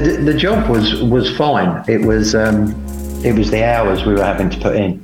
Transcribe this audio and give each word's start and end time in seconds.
the, 0.00 0.32
the 0.32 0.34
job 0.34 0.68
was 0.68 1.02
was 1.02 1.34
fine. 1.36 1.84
It 1.88 2.02
was 2.02 2.34
um, 2.34 2.74
it 3.24 3.34
was 3.34 3.50
the 3.50 3.64
hours 3.64 4.04
we 4.04 4.14
were 4.14 4.22
having 4.22 4.50
to 4.50 4.58
put 4.58 4.76
in. 4.76 5.02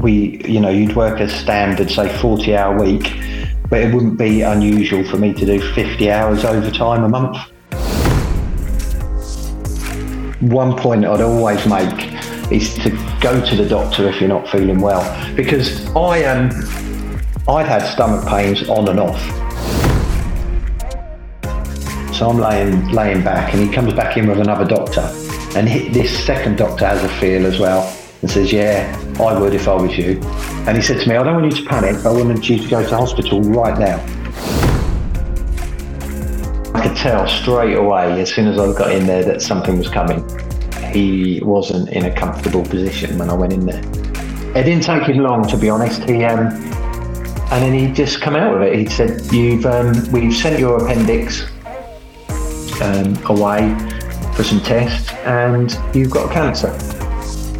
We, 0.00 0.42
you 0.46 0.60
know, 0.60 0.68
you'd 0.68 0.96
work 0.96 1.20
a 1.20 1.28
standard, 1.28 1.90
say, 1.90 2.14
40 2.18 2.56
hour 2.56 2.78
week, 2.78 3.14
but 3.70 3.80
it 3.80 3.94
wouldn't 3.94 4.18
be 4.18 4.42
unusual 4.42 5.02
for 5.04 5.16
me 5.16 5.32
to 5.32 5.46
do 5.46 5.60
50 5.72 6.10
hours 6.10 6.44
overtime 6.44 7.04
a 7.04 7.08
month. 7.08 7.38
One 10.42 10.76
point 10.76 11.06
I'd 11.06 11.22
always 11.22 11.66
make 11.66 12.12
is 12.52 12.74
to 12.78 12.90
go 13.22 13.42
to 13.42 13.56
the 13.56 13.66
doctor 13.66 14.06
if 14.08 14.20
you're 14.20 14.28
not 14.28 14.46
feeling 14.48 14.80
well, 14.80 15.02
because 15.34 15.86
I 15.96 16.24
um, 16.24 16.50
I'd 17.48 17.66
had 17.66 17.86
stomach 17.86 18.26
pains 18.28 18.68
on 18.68 18.88
and 18.88 19.00
off. 19.00 19.43
So 22.14 22.30
I'm 22.30 22.38
laying 22.38 22.90
laying 22.90 23.24
back, 23.24 23.52
and 23.52 23.60
he 23.60 23.68
comes 23.68 23.92
back 23.92 24.16
in 24.16 24.28
with 24.28 24.38
another 24.38 24.64
doctor, 24.64 25.00
and 25.56 25.68
he, 25.68 25.88
this 25.88 26.24
second 26.24 26.56
doctor 26.56 26.86
has 26.86 27.02
a 27.02 27.08
feel 27.08 27.44
as 27.44 27.58
well, 27.58 27.92
and 28.22 28.30
says, 28.30 28.52
"Yeah, 28.52 28.96
I 29.18 29.36
would 29.36 29.52
if 29.52 29.66
I 29.66 29.74
was 29.74 29.98
you." 29.98 30.20
And 30.68 30.76
he 30.76 30.82
said 30.82 31.00
to 31.00 31.08
me, 31.08 31.16
"I 31.16 31.24
don't 31.24 31.34
want 31.34 31.46
you 31.46 31.64
to 31.64 31.68
panic. 31.68 31.96
But 32.04 32.10
I 32.10 32.22
want 32.22 32.48
you 32.48 32.58
to 32.58 32.68
go 32.68 32.88
to 32.88 32.96
hospital 32.96 33.42
right 33.42 33.76
now." 33.76 33.96
I 36.72 36.86
could 36.86 36.96
tell 36.96 37.26
straight 37.26 37.76
away 37.76 38.20
as 38.20 38.32
soon 38.32 38.46
as 38.46 38.60
I 38.60 38.72
got 38.78 38.92
in 38.92 39.08
there 39.08 39.24
that 39.24 39.42
something 39.42 39.76
was 39.76 39.88
coming. 39.88 40.22
He 40.92 41.40
wasn't 41.42 41.88
in 41.88 42.04
a 42.04 42.14
comfortable 42.14 42.62
position 42.62 43.18
when 43.18 43.28
I 43.28 43.34
went 43.34 43.52
in 43.52 43.66
there. 43.66 43.82
It 44.54 44.62
didn't 44.62 44.84
take 44.84 45.02
him 45.02 45.18
long, 45.18 45.48
to 45.48 45.56
be 45.56 45.68
honest. 45.68 46.04
He 46.04 46.22
um, 46.22 46.46
and 47.50 47.64
then 47.64 47.74
he 47.74 47.92
just 47.92 48.20
come 48.20 48.36
out 48.36 48.54
with 48.54 48.68
it. 48.68 48.78
He 48.78 48.86
said, 48.86 49.20
"You've 49.32 49.66
um, 49.66 50.12
we've 50.12 50.32
sent 50.32 50.60
your 50.60 50.80
appendix 50.80 51.50
um, 52.82 53.16
away 53.26 53.74
for 54.34 54.42
some 54.42 54.60
tests, 54.60 55.10
and 55.24 55.78
you've 55.94 56.10
got 56.10 56.32
cancer. 56.32 56.72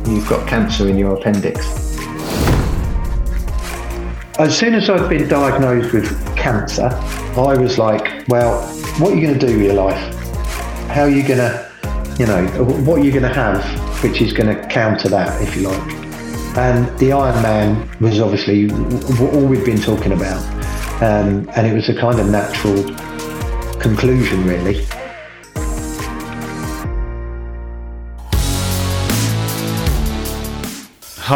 You've 0.09 0.29
got 0.29 0.47
cancer 0.49 0.89
in 0.89 0.99
your 0.99 1.17
appendix." 1.17 1.59
As 4.39 4.57
soon 4.59 4.75
as 4.75 4.91
I'd 4.91 5.09
been 5.09 5.29
diagnosed 5.29 5.93
with 5.93 6.37
cancer, 6.37 6.89
I 7.37 7.57
was 7.57 7.79
like, 7.79 8.27
"Well, 8.29 8.61
what 8.99 9.13
are 9.13 9.15
you 9.15 9.27
going 9.27 9.39
to 9.39 9.47
do 9.47 9.57
with 9.59 9.67
your 9.67 9.75
life? 9.75 10.15
How 10.89 11.03
are 11.03 11.09
you 11.09 11.23
going 11.27 11.39
to, 11.39 11.71
you 12.19 12.27
know, 12.27 12.47
what 12.85 12.99
are 12.99 13.05
you 13.05 13.13
going 13.13 13.23
to 13.23 13.35
have 13.35 13.63
which 14.03 14.21
is 14.21 14.33
going 14.33 14.55
to 14.55 14.69
counter 14.69 15.09
that, 15.09 15.41
if 15.41 15.57
you 15.57 15.69
like?" 15.69 15.93
And 16.57 16.97
the 16.99 17.13
Iron 17.13 17.43
Man 17.43 17.89
was 18.01 18.21
obviously 18.21 18.71
all 18.71 19.45
we'd 19.45 19.65
been 19.65 19.81
talking 19.81 20.13
about. 20.13 20.43
Um, 21.03 21.51
and 21.57 21.67
it 21.67 21.75
was 21.75 21.89
a 21.89 21.95
kind 21.95 22.21
of 22.21 22.29
natural 22.29 22.85
conclusion, 23.81 24.47
really. 24.47 24.87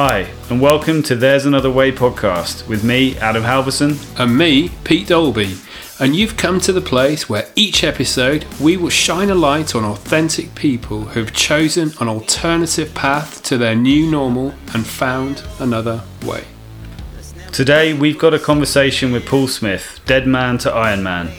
Hi, 0.01 0.29
and 0.49 0.61
welcome 0.61 1.03
to 1.03 1.17
There's 1.17 1.45
Another 1.45 1.73
Way 1.73 1.91
podcast 1.91 2.69
with 2.69 2.85
me, 2.85 3.19
Adam 3.19 3.43
Halverson. 3.43 3.99
and 4.17 4.39
me, 4.39 4.69
Pete 4.85 5.09
Dolby. 5.09 5.57
And 5.99 6.15
you've 6.15 6.37
come 6.37 6.61
to 6.61 6.73
the 6.73 6.81
place 6.81 7.29
where 7.29 7.49
each 7.57 7.83
episode 7.83 8.47
we 8.61 8.77
will 8.77 8.91
shine 8.91 9.29
a 9.29 9.35
light 9.35 9.75
on 9.75 9.85
authentic 9.85 10.55
people 10.55 11.07
who've 11.07 11.33
chosen 11.33 11.95
an 12.01 12.07
alternative 12.07 12.95
path 12.95 13.43
to 13.43 13.59
their 13.59 13.75
new 13.75 14.09
normal 14.09 14.55
and 14.73 14.87
found 14.87 15.43
another 15.59 16.05
way. 16.25 16.45
Today 17.51 17.93
we've 17.93 18.21
got 18.21 18.33
a 18.33 18.39
conversation 18.39 19.11
with 19.11 19.27
Paul 19.27 19.49
Smith, 19.49 19.99
Dead 20.07 20.29
Man 20.29 20.59
to 20.59 20.73
Iron 20.73 21.03
Man. 21.03 21.33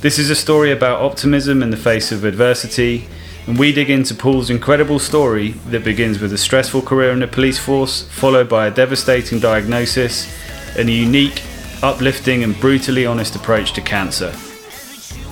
This 0.00 0.18
is 0.18 0.30
a 0.30 0.34
story 0.34 0.72
about 0.72 1.02
optimism 1.02 1.62
in 1.62 1.68
the 1.68 1.76
face 1.76 2.10
of 2.10 2.24
adversity, 2.24 3.06
and 3.48 3.58
we 3.58 3.72
dig 3.72 3.88
into 3.88 4.14
Paul's 4.14 4.50
incredible 4.50 4.98
story 4.98 5.52
that 5.70 5.82
begins 5.82 6.20
with 6.20 6.34
a 6.34 6.38
stressful 6.38 6.82
career 6.82 7.12
in 7.12 7.20
the 7.20 7.26
police 7.26 7.58
force, 7.58 8.02
followed 8.02 8.46
by 8.46 8.66
a 8.66 8.70
devastating 8.70 9.38
diagnosis, 9.38 10.30
and 10.76 10.86
a 10.86 10.92
unique, 10.92 11.42
uplifting, 11.82 12.44
and 12.44 12.60
brutally 12.60 13.06
honest 13.06 13.34
approach 13.36 13.72
to 13.72 13.80
cancer. 13.80 14.32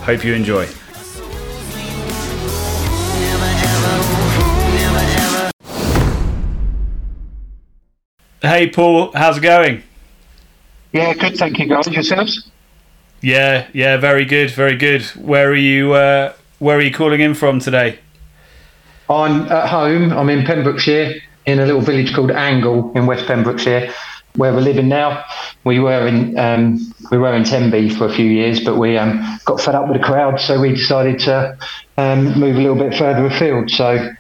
Hope 0.01 0.25
you 0.25 0.33
enjoy. 0.33 0.67
Hey 8.41 8.71
Paul, 8.71 9.13
how's 9.13 9.37
it 9.37 9.43
going? 9.43 9.83
Yeah, 10.93 11.13
good. 11.13 11.37
Thank 11.37 11.59
you, 11.59 11.67
guys. 11.67 11.87
Yourselves? 11.89 12.49
Yeah, 13.21 13.69
yeah, 13.75 13.99
very 13.99 14.25
good, 14.25 14.53
very 14.53 14.77
good. 14.77 15.03
Where 15.03 15.51
are 15.51 15.55
you? 15.55 15.93
Uh, 15.93 16.33
where 16.59 16.79
are 16.79 16.83
you 16.83 16.93
calling 16.93 17.21
in 17.21 17.35
from 17.35 17.61
today? 17.61 17.99
I'm 19.09 19.43
at 19.53 19.69
home. 19.69 20.13
I'm 20.13 20.29
in 20.31 20.45
Pembrokeshire, 20.45 21.15
in 21.47 21.61
a 21.61 21.67
little 21.67 21.81
village 21.81 22.15
called 22.15 22.31
Angle 22.31 22.93
in 22.95 23.07
West 23.07 23.27
Pembrokeshire, 23.27 23.93
where 24.35 24.53
we're 24.53 24.61
living 24.61 24.89
now. 24.89 25.25
We 25.65 25.79
were 25.79 26.07
in 26.07 26.39
um, 26.39 26.79
we 27.11 27.19
were 27.19 27.35
in 27.35 27.45
Tenby 27.45 27.91
for 27.91 28.07
a 28.07 28.13
few 28.13 28.27
years, 28.27 28.61
but 28.65 28.77
we 28.77 28.97
um, 28.99 29.39
got 29.45 29.61
fed 29.61 29.75
up 29.75 29.89
with 29.89 29.99
the 30.01 30.05
crowd, 30.05 30.41
so 30.41 30.61
we 30.61 30.71
decided 30.71 31.21
to 31.21 31.57
um, 31.97 32.39
move 32.39 32.57
a 32.57 32.61
little 32.61 32.77
bit 32.77 32.95
further 32.97 33.27
afield. 33.27 33.71
So 33.71 34.11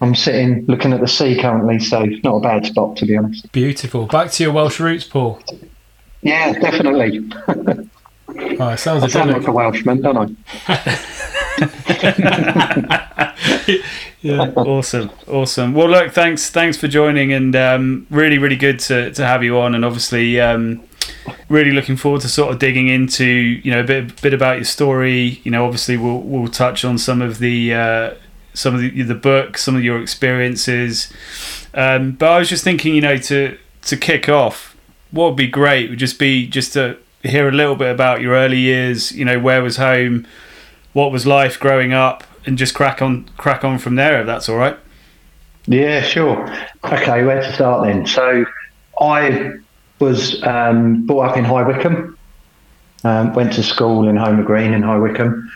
I'm 0.00 0.14
sitting 0.14 0.64
looking 0.66 0.92
at 0.92 1.00
the 1.00 1.08
sea 1.08 1.38
currently, 1.40 1.78
so 1.78 2.04
not 2.24 2.36
a 2.36 2.40
bad 2.40 2.66
spot 2.66 2.96
to 2.98 3.06
be 3.06 3.16
honest. 3.16 3.50
Beautiful. 3.52 4.06
Back 4.06 4.30
to 4.32 4.42
your 4.42 4.52
Welsh 4.52 4.80
roots, 4.80 5.04
Paul. 5.04 5.42
Yeah, 6.22 6.52
definitely. 6.52 7.30
Oh, 8.58 8.68
it 8.68 8.78
sounds 8.78 9.02
I 9.02 9.08
sound 9.08 9.30
like 9.32 9.46
a 9.46 9.52
Welshman, 9.52 10.02
don't 10.02 10.36
I? 10.68 11.06
Yeah, 14.22 14.52
awesome, 14.54 15.10
awesome. 15.26 15.72
Well, 15.72 15.88
look, 15.88 16.12
thanks, 16.12 16.50
thanks 16.50 16.76
for 16.76 16.88
joining, 16.88 17.32
and 17.32 17.56
um, 17.56 18.06
really, 18.10 18.36
really 18.36 18.56
good 18.56 18.78
to, 18.80 19.10
to 19.12 19.26
have 19.26 19.42
you 19.42 19.58
on, 19.58 19.74
and 19.74 19.82
obviously, 19.82 20.38
um, 20.38 20.82
really 21.48 21.70
looking 21.70 21.96
forward 21.96 22.20
to 22.20 22.28
sort 22.28 22.52
of 22.52 22.58
digging 22.58 22.88
into 22.88 23.24
you 23.24 23.70
know 23.70 23.80
a 23.80 23.84
bit 23.84 24.20
bit 24.20 24.34
about 24.34 24.56
your 24.56 24.64
story. 24.64 25.40
You 25.42 25.50
know, 25.50 25.64
obviously, 25.64 25.96
we'll 25.96 26.20
we'll 26.20 26.48
touch 26.48 26.84
on 26.84 26.98
some 26.98 27.22
of 27.22 27.38
the 27.38 27.72
uh, 27.72 28.14
some 28.52 28.74
of 28.74 28.80
the, 28.82 29.02
the 29.02 29.14
book, 29.14 29.56
some 29.56 29.74
of 29.74 29.82
your 29.82 30.02
experiences. 30.02 31.10
Um, 31.72 32.12
but 32.12 32.30
I 32.30 32.38
was 32.38 32.50
just 32.50 32.62
thinking, 32.62 32.94
you 32.94 33.00
know, 33.00 33.16
to 33.16 33.56
to 33.82 33.96
kick 33.96 34.28
off, 34.28 34.76
what 35.12 35.28
would 35.28 35.36
be 35.36 35.48
great 35.48 35.88
would 35.88 35.98
just 35.98 36.18
be 36.18 36.46
just 36.46 36.74
to 36.74 36.98
hear 37.22 37.48
a 37.48 37.52
little 37.52 37.76
bit 37.76 37.90
about 37.90 38.20
your 38.20 38.34
early 38.34 38.58
years. 38.58 39.12
You 39.12 39.24
know, 39.24 39.38
where 39.38 39.62
was 39.62 39.78
home, 39.78 40.26
what 40.92 41.10
was 41.10 41.26
life 41.26 41.58
growing 41.58 41.94
up, 41.94 42.24
and 42.46 42.58
just 42.58 42.74
crack 42.74 43.02
on 43.02 43.28
crack 43.36 43.64
on 43.64 43.78
from 43.78 43.94
there. 43.96 44.20
If 44.20 44.26
that's 44.26 44.48
all 44.48 44.56
right. 44.56 44.76
Yeah, 45.66 46.02
sure. 46.02 46.48
Okay, 46.84 47.24
where 47.24 47.40
to 47.40 47.52
start 47.52 47.86
then? 47.86 48.06
So, 48.06 48.44
I 49.00 49.52
was 49.98 50.42
um, 50.42 51.06
brought 51.06 51.30
up 51.30 51.36
in 51.36 51.44
High 51.44 51.62
Wycombe. 51.62 52.16
Um, 53.04 53.32
went 53.34 53.52
to 53.54 53.62
school 53.62 54.08
in 54.08 54.16
Holmer 54.16 54.42
Green 54.42 54.72
in 54.74 54.82
High 54.82 54.98
Wycombe. 54.98 55.50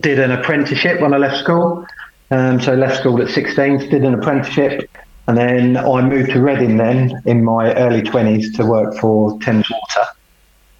Did 0.00 0.18
an 0.18 0.32
apprenticeship 0.32 1.00
when 1.00 1.14
I 1.14 1.18
left 1.18 1.38
school. 1.38 1.86
Um, 2.30 2.60
so 2.60 2.74
left 2.74 2.98
school 2.98 3.20
at 3.22 3.28
16, 3.28 3.90
did 3.90 4.04
an 4.04 4.14
apprenticeship, 4.14 4.90
and 5.28 5.36
then 5.36 5.76
I 5.76 6.00
moved 6.00 6.30
to 6.30 6.40
Reading 6.40 6.76
then 6.76 7.12
in 7.26 7.44
my 7.44 7.72
early 7.74 8.02
20s 8.02 8.56
to 8.56 8.66
work 8.66 8.96
for 8.96 9.38
Thames 9.40 9.70
Water. 9.70 10.08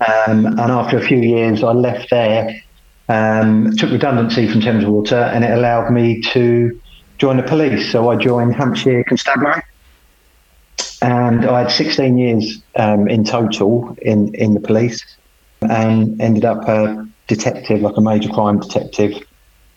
Um, 0.00 0.46
and 0.46 0.58
after 0.58 0.98
a 0.98 1.06
few 1.06 1.18
years, 1.18 1.62
I 1.62 1.72
left 1.72 2.10
there, 2.10 2.62
um, 3.08 3.74
took 3.76 3.90
redundancy 3.90 4.48
from 4.50 4.60
Thames 4.60 4.84
Water, 4.84 5.16
and 5.16 5.44
it 5.44 5.50
allowed 5.50 5.90
me 5.90 6.22
to 6.32 6.80
join 7.18 7.36
the 7.36 7.42
police. 7.42 7.90
So 7.90 8.10
I 8.10 8.16
joined 8.16 8.54
Hampshire 8.54 9.04
Constabulary, 9.04 9.62
and 11.02 11.44
I 11.44 11.62
had 11.62 11.70
16 11.70 12.18
years 12.18 12.62
um, 12.76 13.08
in 13.08 13.24
total 13.24 13.96
in, 14.02 14.34
in 14.34 14.54
the 14.54 14.60
police, 14.60 15.04
and 15.62 16.20
ended 16.20 16.44
up 16.44 16.66
a 16.68 17.06
detective, 17.26 17.80
like 17.80 17.96
a 17.96 18.00
major 18.00 18.28
crime 18.30 18.60
detective, 18.60 19.12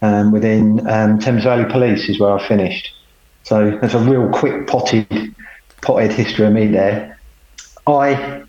um, 0.01 0.31
within 0.31 0.87
um, 0.87 1.19
Thames 1.19 1.43
Valley 1.43 1.65
Police 1.65 2.07
is 2.09 2.19
where 2.19 2.31
I 2.31 2.47
finished. 2.47 2.93
So 3.43 3.77
there's 3.79 3.95
a 3.95 3.99
real 3.99 4.29
quick 4.29 4.67
potted 4.67 5.35
potted 5.81 6.11
history 6.11 6.45
of 6.45 6.53
me 6.53 6.67
there. 6.67 7.19
I 7.87 8.43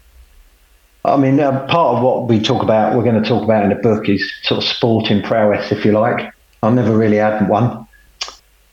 I 1.13 1.17
mean, 1.17 1.41
uh, 1.41 1.67
part 1.67 1.97
of 1.97 2.03
what 2.03 2.29
we 2.29 2.41
talk 2.41 2.63
about, 2.63 2.97
we're 2.97 3.05
going 3.05 3.23
to 3.23 3.29
talk 3.29 3.43
about 3.43 3.65
in 3.65 3.71
the 3.71 3.77
book, 3.77 4.09
is 4.09 4.33
sort 4.43 4.63
of 4.63 4.69
sporting 4.69 5.23
prowess, 5.23 5.73
if 5.73 5.85
you 5.85 5.93
like. 5.93 6.33
I've 6.63 6.75
never 6.75 6.97
really 6.97 7.17
had 7.17 7.49
one. 7.49 7.87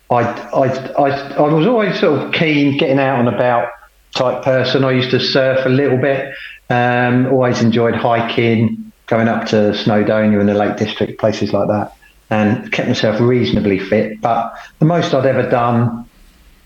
I, 0.10 0.22
I, 0.22 0.68
I, 0.98 1.10
I 1.36 1.42
was 1.42 1.66
always 1.66 2.00
sort 2.00 2.22
of 2.22 2.34
keen, 2.34 2.78
getting 2.78 3.00
out 3.00 3.20
and 3.20 3.28
about 3.28 3.70
type 4.16 4.44
person. 4.44 4.84
I 4.84 4.92
used 4.92 5.12
to 5.12 5.20
surf 5.20 5.66
a 5.66 5.70
little 5.70 5.98
bit. 5.98 6.34
Um, 6.70 7.28
always 7.28 7.62
enjoyed 7.62 7.96
hiking, 7.96 8.92
going 9.08 9.28
up 9.28 9.48
to 9.48 9.74
Snowdonia 9.74 10.40
in 10.40 10.48
the 10.48 10.54
Lake 10.54 10.78
District, 10.78 11.20
places 11.20 11.54
like 11.54 11.68
that, 11.68 11.96
and 12.30 12.72
kept 12.72 12.88
myself 12.88 13.20
reasonably 13.20 13.78
fit. 13.78 14.22
But 14.22 14.54
the 14.80 14.86
most 14.86 15.14
I'd 15.14 15.26
ever 15.26 15.48
done, 15.48 16.10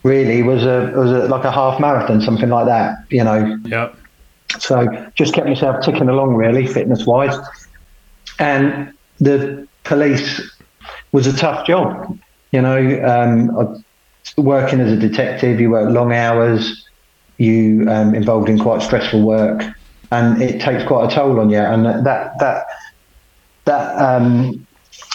really, 0.03 0.41
was 0.41 0.63
a 0.63 0.93
was 0.95 1.11
a, 1.11 1.27
like 1.27 1.43
a 1.43 1.51
half 1.51 1.79
marathon, 1.81 2.21
something 2.21 2.49
like 2.49 2.65
that. 2.67 2.97
You 3.09 3.23
know, 3.25 3.57
Yep. 3.65 3.98
So 4.57 5.11
just 5.15 5.33
kept 5.33 5.47
myself 5.47 5.83
ticking 5.83 6.09
along 6.09 6.35
really, 6.35 6.65
fitness 6.65 7.05
wise. 7.05 7.35
And 8.39 8.93
the 9.19 9.67
police 9.83 10.41
was 11.11 11.27
a 11.27 11.35
tough 11.35 11.67
job. 11.67 12.17
You 12.51 12.61
know, 12.61 13.03
um, 13.05 13.83
working 14.37 14.79
as 14.79 14.91
a 14.91 14.95
detective, 14.95 15.59
you 15.59 15.69
work 15.69 15.89
long 15.91 16.13
hours, 16.13 16.87
you 17.37 17.85
um, 17.89 18.15
involved 18.15 18.49
in 18.49 18.59
quite 18.59 18.81
stressful 18.81 19.21
work, 19.21 19.63
and 20.11 20.41
it 20.41 20.59
takes 20.59 20.83
quite 20.83 21.11
a 21.11 21.15
toll 21.15 21.39
on 21.39 21.49
you. 21.49 21.59
And 21.59 21.85
that 21.85 22.39
that 22.39 22.65
that 23.65 24.01
um, 24.01 24.65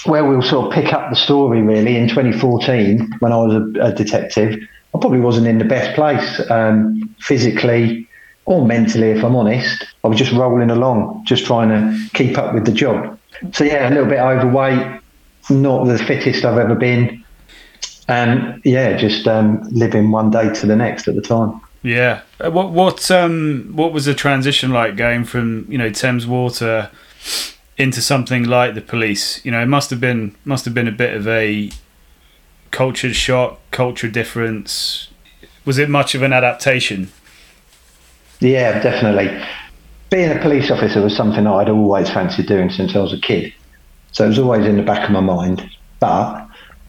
where 0.05 0.25
we'll 0.25 0.43
sort 0.43 0.67
of 0.67 0.73
pick 0.73 0.93
up 0.93 1.11
the 1.11 1.17
story 1.17 1.63
really 1.63 1.97
in 1.97 2.09
2014 2.09 3.17
when 3.19 3.33
I 3.33 3.37
was 3.37 3.55
a, 3.55 3.81
a 3.81 3.93
detective. 3.93 4.61
I 4.95 4.99
probably 5.01 5.21
wasn't 5.21 5.49
in 5.49 5.59
the 5.59 5.65
best 5.65 5.97
place 5.97 6.41
um, 6.51 7.15
physically 7.19 8.09
or 8.47 8.67
mentally, 8.67 9.11
if 9.11 9.25
I'm 9.25 9.37
honest. 9.37 9.85
I 10.03 10.09
was 10.09 10.19
just 10.19 10.33
rolling 10.33 10.71
along, 10.71 11.25
just 11.25 11.47
trying 11.47 11.69
to 11.69 12.11
keep 12.15 12.37
up 12.37 12.55
with 12.55 12.67
the 12.67 12.73
job. 12.73 13.19
So 13.53 13.65
yeah, 13.65 13.89
a 13.89 13.91
little 13.91 14.07
bit 14.07 14.19
overweight, 14.19 15.01
not 15.51 15.85
the 15.85 15.99
fittest 15.99 16.45
I've 16.45 16.59
ever 16.59 16.75
been, 16.75 17.25
and 18.09 18.61
yeah, 18.65 18.97
just 18.97 19.27
um, 19.27 19.63
living 19.71 20.11
one 20.11 20.31
day 20.31 20.53
to 20.53 20.67
the 20.67 20.77
next 20.77 21.09
at 21.09 21.15
the 21.15 21.23
time. 21.23 21.61
Yeah. 21.83 22.23
Uh, 22.41 22.51
what 22.51 22.71
what 22.71 23.11
um 23.11 23.71
what 23.75 23.93
was 23.93 24.07
the 24.07 24.15
transition 24.15 24.73
like 24.73 24.97
going 24.97 25.25
from 25.25 25.67
you 25.69 25.77
know 25.77 25.91
Thames 25.91 26.27
Water 26.27 26.91
into 27.77 28.01
something 28.01 28.45
like 28.45 28.75
the 28.75 28.81
police? 28.81 29.45
You 29.45 29.53
know, 29.53 29.61
it 29.61 29.67
must 29.67 29.91
have 29.91 30.01
been 30.01 30.35
must 30.45 30.65
have 30.65 30.75
been 30.75 30.89
a 30.89 30.93
bit 30.93 31.15
of 31.15 31.29
a 31.29 31.71
culture 32.71 33.13
shock, 33.13 33.61
culture 33.71 34.09
difference. 34.09 35.09
Was 35.67 35.79
it 35.79 35.89
much 35.89 36.15
of 36.15 36.23
an 36.23 36.33
adaptation? 36.33 37.11
Yeah, 38.45 38.79
definitely. 38.81 39.43
Being 40.11 40.31
a 40.31 40.39
police 40.41 40.71
officer 40.71 41.01
was 41.01 41.17
something 41.17 41.47
I'd 41.47 41.71
always 41.71 42.11
fancied 42.11 42.47
doing 42.47 42.71
since 42.71 42.95
I 42.95 43.01
was 43.01 43.15
a 43.15 43.19
kid. 43.19 43.53
So 44.13 44.27
it 44.27 44.29
was 44.29 44.39
always 44.39 44.67
in 44.67 44.77
the 44.77 44.83
back 44.83 45.05
of 45.05 45.11
my 45.11 45.21
mind. 45.21 45.69
But, 45.99 46.47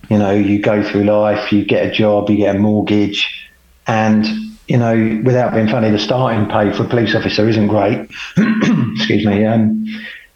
you 0.09 0.17
know, 0.17 0.31
you 0.31 0.61
go 0.61 0.83
through 0.83 1.05
life, 1.05 1.53
you 1.53 1.63
get 1.63 1.87
a 1.87 1.91
job, 1.91 2.29
you 2.29 2.37
get 2.37 2.57
a 2.57 2.59
mortgage, 2.59 3.49
and, 3.87 4.25
you 4.67 4.77
know, 4.77 5.21
without 5.23 5.53
being 5.53 5.69
funny, 5.69 5.89
the 5.91 5.97
starting 5.97 6.49
pay 6.49 6.75
for 6.75 6.83
a 6.83 6.89
police 6.89 7.15
officer 7.15 7.47
isn't 7.47 7.67
great. 7.67 7.99
Excuse 8.37 9.25
me. 9.25 9.45
Um, 9.45 9.85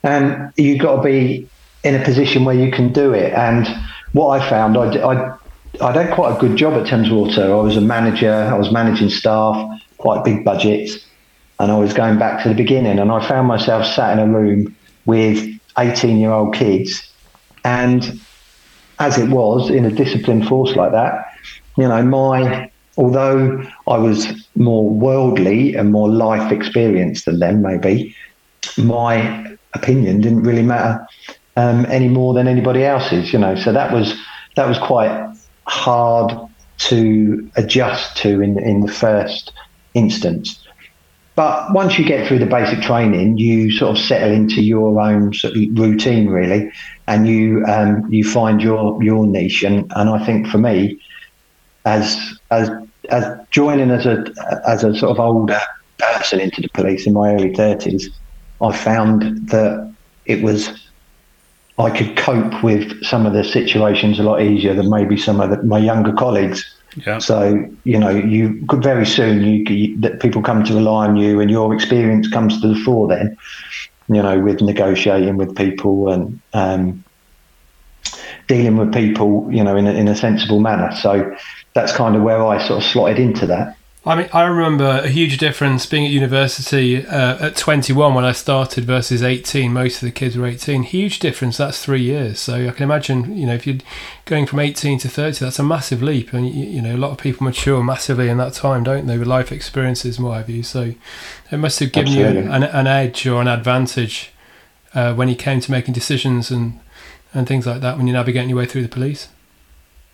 and 0.03 0.53
you've 0.55 0.79
got 0.79 0.97
to 0.97 1.01
be 1.01 1.49
in 1.83 1.95
a 1.95 2.03
position 2.03 2.45
where 2.45 2.55
you 2.55 2.71
can 2.71 2.93
do 2.93 3.13
it. 3.13 3.33
And 3.33 3.67
what 4.13 4.41
I 4.41 4.49
found, 4.49 4.77
I, 4.77 4.95
I, 4.97 5.37
I 5.81 5.91
did 5.91 6.13
quite 6.13 6.37
a 6.37 6.39
good 6.39 6.55
job 6.55 6.73
at 6.75 6.87
Thames 6.87 7.09
Water. 7.09 7.43
I 7.43 7.57
was 7.57 7.75
a 7.75 7.81
manager, 7.81 8.31
I 8.31 8.57
was 8.57 8.71
managing 8.71 9.09
staff, 9.09 9.81
quite 9.97 10.23
big 10.23 10.45
budgets, 10.45 11.05
and 11.59 11.71
I 11.71 11.77
was 11.77 11.93
going 11.93 12.17
back 12.17 12.41
to 12.43 12.49
the 12.49 12.55
beginning. 12.55 12.99
And 12.99 13.11
I 13.11 13.25
found 13.27 13.47
myself 13.47 13.85
sat 13.85 14.17
in 14.17 14.19
a 14.19 14.31
room 14.31 14.75
with 15.05 15.45
18 15.77 16.17
year 16.17 16.31
old 16.31 16.55
kids. 16.55 17.05
And 17.65 18.19
as 18.99 19.17
it 19.17 19.29
was 19.29 19.69
in 19.69 19.85
a 19.85 19.91
disciplined 19.91 20.47
force 20.47 20.75
like 20.75 20.91
that, 20.91 21.25
you 21.77 21.87
know, 21.87 22.01
my 22.03 22.71
although 22.97 23.63
I 23.87 23.97
was 23.97 24.27
more 24.55 24.89
worldly 24.89 25.75
and 25.75 25.91
more 25.91 26.09
life 26.09 26.51
experienced 26.51 27.25
than 27.25 27.39
them, 27.39 27.61
maybe, 27.61 28.15
my 28.77 29.57
opinion 29.73 30.19
didn't 30.19 30.43
really 30.43 30.63
matter 30.63 31.05
um, 31.55 31.85
any 31.85 32.09
more 32.09 32.33
than 32.33 32.47
anybody 32.47 32.83
else's, 32.83 33.31
you 33.31 33.39
know. 33.39 33.55
So 33.55 33.71
that 33.71 33.93
was 33.93 34.19
that 34.55 34.67
was 34.67 34.77
quite 34.79 35.33
hard 35.67 36.33
to 36.77 37.51
adjust 37.55 38.17
to 38.17 38.41
in 38.41 38.59
in 38.59 38.81
the 38.81 38.91
first 38.91 39.53
instance. 39.93 40.65
But 41.39 41.71
once 41.71 41.97
you 41.97 42.03
get 42.03 42.27
through 42.27 42.39
the 42.39 42.45
basic 42.45 42.81
training, 42.81 43.37
you 43.37 43.71
sort 43.71 43.97
of 43.97 44.03
settle 44.03 44.29
into 44.29 44.61
your 44.61 44.99
own 44.99 45.33
sort 45.33 45.55
of 45.55 45.63
routine, 45.71 46.27
really, 46.27 46.69
and 47.07 47.29
you 47.29 47.63
um, 47.65 48.05
you 48.11 48.25
find 48.25 48.61
your 48.61 49.01
your 49.01 49.25
niche. 49.25 49.63
And, 49.63 49.89
and 49.95 50.09
I 50.09 50.25
think 50.25 50.47
for 50.47 50.57
me, 50.57 50.99
as 51.85 52.37
as 52.51 52.69
as 53.07 53.23
joining 53.51 53.89
as 53.89 54.05
a 54.05 54.25
as 54.67 54.83
a 54.83 54.93
sort 54.93 55.11
of 55.11 55.19
older 55.21 55.61
person 55.97 56.41
into 56.41 56.59
the 56.59 56.67
police 56.73 57.07
in 57.07 57.13
my 57.13 57.33
early 57.33 57.53
thirties, 57.53 58.09
I 58.61 58.75
found 58.75 59.47
that 59.47 59.95
it 60.25 60.43
was 60.43 60.91
I 61.77 61.89
could 61.89 62.17
cope 62.17 62.61
with 62.65 63.01
some 63.05 63.25
of 63.25 63.31
the 63.31 63.45
situations 63.45 64.19
a 64.19 64.23
lot 64.23 64.41
easier 64.41 64.73
than 64.73 64.89
maybe 64.89 65.15
some 65.15 65.39
of 65.39 65.51
the, 65.51 65.63
my 65.63 65.77
younger 65.77 66.11
colleagues. 66.11 66.65
Yeah. 67.05 67.19
So 67.19 67.69
you 67.83 67.99
know, 67.99 68.09
you 68.09 68.65
could 68.67 68.83
very 68.83 69.05
soon 69.05 69.41
you, 69.41 69.99
that 70.01 70.19
people 70.19 70.41
come 70.41 70.63
to 70.65 70.73
rely 70.73 71.07
on 71.07 71.15
you, 71.15 71.39
and 71.39 71.49
your 71.49 71.73
experience 71.73 72.27
comes 72.29 72.61
to 72.61 72.67
the 72.67 72.79
fore. 72.79 73.07
Then, 73.07 73.37
you 74.07 74.21
know, 74.21 74.39
with 74.39 74.61
negotiating 74.61 75.37
with 75.37 75.55
people 75.55 76.11
and 76.11 76.41
um, 76.53 77.03
dealing 78.47 78.77
with 78.77 78.93
people, 78.93 79.47
you 79.51 79.63
know, 79.63 79.77
in 79.77 79.87
a, 79.87 79.91
in 79.91 80.07
a 80.07 80.15
sensible 80.15 80.59
manner. 80.59 80.93
So 80.95 81.35
that's 81.73 81.93
kind 81.93 82.15
of 82.15 82.23
where 82.23 82.43
I 82.45 82.65
sort 82.65 82.83
of 82.83 82.89
slotted 82.89 83.19
into 83.19 83.45
that. 83.47 83.77
I 84.05 84.15
mean, 84.15 84.29
I 84.31 84.43
remember 84.43 84.85
a 84.85 85.09
huge 85.09 85.37
difference 85.37 85.85
being 85.85 86.05
at 86.05 86.11
university 86.11 87.05
uh, 87.05 87.47
at 87.47 87.57
21 87.57 88.13
when 88.13 88.23
I 88.23 88.31
started 88.31 88.85
versus 88.85 89.21
18. 89.21 89.73
Most 89.73 89.95
of 89.95 90.07
the 90.07 90.11
kids 90.11 90.37
were 90.37 90.47
18. 90.47 90.83
Huge 90.83 91.19
difference. 91.19 91.57
That's 91.57 91.83
three 91.83 92.01
years. 92.01 92.39
So 92.39 92.69
I 92.69 92.71
can 92.71 92.83
imagine, 92.83 93.37
you 93.37 93.45
know, 93.45 93.55
if 93.55 93.67
you're 93.67 93.79
going 94.23 94.45
from 94.45 94.59
18 94.59 94.99
to 94.99 95.09
30, 95.09 95.43
that's 95.43 95.59
a 95.59 95.63
massive 95.63 96.01
leap. 96.01 96.31
And, 96.31 96.49
you, 96.49 96.81
know, 96.81 96.95
a 96.95 96.97
lot 96.97 97.11
of 97.11 97.17
people 97.17 97.43
mature 97.43 97.83
massively 97.83 98.29
in 98.29 98.37
that 98.37 98.53
time, 98.53 98.85
don't 98.85 99.05
they, 99.05 99.17
with 99.17 99.27
life 99.27 99.51
experiences 99.51 100.17
and 100.17 100.25
what 100.25 100.37
have 100.37 100.49
you. 100.49 100.63
So 100.63 100.93
it 101.51 101.57
must 101.57 101.79
have 101.81 101.91
given 101.91 102.13
Absolutely. 102.13 102.43
you 102.43 102.51
an, 102.51 102.63
an, 102.63 102.87
edge 102.87 103.27
or 103.27 103.41
an 103.41 103.49
advantage 103.49 104.31
uh, 104.93 105.13
when 105.13 105.27
you 105.27 105.35
came 105.35 105.59
to 105.59 105.71
making 105.71 105.93
decisions 105.93 106.51
and, 106.51 106.79
and 107.33 107.45
things 107.45 107.67
like 107.67 107.81
that 107.81 107.97
when 107.97 108.07
you're 108.07 108.15
navigating 108.15 108.49
your 108.49 108.59
way 108.59 108.65
through 108.65 108.83
the 108.83 108.87
police. 108.87 109.27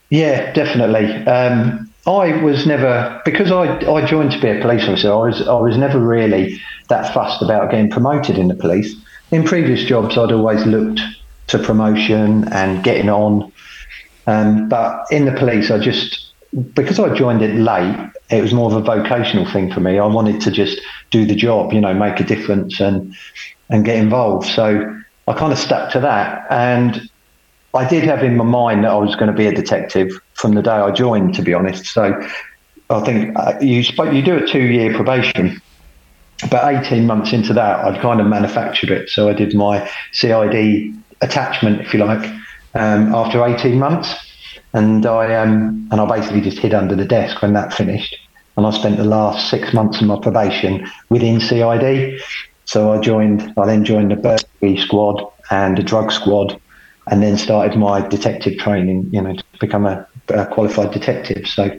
Yeah, 0.09 0.51
definitely. 0.53 1.23
Um, 1.27 1.91
I 2.07 2.43
was 2.43 2.67
never 2.67 3.21
because 3.25 3.51
I, 3.51 3.79
I 3.91 4.05
joined 4.05 4.31
to 4.31 4.39
be 4.39 4.49
a 4.49 4.61
police 4.61 4.83
officer. 4.83 5.11
I 5.11 5.15
was 5.15 5.47
I 5.47 5.59
was 5.59 5.77
never 5.77 5.99
really 5.99 6.61
that 6.89 7.13
fussed 7.13 7.41
about 7.41 7.71
getting 7.71 7.89
promoted 7.89 8.37
in 8.37 8.47
the 8.47 8.55
police. 8.55 8.95
In 9.31 9.43
previous 9.43 9.83
jobs, 9.83 10.17
I'd 10.17 10.31
always 10.31 10.65
looked 10.65 11.01
to 11.47 11.59
promotion 11.59 12.47
and 12.51 12.83
getting 12.83 13.09
on. 13.09 13.51
Um, 14.27 14.69
but 14.69 15.05
in 15.11 15.25
the 15.25 15.31
police, 15.31 15.71
I 15.71 15.79
just 15.79 16.31
because 16.73 16.99
I 16.99 17.13
joined 17.15 17.41
it 17.41 17.55
late, 17.55 18.11
it 18.29 18.41
was 18.41 18.53
more 18.53 18.71
of 18.71 18.77
a 18.77 18.81
vocational 18.81 19.49
thing 19.51 19.71
for 19.73 19.79
me. 19.79 19.97
I 19.97 20.05
wanted 20.05 20.41
to 20.41 20.51
just 20.51 20.79
do 21.09 21.25
the 21.25 21.35
job, 21.35 21.73
you 21.73 21.81
know, 21.81 21.93
make 21.93 22.19
a 22.19 22.23
difference 22.23 22.79
and 22.79 23.15
and 23.69 23.83
get 23.83 23.97
involved. 23.97 24.47
So 24.47 24.95
I 25.27 25.33
kind 25.33 25.51
of 25.51 25.57
stuck 25.57 25.91
to 25.93 25.99
that. 26.01 26.45
And 26.51 27.09
I 27.75 27.87
did 27.87 28.03
have 28.05 28.23
in 28.23 28.37
my 28.37 28.45
mind 28.45 28.83
that 28.83 28.91
I 28.91 28.97
was 28.97 29.15
going 29.15 29.27
to 29.31 29.37
be 29.37 29.47
a 29.47 29.53
detective 29.53 30.11
from 30.33 30.55
the 30.55 30.61
day 30.61 30.71
I 30.71 30.91
joined, 30.91 31.35
to 31.35 31.41
be 31.41 31.53
honest. 31.53 31.85
So 31.85 32.19
I 32.89 33.01
think 33.01 33.37
uh, 33.37 33.57
you 33.59 33.81
you 34.11 34.21
do 34.21 34.37
a 34.37 34.47
two 34.47 34.63
year 34.63 34.93
probation. 34.93 35.61
But 36.49 36.85
18 36.85 37.07
months 37.07 37.31
into 37.31 37.53
that, 37.53 37.79
I'd 37.85 38.01
kind 38.01 38.19
of 38.19 38.27
manufactured 38.27 38.91
it. 38.91 39.09
So 39.09 39.29
I 39.29 39.33
did 39.33 39.55
my 39.55 39.89
CID 40.11 40.93
attachment, 41.21 41.79
if 41.79 41.93
you 41.93 42.03
like, 42.03 42.29
um, 42.73 43.15
after 43.15 43.43
18 43.43 43.79
months. 43.79 44.13
And 44.73 45.05
I 45.05 45.35
um, 45.35 45.87
and 45.91 46.01
I 46.01 46.05
basically 46.05 46.41
just 46.41 46.59
hid 46.59 46.73
under 46.73 46.95
the 46.95 47.05
desk 47.05 47.41
when 47.41 47.53
that 47.53 47.73
finished. 47.73 48.15
And 48.57 48.65
I 48.65 48.71
spent 48.71 48.97
the 48.97 49.05
last 49.05 49.49
six 49.49 49.73
months 49.73 50.01
of 50.01 50.07
my 50.07 50.19
probation 50.19 50.85
within 51.09 51.39
CID. 51.39 52.19
So 52.65 52.91
I 52.91 52.99
joined. 52.99 53.53
I 53.57 53.65
then 53.65 53.85
joined 53.85 54.11
the 54.11 54.15
burglary 54.15 54.77
squad 54.77 55.25
and 55.49 55.77
the 55.77 55.83
drug 55.83 56.11
squad, 56.11 56.59
and 57.07 57.21
then 57.21 57.37
started 57.37 57.77
my 57.77 58.07
detective 58.07 58.57
training. 58.57 59.09
You 59.11 59.21
know, 59.21 59.35
to 59.35 59.43
become 59.59 59.85
a, 59.85 60.07
a 60.29 60.45
qualified 60.47 60.91
detective. 60.91 61.47
So 61.47 61.77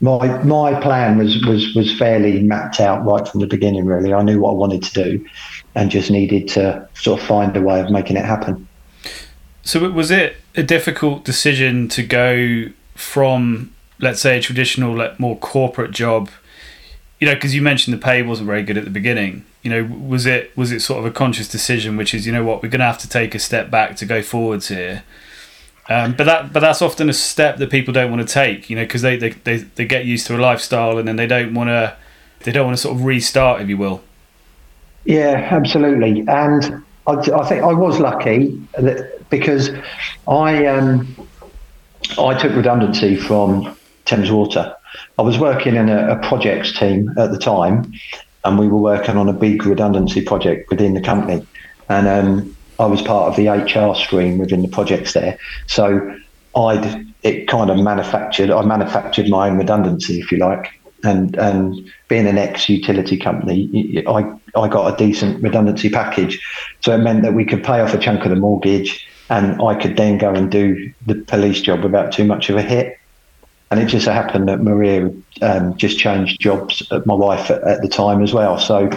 my 0.00 0.42
my 0.42 0.80
plan 0.80 1.18
was 1.18 1.44
was 1.46 1.74
was 1.74 1.96
fairly 1.98 2.42
mapped 2.42 2.80
out 2.80 3.04
right 3.04 3.26
from 3.26 3.40
the 3.40 3.46
beginning. 3.46 3.84
Really, 3.86 4.12
I 4.12 4.22
knew 4.22 4.40
what 4.40 4.52
I 4.52 4.54
wanted 4.54 4.82
to 4.82 4.92
do, 4.92 5.26
and 5.74 5.90
just 5.90 6.10
needed 6.10 6.48
to 6.48 6.88
sort 6.94 7.20
of 7.20 7.26
find 7.26 7.56
a 7.56 7.60
way 7.60 7.80
of 7.80 7.90
making 7.90 8.16
it 8.16 8.24
happen. 8.24 8.66
So, 9.62 9.88
was 9.90 10.10
it 10.10 10.36
a 10.56 10.62
difficult 10.62 11.24
decision 11.24 11.88
to 11.88 12.02
go 12.02 12.70
from, 12.94 13.72
let's 13.98 14.20
say, 14.20 14.38
a 14.38 14.40
traditional, 14.40 14.96
like, 14.96 15.20
more 15.20 15.36
corporate 15.36 15.90
job? 15.90 16.30
You 17.20 17.26
know, 17.26 17.34
because 17.34 17.54
you 17.54 17.60
mentioned 17.60 17.94
the 17.94 18.02
pay 18.02 18.22
wasn't 18.22 18.46
very 18.46 18.62
good 18.62 18.78
at 18.78 18.84
the 18.84 18.90
beginning. 18.90 19.44
You 19.62 19.70
know, 19.70 19.84
was 19.84 20.26
it 20.26 20.56
was 20.56 20.72
it 20.72 20.80
sort 20.80 21.00
of 21.00 21.06
a 21.06 21.10
conscious 21.10 21.48
decision, 21.48 21.96
which 21.96 22.14
is, 22.14 22.26
you 22.26 22.32
know, 22.32 22.44
what 22.44 22.62
we're 22.62 22.70
going 22.70 22.80
to 22.80 22.86
have 22.86 22.98
to 22.98 23.08
take 23.08 23.34
a 23.34 23.38
step 23.38 23.70
back 23.70 23.96
to 23.96 24.06
go 24.06 24.22
forwards 24.22 24.68
here? 24.68 25.04
Um, 25.88 26.14
but 26.14 26.24
that 26.24 26.52
but 26.52 26.60
that's 26.60 26.80
often 26.80 27.08
a 27.08 27.12
step 27.12 27.56
that 27.58 27.70
people 27.70 27.92
don't 27.92 28.10
want 28.10 28.26
to 28.26 28.32
take, 28.32 28.70
you 28.70 28.76
know, 28.76 28.84
because 28.84 29.02
they, 29.02 29.16
they, 29.16 29.30
they, 29.30 29.56
they 29.58 29.84
get 29.84 30.04
used 30.04 30.26
to 30.28 30.36
a 30.36 30.38
lifestyle 30.38 30.98
and 30.98 31.06
then 31.06 31.16
they 31.16 31.26
don't 31.26 31.52
want 31.52 31.68
to 31.68 31.96
they 32.44 32.52
don't 32.52 32.66
want 32.66 32.76
to 32.76 32.80
sort 32.80 32.96
of 32.96 33.04
restart, 33.04 33.60
if 33.60 33.68
you 33.68 33.76
will. 33.76 34.02
Yeah, 35.04 35.48
absolutely. 35.50 36.24
And 36.28 36.84
I, 37.06 37.12
I 37.12 37.48
think 37.48 37.62
I 37.62 37.72
was 37.72 37.98
lucky 37.98 38.60
that 38.78 39.28
because 39.30 39.70
I 40.28 40.66
um, 40.66 41.28
I 42.18 42.38
took 42.38 42.54
redundancy 42.54 43.16
from 43.16 43.76
Thames 44.04 44.30
Water. 44.30 44.74
I 45.18 45.22
was 45.22 45.38
working 45.38 45.76
in 45.76 45.88
a, 45.88 46.12
a 46.12 46.28
projects 46.28 46.72
team 46.78 47.12
at 47.18 47.30
the 47.30 47.38
time, 47.38 47.92
and 48.44 48.58
we 48.58 48.68
were 48.68 48.78
working 48.78 49.16
on 49.16 49.28
a 49.28 49.32
big 49.32 49.64
redundancy 49.66 50.22
project 50.22 50.70
within 50.70 50.94
the 50.94 51.00
company. 51.00 51.46
And 51.88 52.08
um, 52.08 52.56
I 52.78 52.86
was 52.86 53.02
part 53.02 53.28
of 53.28 53.36
the 53.36 53.48
HR 53.48 53.94
stream 53.94 54.38
within 54.38 54.62
the 54.62 54.68
projects 54.68 55.12
there. 55.12 55.38
So 55.66 56.16
I'd 56.56 57.06
it 57.22 57.48
kind 57.48 57.70
of 57.70 57.78
manufactured. 57.78 58.50
I 58.50 58.62
manufactured 58.62 59.28
my 59.28 59.48
own 59.48 59.58
redundancy, 59.58 60.20
if 60.20 60.32
you 60.32 60.38
like. 60.38 60.72
And 61.02 61.34
and 61.36 61.90
being 62.08 62.26
an 62.26 62.36
ex 62.36 62.68
utility 62.68 63.16
company, 63.16 64.04
I 64.06 64.30
I 64.54 64.68
got 64.68 64.92
a 64.92 64.96
decent 64.96 65.42
redundancy 65.42 65.88
package, 65.88 66.38
so 66.80 66.94
it 66.94 66.98
meant 66.98 67.22
that 67.22 67.32
we 67.32 67.46
could 67.46 67.64
pay 67.64 67.80
off 67.80 67.94
a 67.94 67.98
chunk 67.98 68.24
of 68.24 68.30
the 68.30 68.36
mortgage, 68.36 69.06
and 69.30 69.60
I 69.62 69.74
could 69.76 69.96
then 69.96 70.18
go 70.18 70.34
and 70.34 70.50
do 70.50 70.92
the 71.06 71.14
police 71.14 71.62
job 71.62 71.82
without 71.84 72.12
too 72.12 72.24
much 72.24 72.50
of 72.50 72.56
a 72.56 72.62
hit. 72.62 72.99
And 73.70 73.80
it 73.80 73.86
just 73.86 74.06
happened 74.06 74.48
that 74.48 74.60
Maria 74.60 75.12
um, 75.42 75.76
just 75.76 75.98
changed 75.98 76.40
jobs, 76.40 76.82
at 76.90 77.06
my 77.06 77.14
wife 77.14 77.50
at, 77.50 77.62
at 77.62 77.82
the 77.82 77.88
time 77.88 78.22
as 78.22 78.32
well. 78.32 78.58
So 78.58 78.90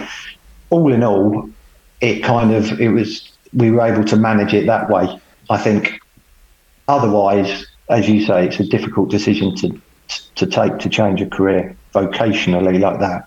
all 0.70 0.92
in 0.92 1.04
all, 1.04 1.48
it 2.00 2.24
kind 2.24 2.52
of 2.52 2.80
it 2.80 2.88
was 2.88 3.30
we 3.52 3.70
were 3.70 3.82
able 3.82 4.04
to 4.04 4.16
manage 4.16 4.52
it 4.52 4.66
that 4.66 4.90
way. 4.90 5.20
I 5.48 5.58
think 5.58 6.00
otherwise, 6.88 7.66
as 7.88 8.08
you 8.08 8.24
say, 8.26 8.46
it's 8.46 8.60
a 8.60 8.66
difficult 8.66 9.10
decision 9.10 9.54
to 9.56 9.80
to 10.34 10.46
take 10.46 10.78
to 10.78 10.88
change 10.88 11.20
a 11.20 11.26
career 11.26 11.76
vocationally 11.94 12.80
like 12.80 12.98
that, 12.98 13.26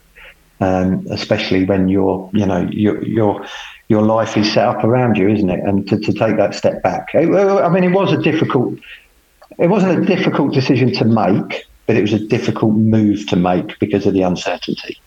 um, 0.59 1.07
especially 1.09 1.63
when 1.63 1.87
you're 1.87 2.29
you 2.33 2.45
know 2.45 2.67
your 2.71 3.03
your 3.05 3.45
your 3.87 4.01
life 4.01 4.35
is 4.35 4.51
set 4.51 4.67
up 4.67 4.83
around 4.83 5.17
you, 5.17 5.29
isn't 5.29 5.49
it? 5.49 5.61
And 5.61 5.87
to, 5.87 5.97
to 5.97 6.11
take 6.11 6.35
that 6.35 6.53
step 6.53 6.83
back, 6.83 7.09
it, 7.13 7.29
I 7.29 7.69
mean, 7.69 7.85
it 7.85 7.93
was 7.93 8.11
a 8.11 8.21
difficult. 8.21 8.77
It 9.57 9.67
wasn't 9.67 10.03
a 10.03 10.05
difficult 10.05 10.53
decision 10.53 10.93
to 10.93 11.05
make, 11.05 11.65
but 11.87 11.95
it 11.95 12.01
was 12.01 12.13
a 12.13 12.19
difficult 12.19 12.73
move 12.73 13.27
to 13.27 13.35
make 13.35 13.79
because 13.79 14.05
of 14.05 14.13
the 14.13 14.21
uncertainty. 14.21 14.99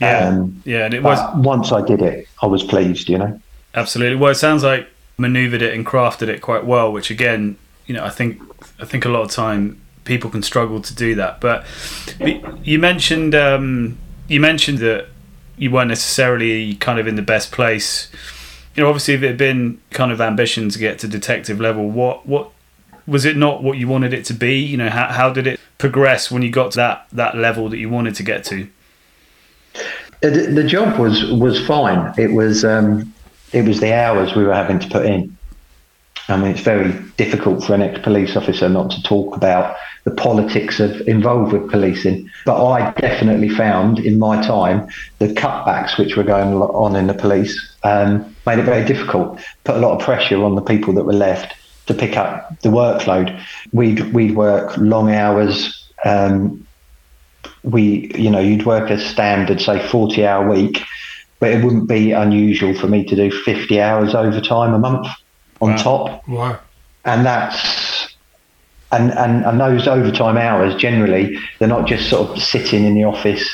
Yeah, 0.00 0.28
um, 0.28 0.62
yeah, 0.64 0.84
and 0.84 0.94
it 0.94 1.02
was 1.02 1.18
once 1.36 1.72
I 1.72 1.82
did 1.82 2.02
it, 2.02 2.28
I 2.40 2.46
was 2.46 2.62
pleased. 2.62 3.08
You 3.08 3.18
know, 3.18 3.40
absolutely. 3.74 4.16
Well, 4.16 4.30
it 4.30 4.36
sounds 4.36 4.62
like 4.62 4.88
maneuvered 5.16 5.62
it 5.62 5.74
and 5.74 5.84
crafted 5.84 6.28
it 6.28 6.40
quite 6.40 6.64
well, 6.64 6.92
which 6.92 7.10
again, 7.10 7.56
you 7.86 7.94
know, 7.94 8.04
I 8.04 8.10
think 8.10 8.40
I 8.80 8.84
think 8.84 9.04
a 9.04 9.08
lot 9.08 9.22
of 9.22 9.30
time 9.30 9.80
people 10.04 10.30
can 10.30 10.42
struggle 10.42 10.80
to 10.80 10.94
do 10.94 11.14
that. 11.16 11.40
But 11.40 11.66
you 12.62 12.78
mentioned 12.78 13.34
um, 13.34 13.98
you 14.28 14.40
mentioned 14.40 14.78
that 14.78 15.08
you 15.56 15.70
weren't 15.70 15.88
necessarily 15.88 16.74
kind 16.76 17.00
of 17.00 17.08
in 17.08 17.16
the 17.16 17.22
best 17.22 17.50
place. 17.50 18.10
You 18.76 18.84
know, 18.84 18.88
obviously, 18.88 19.14
if 19.14 19.22
it 19.24 19.26
had 19.26 19.38
been 19.38 19.80
kind 19.90 20.12
of 20.12 20.20
ambition 20.20 20.68
to 20.68 20.78
get 20.78 21.00
to 21.00 21.08
detective 21.08 21.60
level, 21.60 21.90
what 21.90 22.26
what 22.26 22.52
was 23.08 23.24
it 23.24 23.36
not 23.36 23.62
what 23.62 23.78
you 23.78 23.88
wanted 23.88 24.12
it 24.12 24.24
to 24.26 24.34
be? 24.34 24.60
You 24.60 24.76
know, 24.76 24.90
how 24.90 25.08
how 25.08 25.30
did 25.30 25.46
it 25.46 25.58
progress 25.78 26.30
when 26.30 26.42
you 26.42 26.50
got 26.50 26.72
to 26.72 26.76
that 26.76 27.06
that 27.12 27.36
level 27.36 27.68
that 27.70 27.78
you 27.78 27.88
wanted 27.88 28.14
to 28.16 28.22
get 28.22 28.44
to? 28.44 28.68
The, 30.20 30.50
the 30.52 30.64
job 30.64 30.98
was 30.98 31.24
was 31.32 31.64
fine. 31.66 32.12
It 32.18 32.32
was 32.32 32.64
um, 32.64 33.12
it 33.52 33.64
was 33.64 33.80
the 33.80 33.94
hours 33.94 34.36
we 34.36 34.44
were 34.44 34.54
having 34.54 34.78
to 34.80 34.88
put 34.88 35.06
in. 35.06 35.36
I 36.30 36.36
mean, 36.36 36.50
it's 36.50 36.60
very 36.60 36.92
difficult 37.16 37.64
for 37.64 37.72
an 37.72 37.80
ex-police 37.80 38.36
officer 38.36 38.68
not 38.68 38.90
to 38.90 39.02
talk 39.02 39.34
about 39.34 39.76
the 40.04 40.10
politics 40.10 40.78
of 40.78 41.00
involved 41.08 41.54
with 41.54 41.70
policing. 41.70 42.28
But 42.44 42.62
I 42.66 42.90
definitely 42.92 43.48
found 43.48 43.98
in 43.98 44.18
my 44.18 44.42
time 44.42 44.88
the 45.20 45.28
cutbacks 45.28 45.96
which 45.96 46.16
were 46.16 46.24
going 46.24 46.52
on 46.52 46.96
in 46.96 47.06
the 47.06 47.14
police 47.14 47.56
um, 47.82 48.36
made 48.44 48.58
it 48.58 48.64
very 48.64 48.84
difficult. 48.84 49.40
Put 49.64 49.76
a 49.76 49.78
lot 49.78 49.98
of 49.98 50.04
pressure 50.04 50.44
on 50.44 50.54
the 50.54 50.60
people 50.60 50.92
that 50.94 51.04
were 51.04 51.14
left 51.14 51.54
to 51.88 51.94
pick 51.94 52.16
up 52.16 52.60
the 52.60 52.68
workload. 52.68 53.42
We'd 53.72 54.12
we'd 54.14 54.36
work 54.36 54.76
long 54.76 55.12
hours. 55.12 55.74
Um, 56.04 56.66
we, 57.64 58.12
you 58.14 58.30
know, 58.30 58.38
you'd 58.38 58.64
work 58.64 58.88
a 58.90 58.98
standard, 58.98 59.60
say, 59.60 59.86
40 59.88 60.24
hour 60.24 60.48
week, 60.48 60.80
but 61.40 61.50
it 61.50 61.64
wouldn't 61.64 61.88
be 61.88 62.12
unusual 62.12 62.72
for 62.78 62.86
me 62.86 63.04
to 63.04 63.16
do 63.16 63.30
50 63.30 63.80
hours 63.80 64.14
overtime 64.14 64.74
a 64.74 64.78
month 64.78 65.08
on 65.60 65.70
wow. 65.70 65.76
top. 65.76 66.28
Wow. 66.28 66.60
And 67.04 67.26
that's, 67.26 68.14
and, 68.92 69.10
and, 69.12 69.44
and 69.44 69.60
those 69.60 69.88
overtime 69.88 70.36
hours 70.36 70.74
generally, 70.76 71.38
they're 71.58 71.68
not 71.68 71.88
just 71.88 72.08
sort 72.08 72.30
of 72.30 72.42
sitting 72.42 72.84
in 72.84 72.94
the 72.94 73.04
office 73.04 73.44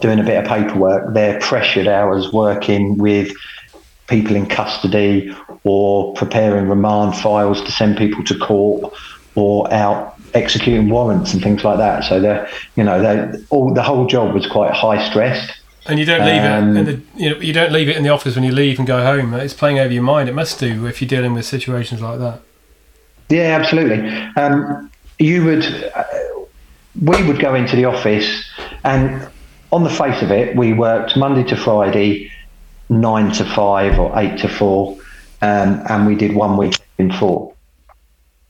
doing 0.00 0.18
a 0.18 0.22
bit 0.22 0.38
of 0.38 0.44
paperwork, 0.44 1.14
they're 1.14 1.38
pressured 1.40 1.88
hours 1.88 2.32
working 2.32 2.98
with 2.98 3.32
people 4.08 4.36
in 4.36 4.46
custody 4.46 5.34
or 5.64 6.14
preparing 6.14 6.68
remand 6.68 7.16
files 7.16 7.62
to 7.62 7.72
send 7.72 7.96
people 7.96 8.22
to 8.24 8.38
court 8.38 8.94
or 9.34 9.72
out 9.72 10.14
executing 10.34 10.88
warrants 10.88 11.32
and 11.32 11.42
things 11.42 11.64
like 11.64 11.78
that. 11.78 12.04
So 12.04 12.20
the 12.20 12.48
you 12.76 12.84
know 12.84 13.00
they 13.02 13.44
all 13.50 13.72
the 13.72 13.82
whole 13.82 14.06
job 14.06 14.34
was 14.34 14.46
quite 14.46 14.72
high 14.72 15.08
stressed. 15.08 15.60
And 15.88 16.00
you 16.00 16.04
don't 16.04 16.26
leave 16.26 16.42
um, 16.42 16.76
it, 16.76 16.80
in 16.80 16.84
the, 16.84 17.02
you 17.16 17.30
know, 17.30 17.40
you 17.40 17.52
don't 17.52 17.70
leave 17.70 17.88
it 17.88 17.96
in 17.96 18.02
the 18.02 18.08
office 18.08 18.34
when 18.34 18.42
you 18.42 18.50
leave 18.50 18.78
and 18.78 18.88
go 18.88 19.04
home. 19.04 19.32
It's 19.34 19.54
playing 19.54 19.78
over 19.78 19.92
your 19.92 20.02
mind. 20.02 20.28
It 20.28 20.34
must 20.34 20.58
do 20.58 20.84
if 20.86 21.00
you're 21.00 21.08
dealing 21.08 21.32
with 21.32 21.46
situations 21.46 22.02
like 22.02 22.18
that. 22.18 22.40
Yeah, 23.28 23.56
absolutely. 23.60 24.08
Um, 24.36 24.90
you 25.20 25.44
would, 25.44 25.64
uh, 25.64 26.04
we 27.00 27.22
would 27.22 27.38
go 27.38 27.54
into 27.54 27.76
the 27.76 27.84
office, 27.84 28.44
and 28.82 29.28
on 29.70 29.84
the 29.84 29.90
face 29.90 30.22
of 30.22 30.32
it, 30.32 30.56
we 30.56 30.72
worked 30.72 31.16
Monday 31.16 31.44
to 31.50 31.56
Friday, 31.56 32.32
nine 32.88 33.32
to 33.32 33.44
five 33.44 33.98
or 33.98 34.16
eight 34.18 34.38
to 34.40 34.48
four, 34.48 34.96
um, 35.42 35.82
and 35.88 36.06
we 36.06 36.14
did 36.14 36.34
one 36.34 36.56
week 36.56 36.78
in 36.98 37.12
four. 37.12 37.54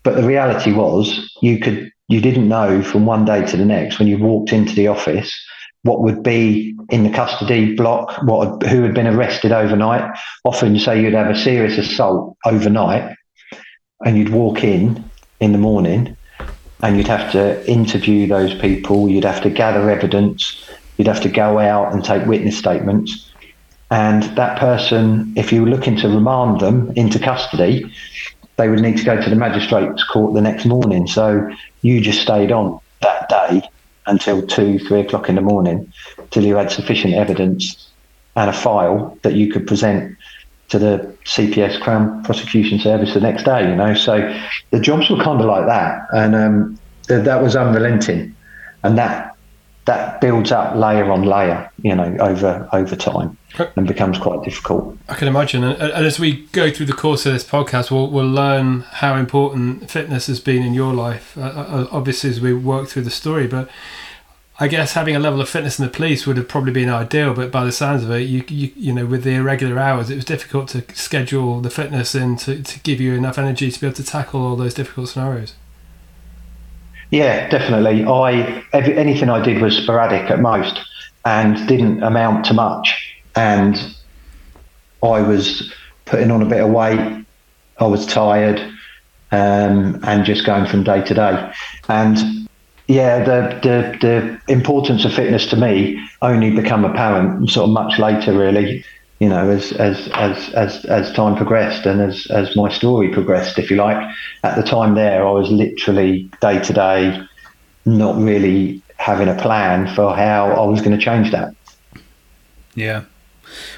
But 0.02 0.16
the 0.16 0.26
reality 0.26 0.72
was, 0.72 1.30
you 1.42 1.58
could 1.58 1.90
you 2.08 2.20
didn't 2.20 2.48
know 2.48 2.82
from 2.82 3.06
one 3.06 3.24
day 3.24 3.44
to 3.44 3.56
the 3.56 3.64
next 3.64 3.98
when 3.98 4.08
you 4.08 4.18
walked 4.18 4.52
into 4.52 4.74
the 4.74 4.86
office 4.86 5.34
what 5.82 6.02
would 6.02 6.22
be 6.22 6.76
in 6.90 7.04
the 7.04 7.10
custody 7.10 7.74
block, 7.74 8.22
what 8.22 8.62
who 8.64 8.82
had 8.82 8.94
been 8.94 9.06
arrested 9.06 9.52
overnight. 9.52 10.16
Often, 10.44 10.78
say 10.80 11.00
you'd 11.00 11.14
have 11.14 11.30
a 11.30 11.38
serious 11.38 11.78
assault 11.78 12.36
overnight, 12.44 13.16
and 14.04 14.18
you'd 14.18 14.30
walk 14.30 14.64
in 14.64 15.02
in 15.40 15.52
the 15.52 15.58
morning, 15.58 16.16
and 16.82 16.96
you'd 16.96 17.06
have 17.06 17.32
to 17.32 17.68
interview 17.70 18.26
those 18.26 18.54
people. 18.54 19.08
You'd 19.08 19.24
have 19.24 19.42
to 19.42 19.50
gather 19.50 19.88
evidence. 19.88 20.68
You'd 20.96 21.08
have 21.08 21.22
to 21.22 21.28
go 21.28 21.58
out 21.58 21.92
and 21.92 22.04
take 22.04 22.26
witness 22.26 22.58
statements. 22.58 23.32
And 23.90 24.24
that 24.36 24.58
person, 24.58 25.32
if 25.36 25.52
you 25.52 25.62
were 25.62 25.68
looking 25.68 25.96
to 25.98 26.08
remand 26.08 26.60
them 26.60 26.92
into 26.96 27.18
custody, 27.18 27.92
they 28.56 28.68
would 28.68 28.80
need 28.80 28.98
to 28.98 29.04
go 29.04 29.20
to 29.20 29.30
the 29.30 29.36
magistrate's 29.36 30.02
court 30.04 30.34
the 30.34 30.40
next 30.40 30.66
morning. 30.66 31.06
So 31.06 31.48
you 31.82 32.00
just 32.00 32.20
stayed 32.20 32.50
on 32.50 32.80
that 33.02 33.28
day 33.28 33.62
until 34.06 34.44
two, 34.46 34.78
three 34.80 35.00
o'clock 35.00 35.28
in 35.28 35.34
the 35.34 35.40
morning 35.40 35.92
till 36.30 36.44
you 36.44 36.56
had 36.56 36.70
sufficient 36.70 37.14
evidence 37.14 37.92
and 38.34 38.50
a 38.50 38.52
file 38.52 39.18
that 39.22 39.34
you 39.34 39.52
could 39.52 39.66
present 39.66 40.16
to 40.68 40.78
the 40.78 41.16
CPS 41.24 41.80
Crown 41.80 42.22
Prosecution 42.24 42.78
Service 42.78 43.14
the 43.14 43.20
next 43.20 43.44
day. 43.44 43.68
You 43.68 43.76
know, 43.76 43.94
so 43.94 44.34
the 44.70 44.80
jobs 44.80 45.08
were 45.10 45.22
kind 45.22 45.40
of 45.40 45.46
like 45.46 45.66
that, 45.66 46.06
and 46.12 46.34
um, 46.34 46.78
th- 47.06 47.24
that 47.24 47.42
was 47.42 47.54
unrelenting, 47.54 48.34
and 48.82 48.98
that 48.98 49.35
that 49.86 50.20
builds 50.20 50.52
up 50.52 50.74
layer 50.74 51.10
on 51.10 51.22
layer, 51.22 51.70
you 51.82 51.94
know, 51.94 52.16
over 52.20 52.68
over 52.72 52.96
time 52.96 53.36
and 53.76 53.86
becomes 53.86 54.18
quite 54.18 54.42
difficult. 54.42 54.98
I 55.08 55.14
can 55.14 55.28
imagine. 55.28 55.64
And, 55.64 55.80
and, 55.80 56.06
as 56.06 56.18
we 56.20 56.46
go 56.48 56.70
through 56.70 56.86
the 56.86 56.92
course 56.92 57.24
of 57.24 57.32
this 57.32 57.44
podcast, 57.44 57.90
we'll, 57.90 58.10
we'll 58.10 58.28
learn 58.28 58.80
how 58.80 59.16
important 59.16 59.90
fitness 59.90 60.26
has 60.26 60.40
been 60.40 60.62
in 60.62 60.74
your 60.74 60.92
life. 60.92 61.38
Uh, 61.38 61.42
uh 61.42 61.88
obviously, 61.90 62.30
as 62.30 62.40
we 62.40 62.52
work 62.52 62.88
through 62.88 63.02
the 63.02 63.10
story, 63.10 63.46
but 63.46 63.70
I 64.58 64.68
guess 64.68 64.94
having 64.94 65.14
a 65.14 65.20
level 65.20 65.40
of 65.40 65.48
fitness 65.48 65.78
in 65.78 65.84
the 65.84 65.90
police 65.90 66.26
would 66.26 66.36
have 66.36 66.48
probably 66.48 66.72
been 66.72 66.88
ideal. 66.88 67.32
But 67.32 67.52
by 67.52 67.64
the 67.64 67.72
sounds 67.72 68.02
of 68.02 68.10
it, 68.10 68.22
you 68.22 68.44
you, 68.48 68.72
you 68.74 68.92
know, 68.92 69.06
with 69.06 69.22
the 69.22 69.34
irregular 69.34 69.78
hours, 69.78 70.10
it 70.10 70.16
was 70.16 70.24
difficult 70.24 70.68
to 70.70 70.84
schedule 70.94 71.60
the 71.60 71.70
fitness 71.70 72.14
in 72.14 72.36
to, 72.38 72.60
to 72.60 72.80
give 72.80 73.00
you 73.00 73.14
enough 73.14 73.38
energy 73.38 73.70
to 73.70 73.80
be 73.80 73.86
able 73.86 73.96
to 73.96 74.04
tackle 74.04 74.44
all 74.44 74.56
those 74.56 74.74
difficult 74.74 75.10
scenarios. 75.10 75.54
Yeah, 77.16 77.48
definitely. 77.48 78.04
I 78.04 78.62
every, 78.74 78.94
anything 78.94 79.30
I 79.30 79.42
did 79.42 79.62
was 79.62 79.74
sporadic 79.74 80.30
at 80.30 80.38
most 80.38 80.78
and 81.24 81.66
didn't 81.66 82.02
amount 82.02 82.44
to 82.46 82.52
much. 82.52 83.16
And 83.34 83.74
I 85.02 85.22
was 85.22 85.72
putting 86.04 86.30
on 86.30 86.42
a 86.42 86.44
bit 86.44 86.62
of 86.62 86.70
weight. 86.70 87.24
I 87.78 87.86
was 87.86 88.04
tired, 88.04 88.60
um, 89.32 89.98
and 90.02 90.26
just 90.26 90.44
going 90.44 90.66
from 90.66 90.84
day 90.84 91.02
to 91.04 91.14
day. 91.14 91.52
And 91.88 92.18
yeah, 92.86 93.24
the, 93.24 93.60
the 93.62 93.98
the 94.06 94.52
importance 94.52 95.06
of 95.06 95.14
fitness 95.14 95.46
to 95.46 95.56
me 95.56 95.98
only 96.20 96.50
become 96.50 96.84
apparent 96.84 97.48
sort 97.48 97.64
of 97.64 97.72
much 97.72 97.98
later, 97.98 98.36
really 98.36 98.84
you 99.18 99.28
know, 99.28 99.48
as 99.50 99.72
as 99.72 100.08
as 100.08 100.50
as 100.50 100.84
as 100.84 101.12
time 101.12 101.36
progressed 101.36 101.86
and 101.86 102.00
as 102.00 102.26
as 102.26 102.54
my 102.54 102.70
story 102.70 103.08
progressed, 103.12 103.58
if 103.58 103.70
you 103.70 103.76
like. 103.76 104.14
At 104.42 104.56
the 104.56 104.62
time 104.62 104.94
there, 104.94 105.26
I 105.26 105.30
was 105.30 105.50
literally 105.50 106.30
day 106.40 106.60
to 106.60 106.72
day, 106.72 107.26
not 107.86 108.16
really 108.16 108.82
having 108.98 109.28
a 109.28 109.34
plan 109.34 109.94
for 109.94 110.14
how 110.14 110.50
I 110.50 110.66
was 110.66 110.80
going 110.80 110.98
to 110.98 111.02
change 111.02 111.30
that. 111.32 111.54
Yeah, 112.74 113.04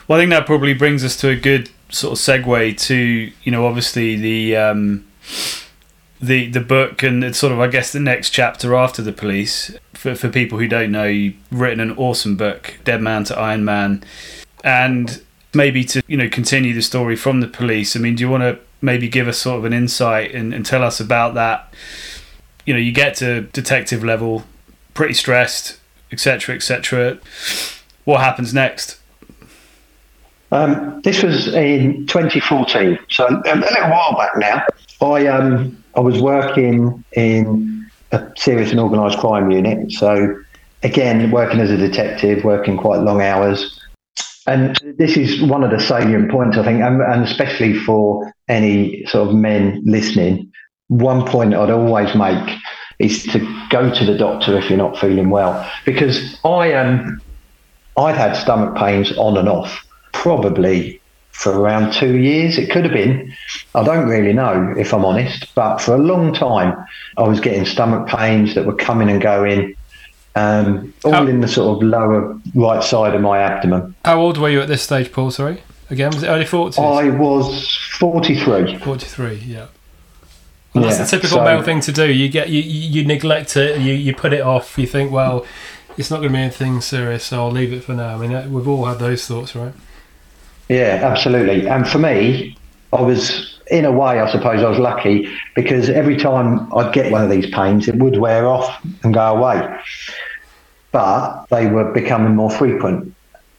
well, 0.09 0.19
I 0.19 0.23
think 0.23 0.31
that 0.31 0.47
probably 0.47 0.75
brings 0.75 1.05
us 1.05 1.17
to 1.19 1.29
a 1.29 1.37
good 1.37 1.71
sort 1.91 2.13
of 2.13 2.19
segue 2.19 2.79
to 2.87 2.97
you 3.43 3.53
know, 3.53 3.67
obviously 3.67 4.17
the. 4.17 4.57
Um, 4.57 5.05
the 6.21 6.49
the 6.51 6.61
book 6.61 7.05
and 7.05 7.23
it's 7.23 7.39
sort 7.39 7.53
of 7.53 7.61
I 7.61 7.69
guess 7.69 7.93
the 7.93 8.01
next 8.01 8.31
chapter 8.31 8.75
after 8.75 9.03
the 9.03 9.13
police 9.13 9.77
for 9.95 10.17
for 10.17 10.29
people 10.29 10.59
who 10.59 10.67
don't 10.67 10.91
know 10.91 11.05
you've 11.05 11.37
written 11.53 11.79
an 11.79 11.97
awesome 11.97 12.37
book 12.37 12.77
Dead 12.83 13.01
Man 13.01 13.23
to 13.25 13.39
Iron 13.39 13.65
Man 13.65 14.03
and 14.65 15.23
maybe 15.55 15.85
to 15.85 16.03
you 16.07 16.17
know 16.17 16.29
continue 16.29 16.75
the 16.75 16.83
story 16.83 17.17
from 17.17 17.41
the 17.41 17.49
police. 17.49 17.97
I 17.97 18.01
mean, 18.01 18.15
do 18.15 18.23
you 18.23 18.31
want 18.31 18.43
to 18.43 18.59
maybe 18.81 19.09
give 19.09 19.29
us 19.29 19.39
sort 19.39 19.59
of 19.59 19.65
an 19.65 19.73
insight 19.73 20.35
and, 20.35 20.55
and 20.55 20.65
tell 20.65 20.83
us 20.83 21.01
about 21.01 21.35
that? 21.35 21.73
You 22.65 22.75
know, 22.75 22.81
you 22.81 22.93
get 22.93 23.17
to 23.17 23.43
detective 23.43 24.05
level, 24.05 24.45
pretty 24.95 25.15
stressed, 25.15 25.81
etc., 26.13 26.55
etc. 26.55 27.19
What 28.05 28.21
happens 28.21 28.53
next? 28.55 28.99
Um, 30.51 31.01
this 31.03 31.23
was 31.23 31.49
in 31.49 32.07
2014, 32.07 32.99
so 33.11 33.27
a, 33.27 33.31
a 33.31 33.55
little 33.55 33.91
while 33.91 34.17
back 34.17 34.37
now. 34.37 34.65
I 35.01 35.27
um, 35.27 35.83
I 35.95 36.01
was 36.01 36.21
working 36.21 37.05
in 37.13 37.91
a 38.13 38.33
serious 38.37 38.71
and 38.71 38.81
organised 38.81 39.19
crime 39.19 39.51
unit, 39.51 39.93
so 39.93 40.43
again 40.83 41.31
working 41.31 41.61
as 41.61 41.71
a 41.71 41.77
detective, 41.77 42.45
working 42.45 42.77
quite 42.77 43.01
long 43.01 43.21
hours. 43.21 43.79
And 44.49 44.79
this 44.97 45.19
is 45.19 45.43
one 45.43 45.63
of 45.63 45.71
the 45.71 45.79
salient 45.79 46.31
points, 46.31 46.57
I 46.57 46.65
think, 46.65 46.81
and, 46.81 47.03
and 47.03 47.23
especially 47.23 47.75
for 47.75 48.33
any 48.49 49.05
sort 49.05 49.29
of 49.29 49.35
men 49.35 49.83
listening. 49.85 50.51
One 50.87 51.27
point 51.27 51.53
I'd 51.53 51.71
always 51.71 52.15
make 52.15 52.59
is 52.99 53.25
to 53.25 53.39
go 53.69 53.95
to 53.95 54.05
the 54.07 54.17
doctor 54.17 54.57
if 54.57 54.71
you're 54.71 54.79
not 54.79 54.99
feeling 54.99 55.29
well, 55.29 55.71
because 55.85 56.41
I 56.47 56.73
um, 56.73 57.21
I'd 57.99 58.17
had 58.17 58.35
stomach 58.37 58.75
pains 58.75 59.13
on 59.19 59.37
and 59.37 59.51
off 59.51 59.87
probably 60.13 60.99
for 61.33 61.53
around 61.53 61.93
two 61.93 62.17
years. 62.17 62.57
It 62.57 62.71
could 62.71 62.85
have 62.85 62.95
been. 62.95 63.33
I 63.75 63.85
don't 63.85 64.09
really 64.09 64.33
know, 64.33 64.75
if 64.79 64.95
I'm 64.95 65.05
honest. 65.05 65.55
But 65.55 65.79
for 65.79 65.95
a 65.95 65.99
long 65.99 66.33
time, 66.33 66.75
I 67.19 67.23
was 67.29 67.39
getting 67.39 67.67
stomach 67.67 68.09
pains 68.09 68.55
that 68.55 68.65
were 68.65 68.75
coming 68.75 69.11
and 69.11 69.21
going, 69.21 69.75
um, 70.39 70.95
all 71.05 71.13
How- 71.13 71.27
in 71.27 71.41
the 71.41 71.49
sort 71.49 71.77
of 71.77 71.89
lower 71.89 72.39
right 72.55 72.83
side 72.83 73.15
of 73.15 73.21
my 73.21 73.39
abdomen. 73.39 73.95
How 74.05 74.21
old 74.21 74.39
were 74.39 74.51
you 74.51 74.61
at 74.61 74.69
this 74.69 74.83
stage, 74.83 75.13
Paul? 75.13 75.31
Sorry. 75.31 75.63
Again, 75.91 76.11
was 76.13 76.23
it 76.23 76.29
early 76.29 76.45
40s? 76.45 76.79
I 76.79 77.09
was 77.09 77.75
43. 77.99 78.79
43, 78.79 79.35
yeah. 79.37 79.67
Well, 80.75 80.85
that's 80.85 80.99
the 80.99 81.07
typical 81.07 81.39
so, 81.39 81.45
male 81.45 81.63
thing 81.63 81.81
to 81.81 81.93
do. 81.93 82.13
You 82.13 82.29
get 82.29 82.51
you, 82.51 82.61
you 82.61 83.05
neglect 83.05 83.57
it, 83.57 83.81
you, 83.81 83.95
you 83.95 84.15
put 84.15 84.33
it 84.35 84.43
off. 84.43 84.79
You 84.79 84.87
think, 84.87 85.11
well, 85.11 85.47
it's 85.97 86.11
not 86.11 86.19
going 86.19 86.29
to 86.29 86.35
be 86.35 86.43
anything 86.43 86.81
serious, 86.83 87.25
so 87.25 87.39
I'll 87.39 87.51
leave 87.51 87.73
it 87.73 87.83
for 87.83 87.95
now. 87.95 88.15
I 88.15 88.27
mean, 88.27 88.53
we've 88.53 88.69
all 88.69 88.85
had 88.85 88.99
those 88.99 89.27
thoughts, 89.27 89.57
right? 89.57 89.73
Yeah, 90.69 91.01
absolutely. 91.03 91.67
And 91.67 91.89
for 91.89 91.99
me, 91.99 92.57
I 92.93 93.01
was, 93.01 93.59
in 93.71 93.87
a 93.87 93.93
way, 93.93 94.21
I 94.21 94.31
suppose 94.31 94.63
I 94.63 94.69
was 94.69 94.79
lucky 94.79 95.29
because 95.57 95.89
every 95.89 96.17
time 96.17 96.73
I'd 96.77 96.93
get 96.93 97.11
one 97.11 97.25
of 97.25 97.31
these 97.31 97.51
pains, 97.51 97.89
it 97.89 97.97
would 97.97 98.19
wear 98.19 98.47
off 98.47 98.85
and 99.03 99.15
go 99.15 99.37
away. 99.37 99.81
But 100.99 101.47
they 101.51 101.69
were 101.69 101.93
becoming 101.93 102.35
more 102.35 102.51
frequent. 102.51 103.15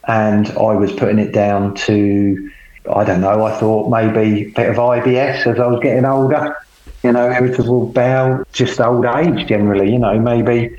And 0.05 0.49
I 0.49 0.73
was 0.73 0.91
putting 0.91 1.19
it 1.19 1.31
down 1.31 1.73
to, 1.75 2.51
I 2.93 3.05
don't 3.05 3.21
know, 3.21 3.45
I 3.45 3.57
thought 3.57 3.89
maybe 3.89 4.47
a 4.47 4.49
bit 4.49 4.69
of 4.69 4.75
IBS 4.75 5.47
as 5.47 5.57
I 5.57 5.67
was 5.67 5.79
getting 5.81 6.03
older. 6.03 6.57
You 7.01 7.13
know, 7.13 7.31
irritable 7.31 7.93
bowel, 7.93 8.43
just 8.51 8.81
old 8.81 9.05
age 9.05 9.47
generally, 9.47 9.89
you 9.89 9.99
know, 9.99 10.19
maybe 10.19 10.75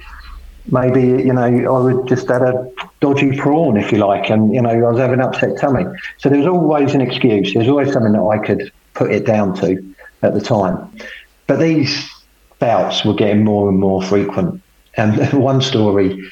maybe 0.70 1.00
you 1.00 1.32
know 1.32 1.44
I 1.44 1.80
would 1.80 2.06
just 2.06 2.28
had 2.28 2.42
a 2.42 2.70
dodgy 3.00 3.38
prawn, 3.38 3.78
if 3.78 3.90
you 3.90 3.96
like, 3.96 4.28
and 4.28 4.52
you 4.52 4.60
know 4.60 4.68
I 4.68 4.90
was 4.90 4.98
having 4.98 5.22
upset 5.22 5.58
tummy. 5.58 5.86
So 6.18 6.28
there 6.28 6.40
was 6.40 6.46
always 6.46 6.94
an 6.94 7.00
excuse. 7.00 7.54
There's 7.54 7.68
always 7.68 7.90
something 7.90 8.12
that 8.12 8.22
I 8.22 8.36
could 8.36 8.70
put 8.92 9.10
it 9.10 9.24
down 9.24 9.56
to 9.60 9.82
at 10.20 10.34
the 10.34 10.42
time. 10.42 10.94
But 11.46 11.58
these 11.58 12.06
bouts 12.58 13.02
were 13.02 13.14
getting 13.14 13.44
more 13.44 13.70
and 13.70 13.78
more 13.78 14.02
frequent. 14.02 14.60
And 14.98 15.32
one 15.42 15.62
story 15.62 16.30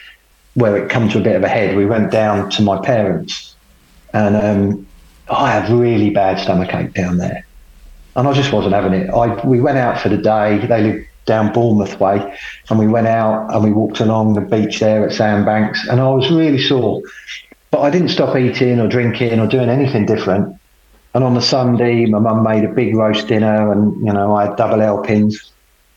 where 0.58 0.76
it 0.76 0.90
come 0.90 1.08
to 1.08 1.18
a 1.18 1.22
bit 1.22 1.36
of 1.36 1.44
a 1.44 1.48
head, 1.48 1.76
we 1.76 1.86
went 1.86 2.10
down 2.10 2.50
to 2.50 2.62
my 2.62 2.80
parents, 2.80 3.54
and 4.12 4.36
um, 4.36 4.86
I 5.30 5.52
had 5.52 5.70
really 5.70 6.10
bad 6.10 6.40
stomach 6.40 6.74
ache 6.74 6.94
down 6.94 7.18
there, 7.18 7.46
and 8.16 8.26
I 8.26 8.32
just 8.32 8.52
wasn't 8.52 8.74
having 8.74 8.92
it. 8.92 9.08
I 9.10 9.46
we 9.46 9.60
went 9.60 9.78
out 9.78 10.00
for 10.00 10.08
the 10.08 10.16
day. 10.16 10.58
They 10.66 10.82
lived 10.82 11.06
down 11.26 11.52
Bournemouth 11.52 12.00
way, 12.00 12.36
and 12.70 12.78
we 12.78 12.88
went 12.88 13.06
out 13.06 13.54
and 13.54 13.62
we 13.62 13.70
walked 13.70 14.00
along 14.00 14.34
the 14.34 14.40
beach 14.40 14.80
there 14.80 15.06
at 15.06 15.12
Sandbanks, 15.12 15.86
and 15.88 16.00
I 16.00 16.08
was 16.08 16.30
really 16.30 16.58
sore. 16.58 17.02
But 17.70 17.80
I 17.82 17.90
didn't 17.90 18.08
stop 18.08 18.36
eating 18.36 18.80
or 18.80 18.88
drinking 18.88 19.38
or 19.38 19.46
doing 19.46 19.68
anything 19.68 20.06
different. 20.06 20.56
And 21.14 21.22
on 21.22 21.34
the 21.34 21.42
Sunday, 21.42 22.06
my 22.06 22.18
mum 22.18 22.42
made 22.42 22.64
a 22.64 22.72
big 22.72 22.94
roast 22.94 23.28
dinner, 23.28 23.70
and 23.70 23.94
you 24.04 24.12
know 24.12 24.34
I 24.34 24.46
had 24.46 24.56
double 24.56 24.80
helpings, 24.80 25.52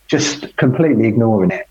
just 0.07 0.55
completely 0.57 1.07
ignoring 1.07 1.51
it. 1.51 1.67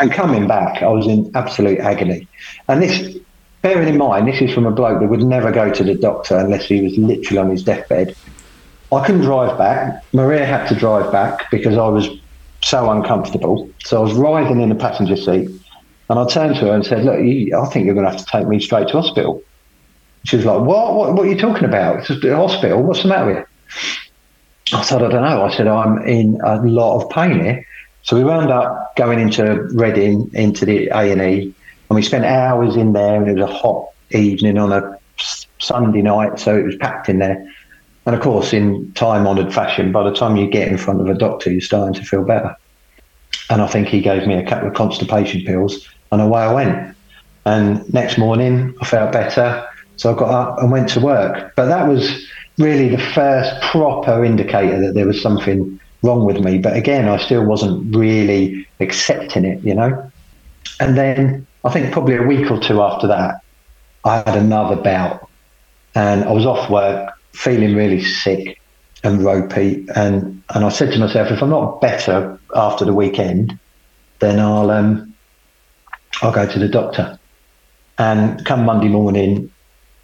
And 0.00 0.12
coming 0.12 0.46
back, 0.46 0.82
I 0.82 0.88
was 0.88 1.06
in 1.06 1.30
absolute 1.34 1.80
agony. 1.80 2.28
And 2.68 2.82
this, 2.82 3.16
bearing 3.62 3.88
in 3.88 3.98
mind, 3.98 4.28
this 4.28 4.40
is 4.40 4.52
from 4.52 4.66
a 4.66 4.70
bloke 4.70 5.00
that 5.00 5.08
would 5.08 5.22
never 5.22 5.50
go 5.50 5.72
to 5.72 5.84
the 5.84 5.94
doctor 5.94 6.36
unless 6.36 6.66
he 6.66 6.80
was 6.82 6.96
literally 6.96 7.38
on 7.38 7.50
his 7.50 7.64
deathbed. 7.64 8.14
I 8.92 9.04
couldn't 9.04 9.22
drive 9.22 9.58
back. 9.58 10.04
Maria 10.12 10.46
had 10.46 10.68
to 10.68 10.74
drive 10.74 11.10
back 11.12 11.50
because 11.50 11.76
I 11.76 11.88
was 11.88 12.08
so 12.62 12.90
uncomfortable. 12.90 13.68
So 13.84 13.98
I 13.98 14.00
was 14.00 14.14
riding 14.14 14.60
in 14.60 14.68
the 14.68 14.74
passenger 14.74 15.16
seat 15.16 15.50
and 16.08 16.18
I 16.18 16.26
turned 16.26 16.54
to 16.56 16.66
her 16.66 16.74
and 16.74 16.84
said, 16.84 17.04
Look, 17.04 17.20
you, 17.20 17.56
I 17.56 17.66
think 17.66 17.84
you're 17.84 17.94
going 17.94 18.06
to 18.06 18.12
have 18.12 18.24
to 18.24 18.30
take 18.30 18.46
me 18.46 18.60
straight 18.60 18.88
to 18.88 19.00
hospital. 19.00 19.42
She 20.24 20.36
was 20.36 20.46
like, 20.46 20.60
What? 20.60 20.94
What, 20.94 21.14
what 21.14 21.26
are 21.26 21.30
you 21.30 21.38
talking 21.38 21.64
about? 21.64 21.98
It's 21.98 22.24
a 22.24 22.36
hospital. 22.36 22.82
What's 22.82 23.02
the 23.02 23.08
matter 23.08 23.26
with 23.26 23.36
you? 23.36 24.78
I 24.78 24.82
said, 24.82 25.02
I 25.02 25.08
don't 25.08 25.22
know. 25.22 25.44
I 25.44 25.54
said, 25.54 25.66
I'm 25.66 26.02
in 26.06 26.40
a 26.44 26.56
lot 26.62 27.02
of 27.02 27.10
pain 27.10 27.40
here. 27.40 27.66
So 28.08 28.16
we 28.16 28.24
wound 28.24 28.50
up 28.50 28.96
going 28.96 29.18
into 29.18 29.64
Reading, 29.74 30.30
into 30.32 30.64
the 30.64 30.88
A&E, 30.94 31.42
and 31.42 31.94
we 31.94 32.00
spent 32.00 32.24
hours 32.24 32.74
in 32.74 32.94
there, 32.94 33.16
and 33.16 33.28
it 33.28 33.38
was 33.38 33.50
a 33.50 33.54
hot 33.54 33.90
evening 34.12 34.56
on 34.56 34.72
a 34.72 34.98
Sunday 35.58 36.00
night, 36.00 36.38
so 36.38 36.56
it 36.56 36.64
was 36.64 36.74
packed 36.76 37.10
in 37.10 37.18
there. 37.18 37.46
And 38.06 38.16
of 38.16 38.22
course, 38.22 38.54
in 38.54 38.90
time 38.94 39.26
honoured 39.26 39.52
fashion, 39.52 39.92
by 39.92 40.08
the 40.08 40.16
time 40.16 40.38
you 40.38 40.48
get 40.48 40.68
in 40.68 40.78
front 40.78 41.02
of 41.02 41.08
a 41.08 41.12
doctor, 41.12 41.52
you're 41.52 41.60
starting 41.60 41.92
to 42.00 42.02
feel 42.02 42.24
better. 42.24 42.56
And 43.50 43.60
I 43.60 43.66
think 43.66 43.88
he 43.88 44.00
gave 44.00 44.26
me 44.26 44.36
a 44.36 44.46
couple 44.46 44.68
of 44.68 44.74
constipation 44.74 45.44
pills, 45.44 45.86
and 46.10 46.22
away 46.22 46.40
I 46.40 46.52
went. 46.54 46.96
And 47.44 47.92
next 47.92 48.16
morning, 48.16 48.74
I 48.80 48.86
felt 48.86 49.12
better. 49.12 49.68
So 49.96 50.14
I 50.14 50.18
got 50.18 50.30
up 50.30 50.58
and 50.60 50.70
went 50.70 50.88
to 50.90 51.00
work. 51.00 51.52
But 51.56 51.66
that 51.66 51.86
was 51.86 52.26
really 52.56 52.88
the 52.88 53.02
first 53.12 53.60
proper 53.64 54.24
indicator 54.24 54.80
that 54.80 54.94
there 54.94 55.06
was 55.06 55.20
something 55.20 55.78
wrong 56.02 56.24
with 56.24 56.40
me. 56.40 56.58
But 56.58 56.76
again, 56.76 57.08
I 57.08 57.16
still 57.18 57.44
wasn't 57.44 57.94
really 57.94 58.66
accepting 58.80 59.44
it, 59.44 59.60
you 59.64 59.74
know. 59.74 60.10
And 60.80 60.96
then 60.96 61.46
I 61.64 61.70
think 61.70 61.92
probably 61.92 62.16
a 62.16 62.22
week 62.22 62.50
or 62.50 62.60
two 62.60 62.80
after 62.82 63.06
that, 63.08 63.36
I 64.04 64.18
had 64.18 64.36
another 64.36 64.76
bout 64.76 65.28
and 65.94 66.24
I 66.24 66.32
was 66.32 66.46
off 66.46 66.70
work 66.70 67.12
feeling 67.34 67.74
really 67.74 68.02
sick 68.02 68.56
and 69.02 69.22
ropey. 69.24 69.86
And, 69.94 70.42
and 70.54 70.64
I 70.64 70.68
said 70.68 70.92
to 70.92 70.98
myself, 70.98 71.30
if 71.30 71.42
I'm 71.42 71.50
not 71.50 71.80
better 71.80 72.40
after 72.54 72.84
the 72.84 72.94
weekend, 72.94 73.58
then 74.20 74.38
I'll 74.38 74.70
um, 74.70 75.14
I'll 76.22 76.32
go 76.32 76.46
to 76.46 76.58
the 76.58 76.68
doctor. 76.68 77.18
And 77.98 78.44
come 78.44 78.64
Monday 78.64 78.88
morning, 78.88 79.50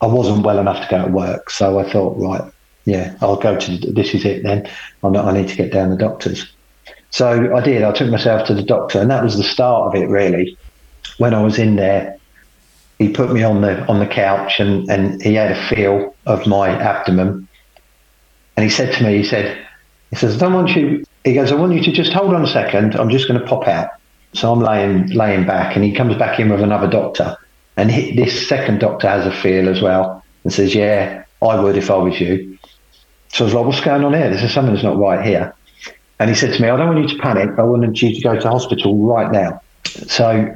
I 0.01 0.07
wasn't 0.07 0.45
well 0.45 0.59
enough 0.59 0.83
to 0.83 0.91
go 0.91 1.05
to 1.05 1.11
work, 1.11 1.51
so 1.51 1.79
I 1.79 1.91
thought, 1.91 2.17
right, 2.19 2.51
yeah, 2.85 3.17
I'll 3.21 3.37
go 3.37 3.59
to 3.59 3.93
this 3.93 4.15
is 4.15 4.25
it 4.25 4.43
then. 4.43 4.69
Not, 5.03 5.17
i 5.17 5.33
need 5.33 5.49
to 5.49 5.57
get 5.57 5.73
down 5.73 5.91
the 5.91 5.97
doctors. 5.97 6.55
So 7.11 7.55
I 7.55 7.61
did. 7.61 7.83
I 7.83 7.93
took 7.93 8.11
myself 8.11 8.47
to 8.49 8.55
the 8.55 8.63
doctor, 8.63 9.01
and 9.01 9.11
that 9.11 9.23
was 9.23 9.37
the 9.37 9.45
start 9.45 9.89
of 9.95 10.03
it, 10.03 10.09
really. 10.09 10.59
When 11.19 11.33
I 11.33 11.43
was 11.43 11.59
in 11.59 11.77
there, 11.77 12.19
he 12.99 13.09
put 13.13 13.33
me 13.33 13.43
on 13.43 13.61
the 13.61 13.87
on 13.87 13.99
the 13.99 14.07
couch 14.07 14.61
and, 14.61 14.89
and 14.91 15.23
he 15.23 15.35
had 15.35 15.53
a 15.53 15.69
feel 15.69 16.17
of 16.27 16.47
my 16.47 16.69
abdomen. 16.71 17.49
And 18.57 18.65
he 18.65 18.71
said 18.71 18.95
to 18.95 19.05
me, 19.05 19.17
he 19.19 19.25
said, 19.25 19.67
he 20.11 20.17
says, 20.17 20.37
I 20.37 20.39
don't 20.39 20.55
want 20.55 20.77
you 20.77 21.05
he 21.25 21.35
goes, 21.35 21.51
I 21.51 21.55
want 21.55 21.73
you 21.73 21.83
to 21.83 21.93
just 21.93 22.13
hold 22.13 22.35
on 22.35 22.45
a 22.45 22.47
second, 22.47 22.95
I'm 22.95 23.11
just 23.11 23.27
gonna 23.27 23.47
pop 23.47 23.67
out. 23.67 23.89
So 24.35 24.53
I'm 24.53 24.61
laying 24.61 25.09
laying 25.09 25.47
back 25.47 25.75
and 25.75 25.85
he 25.85 25.95
comes 25.95 26.17
back 26.17 26.39
in 26.39 26.51
with 26.51 26.61
another 26.61 26.89
doctor. 26.89 27.37
And 27.77 27.91
he, 27.91 28.15
this 28.15 28.47
second 28.47 28.79
doctor 28.81 29.09
has 29.09 29.27
a 29.27 29.33
feel 29.33 29.69
as 29.69 29.81
well 29.81 30.23
and 30.45 30.53
says, 30.53 30.75
Yeah, 30.75 31.25
I 31.43 31.61
would 31.61 31.77
if 31.77 31.91
I 31.91 31.97
was 31.97 32.21
you. 32.21 32.59
So 33.35 33.45
I 33.45 33.47
was 33.47 33.55
like, 33.55 33.67
What's 33.67 33.81
going 33.81 34.05
on 34.05 34.15
here? 34.15 34.31
This 34.31 34.45
is 34.45 34.55
something 34.55 34.73
that's 34.73 34.85
not 34.85 34.97
right 34.97 35.25
here. 35.27 35.53
And 36.21 36.31
he 36.31 36.37
said 36.37 36.55
to 36.55 36.63
me, 36.63 36.69
I 36.69 36.77
don't 36.77 36.95
want 36.95 37.11
you 37.11 37.17
to 37.17 37.23
panic, 37.23 37.59
I 37.59 37.65
want 37.65 38.01
you 38.01 38.15
to 38.15 38.21
go 38.21 38.39
to 38.39 38.49
hospital 38.49 38.97
right 39.05 39.31
now. 39.33 39.61
So 39.85 40.55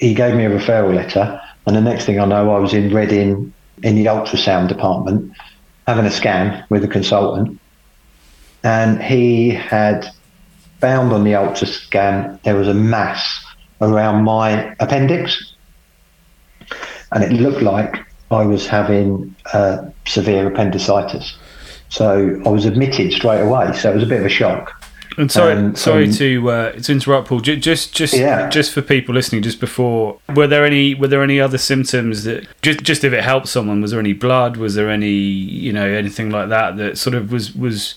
he 0.00 0.12
gave 0.12 0.34
me 0.34 0.44
a 0.44 0.50
referral 0.50 0.92
letter, 0.92 1.40
and 1.66 1.76
the 1.76 1.80
next 1.80 2.04
thing 2.04 2.18
I 2.18 2.24
know, 2.24 2.50
I 2.50 2.58
was 2.58 2.74
in 2.74 2.92
Reading 2.92 3.52
in 3.84 3.94
the 3.94 4.06
ultrasound 4.06 4.68
department 4.68 5.32
having 5.86 6.04
a 6.04 6.10
scan 6.10 6.64
with 6.68 6.82
a 6.82 6.88
consultant, 6.88 7.60
and 8.64 9.00
he 9.00 9.50
had 9.50 10.08
found 10.80 11.12
on 11.12 11.22
the 11.22 11.32
ultrascan 11.32 12.42
there 12.42 12.56
was 12.56 12.66
a 12.66 12.74
mass 12.74 13.44
around 13.80 14.24
my 14.24 14.74
appendix, 14.80 15.54
and 17.12 17.22
it 17.22 17.32
looked 17.32 17.62
like 17.62 18.04
I 18.32 18.44
was 18.44 18.66
having 18.66 19.36
uh, 19.52 19.90
severe 20.06 20.48
appendicitis. 20.48 21.36
So 21.98 22.40
I 22.44 22.48
was 22.48 22.64
admitted 22.66 23.12
straight 23.12 23.40
away. 23.40 23.72
So 23.72 23.90
it 23.90 23.94
was 23.94 24.02
a 24.02 24.06
bit 24.06 24.18
of 24.18 24.26
a 24.26 24.28
shock. 24.28 24.72
And 25.16 25.30
sorry, 25.30 25.52
Um, 25.52 25.76
sorry 25.76 26.06
um, 26.06 26.12
to 26.14 26.50
uh, 26.50 26.72
to 26.72 26.90
interrupt, 26.92 27.28
Paul. 27.28 27.38
Ju- 27.38 27.54
Just, 27.56 27.94
just, 27.94 28.14
Yeah. 28.14 28.48
just 28.48 28.72
for 28.72 28.82
people 28.82 29.14
listening, 29.14 29.42
just 29.42 29.60
before, 29.60 30.18
were 30.34 30.48
there 30.48 30.64
any, 30.64 30.92
were 30.96 31.06
there 31.06 31.22
any 31.22 31.40
other 31.40 31.56
symptoms 31.56 32.24
that, 32.24 32.48
just, 32.62 32.82
just 32.82 33.04
if 33.04 33.12
it 33.12 33.22
helped 33.22 33.46
someone, 33.46 33.80
was 33.80 33.92
there 33.92 34.00
any 34.00 34.12
blood? 34.12 34.56
Was 34.56 34.74
there 34.74 34.90
any, 34.90 35.12
you 35.12 35.72
know, 35.72 35.86
anything 35.86 36.30
like 36.30 36.48
that 36.48 36.76
that 36.78 36.98
sort 36.98 37.14
of 37.14 37.30
was 37.30 37.54
was 37.54 37.94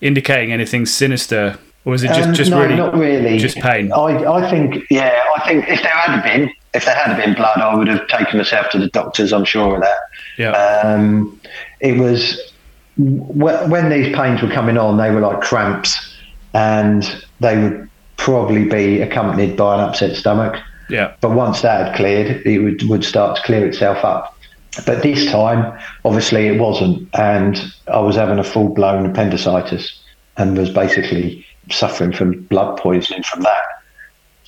indicating 0.00 0.52
anything 0.52 0.86
sinister, 0.86 1.58
or 1.84 1.90
was 1.90 2.04
it 2.04 2.08
just, 2.08 2.28
Um, 2.28 2.34
just 2.34 2.50
no, 2.52 2.60
really, 2.62 2.76
not 2.76 2.94
really. 2.96 3.36
just 3.38 3.56
pain? 3.58 3.90
I, 3.90 4.24
I 4.24 4.48
think, 4.48 4.84
yeah, 4.90 5.18
I 5.36 5.40
think 5.48 5.68
if 5.68 5.82
there 5.82 5.90
had 5.90 6.22
been, 6.22 6.52
if 6.72 6.84
there 6.84 6.94
had 6.94 7.16
been 7.16 7.34
blood, 7.34 7.58
I 7.58 7.74
would 7.74 7.88
have 7.88 8.06
taken 8.06 8.38
myself 8.38 8.68
to 8.70 8.78
the 8.78 8.88
doctors. 8.90 9.32
I'm 9.32 9.44
sure 9.44 9.74
of 9.74 9.80
that. 9.82 9.98
yeah, 10.38 10.52
Um, 10.84 11.40
it 11.80 11.96
was 11.98 12.52
when 12.96 13.88
these 13.90 14.14
pains 14.14 14.42
were 14.42 14.50
coming 14.50 14.78
on, 14.78 14.96
they 14.96 15.10
were 15.10 15.20
like 15.20 15.40
cramps, 15.40 16.14
and 16.52 17.24
they 17.40 17.58
would 17.58 17.90
probably 18.16 18.64
be 18.64 19.00
accompanied 19.00 19.56
by 19.56 19.74
an 19.74 19.80
upset 19.80 20.16
stomach. 20.16 20.60
yeah, 20.88 21.14
But 21.20 21.32
once 21.32 21.62
that 21.62 21.86
had 21.86 21.96
cleared, 21.96 22.46
it 22.46 22.58
would, 22.60 22.82
would 22.88 23.04
start 23.04 23.36
to 23.36 23.42
clear 23.42 23.66
itself 23.66 24.04
up. 24.04 24.38
But 24.86 25.02
this 25.02 25.30
time, 25.30 25.78
obviously, 26.04 26.46
it 26.46 26.60
wasn't, 26.60 27.08
and 27.14 27.60
I 27.86 28.00
was 28.00 28.16
having 28.16 28.38
a 28.38 28.44
full 28.44 28.68
blown 28.68 29.06
appendicitis 29.06 30.00
and 30.36 30.56
was 30.58 30.70
basically 30.70 31.46
suffering 31.70 32.12
from 32.12 32.42
blood 32.42 32.78
poisoning 32.78 33.22
from 33.22 33.42
that. 33.42 33.62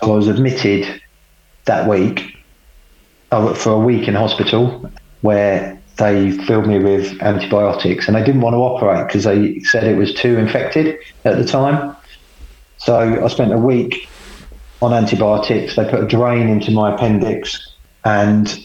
So 0.03 0.13
I 0.13 0.17
was 0.17 0.29
admitted 0.29 1.01
that 1.65 1.89
week 1.89 2.37
uh, 3.31 3.55
for 3.55 3.73
a 3.73 3.79
week 3.79 4.09
in 4.09 4.15
hospital 4.15 4.91
where 5.23 5.81
they 5.97 6.33
filled 6.33 6.67
me 6.67 6.79
with 6.79 7.21
antibiotics, 7.23 8.07
and 8.07 8.17
they 8.17 8.25
didn't 8.25 8.43
want 8.43 8.55
to 8.55 8.59
operate 8.59 9.07
because 9.07 9.25
they 9.25 9.61
said 9.61 9.85
it 9.85 9.97
was 9.97 10.13
too 10.13 10.37
infected 10.37 10.99
at 11.25 11.37
the 11.37 11.45
time. 11.45 11.97
So 12.79 13.25
I 13.25 13.29
spent 13.29 13.53
a 13.53 13.59
week 13.59 14.09
on 14.83 14.93
antibiotics. 14.93 15.77
They 15.77 15.89
put 15.89 16.03
a 16.03 16.07
drain 16.07 16.49
into 16.49 16.71
my 16.71 16.95
appendix, 16.95 17.75
and 18.05 18.59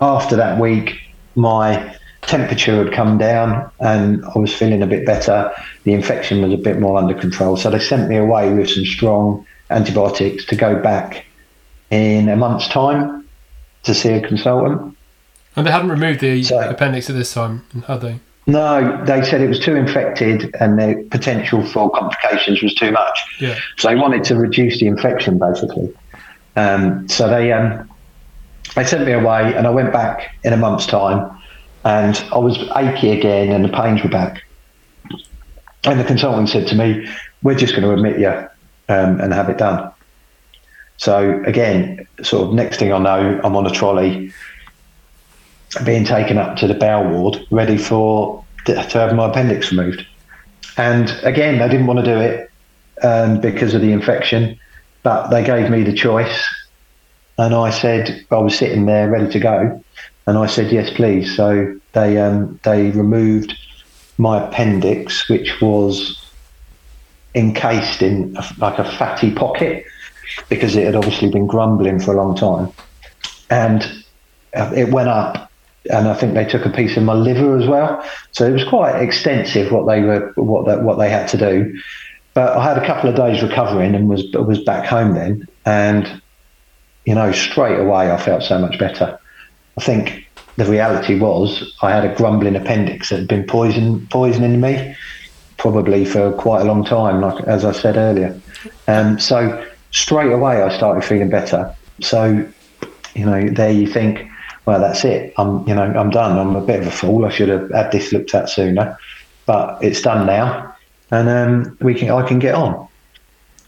after 0.00 0.36
that 0.36 0.58
week, 0.58 0.98
my 1.34 1.96
temperature 2.22 2.82
had 2.82 2.92
come 2.92 3.18
down 3.18 3.70
and 3.80 4.24
I 4.24 4.38
was 4.38 4.54
feeling 4.54 4.82
a 4.82 4.86
bit 4.86 5.04
better. 5.04 5.52
The 5.84 5.92
infection 5.92 6.42
was 6.42 6.52
a 6.52 6.56
bit 6.56 6.80
more 6.80 6.96
under 6.96 7.14
control. 7.14 7.56
So 7.56 7.70
they 7.70 7.78
sent 7.78 8.08
me 8.08 8.16
away 8.16 8.52
with 8.52 8.70
some 8.70 8.84
strong 8.84 9.46
antibiotics 9.70 10.44
to 10.46 10.56
go 10.56 10.80
back 10.80 11.26
in 11.90 12.28
a 12.28 12.36
month's 12.36 12.68
time 12.68 13.28
to 13.82 13.94
see 13.94 14.10
a 14.10 14.26
consultant. 14.26 14.93
And 15.56 15.66
they 15.66 15.70
hadn't 15.70 15.90
removed 15.90 16.20
the 16.20 16.42
So- 16.42 16.60
appendix 16.68 17.08
at 17.08 17.16
this 17.16 17.32
time, 17.32 17.62
had 17.86 18.00
they? 18.00 18.20
No, 18.46 19.02
they 19.06 19.22
said 19.22 19.40
it 19.40 19.48
was 19.48 19.58
too 19.58 19.74
infected 19.74 20.54
and 20.60 20.78
the 20.78 21.06
potential 21.10 21.64
for 21.64 21.90
complications 21.90 22.62
was 22.62 22.74
too 22.74 22.90
much. 22.92 23.18
Yeah. 23.40 23.54
So 23.78 23.88
they 23.88 23.94
wanted 23.94 24.22
to 24.24 24.36
reduce 24.36 24.78
the 24.80 24.86
infection, 24.86 25.38
basically. 25.38 25.90
Um, 26.56 27.08
so 27.08 27.26
they 27.28 27.52
um, 27.52 27.88
they 28.74 28.84
sent 28.84 29.06
me 29.06 29.12
away, 29.12 29.54
and 29.54 29.66
I 29.66 29.70
went 29.70 29.92
back 29.92 30.34
in 30.44 30.52
a 30.52 30.56
month's 30.58 30.86
time, 30.86 31.30
and 31.84 32.22
I 32.32 32.38
was 32.38 32.58
achy 32.76 33.12
again, 33.12 33.50
and 33.50 33.64
the 33.64 33.68
pains 33.70 34.02
were 34.02 34.10
back. 34.10 34.42
And 35.84 35.98
the 35.98 36.04
consultant 36.04 36.50
said 36.50 36.66
to 36.68 36.74
me, 36.74 37.08
"We're 37.42 37.54
just 37.56 37.72
going 37.74 37.84
to 37.84 37.92
admit 37.92 38.18
you 38.20 38.28
um, 38.94 39.20
and 39.20 39.32
have 39.32 39.48
it 39.48 39.56
done." 39.58 39.90
So 40.98 41.42
again, 41.46 42.06
sort 42.22 42.48
of 42.48 42.54
next 42.54 42.76
thing 42.78 42.92
I 42.92 42.98
know, 42.98 43.40
I'm 43.42 43.56
on 43.56 43.66
a 43.66 43.70
trolley, 43.70 44.32
being 45.84 46.04
taken 46.04 46.38
up 46.38 46.56
to 46.56 46.66
the 46.66 46.74
bowel 46.74 47.08
ward, 47.08 47.46
ready 47.50 47.76
for 47.76 48.44
to 48.66 48.74
have 48.74 49.14
my 49.14 49.28
appendix 49.28 49.70
removed. 49.70 50.06
And 50.76 51.10
again, 51.22 51.58
they 51.58 51.68
didn't 51.68 51.86
want 51.86 52.04
to 52.04 52.04
do 52.04 52.18
it 52.18 52.50
um, 53.02 53.40
because 53.40 53.74
of 53.74 53.80
the 53.80 53.92
infection, 53.92 54.58
but 55.02 55.28
they 55.28 55.44
gave 55.44 55.70
me 55.70 55.82
the 55.82 55.92
choice. 55.92 56.44
And 57.38 57.54
I 57.54 57.70
said, 57.70 58.24
I 58.30 58.36
was 58.36 58.56
sitting 58.56 58.86
there 58.86 59.10
ready 59.10 59.30
to 59.32 59.38
go. 59.38 59.84
And 60.26 60.38
I 60.38 60.46
said, 60.46 60.72
yes, 60.72 60.90
please. 60.90 61.36
So 61.36 61.78
they, 61.92 62.18
um, 62.18 62.58
they 62.64 62.90
removed 62.90 63.54
my 64.18 64.46
appendix, 64.46 65.28
which 65.28 65.60
was 65.60 66.20
encased 67.34 68.00
in 68.00 68.36
a, 68.36 68.44
like 68.58 68.78
a 68.78 68.90
fatty 68.96 69.32
pocket 69.32 69.84
because 70.48 70.76
it 70.76 70.86
had 70.86 70.94
obviously 70.94 71.28
been 71.28 71.46
grumbling 71.46 72.00
for 72.00 72.14
a 72.14 72.16
long 72.16 72.36
time. 72.36 72.72
And 73.50 74.04
uh, 74.54 74.72
it 74.74 74.88
went 74.90 75.08
up 75.08 75.50
and 75.90 76.08
I 76.08 76.14
think 76.14 76.34
they 76.34 76.44
took 76.44 76.64
a 76.64 76.70
piece 76.70 76.96
of 76.96 77.02
my 77.02 77.12
liver 77.12 77.58
as 77.58 77.66
well. 77.66 78.04
So 78.32 78.46
it 78.46 78.52
was 78.52 78.64
quite 78.64 79.00
extensive 79.00 79.70
what 79.70 79.86
they 79.86 80.00
were 80.00 80.32
what 80.36 80.66
that 80.66 80.82
what 80.82 80.98
they 80.98 81.10
had 81.10 81.28
to 81.28 81.36
do. 81.36 81.78
But 82.32 82.56
I 82.56 82.64
had 82.64 82.78
a 82.78 82.86
couple 82.86 83.08
of 83.08 83.16
days 83.16 83.42
recovering 83.42 83.94
and 83.94 84.08
was 84.08 84.24
was 84.32 84.62
back 84.64 84.86
home 84.86 85.14
then, 85.14 85.46
and 85.66 86.22
you 87.04 87.14
know 87.14 87.32
straight 87.32 87.78
away 87.78 88.10
I 88.10 88.16
felt 88.16 88.42
so 88.42 88.58
much 88.58 88.78
better. 88.78 89.18
I 89.76 89.80
think 89.82 90.26
the 90.56 90.64
reality 90.64 91.18
was 91.18 91.74
I 91.82 91.90
had 91.90 92.04
a 92.04 92.14
grumbling 92.14 92.56
appendix 92.56 93.10
that 93.10 93.20
had 93.20 93.28
been 93.28 93.46
poison 93.46 94.06
poisoning 94.08 94.60
me 94.60 94.96
probably 95.58 96.04
for 96.04 96.32
quite 96.32 96.62
a 96.62 96.64
long 96.64 96.84
time, 96.84 97.20
like 97.20 97.42
as 97.44 97.64
I 97.64 97.72
said 97.72 97.96
earlier. 97.96 98.38
Um, 98.88 99.18
so 99.18 99.64
straight 99.92 100.32
away 100.32 100.62
I 100.62 100.74
started 100.76 101.04
feeling 101.04 101.30
better. 101.30 101.74
So 102.00 102.46
you 103.14 103.26
know 103.26 103.48
there 103.50 103.70
you 103.70 103.86
think 103.86 104.28
well, 104.66 104.80
that's 104.80 105.04
it. 105.04 105.34
I'm, 105.36 105.66
you 105.68 105.74
know, 105.74 105.82
I'm 105.82 106.10
done. 106.10 106.38
I'm 106.38 106.56
a 106.56 106.60
bit 106.60 106.80
of 106.80 106.86
a 106.86 106.90
fool. 106.90 107.24
I 107.24 107.30
should 107.30 107.48
have 107.48 107.70
had 107.70 107.92
this 107.92 108.12
looked 108.12 108.34
at 108.34 108.48
sooner, 108.48 108.98
but 109.46 109.82
it's 109.82 110.00
done 110.00 110.26
now, 110.26 110.74
and 111.10 111.28
um, 111.28 111.78
we 111.80 111.94
can, 111.94 112.10
I 112.10 112.26
can 112.26 112.38
get 112.38 112.54
on. 112.54 112.88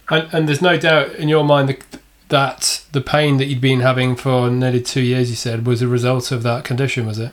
And, 0.08 0.28
and 0.32 0.48
there's 0.48 0.62
no 0.62 0.76
doubt 0.76 1.12
in 1.16 1.28
your 1.28 1.44
mind 1.44 1.68
that, 1.68 2.00
that 2.28 2.84
the 2.92 3.00
pain 3.00 3.36
that 3.38 3.46
you'd 3.46 3.60
been 3.60 3.80
having 3.80 4.16
for 4.16 4.50
nearly 4.50 4.80
two 4.80 5.02
years, 5.02 5.30
you 5.30 5.36
said, 5.36 5.66
was 5.66 5.82
a 5.82 5.88
result 5.88 6.32
of 6.32 6.42
that 6.44 6.64
condition, 6.64 7.06
was 7.06 7.18
it? 7.18 7.32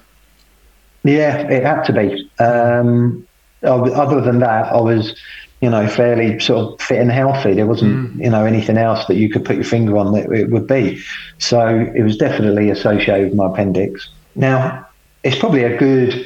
Yeah, 1.04 1.38
it 1.50 1.64
had 1.64 1.84
to 1.84 1.94
be. 1.94 2.30
Um, 2.40 3.28
other 3.64 4.22
than 4.22 4.40
that, 4.40 4.74
I 4.74 4.82
was, 4.82 5.16
you 5.64 5.70
know, 5.70 5.88
fairly 5.88 6.38
sort 6.42 6.74
of 6.74 6.82
fit 6.82 7.00
and 7.00 7.10
healthy. 7.10 7.54
There 7.54 7.66
wasn't, 7.66 8.22
you 8.22 8.30
know, 8.30 8.44
anything 8.44 8.78
else 8.78 9.06
that 9.06 9.16
you 9.16 9.30
could 9.30 9.46
put 9.46 9.56
your 9.56 9.64
finger 9.64 9.98
on 9.98 10.12
that 10.12 10.30
it 10.30 10.50
would 10.52 10.68
be. 10.68 11.02
So 11.38 11.90
it 11.96 12.04
was 12.04 12.18
definitely 12.18 12.70
associated 12.70 13.30
with 13.30 13.36
my 13.36 13.46
appendix. 13.46 14.10
Now, 14.36 14.86
it's 15.24 15.40
probably 15.40 15.64
a 15.64 15.78
good 15.78 16.26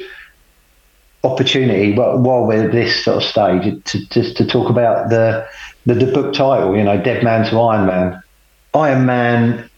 opportunity 1.22 1.94
while 1.94 2.18
while 2.18 2.46
we're 2.46 2.64
at 2.64 2.72
this 2.72 3.04
sort 3.04 3.18
of 3.18 3.22
stage 3.22 3.84
to 3.84 4.06
just 4.08 4.36
to 4.38 4.44
talk 4.44 4.70
about 4.70 5.08
the, 5.08 5.48
the 5.86 5.94
the 5.94 6.10
book 6.10 6.34
title. 6.34 6.76
You 6.76 6.82
know, 6.82 7.00
Dead 7.00 7.22
Man 7.22 7.48
to 7.48 7.60
Iron 7.60 7.86
Man. 7.86 8.20
Iron 8.74 9.06
Man 9.06 9.70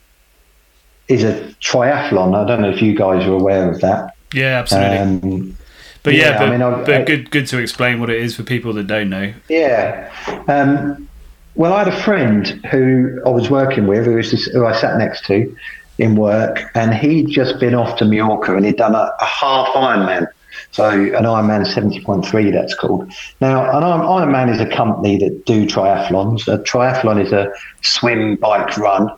is 1.09 1.23
a 1.23 1.35
triathlon. 1.61 2.35
I 2.35 2.47
don't 2.47 2.63
know 2.63 2.71
if 2.71 2.81
you 2.81 2.97
guys 2.97 3.27
are 3.27 3.35
aware 3.35 3.71
of 3.71 3.83
that. 3.83 4.17
yeah, 4.33 4.59
absolutely. 4.59 4.97
Um, 4.97 5.57
but 6.03 6.15
yeah, 6.15 6.31
yeah, 6.31 6.39
but, 6.39 6.49
I 6.49 6.51
mean, 6.51 6.63
I- 6.63 6.85
but 6.85 7.07
good, 7.07 7.31
good 7.31 7.47
to 7.49 7.59
explain 7.59 8.01
what 8.01 8.11
it 8.11 8.21
is 8.21 8.35
for 8.37 8.43
people 8.43 8.73
that 8.75 8.87
don't 8.87 9.11
know. 9.11 9.33
Yeah. 9.49 10.11
Um, 10.49 11.09
well, 11.55 11.73
I 11.75 11.85
had 11.85 11.89
a 11.89 12.03
friend 12.03 12.47
who 12.71 13.21
I 13.27 13.29
was 13.31 13.51
working 13.51 13.87
with, 13.87 14.07
who, 14.07 14.15
was 14.15 14.31
just, 14.31 14.51
who 14.53 14.65
I 14.67 14.73
sat 14.79 14.97
next 14.99 15.25
to 15.27 15.55
in 15.99 16.17
work, 16.17 16.63
and 16.75 16.95
he'd 16.95 17.29
just 17.29 17.61
been 17.61 17.75
off 17.75 17.99
to 17.99 18.05
Mallorca 18.07 18.57
and 18.57 18.65
he'd 18.65 18.77
done 18.77 18.95
a, 18.95 19.13
a 19.21 19.25
half 19.25 19.69
Ironman. 19.75 20.27
So 20.73 20.89
an 20.89 21.25
Ironman 21.25 21.67
70.3, 21.67 22.53
that's 22.53 22.75
called. 22.75 23.13
Now, 23.41 23.65
an 23.77 23.83
Ironman 23.83 24.51
is 24.55 24.61
a 24.61 24.67
company 24.67 25.19
that 25.19 25.45
do 25.45 25.67
triathlons. 25.67 26.49
A 26.49 26.59
triathlon 26.63 27.23
is 27.23 27.33
a 27.33 27.53
swim, 27.83 28.37
bike, 28.37 28.77
run 28.79 29.11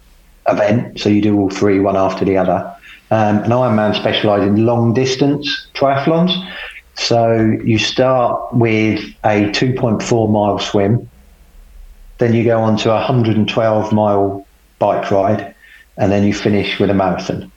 event. 0.49 0.99
So 0.99 1.09
you 1.09 1.21
do 1.23 1.39
all 1.39 1.51
three, 1.51 1.79
one 1.79 1.97
after 1.97 2.25
the 2.25 2.37
other. 2.37 2.75
Um, 3.11 3.39
an 3.45 3.51
Ironman 3.51 3.95
specialises 3.95 4.49
in 4.49 4.65
long 4.67 4.95
distance 4.95 5.67
triathlons. 5.75 6.33
So 6.95 7.57
you 7.65 7.79
start 7.79 8.55
with 8.55 9.01
a 9.25 9.51
2.4 9.51 10.31
mile 10.31 10.59
swim, 10.59 11.09
then 12.19 12.35
you 12.35 12.45
go 12.45 12.61
on 12.61 12.77
to 12.79 12.91
a 12.91 12.95
112 12.95 13.93
mile 13.93 14.47
bike 14.79 15.11
ride, 15.11 15.55
and 15.97 16.11
then 16.11 16.25
you 16.25 16.35
finish 16.35 16.81
with 16.81 16.91
a 16.91 16.95
marathon. 16.95 17.52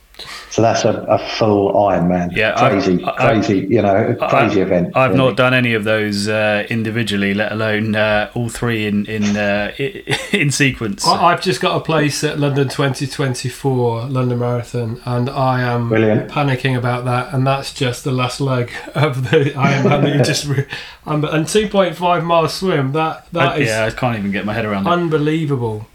So 0.49 0.61
that's 0.61 0.85
a, 0.85 0.91
a 1.09 1.17
full 1.19 1.73
Ironman. 1.73 2.33
Yeah, 2.33 2.53
I- 2.55 2.69
crazy, 2.69 3.03
I- 3.03 3.11
crazy, 3.11 3.67
you 3.69 3.81
know, 3.81 4.15
crazy 4.29 4.61
I, 4.61 4.63
event. 4.65 4.95
I've 4.95 5.11
really. 5.11 5.23
not 5.25 5.35
done 5.35 5.53
any 5.53 5.73
of 5.73 5.83
those 5.83 6.29
uh, 6.29 6.65
individually, 6.69 7.33
let 7.33 7.51
alone 7.51 7.93
uh, 7.95 8.31
all 8.33 8.47
three 8.47 8.87
in 8.87 9.05
in 9.07 9.35
uh, 9.35 9.73
in 10.31 10.51
sequence. 10.51 11.05
I, 11.05 11.25
I've 11.33 11.41
just 11.41 11.59
got 11.59 11.75
a 11.75 11.81
place 11.83 12.23
at 12.23 12.39
London 12.39 12.69
2024, 12.69 14.05
London 14.05 14.39
Marathon, 14.39 15.01
and 15.03 15.29
I 15.29 15.61
am 15.61 15.89
Brilliant. 15.89 16.31
panicking 16.31 16.77
about 16.77 17.03
that. 17.03 17.33
And 17.33 17.45
that's 17.45 17.73
just 17.73 18.05
the 18.05 18.11
last 18.13 18.39
leg 18.39 18.71
of 18.95 19.29
the 19.31 19.51
Ironman 19.51 20.03
that 20.03 20.15
you 20.15 20.23
just. 20.23 20.45
Re- 20.47 20.65
um, 21.05 21.25
and 21.25 21.45
2.5 21.45 22.23
mile 22.23 22.47
swim, 22.47 22.93
that 22.93 23.29
that 23.33 23.53
I- 23.53 23.57
is 23.57 23.67
yeah, 23.67 23.85
I 23.85 23.91
can't 23.91 24.17
even 24.17 24.31
get 24.31 24.45
my 24.45 24.53
head 24.53 24.63
around 24.65 24.87
it. 24.87 24.89
unbelievable. 24.89 25.87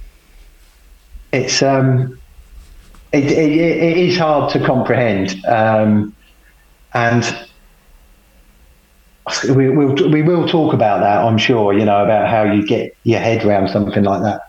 it's 1.33 1.63
um, 1.63 2.20
it, 3.13 3.25
it, 3.25 3.53
it 3.53 3.97
is 3.97 4.17
hard 4.19 4.53
to 4.53 4.65
comprehend, 4.65 5.45
um, 5.47 6.15
and 6.95 7.49
we 9.55 9.71
will 9.71 9.95
we 10.11 10.23
will 10.23 10.49
talk 10.49 10.73
about 10.73 11.01
that. 11.01 11.25
I'm 11.25 11.39
sure 11.39 11.73
you 11.73 11.85
know 11.85 12.05
about 12.05 12.29
how 12.29 12.43
you 12.43 12.67
get 12.67 12.97
your 13.05 13.21
head 13.21 13.45
around 13.45 13.69
something 13.69 14.05
like 14.05 14.23
that. 14.23 14.43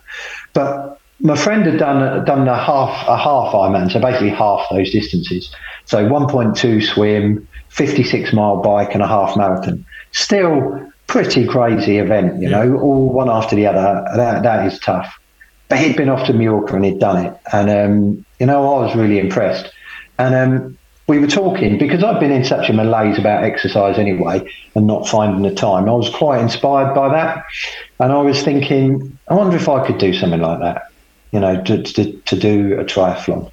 But 0.54 1.00
my 1.20 1.36
friend 1.36 1.66
had 1.66 1.78
done 1.78 2.26
done 2.26 2.48
a 2.48 2.58
half 2.58 3.08
a 3.08 3.18
half 3.18 3.54
Ironman, 3.54 3.92
so 3.92 4.00
basically 4.00 4.30
half 4.30 4.66
those 4.72 4.92
distances. 4.92 5.54
So 5.86 6.08
1.2 6.08 6.84
swim, 6.84 7.48
56 7.70 8.34
mile 8.34 8.62
bike, 8.62 8.94
and 8.94 9.04
a 9.04 9.08
half 9.08 9.36
marathon. 9.36 9.86
Still 10.12 10.92
pretty 11.08 11.46
crazy 11.46 11.98
event, 11.98 12.42
you 12.42 12.50
yeah. 12.50 12.64
know, 12.64 12.78
all 12.78 13.10
one 13.12 13.30
after 13.30 13.56
the 13.56 13.68
other. 13.68 14.06
That 14.16 14.44
that 14.44 14.66
is 14.66 14.80
tough. 14.80 15.20
But 15.68 15.80
he'd 15.80 15.96
been 15.96 16.10
off 16.10 16.28
to 16.28 16.34
Mallorca 16.34 16.76
and 16.76 16.86
he'd 16.86 17.00
done 17.00 17.26
it, 17.26 17.38
and 17.54 17.70
um, 17.70 18.26
you 18.42 18.46
know 18.46 18.76
I 18.76 18.86
was 18.86 18.96
really 18.96 19.20
impressed. 19.20 19.72
And 20.20 20.36
um, 20.36 20.78
we 21.08 21.18
were 21.20 21.28
talking 21.28 21.78
because 21.78 22.04
I've 22.04 22.20
been 22.20 22.32
in 22.32 22.44
such 22.44 22.70
a 22.70 22.74
malaise 22.74 23.18
about 23.18 23.46
exercise 23.46 23.98
anyway 23.98 24.52
and 24.76 24.86
not 24.86 25.08
finding 25.08 25.44
the 25.44 25.56
time. 25.56 25.88
I 25.88 25.94
was 25.94 26.10
quite 26.10 26.42
inspired 26.42 26.94
by 26.94 27.08
that, 27.10 27.46
and 28.00 28.12
I 28.12 28.22
was 28.22 28.44
thinking, 28.44 29.18
I 29.30 29.36
wonder 29.36 29.56
if 29.56 29.70
I 29.70 29.86
could 29.88 29.98
do 29.98 30.14
something 30.14 30.42
like 30.42 30.60
that 30.60 30.92
you 31.32 31.40
know, 31.40 31.62
to, 31.64 31.82
to, 31.82 32.12
to 32.12 32.36
do 32.38 32.80
a 32.80 32.84
triathlon. 32.84 33.52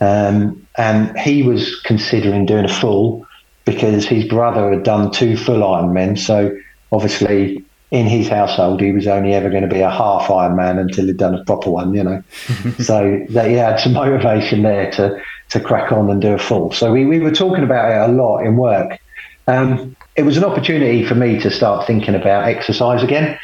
Um, 0.00 0.66
and 0.76 1.18
he 1.18 1.42
was 1.42 1.80
considering 1.80 2.46
doing 2.46 2.64
a 2.64 2.72
full 2.72 3.26
because 3.64 4.04
his 4.04 4.24
brother 4.24 4.70
had 4.72 4.82
done 4.82 5.10
two 5.10 5.36
full 5.36 5.60
Ironmen. 5.60 6.18
So 6.18 6.56
obviously, 6.92 7.64
in 7.90 8.06
his 8.06 8.28
household, 8.28 8.80
he 8.80 8.92
was 8.92 9.06
only 9.06 9.32
ever 9.34 9.48
going 9.48 9.62
to 9.62 9.68
be 9.68 9.80
a 9.80 9.90
half 9.90 10.28
Ironman 10.28 10.80
until 10.80 11.06
he'd 11.06 11.16
done 11.16 11.34
a 11.34 11.44
proper 11.44 11.70
one, 11.70 11.94
you 11.94 12.02
know. 12.02 12.22
so 12.80 13.24
that 13.30 13.48
he 13.48 13.54
had 13.54 13.78
some 13.78 13.92
motivation 13.92 14.62
there 14.62 14.90
to 14.92 15.20
to 15.50 15.60
crack 15.60 15.92
on 15.92 16.10
and 16.10 16.20
do 16.20 16.32
a 16.32 16.38
full. 16.38 16.72
So 16.72 16.92
we, 16.92 17.04
we 17.04 17.20
were 17.20 17.30
talking 17.30 17.62
about 17.62 17.90
it 17.90 18.10
a 18.10 18.12
lot 18.12 18.40
in 18.40 18.56
work. 18.56 18.98
Um, 19.46 19.94
it 20.16 20.24
was 20.24 20.36
an 20.36 20.44
opportunity 20.44 21.04
for 21.04 21.14
me 21.14 21.38
to 21.38 21.52
start 21.52 21.86
thinking 21.86 22.16
about 22.16 22.48
exercise 22.48 23.04
again 23.04 23.38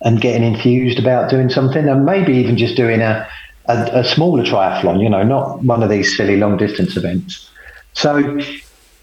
and 0.00 0.18
getting 0.18 0.42
enthused 0.42 0.98
about 0.98 1.30
doing 1.30 1.50
something, 1.50 1.86
and 1.86 2.06
maybe 2.06 2.32
even 2.32 2.56
just 2.56 2.74
doing 2.74 3.02
a, 3.02 3.28
a, 3.66 4.00
a 4.00 4.04
smaller 4.04 4.42
triathlon, 4.42 5.02
you 5.02 5.10
know, 5.10 5.22
not 5.22 5.62
one 5.62 5.82
of 5.82 5.90
these 5.90 6.16
silly 6.16 6.36
long 6.36 6.56
distance 6.56 6.96
events. 6.96 7.50
So 7.92 8.40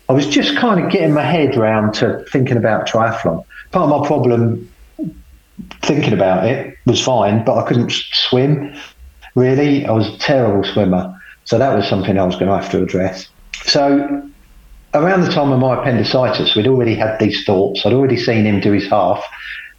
I 0.10 0.14
was 0.14 0.28
just 0.28 0.58
kind 0.58 0.84
of 0.84 0.92
getting 0.92 1.14
my 1.14 1.24
head 1.24 1.56
around 1.56 1.94
to 1.96 2.26
thinking 2.32 2.58
about 2.58 2.88
triathlon. 2.88 3.46
Part 3.72 3.92
of 3.92 4.02
my 4.02 4.08
problem 4.08 4.69
thinking 5.82 6.14
about 6.14 6.46
it 6.46 6.78
was 6.86 7.02
fine, 7.02 7.44
but 7.44 7.58
I 7.58 7.68
couldn't 7.68 7.92
swim 7.92 8.76
really. 9.36 9.86
I 9.86 9.92
was 9.92 10.08
a 10.08 10.18
terrible 10.18 10.64
swimmer. 10.64 11.16
So 11.46 11.58
that 11.58 11.76
was 11.76 11.88
something 11.88 12.18
I 12.18 12.26
was 12.26 12.36
going 12.36 12.48
to 12.48 12.56
have 12.56 12.70
to 12.72 12.84
address. 12.84 13.28
So 13.64 14.22
around 14.94 15.22
the 15.22 15.32
time 15.32 15.52
of 15.52 15.60
my 15.60 15.80
appendicitis, 15.80 16.56
we'd 16.56 16.68
already 16.68 16.96
had 16.96 17.20
these 17.20 17.44
thoughts. 17.44 17.86
I'd 17.86 17.94
already 17.94 18.18
seen 18.18 18.46
him 18.46 18.60
do 18.60 18.72
his 18.72 18.88
half. 18.88 19.24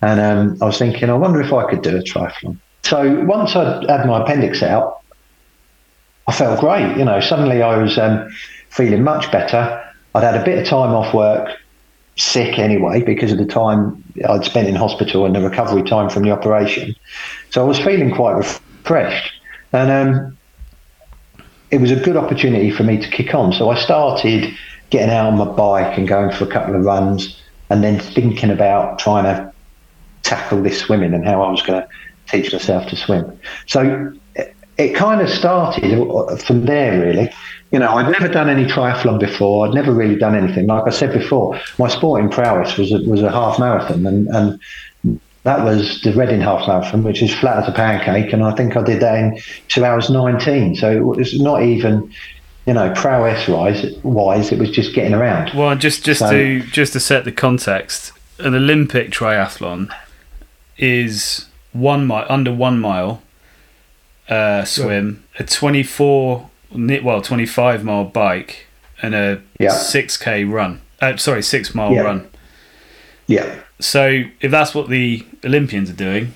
And 0.03 0.21
um, 0.21 0.59
I 0.63 0.67
was 0.67 0.79
thinking, 0.79 1.11
I 1.11 1.15
wonder 1.15 1.41
if 1.41 1.53
I 1.53 1.69
could 1.69 1.83
do 1.83 1.97
a 1.97 2.01
triathlon. 2.01 2.59
So 2.83 3.25
once 3.25 3.55
I 3.55 3.85
had 3.89 4.07
my 4.07 4.23
appendix 4.23 4.63
out, 4.63 5.01
I 6.27 6.33
felt 6.33 6.61
great. 6.61 6.97
You 6.97 7.05
know, 7.05 7.21
suddenly 7.21 7.63
I 7.63 7.77
was 7.77 7.99
um, 7.99 8.29
feeling 8.71 9.03
much 9.03 9.31
better. 9.31 9.85
I'd 10.15 10.25
had 10.25 10.37
a 10.37 10.45
bit 10.45 10.59
of 10.59 10.67
time 10.67 10.95
off 10.95 11.15
work, 11.15 11.57
sick 12.17 12.59
anyway, 12.59 13.03
because 13.03 13.33
of 13.33 13.39
the 13.39 13.47
time 13.47 14.03
I'd 14.29 14.45
spent 14.45 14.69
in 14.69 14.75
hospital 14.75 15.25
and 15.25 15.35
the 15.35 15.41
recovery 15.41 15.83
time 15.83 16.11
from 16.11 16.23
the 16.23 16.31
operation. 16.31 16.95
So 17.51 17.63
I 17.63 17.65
was 17.65 17.79
feeling 17.79 18.15
quite 18.15 18.33
refreshed. 18.33 19.33
And 19.73 19.91
um, 19.91 20.39
it 21.71 21.81
was 21.81 21.91
a 21.91 21.97
good 21.97 22.17
opportunity 22.17 22.71
for 22.71 22.83
me 22.83 22.99
to 22.99 23.09
kick 23.09 23.35
on. 23.35 23.53
So 23.53 23.71
I 23.71 23.81
started 23.81 24.53
getting 24.91 25.11
out 25.11 25.27
on 25.33 25.39
my 25.39 25.45
bike 25.45 25.97
and 25.97 26.09
going 26.09 26.33
for 26.33 26.45
a 26.45 26.49
couple 26.49 26.75
of 26.75 26.85
runs 26.85 27.41
and 27.71 27.85
then 27.85 28.01
thinking 28.01 28.51
about 28.51 28.99
trying 28.99 29.25
to 29.25 29.53
tackle 30.23 30.63
this 30.63 30.81
swimming 30.81 31.15
and 31.15 31.25
how 31.25 31.43
I 31.43 31.51
was 31.51 31.63
going 31.63 31.81
to 31.81 31.89
teach 32.27 32.53
myself 32.53 32.89
to 32.89 32.97
swim. 32.97 33.39
So 33.67 34.13
it, 34.35 34.55
it 34.77 34.95
kind 34.95 35.21
of 35.21 35.31
started 35.31 36.43
from 36.43 36.65
there, 36.67 37.01
really. 37.01 37.33
You 37.73 37.79
know, 37.79 37.95
I'd 37.95 38.11
never 38.11 38.27
done 38.27 38.51
any 38.51 38.65
triathlon 38.65 39.21
before. 39.21 39.67
I'd 39.67 39.75
never 39.75 39.93
really 39.93 40.17
done 40.17 40.35
anything. 40.35 40.67
Like 40.67 40.89
I 40.89 40.91
said 40.91 41.13
before, 41.13 41.61
my 41.79 41.87
sporting 41.87 42.29
prowess 42.29 42.77
was 42.77 42.91
a, 42.91 42.99
was 43.09 43.23
a 43.23 43.31
half 43.31 43.61
marathon, 43.61 44.05
and, 44.07 44.27
and 44.29 45.21
that 45.45 45.65
was 45.65 46.03
the 46.03 46.13
Reading 46.13 46.41
half 46.41 46.67
marathon, 46.67 47.05
which 47.05 47.23
is 47.23 47.33
flat 47.33 47.63
as 47.63 47.69
a 47.69 47.73
pancake, 47.73 48.33
and 48.33 48.43
I 48.43 48.53
think 48.57 48.77
I 48.77 48.83
did 48.83 49.01
that 49.01 49.15
in 49.15 49.41
two 49.69 49.85
hours 49.85 50.11
nineteen. 50.11 50.75
So 50.75 50.91
it 50.91 51.05
was 51.05 51.41
not 51.41 51.63
even, 51.63 52.13
you 52.67 52.75
know, 52.75 52.93
prowess 52.95 53.47
wise. 53.47 53.87
Wise, 54.03 54.51
it 54.51 54.59
was 54.59 54.71
just 54.73 54.93
getting 54.93 55.15
around. 55.15 55.53
Well, 55.55 55.75
just 55.77 56.05
just 56.05 56.19
so, 56.19 56.31
to 56.31 56.63
just 56.63 56.93
to 56.95 57.01
set 57.01 57.25
the 57.25 57.33
context, 57.33 58.13
an 58.41 58.55
Olympic 58.55 59.13
triathlon 59.13 59.95
is 60.77 61.47
one 61.73 62.05
mile 62.05 62.27
under 62.29 62.53
one 62.53 62.81
mile 62.81 63.23
uh, 64.29 64.65
swim, 64.65 65.23
a 65.39 65.45
twenty 65.45 65.85
four 65.85 66.50
well 66.73 67.23
twenty 67.23 67.47
five 67.47 67.85
mile 67.85 68.05
bike, 68.05 68.67
and 69.03 69.15
a 69.15 69.43
6k 69.61 70.51
run. 70.51 70.81
Uh, 71.01 71.17
sorry, 71.17 71.43
six 71.43 71.75
mile 71.75 71.93
yeah. 71.93 72.01
run. 72.03 72.31
Yeah. 73.27 73.61
So 73.79 74.25
if 74.41 74.51
that's 74.51 74.75
what 74.75 74.89
the 74.89 75.25
Olympians 75.45 75.89
are 75.91 75.95
doing, 75.95 76.35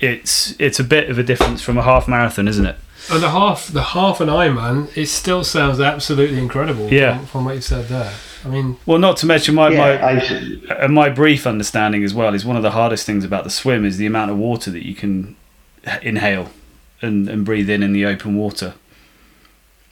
it's 0.00 0.54
it's 0.60 0.78
a 0.78 0.84
bit 0.84 1.10
of 1.10 1.18
a 1.18 1.22
difference 1.22 1.62
from 1.62 1.78
a 1.78 1.82
half 1.82 2.06
marathon, 2.06 2.46
isn't 2.46 2.66
it? 2.66 2.76
And 3.10 3.22
the 3.22 3.30
half 3.30 3.68
the 3.68 3.82
half 3.82 4.20
an 4.20 4.28
Ironman, 4.28 4.94
it 4.96 5.06
still 5.06 5.44
sounds 5.44 5.80
absolutely 5.80 6.38
incredible. 6.38 6.92
Yeah. 6.92 7.18
From, 7.18 7.26
from 7.26 7.44
what 7.46 7.54
you 7.56 7.60
said 7.60 7.88
there. 7.88 8.12
I 8.44 8.48
mean, 8.48 8.76
well, 8.86 8.98
not 8.98 9.16
to 9.18 9.26
mention 9.26 9.54
my 9.54 9.70
yeah, 9.70 10.56
my, 10.68 10.86
my 10.86 11.08
brief 11.08 11.46
understanding 11.46 12.04
as 12.04 12.14
well 12.14 12.34
is 12.34 12.44
one 12.44 12.56
of 12.56 12.62
the 12.62 12.72
hardest 12.72 13.06
things 13.06 13.24
about 13.24 13.44
the 13.44 13.50
swim 13.50 13.84
is 13.84 13.96
the 13.96 14.06
amount 14.06 14.30
of 14.30 14.38
water 14.38 14.70
that 14.70 14.86
you 14.86 14.94
can 14.94 15.36
inhale 16.02 16.50
and, 17.00 17.28
and 17.28 17.44
breathe 17.44 17.70
in 17.70 17.82
in 17.82 17.92
the 17.92 18.04
open 18.04 18.36
water. 18.36 18.74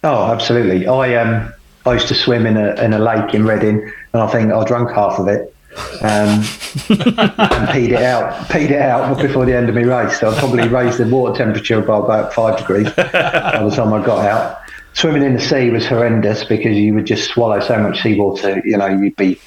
Oh, 0.05 0.31
absolutely. 0.31 0.87
I 0.87 1.15
um 1.15 1.53
I 1.85 1.93
used 1.93 2.07
to 2.07 2.15
swim 2.15 2.45
in 2.45 2.57
a 2.57 2.73
in 2.81 2.93
a 2.93 2.99
lake 2.99 3.33
in 3.33 3.45
Reading, 3.45 3.91
and 4.13 4.21
I 4.21 4.27
think 4.27 4.51
I 4.51 4.63
drank 4.63 4.91
half 4.91 5.19
of 5.19 5.27
it. 5.27 5.51
Um, 6.01 6.29
and 6.39 7.67
peed 7.67 7.89
it 7.89 8.01
out, 8.01 8.31
peed 8.47 8.69
it 8.69 8.81
out 8.81 9.17
before 9.21 9.45
the 9.45 9.53
end 9.53 9.67
of 9.67 9.75
my 9.75 9.81
race. 9.81 10.19
So 10.21 10.29
I 10.29 10.39
probably 10.39 10.69
raised 10.69 10.99
the 10.99 11.05
water 11.05 11.35
temperature 11.35 11.81
by 11.81 11.97
about 11.97 12.33
five 12.33 12.57
degrees 12.57 12.89
by 12.95 13.03
the 13.03 13.73
time 13.75 13.91
I 13.91 14.05
got 14.05 14.25
out 14.25 14.61
swimming 14.95 15.23
in 15.23 15.33
the 15.33 15.41
sea 15.41 15.69
was 15.69 15.85
horrendous 15.85 16.43
because 16.45 16.75
you 16.75 16.93
would 16.93 17.05
just 17.05 17.29
swallow 17.29 17.59
so 17.59 17.77
much 17.77 18.01
seawater. 18.01 18.61
You 18.65 18.77
know, 18.77 18.87
you'd 18.87 19.15
be 19.15 19.39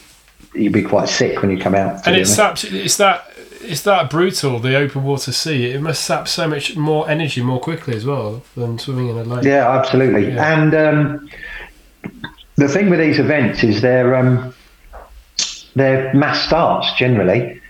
you'd 0.55 0.73
be 0.73 0.83
quite 0.83 1.09
sick 1.09 1.43
when 1.43 1.51
you 1.51 1.59
come 1.59 1.75
out. 1.75 2.07
And 2.07 2.17
it's 2.17 2.37
that 2.37 2.63
it's 2.65 2.97
that 2.99 3.28
it's 3.61 3.83
that 3.83 4.11
brutal. 4.11 4.59
The 4.59 4.77
open 4.77 5.05
water 5.05 5.33
sea. 5.33 5.71
It 5.71 5.81
must 5.81 6.05
sap 6.05 6.29
so 6.29 6.49
much 6.49 6.77
more 6.77 7.09
energy 7.09 7.43
more 7.43 7.61
quickly 7.61 7.97
as 7.97 8.05
well 8.05 8.43
than 8.57 8.79
swimming 8.79 9.09
in 9.09 9.19
a 9.19 9.25
lake. 9.25 9.45
Yeah, 9.45 9.71
absolutely. 9.71 10.33
Yeah. 10.33 10.63
And 10.63 10.75
um, 10.75 11.31
the 12.57 12.69
thing 12.69 12.91
with 12.91 12.99
these 12.99 13.19
events 13.19 13.63
is 13.63 13.81
they're 13.81 14.15
um, 14.15 14.55
they're 15.75 16.13
mass 16.15 16.47
starts 16.47 16.93
generally. 16.99 17.61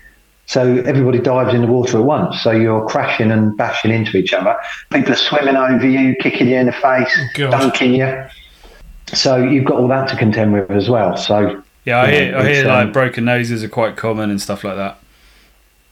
So 0.47 0.63
everybody 0.63 1.19
dives 1.19 1.53
in 1.53 1.61
the 1.61 1.67
water 1.67 1.99
at 1.99 2.05
once. 2.05 2.41
So 2.41 2.53
you're 2.53 2.87
crashing 2.89 3.31
and 3.31 3.55
bashing 3.57 3.91
into 3.91 4.17
each 4.17 4.33
other. 4.33 4.57
People 4.91 5.13
are 5.13 5.17
swimming 5.17 5.57
over 5.57 5.87
you, 5.87 6.17
kicking 6.17 6.49
you 6.49 6.57
in 6.57 6.67
the 6.67 6.73
face, 6.73 7.15
oh, 7.39 7.51
dunking 7.51 7.95
you. 7.95 8.25
So 9.13 9.37
you've 9.37 9.67
got 9.67 9.79
all 9.79 9.89
that 9.89 10.09
to 10.09 10.17
contend 10.17 10.55
with 10.55 10.71
as 10.71 10.89
well. 10.89 11.19
So 11.19 11.63
yeah, 11.85 12.01
I 12.01 12.11
hear, 12.11 12.33
know, 12.33 12.39
I 12.39 12.49
hear 12.49 12.65
like 12.67 12.87
um, 12.87 12.93
broken 12.93 13.25
noses 13.27 13.63
are 13.63 13.69
quite 13.69 13.97
common 13.97 14.31
and 14.31 14.41
stuff 14.41 14.65
like 14.65 14.77
that. 14.77 14.99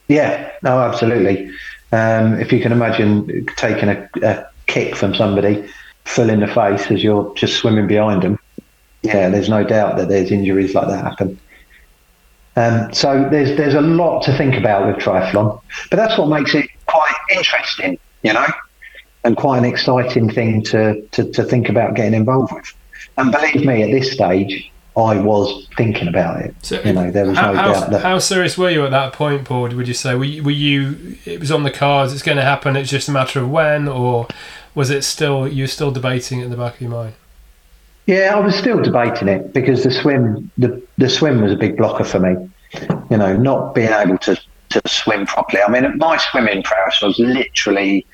Yeah, 0.08 0.52
no, 0.62 0.78
absolutely. 0.78 1.50
Um, 1.92 2.38
if 2.40 2.52
you 2.52 2.60
can 2.60 2.72
imagine 2.72 3.46
taking 3.56 3.88
a, 3.88 4.08
a 4.22 4.46
kick 4.66 4.94
from 4.96 5.14
somebody 5.14 5.68
full 6.04 6.30
in 6.30 6.40
the 6.40 6.46
face 6.46 6.90
as 6.90 7.02
you're 7.02 7.34
just 7.34 7.56
swimming 7.56 7.86
behind 7.86 8.22
them, 8.22 8.38
yeah, 9.02 9.28
there's 9.28 9.48
no 9.48 9.64
doubt 9.64 9.96
that 9.96 10.08
there's 10.08 10.30
injuries 10.30 10.74
like 10.74 10.88
that 10.88 11.04
happen. 11.04 11.38
Um, 12.56 12.92
so 12.92 13.28
there's 13.30 13.56
there's 13.56 13.74
a 13.74 13.82
lot 13.82 14.22
to 14.24 14.36
think 14.36 14.54
about 14.54 14.86
with 14.86 14.96
triathlon, 15.04 15.60
but 15.90 15.96
that's 15.96 16.16
what 16.16 16.28
makes 16.28 16.54
it 16.54 16.66
quite 16.86 17.14
interesting, 17.30 17.98
you 18.22 18.32
know, 18.32 18.46
and 19.24 19.36
quite 19.36 19.58
an 19.58 19.64
exciting 19.66 20.30
thing 20.32 20.62
to, 20.62 21.02
to, 21.08 21.30
to 21.32 21.44
think 21.44 21.68
about 21.68 21.94
getting 21.94 22.14
involved 22.14 22.52
with. 22.52 22.72
And 23.18 23.30
believe 23.30 23.64
me, 23.64 23.82
at 23.82 23.90
this 23.90 24.12
stage, 24.12 24.72
I 24.96 25.18
was 25.20 25.68
thinking 25.76 26.08
about 26.08 26.40
it. 26.40 26.54
So 26.62 26.80
you 26.80 26.94
know, 26.94 27.10
there 27.10 27.26
was 27.26 27.36
how, 27.36 27.52
no 27.52 27.58
how, 27.58 27.72
doubt 27.72 27.90
that. 27.90 28.02
How 28.02 28.18
serious 28.18 28.56
were 28.56 28.70
you 28.70 28.84
at 28.84 28.90
that 28.92 29.12
point, 29.12 29.44
Paul? 29.44 29.68
Would 29.68 29.88
you 29.88 29.94
say 29.94 30.14
were 30.14 30.24
you, 30.24 30.42
were 30.42 30.50
you? 30.50 31.18
It 31.26 31.38
was 31.38 31.52
on 31.52 31.64
the 31.64 31.70
cards. 31.70 32.14
It's 32.14 32.22
going 32.22 32.38
to 32.38 32.42
happen. 32.42 32.76
It's 32.76 32.90
just 32.90 33.08
a 33.08 33.12
matter 33.12 33.40
of 33.40 33.50
when, 33.50 33.88
or 33.88 34.26
was 34.74 34.88
it 34.90 35.02
still 35.02 35.46
you 35.46 35.64
were 35.64 35.68
still 35.68 35.90
debating 35.90 36.40
it 36.40 36.44
in 36.44 36.50
the 36.50 36.56
back 36.56 36.76
of 36.76 36.80
your 36.80 36.90
mind? 36.90 37.14
Yeah, 38.06 38.34
I 38.36 38.40
was 38.40 38.54
still 38.54 38.80
debating 38.80 39.28
it 39.28 39.52
because 39.52 39.82
the 39.82 39.90
swim, 39.90 40.50
the, 40.56 40.80
the 40.96 41.08
swim 41.08 41.42
was 41.42 41.52
a 41.52 41.56
big 41.56 41.76
blocker 41.76 42.04
for 42.04 42.20
me. 42.20 42.48
You 43.10 43.16
know, 43.16 43.36
not 43.36 43.74
being 43.74 43.90
able 43.92 44.16
to, 44.18 44.40
to 44.70 44.82
swim 44.86 45.26
properly. 45.26 45.60
I 45.62 45.68
mean, 45.68 45.98
my 45.98 46.16
swimming 46.16 46.62
prowess 46.62 47.02
was 47.02 47.18
literally 47.18 48.06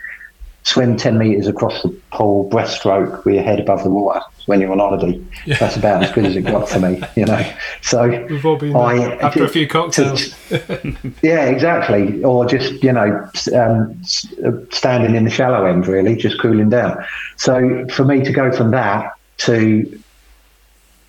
swim 0.64 0.96
10 0.96 1.18
metres 1.18 1.46
across 1.46 1.82
the 1.82 1.88
pool, 2.12 2.48
breaststroke 2.50 3.24
with 3.24 3.34
your 3.34 3.42
head 3.42 3.58
above 3.58 3.82
the 3.82 3.90
water 3.90 4.20
when 4.46 4.60
you're 4.60 4.72
on 4.72 4.78
holiday. 4.78 5.20
Yeah. 5.44 5.58
That's 5.58 5.76
about 5.76 6.02
as 6.02 6.12
good 6.12 6.24
as 6.24 6.36
it 6.36 6.42
got 6.42 6.68
for 6.68 6.78
me, 6.78 7.02
you 7.16 7.24
know. 7.24 7.52
So 7.80 8.08
we've 8.26 8.44
all 8.44 8.56
been 8.56 8.76
I, 8.76 9.16
after 9.16 9.44
a 9.44 9.48
few 9.48 9.66
cocktails. 9.66 10.34
yeah, 11.22 11.46
exactly. 11.46 12.22
Or 12.22 12.46
just, 12.46 12.82
you 12.82 12.92
know, 12.92 13.28
um, 13.54 14.02
standing 14.70 15.14
in 15.14 15.24
the 15.24 15.30
shallow 15.30 15.66
end, 15.66 15.86
really, 15.86 16.16
just 16.16 16.40
cooling 16.40 16.70
down. 16.70 17.04
So 17.36 17.86
for 17.88 18.04
me 18.04 18.22
to 18.24 18.32
go 18.32 18.52
from 18.52 18.70
that 18.70 19.12
to 19.38 20.00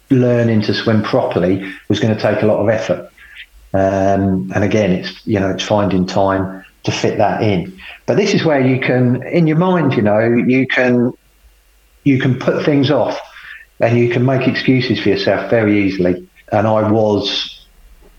learning 0.09 0.61
to 0.61 0.73
swim 0.73 1.03
properly 1.03 1.71
was 1.89 1.99
going 1.99 2.15
to 2.15 2.21
take 2.21 2.41
a 2.41 2.45
lot 2.45 2.59
of 2.59 2.69
effort. 2.69 3.11
Um, 3.73 4.51
and 4.53 4.63
again, 4.63 4.91
it's 4.91 5.25
you 5.25 5.39
know 5.39 5.49
it's 5.49 5.63
finding 5.63 6.05
time 6.05 6.63
to 6.83 6.91
fit 6.91 7.17
that 7.17 7.41
in. 7.41 7.79
But 8.05 8.17
this 8.17 8.33
is 8.33 8.43
where 8.43 8.59
you 8.59 8.79
can, 8.79 9.25
in 9.27 9.47
your 9.47 9.57
mind, 9.57 9.93
you 9.93 10.01
know, 10.01 10.19
you 10.19 10.67
can 10.67 11.13
you 12.03 12.19
can 12.19 12.37
put 12.37 12.65
things 12.65 12.91
off, 12.91 13.19
and 13.79 13.97
you 13.97 14.09
can 14.09 14.25
make 14.25 14.47
excuses 14.47 14.99
for 14.99 15.09
yourself 15.09 15.49
very 15.49 15.83
easily. 15.83 16.27
And 16.51 16.67
I 16.67 16.91
was 16.91 17.65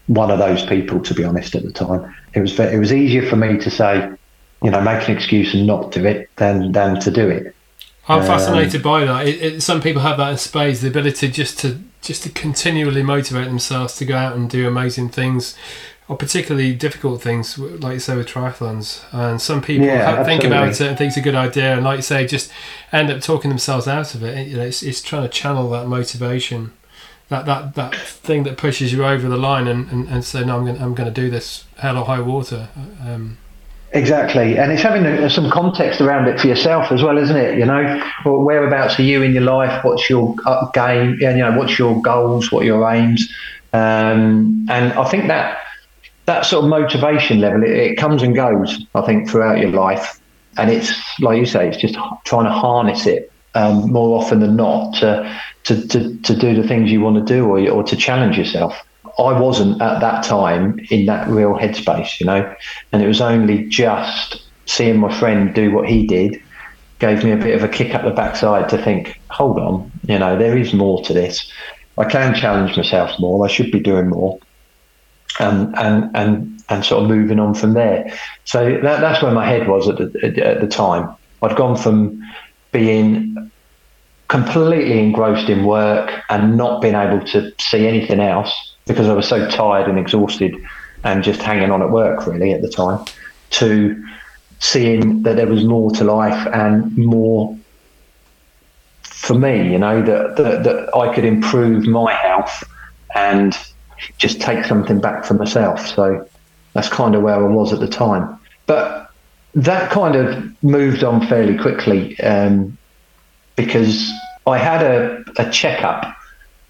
one 0.06 0.30
of 0.30 0.38
those 0.38 0.64
people, 0.66 1.00
to 1.00 1.14
be 1.14 1.24
honest, 1.24 1.54
at 1.54 1.62
the 1.62 1.72
time. 1.72 2.14
It 2.34 2.40
was 2.40 2.58
it 2.58 2.78
was 2.78 2.92
easier 2.92 3.28
for 3.28 3.36
me 3.36 3.58
to 3.58 3.70
say, 3.70 4.10
you 4.62 4.70
know, 4.70 4.80
make 4.80 5.08
an 5.08 5.16
excuse 5.16 5.54
and 5.54 5.66
not 5.66 5.92
do 5.92 6.04
it 6.04 6.30
than 6.36 6.72
than 6.72 7.00
to 7.00 7.10
do 7.10 7.28
it. 7.28 7.54
I'm 8.06 8.20
um, 8.20 8.26
fascinated 8.26 8.82
by 8.82 9.04
that. 9.04 9.26
It, 9.26 9.42
it, 9.42 9.62
some 9.62 9.80
people 9.80 10.02
have 10.02 10.18
that 10.18 10.30
in 10.30 10.38
spades, 10.38 10.82
the 10.82 10.88
ability 10.88 11.30
just 11.30 11.58
to 11.60 11.78
just 12.02 12.22
to 12.24 12.28
continually 12.28 13.02
motivate 13.02 13.46
themselves 13.46 13.96
to 13.96 14.04
go 14.04 14.14
out 14.14 14.36
and 14.36 14.50
do 14.50 14.68
amazing 14.68 15.08
things, 15.08 15.56
or 16.06 16.16
particularly 16.16 16.74
difficult 16.74 17.22
things, 17.22 17.58
like 17.58 17.94
you 17.94 17.98
say 17.98 18.16
with 18.16 18.28
triathlons. 18.28 19.02
And 19.12 19.40
some 19.40 19.62
people 19.62 19.86
yeah, 19.86 20.16
have, 20.16 20.26
think 20.26 20.44
about 20.44 20.68
it 20.68 20.80
and 20.80 20.98
think 20.98 21.08
it's 21.08 21.16
a 21.16 21.22
good 21.22 21.34
idea, 21.34 21.74
and 21.74 21.84
like 21.84 21.96
you 21.96 22.02
say, 22.02 22.26
just 22.26 22.52
end 22.92 23.10
up 23.10 23.20
talking 23.22 23.48
themselves 23.48 23.88
out 23.88 24.14
of 24.14 24.22
it. 24.22 24.48
You 24.48 24.56
know, 24.58 24.64
it's, 24.64 24.82
it's 24.82 25.00
trying 25.00 25.22
to 25.22 25.28
channel 25.28 25.70
that 25.70 25.86
motivation, 25.86 26.72
that 27.30 27.46
that 27.46 27.74
that 27.74 27.94
thing 27.94 28.42
that 28.42 28.58
pushes 28.58 28.92
you 28.92 29.04
over 29.04 29.28
the 29.28 29.38
line, 29.38 29.66
and, 29.66 29.90
and, 29.90 30.08
and 30.08 30.24
say, 30.24 30.44
no, 30.44 30.58
I'm 30.58 30.66
going 30.66 30.82
I'm 30.82 30.94
going 30.94 31.12
to 31.12 31.20
do 31.20 31.30
this, 31.30 31.64
hell 31.78 31.96
or 31.96 32.04
high 32.04 32.20
water. 32.20 32.68
Um, 33.02 33.38
Exactly, 33.92 34.58
and 34.58 34.72
it's 34.72 34.82
having 34.82 35.06
a, 35.06 35.30
some 35.30 35.48
context 35.50 36.00
around 36.00 36.26
it 36.26 36.40
for 36.40 36.48
yourself 36.48 36.90
as 36.90 37.00
well, 37.00 37.16
isn't 37.16 37.36
it? 37.36 37.56
You 37.56 37.64
know, 37.64 38.02
whereabouts 38.24 38.98
are 38.98 39.04
you 39.04 39.22
in 39.22 39.32
your 39.32 39.44
life? 39.44 39.84
What's 39.84 40.10
your 40.10 40.34
game? 40.72 41.16
You 41.20 41.36
know, 41.36 41.56
what's 41.56 41.78
your 41.78 42.02
goals? 42.02 42.50
What 42.50 42.64
are 42.64 42.66
your 42.66 42.92
aims? 42.92 43.32
Um, 43.72 44.66
and 44.68 44.92
I 44.94 45.08
think 45.08 45.28
that 45.28 45.63
that 46.26 46.46
sort 46.46 46.64
of 46.64 46.70
motivation 46.70 47.40
level 47.40 47.62
it, 47.62 47.70
it, 47.70 47.96
comes 47.96 48.22
and 48.22 48.34
goes. 48.34 48.84
I 48.94 49.02
think 49.02 49.28
throughout 49.28 49.58
your 49.58 49.70
life, 49.70 50.20
and 50.56 50.70
it's 50.70 50.92
like 51.20 51.38
you 51.38 51.46
say, 51.46 51.68
it's 51.68 51.76
just 51.76 51.96
trying 52.24 52.44
to 52.44 52.52
harness 52.52 53.06
it 53.06 53.30
um, 53.54 53.90
more 53.92 54.18
often 54.18 54.40
than 54.40 54.56
not 54.56 54.94
to, 54.96 55.40
to 55.64 55.88
to 55.88 56.16
to 56.18 56.37
do 56.37 56.60
the 56.60 56.66
things 56.66 56.90
you 56.90 57.00
want 57.00 57.26
to 57.26 57.34
do 57.34 57.46
or 57.46 57.68
or 57.70 57.82
to 57.84 57.96
challenge 57.96 58.38
yourself. 58.38 58.74
I 59.18 59.38
wasn't 59.38 59.80
at 59.80 60.00
that 60.00 60.24
time 60.24 60.80
in 60.90 61.06
that 61.06 61.28
real 61.28 61.54
headspace, 61.54 62.18
you 62.18 62.26
know, 62.26 62.52
and 62.92 63.02
it 63.02 63.06
was 63.06 63.20
only 63.20 63.66
just 63.68 64.42
seeing 64.66 64.98
my 64.98 65.16
friend 65.18 65.54
do 65.54 65.70
what 65.70 65.88
he 65.88 66.06
did 66.06 66.42
gave 66.98 67.24
me 67.24 67.32
a 67.32 67.37
bit 67.37 67.54
of 67.54 67.62
a 67.62 67.68
kick 67.68 67.94
up 67.94 68.02
the 68.02 68.10
backside 68.10 68.68
to 68.70 68.78
think, 68.82 69.20
hold 69.30 69.58
on, 69.58 69.90
you 70.06 70.18
know, 70.18 70.38
there 70.38 70.56
is 70.56 70.72
more 70.72 71.02
to 71.02 71.12
this. 71.12 71.50
I 71.98 72.04
can 72.04 72.34
challenge 72.34 72.76
myself 72.76 73.18
more. 73.18 73.44
I 73.44 73.48
should 73.48 73.70
be 73.70 73.80
doing 73.80 74.08
more, 74.08 74.38
and 75.40 75.76
and 75.76 76.10
and 76.14 76.62
and 76.68 76.84
sort 76.84 77.02
of 77.02 77.08
moving 77.08 77.38
on 77.38 77.54
from 77.54 77.74
there. 77.74 78.12
So 78.44 78.78
that, 78.82 79.00
that's 79.00 79.22
where 79.22 79.32
my 79.32 79.46
head 79.46 79.68
was 79.68 79.88
at 79.88 79.96
the, 79.98 80.44
at 80.44 80.60
the 80.60 80.66
time. 80.66 81.14
I'd 81.42 81.56
gone 81.56 81.76
from 81.76 82.22
being 82.72 83.50
completely 84.28 84.98
engrossed 84.98 85.48
in 85.48 85.66
work 85.66 86.22
and 86.30 86.56
not 86.56 86.80
being 86.80 86.94
able 86.94 87.24
to 87.26 87.52
see 87.60 87.86
anything 87.86 88.20
else 88.20 88.74
because 88.86 89.08
I 89.08 89.14
was 89.14 89.28
so 89.28 89.48
tired 89.50 89.88
and 89.88 89.98
exhausted 89.98 90.56
and 91.04 91.22
just 91.22 91.42
hanging 91.42 91.70
on 91.70 91.82
at 91.82 91.90
work 91.90 92.26
really 92.26 92.52
at 92.52 92.62
the 92.62 92.68
time 92.68 93.04
to 93.50 94.02
seeing 94.60 95.22
that 95.22 95.36
there 95.36 95.46
was 95.46 95.64
more 95.64 95.90
to 95.92 96.04
life 96.04 96.46
and 96.52 96.96
more 96.96 97.56
for 99.02 99.34
me, 99.34 99.70
you 99.72 99.78
know, 99.78 100.02
that, 100.02 100.36
that, 100.36 100.64
that 100.64 100.96
I 100.96 101.14
could 101.14 101.24
improve 101.24 101.86
my 101.86 102.12
health 102.12 102.64
and 103.14 103.56
just 104.18 104.40
take 104.40 104.64
something 104.64 105.00
back 105.00 105.24
for 105.24 105.35
myself. 105.35 105.87
So 105.87 106.28
that's 106.72 106.88
kind 106.88 107.14
of 107.14 107.22
where 107.22 107.37
I 107.37 107.48
was 107.48 107.72
at 107.72 107.80
the 107.80 107.88
time. 107.88 108.38
But 108.66 109.11
that 109.54 109.90
kind 109.90 110.16
of 110.16 110.62
moved 110.62 111.04
on 111.04 111.26
fairly 111.26 111.57
quickly 111.57 112.18
um, 112.20 112.76
because 113.57 114.11
I 114.46 114.59
had 114.59 114.83
a, 114.83 115.24
a 115.38 115.50
checkup 115.50 116.16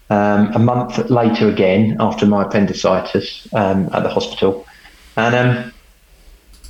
um, 0.09 0.53
a 0.53 0.59
month 0.59 1.09
later 1.09 1.49
again 1.49 1.97
after 1.99 2.25
my 2.25 2.43
appendicitis 2.43 3.47
um, 3.53 3.89
at 3.91 4.03
the 4.03 4.09
hospital, 4.09 4.67
and 5.17 5.33
um, 5.33 5.73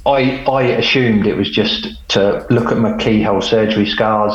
I 0.06 0.44
I 0.46 0.62
assumed 0.64 1.28
it 1.28 1.36
was 1.36 1.50
just 1.50 2.08
to 2.10 2.46
look 2.50 2.72
at 2.72 2.78
my 2.78 2.96
keyhole 2.98 3.42
surgery 3.42 3.88
scars, 3.88 4.34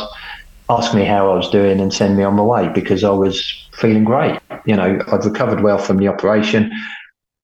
ask 0.69 0.95
me 0.95 1.05
how 1.05 1.31
I 1.31 1.35
was 1.35 1.49
doing, 1.49 1.81
and 1.81 1.93
send 1.95 2.17
me 2.19 2.25
on 2.25 2.35
my 2.35 2.43
way 2.43 2.69
because 2.69 3.03
I 3.03 3.11
was 3.11 3.69
feeling 3.81 4.05
great. 4.05 4.39
You 4.67 4.77
know, 4.77 4.99
I'd 5.11 5.25
recovered 5.25 5.63
well 5.63 5.79
from 5.79 5.97
the 5.97 6.09
operation. 6.09 6.71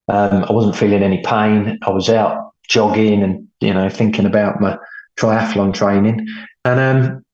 Um, 0.09 0.45
I 0.45 0.53
wasn't 0.53 0.77
feeling 0.77 1.03
any 1.03 1.23
pain. 1.23 1.79
I 1.83 1.91
was 1.91 2.09
out 2.09 2.53
jogging 2.69 3.23
and 3.23 3.47
you 3.61 3.73
know 3.73 3.89
thinking 3.89 4.27
about 4.27 4.61
my 4.61 4.77
triathlon 5.19 5.73
training, 5.75 6.27
and 6.65 6.81
um, 6.81 7.25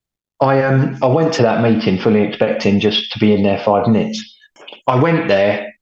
I 0.41 0.63
um 0.63 0.99
I 1.03 1.07
went 1.07 1.35
to 1.35 1.43
that 1.43 1.63
meeting 1.63 1.99
fully 1.99 2.23
expecting 2.23 2.81
just 2.81 3.13
to 3.13 3.19
be 3.19 3.35
in 3.35 3.43
there 3.43 3.59
five 3.59 3.87
minutes. 3.89 4.23
I 4.87 4.97
went 4.97 5.29
there, 5.29 5.73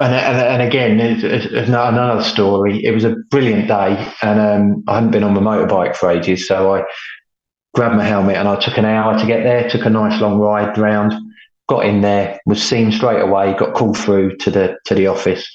and 0.00 0.14
and, 0.14 0.38
and 0.38 0.62
again, 0.62 1.00
it's, 1.00 1.22
it's 1.22 1.68
another 1.68 2.22
story. 2.22 2.82
It 2.84 2.92
was 2.92 3.04
a 3.04 3.16
brilliant 3.30 3.68
day, 3.68 4.12
and 4.22 4.40
um, 4.40 4.84
I 4.88 4.94
hadn't 4.94 5.10
been 5.10 5.24
on 5.24 5.34
my 5.34 5.40
motorbike 5.40 5.96
for 5.96 6.10
ages, 6.10 6.46
so 6.48 6.74
I 6.74 6.84
grabbed 7.74 7.96
my 7.96 8.04
helmet 8.04 8.36
and 8.36 8.48
I 8.48 8.56
took 8.56 8.78
an 8.78 8.86
hour 8.86 9.18
to 9.18 9.26
get 9.26 9.42
there. 9.42 9.68
Took 9.68 9.84
a 9.84 9.90
nice 9.90 10.18
long 10.20 10.38
ride 10.38 10.76
round. 10.78 11.12
Got 11.68 11.86
in 11.86 12.00
there, 12.00 12.38
was 12.46 12.62
seen 12.62 12.92
straight 12.92 13.20
away. 13.20 13.54
Got 13.54 13.74
called 13.74 13.98
through 13.98 14.36
to 14.38 14.50
the 14.50 14.78
to 14.84 14.94
the 14.94 15.08
office, 15.08 15.46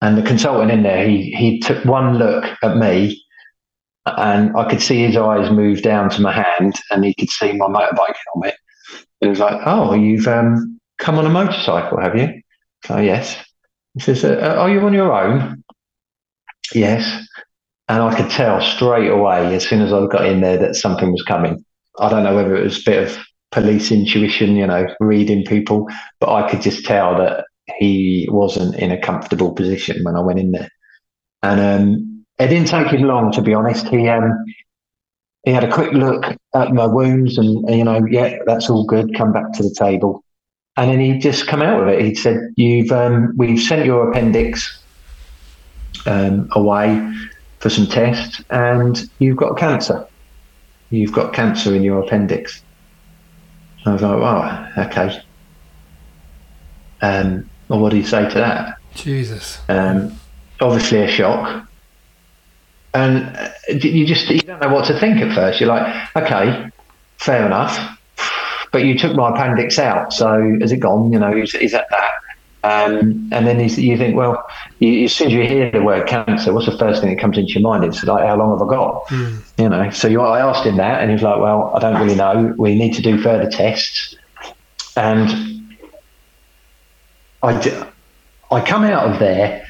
and 0.00 0.16
the 0.16 0.22
consultant 0.22 0.70
in 0.70 0.82
there, 0.82 1.06
he 1.06 1.32
he 1.32 1.60
took 1.60 1.84
one 1.84 2.18
look 2.18 2.44
at 2.62 2.76
me 2.76 3.22
and 4.06 4.56
I 4.56 4.68
could 4.68 4.82
see 4.82 5.04
his 5.04 5.16
eyes 5.16 5.50
move 5.50 5.82
down 5.82 6.10
to 6.10 6.22
my 6.22 6.32
hand, 6.32 6.74
and 6.90 7.04
he 7.04 7.14
could 7.14 7.30
see 7.30 7.52
my 7.52 7.66
motorbike 7.66 8.16
helmet. 8.32 8.56
And 9.20 9.26
he 9.26 9.28
was 9.28 9.38
like, 9.38 9.60
"Oh, 9.64 9.94
you've 9.94 10.26
um, 10.26 10.80
come 10.98 11.18
on 11.18 11.26
a 11.26 11.30
motorcycle, 11.30 12.00
have 12.00 12.16
you?" 12.16 12.42
So 12.84 12.98
yes. 12.98 13.36
He 13.94 14.00
says, 14.00 14.24
uh, 14.24 14.56
"Are 14.58 14.70
you 14.70 14.80
on 14.80 14.94
your 14.94 15.12
own?" 15.12 15.62
Yes. 16.74 17.26
And 17.88 18.02
I 18.02 18.14
could 18.16 18.30
tell 18.30 18.60
straight 18.60 19.10
away 19.10 19.54
as 19.54 19.68
soon 19.68 19.82
as 19.82 19.92
I 19.92 20.06
got 20.06 20.26
in 20.26 20.40
there 20.40 20.56
that 20.56 20.76
something 20.76 21.12
was 21.12 21.22
coming. 21.22 21.64
I 21.98 22.08
don't 22.08 22.24
know 22.24 22.34
whether 22.34 22.56
it 22.56 22.64
was 22.64 22.78
a 22.78 22.90
bit 22.90 23.08
of 23.08 23.24
police 23.52 23.92
intuition, 23.92 24.56
you 24.56 24.66
know, 24.66 24.86
reading 24.98 25.44
people, 25.44 25.88
but 26.18 26.32
I 26.32 26.50
could 26.50 26.62
just 26.62 26.84
tell 26.84 27.16
that 27.18 27.44
he 27.78 28.26
wasn't 28.30 28.74
in 28.76 28.90
a 28.90 29.00
comfortable 29.00 29.52
position 29.52 30.02
when 30.02 30.16
I 30.16 30.20
went 30.20 30.40
in 30.40 30.50
there. 30.50 30.68
And 31.42 31.60
um, 31.60 32.24
it 32.38 32.48
didn't 32.48 32.68
take 32.68 32.88
him 32.88 33.02
long, 33.02 33.30
to 33.32 33.42
be 33.42 33.54
honest. 33.54 33.86
He 33.88 34.08
um, 34.08 34.44
he 35.44 35.52
had 35.52 35.64
a 35.64 35.72
quick 35.72 35.92
look 35.92 36.24
at 36.54 36.72
my 36.72 36.86
wounds 36.86 37.36
and, 37.36 37.68
you 37.68 37.84
know, 37.84 38.04
yeah, 38.08 38.36
that's 38.46 38.70
all 38.70 38.84
good. 38.84 39.14
Come 39.16 39.32
back 39.32 39.52
to 39.54 39.62
the 39.62 39.74
table. 39.76 40.24
And 40.76 40.90
then 40.90 41.00
he 41.00 41.18
just 41.18 41.46
come 41.46 41.62
out 41.62 41.82
of 41.82 41.88
it. 41.88 42.00
He 42.02 42.14
said, 42.14 42.38
"You've 42.56 42.90
um, 42.92 43.34
we've 43.36 43.60
sent 43.60 43.84
your 43.84 44.08
appendix 44.08 44.82
um, 46.06 46.48
away 46.52 47.14
for 47.58 47.68
some 47.68 47.86
tests, 47.86 48.42
and 48.48 48.98
you've 49.18 49.36
got 49.36 49.58
cancer. 49.58 50.06
You've 50.88 51.12
got 51.12 51.34
cancer 51.34 51.74
in 51.74 51.82
your 51.82 52.02
appendix." 52.02 52.62
I 53.84 53.92
was 53.92 54.02
like, 54.02 54.12
"Oh, 54.12 54.82
okay." 54.82 55.22
Um, 57.00 57.50
well, 57.68 57.80
what 57.80 57.90
do 57.90 57.96
you 57.96 58.04
say 58.04 58.28
to 58.28 58.34
that? 58.34 58.78
Jesus. 58.94 59.58
Um, 59.68 60.18
obviously 60.60 61.02
a 61.02 61.08
shock 61.08 61.66
and 62.94 63.36
uh, 63.36 63.48
you 63.68 64.06
just 64.06 64.28
you 64.28 64.40
don't 64.40 64.60
know 64.60 64.72
what 64.72 64.86
to 64.86 64.98
think 64.98 65.18
at 65.18 65.34
first. 65.34 65.60
You're 65.60 65.68
like, 65.68 66.16
okay, 66.16 66.70
fair 67.18 67.46
enough, 67.46 67.98
but 68.70 68.84
you 68.84 68.98
took 68.98 69.14
my 69.16 69.30
appendix 69.30 69.78
out, 69.78 70.12
so 70.12 70.56
has 70.60 70.72
it 70.72 70.78
gone? 70.78 71.12
You 71.12 71.18
know, 71.18 71.36
is, 71.36 71.54
is 71.54 71.72
that 71.72 71.86
that? 71.90 72.10
Um, 72.64 73.28
and 73.32 73.46
then 73.46 73.58
you 73.58 73.96
think, 73.96 74.16
well, 74.16 74.46
you, 74.78 75.04
as 75.04 75.12
soon 75.12 75.28
as 75.28 75.32
you 75.32 75.42
hear 75.42 75.70
the 75.70 75.82
word 75.82 76.06
cancer, 76.06 76.52
what's 76.52 76.66
the 76.66 76.78
first 76.78 77.00
thing 77.00 77.10
that 77.10 77.20
comes 77.20 77.36
into 77.36 77.52
your 77.54 77.62
mind? 77.62 77.82
It's 77.82 78.04
like, 78.04 78.24
how 78.24 78.36
long 78.36 78.56
have 78.56 78.66
I 78.66 78.70
got? 78.70 79.06
Mm. 79.06 79.42
You 79.58 79.68
know, 79.68 79.90
so 79.90 80.06
you, 80.06 80.20
I 80.20 80.40
asked 80.40 80.64
him 80.64 80.76
that, 80.76 81.00
and 81.00 81.10
he 81.10 81.14
was 81.14 81.22
like, 81.22 81.40
well, 81.40 81.72
I 81.74 81.80
don't 81.80 82.00
really 82.00 82.14
know. 82.14 82.54
We 82.56 82.76
need 82.76 82.94
to 82.94 83.02
do 83.02 83.20
further 83.20 83.50
tests, 83.50 84.14
and 84.96 85.66
I, 87.42 87.88
I 88.52 88.60
come 88.60 88.84
out 88.84 89.12
of 89.12 89.18
there 89.18 89.66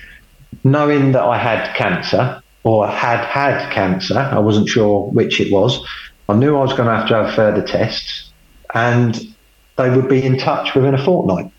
knowing 0.62 1.12
that 1.12 1.22
I 1.22 1.38
had 1.38 1.74
cancer 1.74 2.43
or 2.62 2.86
had 2.86 3.24
had 3.24 3.72
cancer. 3.72 4.18
I 4.18 4.38
wasn't 4.38 4.68
sure 4.68 5.09
which 5.11 5.40
it 5.40 5.51
was. 5.51 5.82
I 6.28 6.34
knew 6.34 6.57
I 6.57 6.61
was 6.61 6.72
going 6.72 6.88
to 6.88 6.95
have 6.95 7.09
to 7.09 7.14
have 7.14 7.34
further 7.34 7.62
tests, 7.62 8.30
and 8.74 9.34
they 9.78 9.88
would 9.88 10.11
be 10.11 10.22
in 10.22 10.36
touch 10.36 10.74
within 10.74 10.95
a 10.95 11.03
fortnight 11.03 11.51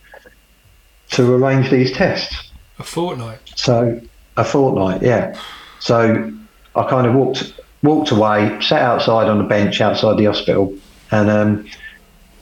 to 1.14 1.34
arrange 1.34 1.70
these 1.70 1.92
tests. 1.92 2.52
A 2.80 2.84
fortnight. 2.84 3.40
So 3.56 4.02
a 4.38 4.44
fortnight, 4.44 5.02
yeah. 5.02 5.40
So 5.80 6.32
I 6.76 6.90
kind 6.90 7.08
of 7.08 7.14
walked 7.14 7.54
walked 7.82 8.12
away, 8.12 8.60
sat 8.62 8.82
outside 8.82 9.28
on 9.28 9.42
a 9.42 9.44
bench 9.44 9.82
outside 9.82 10.18
the 10.18 10.26
hospital, 10.26 10.76
and 11.12 11.30
um, 11.30 11.70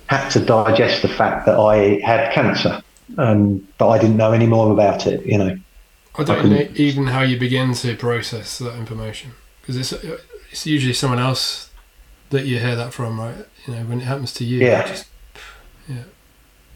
had 0.08 0.30
to 0.30 0.40
digest 0.40 1.02
the 1.02 1.08
fact 1.08 1.46
that 1.48 1.58
I 1.58 2.00
had 2.06 2.32
cancer, 2.34 2.82
um, 3.18 3.68
but 3.78 3.90
I 3.90 3.98
didn't 3.98 4.18
know 4.18 4.32
any 4.32 4.46
more 4.46 4.72
about 4.72 5.08
it. 5.08 5.26
You 5.26 5.38
know. 5.38 5.58
I 6.16 6.24
don't 6.24 6.50
know 6.50 6.68
even 6.76 7.08
how 7.08 7.22
you 7.22 7.40
begin 7.40 7.74
to 7.76 7.96
process 7.96 8.58
that 8.60 8.76
information 8.76 9.32
because 9.62 9.78
it's 9.78 9.94
it's 10.52 10.66
usually 10.66 10.94
someone 10.94 11.20
else 11.20 11.70
that 12.30 12.46
you 12.46 12.60
hear 12.60 12.76
that 12.76 12.94
from, 12.94 13.20
right? 13.20 13.46
You 13.66 13.76
know, 13.76 13.84
when 13.84 14.02
it 14.02 14.06
happens 14.06 14.34
to 14.36 14.46
you, 14.46 14.60
Yeah. 14.60 14.88
just. 14.88 15.08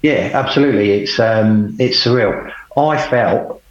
Yeah, 0.06 0.30
absolutely. 0.36 0.92
It's 0.92 1.20
um, 1.20 1.76
it's 1.80 2.04
surreal. 2.06 2.54
I 2.78 2.96
felt 3.10 3.64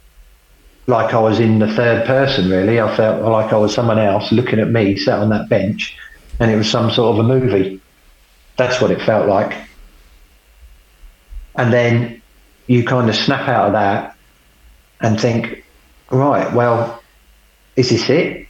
like 0.85 1.13
I 1.13 1.19
was 1.21 1.39
in 1.39 1.59
the 1.59 1.73
third 1.73 2.05
person. 2.05 2.49
Really, 2.49 2.77
I 2.81 2.93
felt 2.93 3.23
like 3.23 3.53
I 3.53 3.55
was 3.55 3.73
someone 3.73 3.99
else 3.99 4.33
looking 4.33 4.59
at 4.59 4.69
me 4.69 4.97
sat 4.97 5.19
on 5.19 5.29
that 5.29 5.47
bench, 5.47 5.97
and 6.41 6.51
it 6.51 6.57
was 6.57 6.69
some 6.69 6.91
sort 6.91 7.13
of 7.17 7.23
a 7.23 7.27
movie. 7.27 7.79
That's 8.57 8.81
what 8.81 8.91
it 8.91 9.01
felt 9.03 9.29
like. 9.29 9.55
And 11.55 11.71
then 11.71 12.21
you 12.67 12.83
kind 12.83 13.09
of 13.09 13.15
snap 13.15 13.47
out 13.47 13.67
of 13.67 13.71
that 13.71 14.17
and 14.99 15.17
think, 15.17 15.63
right, 16.11 16.53
well, 16.53 17.01
is 17.77 17.91
this 17.91 18.09
it? 18.09 18.45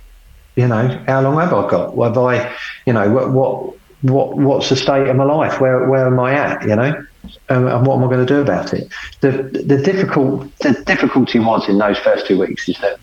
You 0.56 0.68
know, 0.68 1.04
how 1.06 1.22
long 1.22 1.40
have 1.40 1.54
I 1.54 1.70
got? 1.70 1.96
Have 1.96 2.18
I, 2.18 2.56
you 2.88 2.94
know, 2.94 3.12
what 3.12 3.32
what 3.32 3.75
what 4.12 4.38
what's 4.38 4.70
the 4.70 4.76
state 4.76 5.08
of 5.08 5.16
my 5.16 5.24
life? 5.24 5.60
Where 5.60 5.88
where 5.90 6.06
am 6.08 6.20
I 6.20 6.34
at? 6.34 6.62
You 6.64 6.76
know, 6.76 7.06
um, 7.50 7.68
and 7.68 7.86
what 7.88 7.96
am 7.98 8.04
I 8.04 8.08
going 8.08 8.26
to 8.26 8.34
do 8.34 8.42
about 8.42 8.74
it? 8.74 8.92
The 9.22 9.32
the 9.32 9.78
difficult 9.78 10.56
the 10.60 10.74
difficulty 10.86 11.40
was 11.40 11.68
in 11.68 11.78
those 11.78 11.98
first 11.98 12.28
two 12.28 12.40
weeks 12.40 12.70
is 12.70 12.78
that 12.80 13.00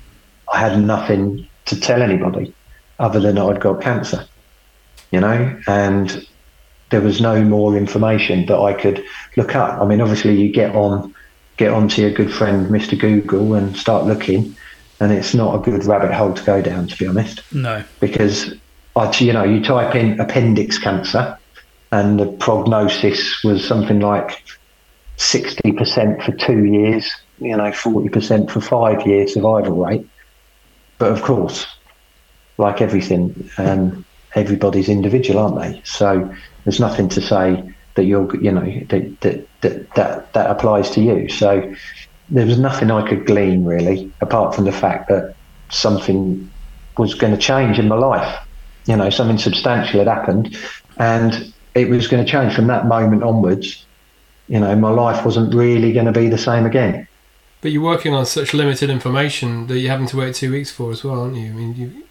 I 0.52 0.58
had 0.58 0.78
nothing 0.80 1.46
to 1.66 1.80
tell 1.80 2.02
anybody 2.02 2.52
other 2.98 3.20
than 3.20 3.38
I'd 3.38 3.60
got 3.60 3.80
cancer. 3.80 4.26
You 5.10 5.20
know, 5.20 5.60
and 5.66 6.26
there 6.90 7.00
was 7.00 7.20
no 7.20 7.42
more 7.42 7.76
information 7.76 8.46
that 8.46 8.58
I 8.58 8.72
could 8.72 9.04
look 9.36 9.54
up. 9.54 9.80
I 9.80 9.84
mean, 9.86 10.00
obviously, 10.00 10.40
you 10.40 10.52
get 10.52 10.74
on 10.74 11.14
get 11.56 11.72
onto 11.72 12.00
your 12.00 12.10
good 12.10 12.32
friend 12.32 12.70
Mr. 12.70 12.98
Google 12.98 13.54
and 13.54 13.76
start 13.76 14.06
looking, 14.06 14.56
and 15.00 15.12
it's 15.12 15.34
not 15.34 15.54
a 15.54 15.58
good 15.58 15.84
rabbit 15.84 16.12
hole 16.12 16.32
to 16.32 16.44
go 16.44 16.62
down, 16.62 16.86
to 16.86 16.96
be 16.96 17.06
honest 17.06 17.42
No. 17.52 17.82
because 18.00 18.54
you 19.20 19.32
know, 19.32 19.44
you 19.44 19.62
type 19.62 19.94
in 19.94 20.20
appendix 20.20 20.78
cancer, 20.78 21.38
and 21.90 22.18
the 22.18 22.26
prognosis 22.32 23.42
was 23.44 23.66
something 23.66 24.00
like 24.00 24.42
sixty 25.16 25.72
percent 25.72 26.22
for 26.22 26.32
two 26.32 26.64
years, 26.64 27.10
you 27.38 27.56
know, 27.56 27.72
forty 27.72 28.08
percent 28.08 28.50
for 28.50 28.60
five 28.60 29.06
years 29.06 29.34
survival 29.34 29.84
rate. 29.84 30.06
But 30.98 31.12
of 31.12 31.22
course, 31.22 31.66
like 32.58 32.80
everything, 32.80 33.50
um, 33.58 34.04
everybody's 34.34 34.88
individual, 34.88 35.40
aren't 35.40 35.60
they? 35.60 35.82
So 35.84 36.32
there's 36.64 36.80
nothing 36.80 37.08
to 37.10 37.20
say 37.20 37.62
that 37.94 38.04
you're, 38.04 38.34
you 38.42 38.52
know, 38.52 38.66
that 38.88 39.20
that 39.20 39.48
that 39.62 39.94
that, 39.94 40.32
that 40.34 40.50
applies 40.50 40.90
to 40.90 41.00
you. 41.00 41.28
So 41.28 41.74
there 42.28 42.46
was 42.46 42.58
nothing 42.58 42.90
I 42.90 43.08
could 43.08 43.26
glean 43.26 43.64
really, 43.64 44.12
apart 44.20 44.54
from 44.54 44.64
the 44.64 44.72
fact 44.72 45.08
that 45.08 45.34
something 45.70 46.50
was 46.96 47.14
going 47.14 47.32
to 47.32 47.38
change 47.38 47.78
in 47.78 47.88
my 47.88 47.96
life. 47.96 48.38
You 48.86 48.96
know, 48.96 49.10
something 49.10 49.38
substantial 49.38 49.98
had 50.00 50.08
happened, 50.08 50.56
and 50.98 51.52
it 51.74 51.88
was 51.88 52.08
going 52.08 52.24
to 52.24 52.30
change 52.30 52.54
from 52.54 52.66
that 52.66 52.86
moment 52.86 53.22
onwards. 53.22 53.84
You 54.48 54.60
know, 54.60 54.74
my 54.76 54.90
life 54.90 55.24
wasn't 55.24 55.54
really 55.54 55.92
going 55.92 56.06
to 56.06 56.12
be 56.12 56.28
the 56.28 56.38
same 56.38 56.66
again. 56.66 57.06
But 57.60 57.70
you're 57.70 57.82
working 57.82 58.12
on 58.12 58.26
such 58.26 58.52
limited 58.54 58.90
information 58.90 59.68
that 59.68 59.78
you're 59.78 59.90
having 59.90 60.08
to 60.08 60.16
wait 60.16 60.34
two 60.34 60.50
weeks 60.50 60.72
for 60.72 60.90
as 60.90 61.04
well, 61.04 61.20
aren't 61.20 61.36
you? 61.36 61.46
I 61.46 61.52
mean, 61.52 61.76
you, 61.76 62.04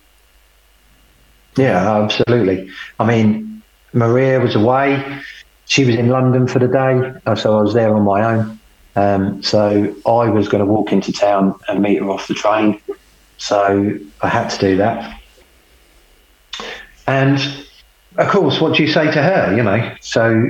Yeah, 1.58 2.02
absolutely. 2.02 2.70
I 3.00 3.06
mean, 3.06 3.62
Maria 3.94 4.40
was 4.40 4.56
away. 4.56 5.22
She 5.66 5.84
was 5.84 5.96
in 5.96 6.08
London 6.08 6.48
for 6.48 6.60
the 6.60 6.70
day, 6.70 7.20
uh, 7.26 7.36
so 7.36 7.58
I 7.58 7.62
was 7.62 7.74
there 7.74 7.94
on 7.94 8.04
my 8.04 8.24
own. 8.24 8.60
Um, 8.96 9.44
so 9.44 9.94
I 10.06 10.30
was 10.30 10.48
going 10.48 10.66
to 10.66 10.72
walk 10.72 10.92
into 10.92 11.12
town 11.12 11.58
and 11.68 11.82
meet 11.82 12.00
her 12.00 12.10
off 12.10 12.28
the 12.28 12.34
train. 12.34 12.80
So 13.38 13.98
I 14.22 14.28
had 14.28 14.50
to 14.50 14.58
do 14.60 14.78
that. 14.78 15.21
And 17.12 17.66
of 18.18 18.30
course, 18.30 18.62
what 18.62 18.76
do 18.76 18.84
you 18.84 18.90
say 18.90 19.12
to 19.12 19.22
her? 19.22 19.54
You 19.56 19.64
know, 19.64 19.96
so 20.00 20.50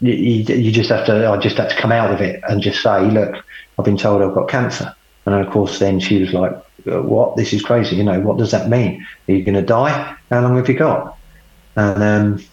you, 0.00 0.14
you, 0.14 0.72
just 0.72 0.88
have 0.88 1.04
to. 1.06 1.28
I 1.28 1.36
just 1.36 1.58
had 1.58 1.68
to 1.68 1.76
come 1.76 1.92
out 1.92 2.10
of 2.10 2.22
it 2.22 2.42
and 2.48 2.62
just 2.62 2.82
say, 2.82 3.10
look, 3.10 3.44
I've 3.78 3.84
been 3.84 3.98
told 3.98 4.22
I've 4.22 4.34
got 4.34 4.48
cancer. 4.48 4.94
And 5.26 5.34
of 5.34 5.52
course, 5.52 5.78
then 5.78 6.00
she 6.00 6.20
was 6.20 6.32
like, 6.32 6.52
"Uh, 6.90 7.02
"What? 7.02 7.36
This 7.36 7.52
is 7.52 7.62
crazy. 7.62 7.96
You 7.96 8.04
know, 8.04 8.20
what 8.20 8.38
does 8.38 8.50
that 8.50 8.68
mean? 8.68 9.06
Are 9.28 9.32
you 9.32 9.44
going 9.44 9.54
to 9.54 9.62
die? 9.62 10.16
How 10.30 10.40
long 10.40 10.56
have 10.56 10.68
you 10.68 10.76
got?" 10.76 11.16
And 11.76 12.02
um, 12.02 12.44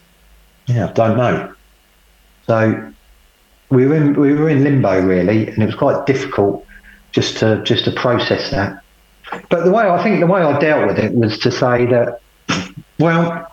yeah, 0.68 0.88
I 0.88 0.92
don't 0.92 1.18
know. 1.18 1.56
So 2.46 2.94
we 3.70 3.88
were 3.88 3.96
in 3.96 4.14
we 4.14 4.34
were 4.34 4.50
in 4.50 4.64
limbo 4.64 5.02
really, 5.02 5.48
and 5.48 5.64
it 5.64 5.66
was 5.66 5.76
quite 5.76 6.06
difficult 6.06 6.66
just 7.12 7.38
to 7.38 7.64
just 7.64 7.86
to 7.86 7.92
process 7.92 8.52
that. 8.52 8.84
But 9.50 9.64
the 9.64 9.72
way 9.72 9.90
I 9.90 10.04
think 10.04 10.20
the 10.20 10.28
way 10.28 10.42
I 10.42 10.60
dealt 10.60 10.88
with 10.88 11.00
it 11.00 11.14
was 11.14 11.40
to 11.40 11.52
say 11.52 11.86
that, 11.88 12.20
well, 13.00 13.52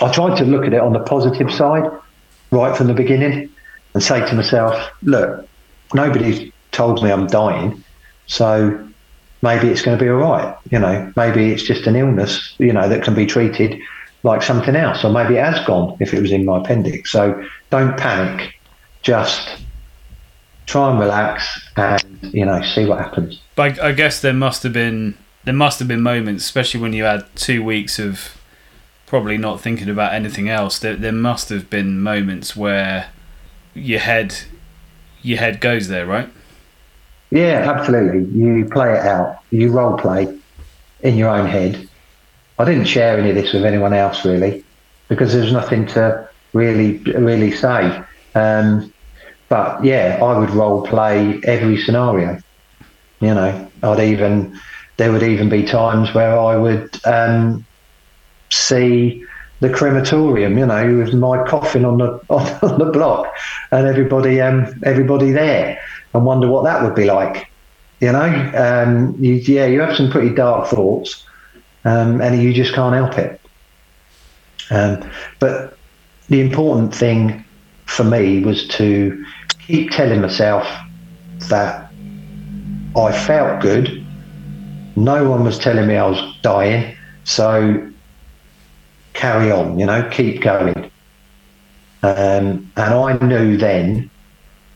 I 0.00 0.12
tried 0.12 0.36
to 0.38 0.44
look 0.44 0.64
at 0.66 0.72
it 0.72 0.80
on 0.80 0.92
the 0.92 1.00
positive 1.00 1.52
side 1.52 1.90
right 2.50 2.76
from 2.76 2.86
the 2.86 2.94
beginning, 2.94 3.50
and 3.94 4.02
say 4.02 4.26
to 4.26 4.34
myself, 4.34 4.90
look, 5.02 5.46
nobody's 5.92 6.52
told 6.72 7.02
me 7.02 7.10
I'm 7.10 7.26
dying, 7.26 7.82
so 8.26 8.88
maybe 9.42 9.68
it's 9.68 9.82
going 9.82 9.98
to 9.98 10.02
be 10.02 10.10
all 10.10 10.16
right. 10.16 10.56
You 10.70 10.78
know, 10.78 11.12
maybe 11.16 11.52
it's 11.52 11.62
just 11.62 11.86
an 11.86 11.96
illness, 11.96 12.54
you 12.58 12.72
know, 12.72 12.88
that 12.88 13.02
can 13.02 13.14
be 13.14 13.26
treated 13.26 13.78
like 14.22 14.42
something 14.42 14.76
else, 14.76 15.04
or 15.04 15.10
maybe 15.10 15.36
it 15.36 15.44
has 15.44 15.64
gone 15.66 15.96
if 16.00 16.12
it 16.12 16.20
was 16.20 16.32
in 16.32 16.44
my 16.44 16.58
appendix. 16.58 17.10
So 17.10 17.44
don't 17.70 17.96
panic, 17.96 18.54
just 19.02 19.58
try 20.66 20.90
and 20.90 21.00
relax 21.00 21.66
and 21.76 22.02
you 22.22 22.44
know 22.44 22.62
see 22.62 22.84
what 22.84 22.98
happens. 22.98 23.40
But 23.54 23.80
I, 23.80 23.88
I 23.88 23.92
guess 23.92 24.20
there 24.20 24.34
must 24.34 24.62
have 24.62 24.72
been 24.72 25.16
there 25.48 25.54
must 25.54 25.78
have 25.78 25.88
been 25.88 26.02
moments, 26.02 26.44
especially 26.44 26.78
when 26.78 26.92
you 26.92 27.04
had 27.04 27.24
two 27.34 27.64
weeks 27.64 27.98
of 27.98 28.36
probably 29.06 29.38
not 29.38 29.62
thinking 29.62 29.88
about 29.88 30.12
anything 30.12 30.46
else. 30.46 30.78
There 30.78 30.94
there 30.94 31.10
must 31.10 31.48
have 31.48 31.70
been 31.70 32.02
moments 32.02 32.54
where 32.54 33.08
your 33.72 33.98
head 33.98 34.40
your 35.22 35.38
head 35.38 35.62
goes 35.62 35.88
there, 35.88 36.04
right? 36.04 36.28
Yeah, 37.30 37.64
absolutely. 37.74 38.26
You 38.38 38.66
play 38.66 38.92
it 38.92 39.06
out. 39.06 39.38
You 39.50 39.72
role 39.72 39.96
play 39.96 40.38
in 41.00 41.16
your 41.16 41.30
own 41.30 41.46
head. 41.46 41.88
I 42.58 42.66
didn't 42.66 42.84
share 42.84 43.18
any 43.18 43.30
of 43.30 43.34
this 43.34 43.54
with 43.54 43.64
anyone 43.64 43.94
else 43.94 44.26
really, 44.26 44.62
because 45.08 45.32
there's 45.32 45.50
nothing 45.50 45.86
to 45.94 46.28
really 46.52 46.98
really 46.98 47.52
say. 47.52 48.02
Um, 48.34 48.92
but 49.48 49.82
yeah, 49.82 50.18
I 50.20 50.38
would 50.38 50.50
role 50.50 50.82
play 50.82 51.40
every 51.44 51.78
scenario. 51.78 52.38
You 53.20 53.32
know, 53.32 53.70
I'd 53.82 54.00
even 54.00 54.60
there 54.98 55.10
would 55.12 55.22
even 55.22 55.48
be 55.48 55.62
times 55.62 56.12
where 56.12 56.38
I 56.38 56.56
would 56.56 57.00
um, 57.06 57.64
see 58.50 59.24
the 59.60 59.70
crematorium, 59.70 60.58
you 60.58 60.66
know, 60.66 60.96
with 60.96 61.14
my 61.14 61.42
coffin 61.44 61.84
on 61.84 61.98
the 61.98 62.20
on 62.30 62.78
the 62.78 62.90
block, 62.92 63.32
and 63.72 63.86
everybody 63.86 64.40
um, 64.40 64.66
everybody 64.84 65.30
there, 65.30 65.80
and 66.14 66.24
wonder 66.24 66.48
what 66.48 66.64
that 66.64 66.82
would 66.82 66.94
be 66.94 67.06
like. 67.06 67.48
You 68.00 68.12
know, 68.12 68.52
um, 68.54 69.16
you, 69.18 69.34
yeah, 69.34 69.66
you 69.66 69.80
have 69.80 69.96
some 69.96 70.10
pretty 70.10 70.34
dark 70.34 70.68
thoughts, 70.68 71.24
um, 71.84 72.20
and 72.20 72.40
you 72.40 72.52
just 72.52 72.74
can't 72.74 72.94
help 72.94 73.18
it. 73.18 73.40
Um, 74.70 75.10
but 75.40 75.76
the 76.28 76.40
important 76.40 76.94
thing 76.94 77.44
for 77.86 78.04
me 78.04 78.40
was 78.40 78.68
to 78.68 79.24
keep 79.66 79.90
telling 79.90 80.20
myself 80.20 80.68
that 81.48 81.90
I 82.96 83.12
felt 83.26 83.60
good. 83.60 84.04
No 84.98 85.30
one 85.30 85.44
was 85.44 85.58
telling 85.60 85.86
me 85.86 85.96
I 85.96 86.06
was 86.06 86.36
dying, 86.42 86.96
so 87.22 87.88
carry 89.12 89.52
on, 89.52 89.78
you 89.78 89.86
know, 89.86 90.08
keep 90.10 90.42
going. 90.42 90.90
Um, 92.02 92.72
and 92.76 92.94
I 92.94 93.16
knew 93.18 93.56
then 93.56 94.10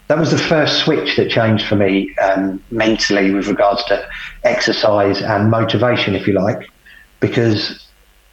that 0.07 0.19
was 0.19 0.31
the 0.31 0.39
first 0.39 0.85
switch 0.85 1.17
that 1.17 1.29
changed 1.29 1.67
for 1.67 1.75
me 1.75 2.15
um, 2.19 2.63
mentally 2.71 3.33
with 3.33 3.49
regards 3.49 3.83
to 3.87 4.09
exercise 4.45 5.21
and 5.21 5.51
motivation, 5.51 6.15
if 6.15 6.29
you 6.29 6.35
like, 6.35 6.71
because 7.19 7.85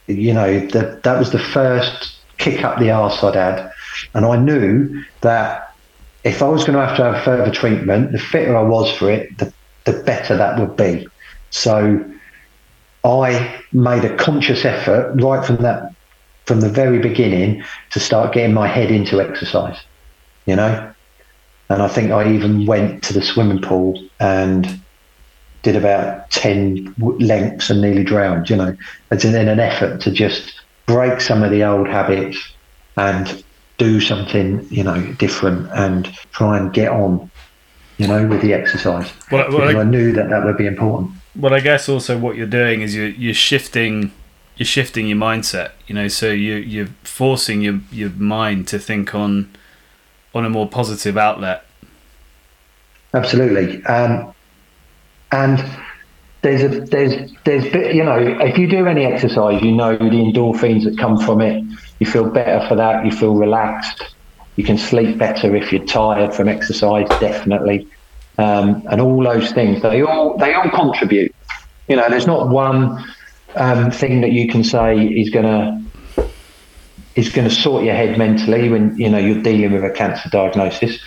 you 0.06 0.32
know 0.32 0.60
that 0.68 1.02
that 1.02 1.18
was 1.18 1.32
the 1.32 1.38
first 1.40 2.16
kick 2.38 2.62
up 2.62 2.78
the 2.78 2.92
arse 2.92 3.22
I'd 3.24 3.34
had, 3.34 3.72
and 4.14 4.24
I 4.26 4.36
knew 4.36 5.02
that 5.22 5.74
if 6.22 6.40
I 6.40 6.48
was 6.48 6.62
going 6.62 6.78
to 6.78 6.86
have 6.86 6.96
to 6.98 7.04
have 7.04 7.24
further 7.24 7.50
treatment, 7.50 8.12
the 8.12 8.18
fitter 8.18 8.56
I 8.56 8.62
was 8.62 8.92
for 8.96 9.10
it, 9.10 9.38
the 9.38 9.52
the 9.86 10.04
better 10.04 10.36
that 10.36 10.56
would 10.56 10.76
be. 10.76 11.08
So 11.50 12.04
I 13.04 13.62
made 13.72 14.04
a 14.04 14.16
conscious 14.16 14.64
effort 14.64 15.14
right 15.20 15.44
from 15.44 15.56
that, 15.56 15.94
from 16.46 16.60
the 16.60 16.68
very 16.68 16.98
beginning, 16.98 17.64
to 17.90 18.00
start 18.00 18.34
getting 18.34 18.54
my 18.54 18.66
head 18.66 18.90
into 18.90 19.20
exercise. 19.20 19.78
You 20.46 20.56
know, 20.56 20.92
and 21.68 21.82
I 21.82 21.88
think 21.88 22.10
I 22.10 22.32
even 22.32 22.66
went 22.66 23.04
to 23.04 23.12
the 23.12 23.22
swimming 23.22 23.60
pool 23.60 24.02
and 24.18 24.80
did 25.62 25.76
about 25.76 26.30
10 26.30 26.94
lengths 26.98 27.70
and 27.70 27.80
nearly 27.80 28.02
drowned, 28.02 28.50
you 28.50 28.56
know, 28.56 28.76
as 29.10 29.24
in, 29.24 29.36
in 29.36 29.48
an 29.48 29.60
effort 29.60 30.00
to 30.00 30.10
just 30.10 30.60
break 30.86 31.20
some 31.20 31.42
of 31.42 31.50
the 31.50 31.62
old 31.62 31.86
habits 31.86 32.36
and 32.96 33.44
do 33.78 34.00
something, 34.00 34.66
you 34.70 34.82
know, 34.82 35.00
different 35.14 35.68
and 35.72 36.06
try 36.32 36.58
and 36.58 36.72
get 36.72 36.88
on, 36.88 37.30
you 37.98 38.06
know, 38.06 38.26
with 38.26 38.40
the 38.40 38.52
exercise. 38.52 39.12
Well, 39.30 39.50
well 39.52 39.76
I, 39.76 39.80
I 39.80 39.84
knew 39.84 40.12
that 40.12 40.28
that 40.30 40.44
would 40.44 40.56
be 40.56 40.66
important. 40.66 41.12
Well, 41.36 41.54
I 41.54 41.60
guess 41.60 41.88
also 41.88 42.18
what 42.18 42.36
you're 42.36 42.46
doing 42.46 42.82
is 42.82 42.94
you're, 42.94 43.08
you're 43.08 43.34
shifting 43.34 44.12
you're 44.56 44.66
shifting 44.66 45.06
your 45.06 45.16
mindset, 45.16 45.70
you 45.86 45.94
know, 45.94 46.06
so 46.08 46.30
you 46.30 46.56
you're 46.56 46.88
forcing 47.02 47.62
your 47.62 47.80
your 47.90 48.10
mind 48.10 48.68
to 48.68 48.78
think 48.78 49.14
on 49.14 49.50
on 50.34 50.44
a 50.44 50.50
more 50.50 50.68
positive 50.68 51.16
outlet. 51.16 51.64
Absolutely. 53.14 53.82
Um, 53.86 54.34
and 55.32 55.64
there's 56.42 56.62
a 56.62 56.68
there's 56.68 57.32
there's 57.44 57.64
bit 57.72 57.94
you 57.94 58.02
know 58.02 58.18
if 58.18 58.56
you 58.56 58.66
do 58.66 58.86
any 58.86 59.04
exercise 59.04 59.62
you 59.62 59.72
know 59.72 59.96
the 59.96 60.04
endorphins 60.04 60.84
that 60.84 60.96
come 60.98 61.18
from 61.18 61.40
it 61.40 61.62
you 61.98 62.06
feel 62.06 62.28
better 62.30 62.66
for 62.66 62.74
that 62.74 63.04
you 63.04 63.12
feel 63.12 63.34
relaxed 63.34 64.14
you 64.56 64.64
can 64.64 64.78
sleep 64.78 65.18
better 65.18 65.54
if 65.54 65.70
you're 65.70 65.84
tired 65.84 66.32
from 66.32 66.48
exercise 66.48 67.06
definitely 67.20 67.86
um, 68.38 68.82
and 68.90 69.00
all 69.00 69.22
those 69.22 69.52
things 69.52 69.82
they 69.82 70.02
all 70.02 70.36
they 70.38 70.54
all 70.54 70.70
contribute 70.70 71.32
you 71.88 71.96
know 71.96 72.08
there's 72.08 72.26
not 72.26 72.48
one 72.48 73.04
um, 73.56 73.90
thing 73.90 74.20
that 74.20 74.32
you 74.32 74.48
can 74.48 74.64
say 74.64 74.96
is 74.96 75.30
gonna 75.30 75.76
is 77.16 77.30
going 77.30 77.48
to 77.48 77.54
sort 77.54 77.84
your 77.84 77.94
head 77.94 78.16
mentally 78.16 78.68
when 78.68 78.96
you 78.96 79.10
know 79.10 79.18
you're 79.18 79.42
dealing 79.42 79.72
with 79.72 79.84
a 79.84 79.90
cancer 79.90 80.28
diagnosis 80.30 80.98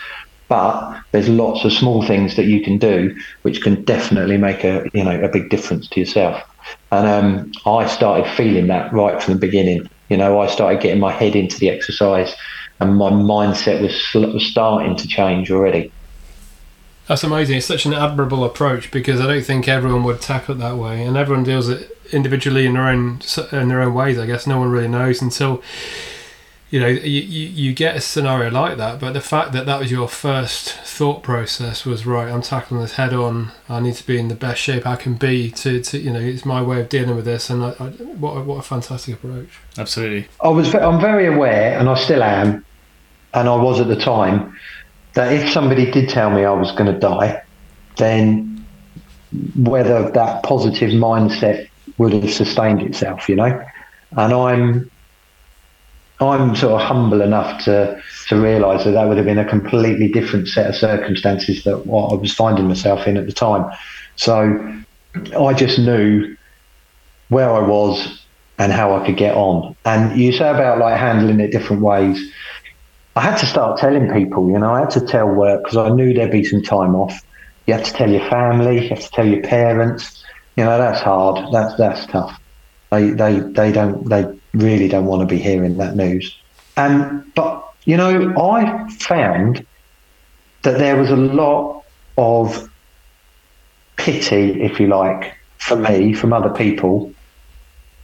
but 0.49 1.01
there's 1.11 1.29
lots 1.29 1.65
of 1.65 1.73
small 1.73 2.05
things 2.05 2.35
that 2.35 2.45
you 2.45 2.61
can 2.61 2.77
do 2.77 3.15
which 3.43 3.61
can 3.61 3.83
definitely 3.85 4.37
make 4.37 4.63
a 4.63 4.83
you 4.93 5.03
know 5.03 5.19
a 5.23 5.29
big 5.29 5.49
difference 5.49 5.87
to 5.89 5.99
yourself. 5.99 6.41
And 6.91 7.07
um, 7.07 7.51
I 7.65 7.87
started 7.87 8.31
feeling 8.35 8.67
that 8.67 8.93
right 8.93 9.21
from 9.21 9.33
the 9.33 9.39
beginning. 9.39 9.87
You 10.09 10.17
know, 10.17 10.39
I 10.39 10.47
started 10.47 10.81
getting 10.81 10.99
my 10.99 11.11
head 11.11 11.35
into 11.35 11.57
the 11.57 11.69
exercise, 11.69 12.35
and 12.79 12.97
my 12.97 13.09
mindset 13.09 13.81
was, 13.81 14.33
was 14.33 14.45
starting 14.45 14.95
to 14.95 15.07
change 15.07 15.49
already. 15.49 15.91
That's 17.07 17.23
amazing. 17.23 17.57
It's 17.57 17.65
such 17.65 17.85
an 17.85 17.93
admirable 17.93 18.45
approach 18.45 18.89
because 18.91 19.19
I 19.19 19.27
don't 19.27 19.43
think 19.43 19.67
everyone 19.67 20.03
would 20.03 20.21
tackle 20.21 20.55
it 20.55 20.59
that 20.59 20.77
way, 20.77 21.03
and 21.03 21.17
everyone 21.17 21.43
deals 21.43 21.67
it 21.67 21.97
individually 22.11 22.65
in 22.65 22.73
their 22.73 22.87
own 22.87 23.21
in 23.51 23.67
their 23.67 23.81
own 23.81 23.93
ways. 23.93 24.17
I 24.17 24.25
guess. 24.25 24.47
No 24.47 24.59
one 24.59 24.69
really 24.69 24.87
knows 24.87 25.21
until 25.21 25.61
you 26.69 26.79
know 26.79 26.87
you, 26.87 27.21
you, 27.21 27.47
you 27.49 27.73
get 27.73 27.97
a 27.97 28.01
scenario 28.01 28.49
like 28.49 28.77
that. 28.77 29.01
But 29.01 29.11
the 29.11 29.21
fact 29.21 29.51
that 29.51 29.65
that 29.65 29.81
was 29.81 29.91
your 29.91 30.07
first 30.07 30.71
thought 30.71 31.23
process 31.23 31.85
was 31.85 32.05
right 32.05 32.31
i'm 32.31 32.41
tackling 32.41 32.79
this 32.79 32.93
head 32.93 33.13
on. 33.13 33.51
I 33.67 33.81
need 33.81 33.95
to 33.95 34.07
be 34.07 34.17
in 34.17 34.29
the 34.29 34.35
best 34.35 34.61
shape 34.61 34.87
i 34.87 34.95
can 34.95 35.15
be 35.15 35.51
to, 35.51 35.81
to 35.81 35.97
you 35.99 36.11
know 36.11 36.19
it's 36.19 36.45
my 36.45 36.61
way 36.61 36.79
of 36.79 36.87
dealing 36.87 37.15
with 37.15 37.25
this. 37.25 37.49
And 37.49 37.65
I, 37.65 37.69
I, 37.79 37.89
what, 38.23 38.37
a, 38.37 38.41
what 38.41 38.59
a 38.59 38.61
fantastic 38.61 39.15
approach. 39.15 39.59
Absolutely. 39.77 40.29
I 40.39 40.47
was 40.47 40.73
i'm 40.73 41.01
very 41.01 41.27
aware 41.27 41.77
and 41.77 41.89
i 41.89 41.95
still 41.95 42.23
am 42.23 42.65
and 43.33 43.49
i 43.49 43.55
was 43.55 43.81
at 43.81 43.87
the 43.87 43.97
time 43.97 44.57
that 45.13 45.31
if 45.33 45.51
somebody 45.51 45.89
did 45.89 46.09
tell 46.09 46.29
me 46.29 46.43
i 46.45 46.51
was 46.51 46.71
going 46.73 46.91
to 46.91 46.99
die 46.99 47.41
then 47.97 48.49
whether 49.55 50.09
that 50.11 50.43
positive 50.43 50.91
mindset 50.91 51.67
would 51.97 52.13
have 52.13 52.31
sustained 52.31 52.81
itself 52.81 53.27
you 53.29 53.35
know 53.35 53.65
and 54.17 54.33
i'm 54.33 54.89
I'm 56.19 56.55
sort 56.55 56.81
of 56.81 56.87
humble 56.87 57.21
enough 57.21 57.63
to 57.65 58.01
to 58.27 58.39
realise 58.39 58.83
that 58.83 58.91
that 58.91 59.07
would 59.07 59.17
have 59.17 59.25
been 59.25 59.39
a 59.39 59.47
completely 59.47 60.07
different 60.07 60.47
set 60.47 60.67
of 60.67 60.75
circumstances 60.75 61.63
that 61.63 61.85
what 61.85 62.13
I 62.13 62.15
was 62.15 62.33
finding 62.33 62.67
myself 62.67 63.07
in 63.07 63.17
at 63.17 63.25
the 63.25 63.33
time. 63.33 63.69
So 64.15 64.83
I 65.37 65.53
just 65.53 65.79
knew 65.79 66.35
where 67.29 67.51
I 67.51 67.59
was 67.59 68.23
and 68.59 68.71
how 68.71 68.95
I 68.95 69.05
could 69.05 69.17
get 69.17 69.35
on. 69.35 69.75
And 69.85 70.19
you 70.19 70.31
say 70.31 70.49
about 70.49 70.77
like 70.79 70.97
handling 70.97 71.39
it 71.39 71.51
different 71.51 71.81
ways. 71.81 72.31
I 73.15 73.21
had 73.21 73.37
to 73.37 73.45
start 73.45 73.77
telling 73.77 74.11
people, 74.11 74.49
you 74.49 74.57
know, 74.57 74.73
I 74.73 74.81
had 74.81 74.89
to 74.91 75.01
tell 75.01 75.27
work 75.27 75.63
because 75.63 75.77
I 75.77 75.89
knew 75.89 76.13
there'd 76.13 76.31
be 76.31 76.43
some 76.43 76.63
time 76.63 76.95
off. 76.95 77.13
You 77.67 77.75
have 77.75 77.83
to 77.83 77.93
tell 77.93 78.09
your 78.09 78.27
family, 78.29 78.83
you 78.83 78.89
have 78.89 79.01
to 79.01 79.09
tell 79.11 79.27
your 79.27 79.43
parents. 79.43 80.23
You 80.57 80.63
know, 80.65 80.77
that's 80.77 80.99
hard. 80.99 81.51
That's 81.53 81.75
that's 81.75 82.05
tough. 82.07 82.39
They 82.91 83.11
they 83.11 83.39
they 83.39 83.71
don't 83.71 84.07
they 84.09 84.25
really 84.53 84.87
don't 84.87 85.05
want 85.05 85.21
to 85.21 85.27
be 85.27 85.41
hearing 85.41 85.77
that 85.77 85.95
news. 85.95 86.35
And 86.75 87.23
but 87.35 87.63
you 87.85 87.97
know, 87.97 88.33
I 88.37 88.89
found 88.99 89.65
that 90.63 90.77
there 90.77 90.95
was 90.95 91.09
a 91.09 91.15
lot 91.15 91.83
of 92.17 92.69
pity, 93.97 94.61
if 94.61 94.79
you 94.79 94.87
like, 94.87 95.35
for 95.59 95.75
me 95.75 96.13
from 96.13 96.33
other 96.33 96.49
people, 96.49 97.12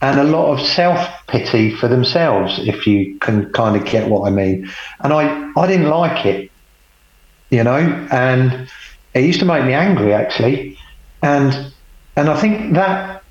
and 0.01 0.19
a 0.19 0.23
lot 0.23 0.53
of 0.53 0.65
self 0.65 1.09
pity 1.27 1.75
for 1.75 1.87
themselves, 1.87 2.59
if 2.59 2.87
you 2.87 3.17
can 3.19 3.51
kind 3.51 3.75
of 3.75 3.85
get 3.85 4.09
what 4.09 4.27
I 4.27 4.31
mean. 4.31 4.69
And 5.01 5.11
I 5.13 5.51
I 5.57 5.67
didn't 5.67 5.89
like 5.89 6.25
it, 6.25 6.51
you 7.49 7.63
know, 7.63 7.77
and 8.11 8.69
it 9.13 9.23
used 9.25 9.39
to 9.39 9.45
make 9.45 9.65
me 9.65 9.73
angry 9.73 10.13
actually, 10.13 10.77
and 11.21 11.73
and 12.15 12.29
I 12.29 12.39
think 12.39 12.73
that 12.75 13.23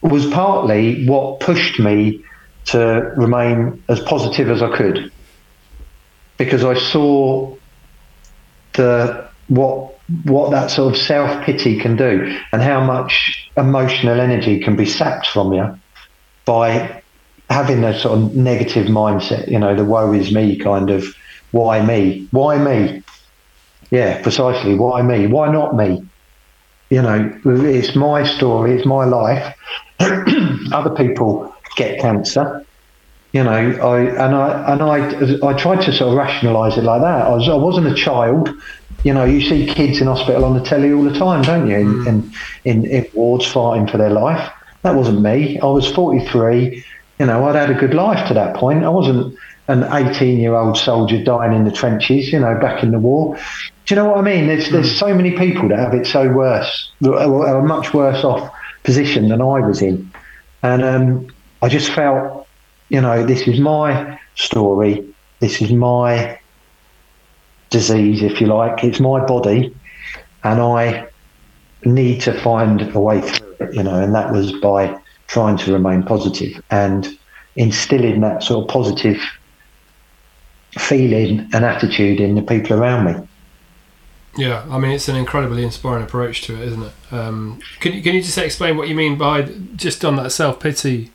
was 0.00 0.26
partly 0.30 1.06
what 1.06 1.40
pushed 1.40 1.78
me 1.78 2.24
to 2.66 3.12
remain 3.16 3.82
as 3.88 4.00
positive 4.00 4.50
as 4.50 4.62
I 4.62 4.76
could. 4.76 5.12
Because 6.38 6.64
I 6.64 6.74
saw 6.74 7.56
the 8.74 9.28
what 9.48 9.92
what 10.24 10.50
that 10.52 10.70
sort 10.70 10.94
of 10.94 11.00
self 11.00 11.44
pity 11.44 11.80
can 11.80 11.96
do 11.96 12.38
and 12.52 12.62
how 12.62 12.84
much 12.84 13.50
emotional 13.56 14.20
energy 14.20 14.60
can 14.60 14.76
be 14.76 14.86
sapped 14.86 15.26
from 15.26 15.52
you 15.52 15.78
by 16.44 17.02
having 17.50 17.84
a 17.84 17.98
sort 17.98 18.18
of 18.18 18.34
negative 18.36 18.86
mindset, 18.86 19.50
you 19.50 19.58
know, 19.58 19.74
the 19.74 19.84
woe 19.84 20.12
is 20.12 20.32
me 20.32 20.56
kind 20.56 20.90
of 20.90 21.04
why 21.52 21.84
me? 21.84 22.26
Why 22.30 22.58
me? 22.58 23.02
Yeah, 23.90 24.22
precisely. 24.22 24.74
Why 24.74 25.02
me? 25.02 25.26
Why 25.26 25.52
not 25.52 25.76
me? 25.76 26.02
You 26.90 27.02
know, 27.02 27.40
it's 27.44 27.94
my 27.94 28.24
story, 28.24 28.72
it's 28.72 28.86
my 28.86 29.04
life. 29.04 29.54
Other 30.00 30.90
people 30.96 31.54
get 31.76 32.00
cancer. 32.00 32.66
You 33.32 33.44
know, 33.44 33.50
I 33.50 34.00
and 34.00 34.34
I 34.34 34.72
and 34.72 34.82
I 34.82 35.48
I 35.48 35.52
tried 35.54 35.82
to 35.82 35.92
sort 35.92 36.10
of 36.10 36.18
rationalise 36.18 36.76
it 36.76 36.84
like 36.84 37.00
that. 37.00 37.26
I 37.26 37.30
was 37.30 37.48
I 37.48 37.54
wasn't 37.54 37.86
a 37.86 37.94
child. 37.94 38.50
You 39.04 39.14
know, 39.14 39.24
you 39.24 39.40
see 39.40 39.66
kids 39.66 40.00
in 40.00 40.06
hospital 40.06 40.44
on 40.44 40.54
the 40.54 40.62
telly 40.62 40.92
all 40.92 41.02
the 41.02 41.18
time, 41.18 41.42
don't 41.42 41.66
you? 41.66 41.76
In, 41.76 41.86
mm. 41.86 42.06
in, 42.06 42.32
in, 42.64 42.84
in 42.84 43.10
wards 43.14 43.46
fighting 43.46 43.88
for 43.88 43.96
their 43.96 44.10
life. 44.10 44.52
That 44.82 44.94
wasn't 44.94 45.20
me. 45.20 45.58
I 45.60 45.66
was 45.66 45.90
43. 45.92 46.84
You 47.18 47.26
know, 47.26 47.44
I'd 47.46 47.54
had 47.54 47.70
a 47.70 47.74
good 47.74 47.94
life 47.94 48.26
to 48.28 48.34
that 48.34 48.56
point. 48.56 48.84
I 48.84 48.88
wasn't 48.88 49.36
an 49.68 49.84
18 49.84 50.38
year 50.38 50.54
old 50.54 50.76
soldier 50.76 51.22
dying 51.22 51.52
in 51.52 51.64
the 51.64 51.70
trenches, 51.70 52.32
you 52.32 52.40
know, 52.40 52.58
back 52.60 52.82
in 52.82 52.90
the 52.90 52.98
war. 52.98 53.36
Do 53.86 53.94
you 53.94 53.96
know 53.96 54.08
what 54.08 54.18
I 54.18 54.22
mean? 54.22 54.46
There's, 54.46 54.70
there's 54.70 54.92
mm. 54.92 54.98
so 54.98 55.14
many 55.14 55.32
people 55.32 55.68
that 55.68 55.78
have 55.78 55.94
it 55.94 56.06
so 56.06 56.28
worse, 56.28 56.90
are 57.04 57.58
a 57.58 57.62
much 57.62 57.94
worse 57.94 58.24
off 58.24 58.52
position 58.82 59.28
than 59.28 59.40
I 59.40 59.60
was 59.60 59.80
in. 59.82 60.10
And 60.62 60.82
um, 60.82 61.26
I 61.62 61.68
just 61.68 61.90
felt, 61.92 62.46
you 62.88 63.00
know, 63.00 63.24
this 63.24 63.46
is 63.46 63.60
my 63.60 64.18
story. 64.34 65.06
This 65.40 65.60
is 65.60 65.72
my 65.72 66.38
disease, 67.70 68.22
if 68.22 68.40
you 68.40 68.46
like. 68.48 68.84
It's 68.84 69.00
my 69.00 69.24
body, 69.24 69.74
and 70.44 70.60
I 70.60 71.08
need 71.84 72.20
to 72.22 72.40
find 72.40 72.94
a 72.94 73.00
way 73.00 73.20
through 73.20 73.41
you 73.72 73.82
know, 73.82 74.02
and 74.02 74.14
that 74.14 74.32
was 74.32 74.52
by 74.52 74.98
trying 75.26 75.56
to 75.58 75.72
remain 75.72 76.02
positive 76.02 76.62
and 76.70 77.18
instilling 77.56 78.20
that 78.20 78.42
sort 78.42 78.64
of 78.64 78.68
positive 78.70 79.20
feeling 80.78 81.48
and 81.52 81.64
attitude 81.64 82.20
in 82.20 82.34
the 82.34 82.42
people 82.42 82.78
around 82.78 83.04
me. 83.04 83.28
Yeah, 84.36 84.64
I 84.70 84.78
mean 84.78 84.92
it's 84.92 85.08
an 85.08 85.16
incredibly 85.16 85.62
inspiring 85.62 86.04
approach 86.04 86.42
to 86.42 86.54
it, 86.54 86.68
isn't 86.68 86.82
it? 86.82 86.92
Um, 87.10 87.60
can 87.80 87.92
you 87.92 88.02
can 88.02 88.14
you 88.14 88.22
just 88.22 88.38
explain 88.38 88.76
what 88.76 88.88
you 88.88 88.94
mean 88.94 89.18
by 89.18 89.42
just 89.76 90.04
on 90.04 90.16
that 90.16 90.30
self 90.30 90.58
pity 90.58 91.10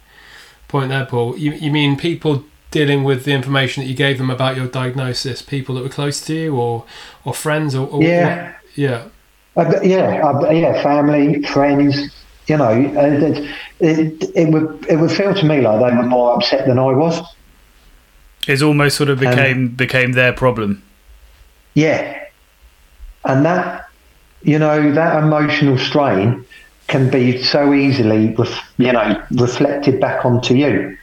point 0.67 0.89
there, 0.89 1.05
Paul? 1.05 1.35
You 1.37 1.53
you 1.53 1.71
mean 1.71 1.97
people 1.97 2.45
dealing 2.69 3.03
with 3.03 3.23
the 3.23 3.31
information 3.31 3.83
that 3.83 3.89
you 3.89 3.95
gave 3.95 4.19
them 4.19 4.29
about 4.29 4.55
your 4.55 4.67
diagnosis, 4.67 5.41
people 5.41 5.73
that 5.75 5.83
were 5.83 5.89
close 5.89 6.23
to 6.27 6.35
you, 6.35 6.55
or 6.55 6.85
or 7.25 7.33
friends, 7.33 7.73
or, 7.73 7.87
or 7.87 8.03
yeah, 8.03 8.53
yeah, 8.75 9.05
uh, 9.55 9.79
yeah, 9.81 10.21
uh, 10.23 10.51
yeah, 10.51 10.83
family, 10.83 11.41
friends. 11.41 12.11
You 12.47 12.57
know, 12.57 12.71
it, 12.71 13.49
it, 13.79 14.31
it 14.35 14.49
would 14.49 14.85
it 14.89 14.95
would 14.97 15.11
feel 15.11 15.33
to 15.33 15.45
me 15.45 15.61
like 15.61 15.79
they 15.79 15.97
were 15.97 16.03
more 16.03 16.33
upset 16.33 16.65
than 16.65 16.79
I 16.79 16.93
was. 16.93 17.21
It 18.47 18.61
almost 18.61 18.95
sort 18.95 19.09
of 19.09 19.19
became 19.19 19.57
um, 19.57 19.67
became 19.69 20.13
their 20.13 20.31
problem. 20.31 20.81
Yeah, 21.73 22.25
and 23.25 23.45
that 23.45 23.89
you 24.43 24.57
know 24.57 24.91
that 24.93 25.21
emotional 25.21 25.77
strain 25.77 26.45
can 26.87 27.09
be 27.09 27.43
so 27.43 27.73
easily, 27.73 28.33
ref, 28.35 28.73
you 28.77 28.93
know, 28.93 29.21
reflected 29.31 29.99
back 29.99 30.25
onto 30.25 30.53
you. 30.53 30.97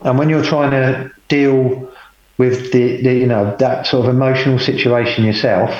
And 0.00 0.18
when 0.18 0.28
you're 0.28 0.44
trying 0.44 0.72
to 0.72 1.12
deal 1.28 1.92
with 2.38 2.72
the, 2.72 3.00
the 3.02 3.14
you 3.14 3.26
know 3.26 3.56
that 3.58 3.86
sort 3.86 4.06
of 4.06 4.14
emotional 4.14 4.58
situation 4.58 5.24
yourself, 5.24 5.70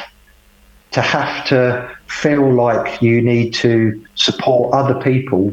to 0.93 1.01
have 1.01 1.47
to 1.49 1.96
feel 2.09 2.53
like 2.53 3.01
you 3.03 3.21
need 3.23 3.53
to 3.55 4.03
support 4.15 4.73
other 4.75 4.95
people 5.01 5.53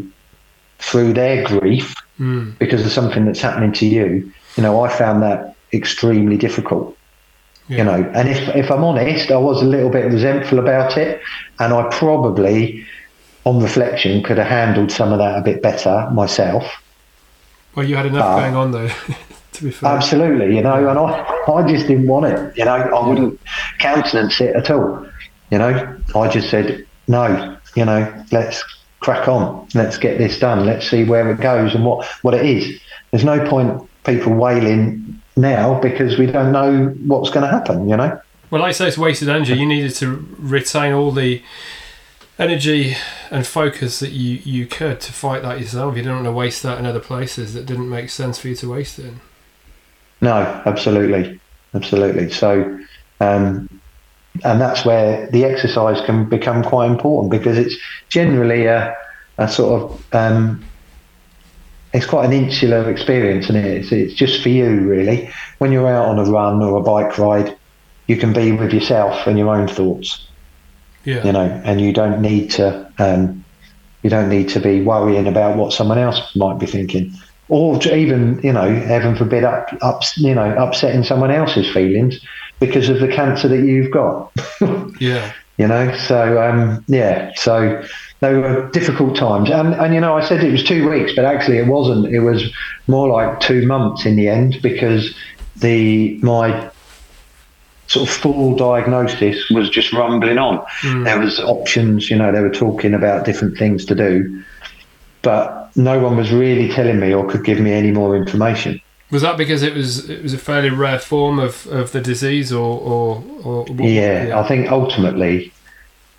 through 0.80 1.14
their 1.14 1.44
grief 1.46 1.96
Mm. 2.20 2.56
because 2.60 2.86
of 2.86 2.92
something 2.92 3.26
that's 3.26 3.42
happening 3.42 3.72
to 3.72 3.88
you, 3.88 4.32
you 4.56 4.62
know, 4.62 4.84
I 4.84 4.88
found 4.90 5.24
that 5.24 5.56
extremely 5.74 6.38
difficult. 6.38 6.96
Yeah. 7.70 7.78
You 7.78 7.84
know, 7.86 8.12
and 8.14 8.30
if 8.30 8.56
if 8.56 8.70
I'm 8.70 8.84
honest, 8.84 9.32
I 9.32 9.38
was 9.38 9.64
a 9.64 9.66
little 9.66 9.90
bit 9.90 10.06
resentful 10.06 10.60
about 10.60 10.96
it, 10.96 11.22
and 11.60 11.74
I 11.74 11.88
probably, 11.90 12.86
on 13.46 13.60
reflection, 13.64 14.22
could 14.22 14.38
have 14.38 14.46
handled 14.46 14.92
some 14.92 15.12
of 15.12 15.18
that 15.18 15.40
a 15.40 15.42
bit 15.42 15.64
better 15.64 16.08
myself. 16.14 16.64
Well, 17.76 17.88
you 17.88 17.96
had 17.96 18.06
enough 18.06 18.26
Ah. 18.26 18.40
going 18.42 18.56
on 18.56 18.72
though. 18.72 18.90
to 19.54 19.64
be 19.64 19.72
fair. 19.72 19.90
Absolutely, 19.90 20.56
you 20.56 20.62
know, 20.62 20.88
and 20.88 21.00
I, 21.00 21.52
I 21.52 21.68
just 21.68 21.88
didn't 21.88 22.06
want 22.08 22.28
it. 22.28 22.56
You 22.58 22.66
know, 22.66 22.76
I 22.76 23.08
wouldn't 23.08 23.40
countenance 23.80 24.40
it 24.40 24.56
at 24.56 24.70
all. 24.70 25.04
You 25.52 25.60
know, 25.60 25.98
I 26.16 26.28
just 26.30 26.50
said 26.50 26.86
no. 27.08 27.58
You 27.76 27.86
know, 27.86 28.26
let's 28.32 28.64
crack 29.00 29.28
on. 29.28 29.68
Let's 29.74 29.98
get 29.98 30.18
this 30.18 30.40
done. 30.40 30.66
Let's 30.66 30.90
see 30.90 31.04
where 31.04 31.30
it 31.32 31.40
goes 31.40 31.76
and 31.76 31.86
what 31.86 32.06
what 32.22 32.34
it 32.34 32.46
is. 32.46 32.80
There's 33.12 33.26
no 33.26 33.48
point 33.48 33.90
people 34.06 34.34
wailing 34.34 35.22
now 35.36 35.80
because 35.80 36.18
we 36.18 36.26
don't 36.26 36.52
know 36.52 36.88
what's 37.06 37.30
going 37.30 37.44
to 37.44 37.52
happen. 37.52 37.90
You 37.90 37.98
know. 37.98 38.22
Well, 38.50 38.62
like 38.62 38.70
I 38.70 38.74
say, 38.74 38.88
it's 38.88 38.98
wasted 38.98 39.30
energy. 39.30 39.56
You 39.56 39.66
needed 39.66 39.96
to 39.96 40.28
retain 40.38 40.94
all 40.94 41.12
the 41.12 41.42
energy 42.38 42.96
and 43.32 43.46
focus 43.46 44.00
that 44.00 44.12
you, 44.12 44.40
you 44.44 44.66
could 44.66 45.00
to 45.02 45.14
fight 45.14 45.42
that 45.44 45.60
yourself. 45.60 45.96
You 45.96 46.04
didn't 46.04 46.18
want 46.18 46.26
to 46.26 46.32
waste 46.32 46.64
that 46.64 46.78
in 46.78 46.86
other 46.86 47.00
places 47.00 47.54
that 47.54 47.66
didn't 47.66 47.90
make 47.90 48.10
sense 48.10 48.40
for 48.40 48.50
you 48.50 48.56
to 48.56 48.70
waste 48.70 49.00
it 49.00 49.06
in. 49.06 49.22
No, 50.22 50.62
absolutely, 50.66 51.40
absolutely. 51.74 52.30
So, 52.32 52.80
um, 53.20 53.70
and 54.44 54.60
that's 54.60 54.84
where 54.84 55.28
the 55.28 55.46
exercise 55.46 56.04
can 56.06 56.28
become 56.28 56.64
quite 56.64 56.90
important 56.90 57.32
because 57.32 57.58
it's 57.58 57.76
generally 58.10 58.66
a, 58.66 58.96
a 59.38 59.48
sort 59.48 59.82
of 59.82 60.16
um, 60.16 60.64
it's 61.94 62.06
quite 62.06 62.26
an 62.26 62.34
insular 62.34 62.90
experience, 62.90 63.50
and 63.50 63.58
it? 63.58 63.66
it's, 63.66 63.92
it's 63.92 64.14
just 64.14 64.42
for 64.42 64.50
you 64.50 64.82
really. 64.82 65.30
When 65.60 65.72
you're 65.72 65.88
out 65.88 66.08
on 66.08 66.20
a 66.20 66.26
run 66.26 66.62
or 66.64 66.78
a 66.78 66.82
bike 66.82 67.18
ride, 67.18 67.56
you 68.08 68.18
can 68.18 68.34
be 68.34 68.52
with 68.52 68.74
yourself 68.74 69.28
and 69.28 69.38
your 69.38 69.56
own 69.56 69.68
thoughts, 69.68 70.28
Yeah. 71.06 71.24
you 71.24 71.32
know, 71.32 71.62
and 71.64 71.80
you 71.80 71.94
don't 71.94 72.22
need 72.22 72.50
to 72.52 72.92
um, 72.98 73.46
you 74.02 74.10
don't 74.10 74.30
need 74.30 74.50
to 74.50 74.60
be 74.60 74.82
worrying 74.82 75.28
about 75.28 75.58
what 75.58 75.72
someone 75.74 75.98
else 75.98 76.36
might 76.36 76.60
be 76.60 76.66
thinking 76.66 77.14
or 77.50 77.78
to 77.78 77.96
even 77.96 78.40
you 78.44 78.54
know 78.54 78.74
heaven 78.74 79.16
forbid 79.16 79.44
up, 79.44 79.68
up 79.82 80.02
you 80.18 80.34
know 80.34 80.56
upsetting 80.58 81.04
someone 81.04 81.32
else's 81.32 81.72
feelings 81.72 82.20
because 82.66 82.90
of 82.90 83.00
the 83.00 83.08
cancer 83.08 83.48
that 83.48 83.64
you've 83.64 83.92
got. 83.92 84.32
Yeah. 85.00 85.34
you 85.58 85.68
know 85.68 85.96
so 85.98 86.42
um, 86.42 86.84
yeah 86.88 87.32
so 87.36 87.84
they 88.22 88.34
were 88.34 88.70
difficult 88.72 89.18
times. 89.18 89.50
And 89.50 89.74
and 89.74 89.94
you 89.94 90.00
know 90.00 90.16
I 90.16 90.26
said 90.26 90.44
it 90.44 90.52
was 90.52 90.64
two 90.64 90.90
weeks 90.90 91.14
but 91.16 91.26
actually 91.26 91.58
it 91.58 91.68
wasn't. 91.68 92.14
It 92.14 92.22
was 92.22 92.42
more 92.88 93.10
like 93.10 93.40
two 93.40 93.66
months 93.66 94.06
in 94.06 94.16
the 94.16 94.30
end 94.30 94.60
because 94.62 95.14
the 95.58 96.18
my 96.22 96.70
sort 97.88 98.08
of 98.08 98.16
full 98.16 98.56
diagnosis 98.56 99.50
was 99.50 99.70
just 99.70 99.92
rumbling 99.92 100.38
on. 100.38 100.64
There 101.04 101.20
was 101.20 101.40
options 101.40 102.10
you 102.10 102.18
know 102.18 102.32
they 102.32 102.42
were 102.42 102.58
talking 102.66 102.94
about 102.94 103.26
different 103.26 103.58
things 103.58 103.86
to 103.86 103.96
do 103.96 104.44
but 105.24 105.76
no 105.76 106.00
one 106.00 106.16
was 106.16 106.32
really 106.32 106.70
telling 106.70 107.00
me 107.00 107.14
or 107.14 107.28
could 107.28 107.44
give 107.44 107.60
me 107.60 107.72
any 107.72 107.92
more 107.92 108.16
information 108.16 108.80
Was 109.14 109.22
that 109.22 109.38
because 109.38 109.62
it 109.62 109.76
was 109.76 110.10
it 110.10 110.24
was 110.24 110.34
a 110.34 110.40
fairly 110.40 110.72
rare 110.72 110.98
form 110.98 111.38
of, 111.38 111.68
of 111.68 111.92
the 111.92 112.02
disease, 112.02 112.52
or 112.52 112.80
or, 112.80 113.24
or 113.44 113.64
what- 113.66 113.88
Yeah, 113.88 114.34
I 114.36 114.48
think 114.48 114.72
ultimately, 114.72 115.54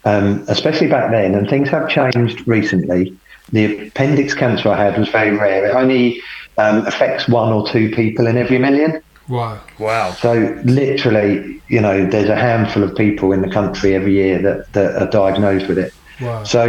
um, 0.05 0.45
especially 0.47 0.87
back 0.87 1.11
then, 1.11 1.35
and 1.35 1.51
things 1.51 1.69
have 1.71 1.89
changed 1.89 2.47
recently. 2.47 3.13
The 3.51 3.89
appendix 3.89 4.33
cancer 4.35 4.69
I 4.69 4.77
had 4.85 4.97
was 4.97 5.09
very 5.09 5.37
rare. 5.37 5.67
It 5.67 5.75
only 5.75 6.23
um, 6.57 6.87
affects 6.87 7.29
one 7.29 7.53
or 7.53 7.69
two 7.69 7.91
people 7.91 8.29
in 8.29 8.37
every 8.37 8.59
million. 8.59 9.03
Wow. 9.29 9.61
Wow. 9.81 10.13
So 10.13 10.33
literally, 10.65 11.61
you 11.69 11.81
know, 11.81 12.07
there's 12.07 12.29
a 12.29 12.37
handful 12.37 12.85
of 12.85 12.95
people 12.95 13.33
in 13.33 13.43
the 13.43 13.51
country 13.51 13.95
every 13.97 14.13
year 14.15 14.41
that, 14.41 14.73
that 14.75 15.03
are 15.03 15.11
diagnosed 15.11 15.67
with 15.67 15.79
it. 15.79 15.93
Wow. 16.21 16.45
So 16.45 16.63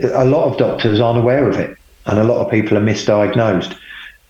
a 0.00 0.24
lot 0.24 0.44
of 0.44 0.58
doctors 0.58 1.00
aren't 1.00 1.18
aware 1.18 1.48
of 1.48 1.56
it, 1.58 1.76
and 2.06 2.20
a 2.20 2.24
lot 2.24 2.44
of 2.44 2.50
people 2.52 2.78
are 2.78 2.82
misdiagnosed 2.82 3.76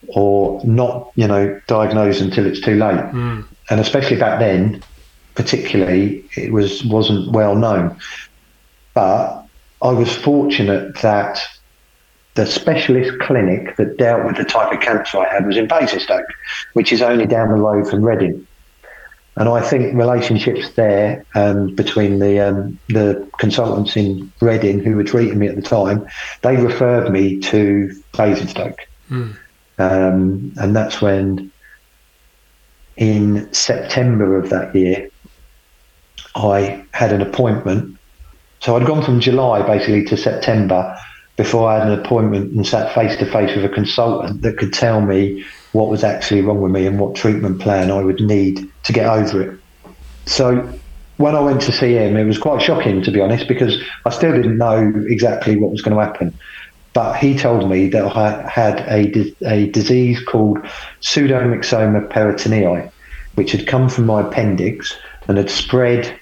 or 0.08 0.60
not, 0.64 1.10
you 1.16 1.26
know, 1.26 1.60
diagnosed 1.66 2.20
until 2.20 2.46
it's 2.46 2.60
too 2.60 2.76
late. 2.76 2.96
Mm. 2.96 3.44
And 3.70 3.80
especially 3.80 4.16
back 4.16 4.38
then, 4.38 4.82
particularly, 5.34 6.24
it 6.36 6.52
was 6.52 6.84
wasn't 6.84 7.32
well 7.32 7.56
known. 7.56 7.98
But 8.94 9.44
I 9.82 9.90
was 9.90 10.14
fortunate 10.14 10.96
that 11.02 11.40
the 12.34 12.46
specialist 12.46 13.18
clinic 13.20 13.76
that 13.76 13.96
dealt 13.96 14.24
with 14.24 14.36
the 14.36 14.44
type 14.44 14.72
of 14.72 14.80
cancer 14.80 15.18
I 15.18 15.28
had 15.28 15.46
was 15.46 15.56
in 15.56 15.66
Basingstoke, 15.66 16.26
which 16.72 16.92
is 16.92 17.02
only 17.02 17.26
down 17.26 17.48
the 17.48 17.56
road 17.56 17.88
from 17.90 18.04
Reading. 18.04 18.46
And 19.36 19.48
I 19.48 19.60
think 19.60 19.96
relationships 19.96 20.70
there 20.74 21.24
um, 21.36 21.74
between 21.76 22.18
the 22.18 22.40
um, 22.40 22.78
the 22.88 23.28
consultants 23.38 23.96
in 23.96 24.32
Reading 24.40 24.80
who 24.80 24.96
were 24.96 25.04
treating 25.04 25.38
me 25.38 25.46
at 25.46 25.54
the 25.54 25.62
time, 25.62 26.06
they 26.42 26.56
referred 26.56 27.10
me 27.10 27.40
to 27.40 27.92
Basingstoke, 28.16 28.86
Mm. 29.10 29.36
Um, 29.78 30.52
and 30.56 30.74
that's 30.74 31.00
when, 31.00 31.50
in 32.96 33.52
September 33.52 34.36
of 34.36 34.50
that 34.50 34.74
year, 34.74 35.08
I 36.34 36.84
had 36.92 37.12
an 37.12 37.22
appointment. 37.22 37.98
So 38.60 38.76
I'd 38.76 38.86
gone 38.86 39.04
from 39.04 39.20
July 39.20 39.62
basically 39.62 40.04
to 40.06 40.16
September 40.16 40.96
before 41.36 41.70
I 41.70 41.78
had 41.78 41.88
an 41.88 41.98
appointment 41.98 42.52
and 42.52 42.66
sat 42.66 42.92
face 42.94 43.16
to 43.18 43.26
face 43.30 43.54
with 43.54 43.64
a 43.64 43.68
consultant 43.68 44.42
that 44.42 44.58
could 44.58 44.72
tell 44.72 45.00
me 45.00 45.44
what 45.72 45.88
was 45.88 46.02
actually 46.02 46.40
wrong 46.40 46.60
with 46.60 46.72
me 46.72 46.86
and 46.86 46.98
what 46.98 47.14
treatment 47.14 47.60
plan 47.60 47.92
I 47.92 48.02
would 48.02 48.20
need 48.20 48.68
to 48.84 48.92
get 48.92 49.06
over 49.06 49.42
it. 49.42 49.60
So 50.26 50.80
when 51.18 51.36
I 51.36 51.40
went 51.40 51.60
to 51.62 51.72
see 51.72 51.94
him, 51.94 52.16
it 52.16 52.24
was 52.24 52.38
quite 52.38 52.60
shocking 52.60 53.02
to 53.02 53.10
be 53.12 53.20
honest 53.20 53.46
because 53.46 53.80
I 54.04 54.10
still 54.10 54.32
didn't 54.32 54.58
know 54.58 54.92
exactly 55.08 55.56
what 55.56 55.70
was 55.70 55.82
going 55.82 55.96
to 55.96 56.02
happen. 56.02 56.36
But 56.94 57.16
he 57.16 57.36
told 57.36 57.70
me 57.70 57.88
that 57.88 58.16
I 58.16 58.48
had 58.48 58.80
a, 58.88 59.34
a 59.46 59.70
disease 59.70 60.22
called 60.24 60.58
pseudomyxoma 61.00 62.08
peritonei, 62.08 62.90
which 63.34 63.52
had 63.52 63.66
come 63.66 63.88
from 63.88 64.06
my 64.06 64.22
appendix 64.22 64.96
and 65.28 65.36
had 65.36 65.50
spread 65.50 66.18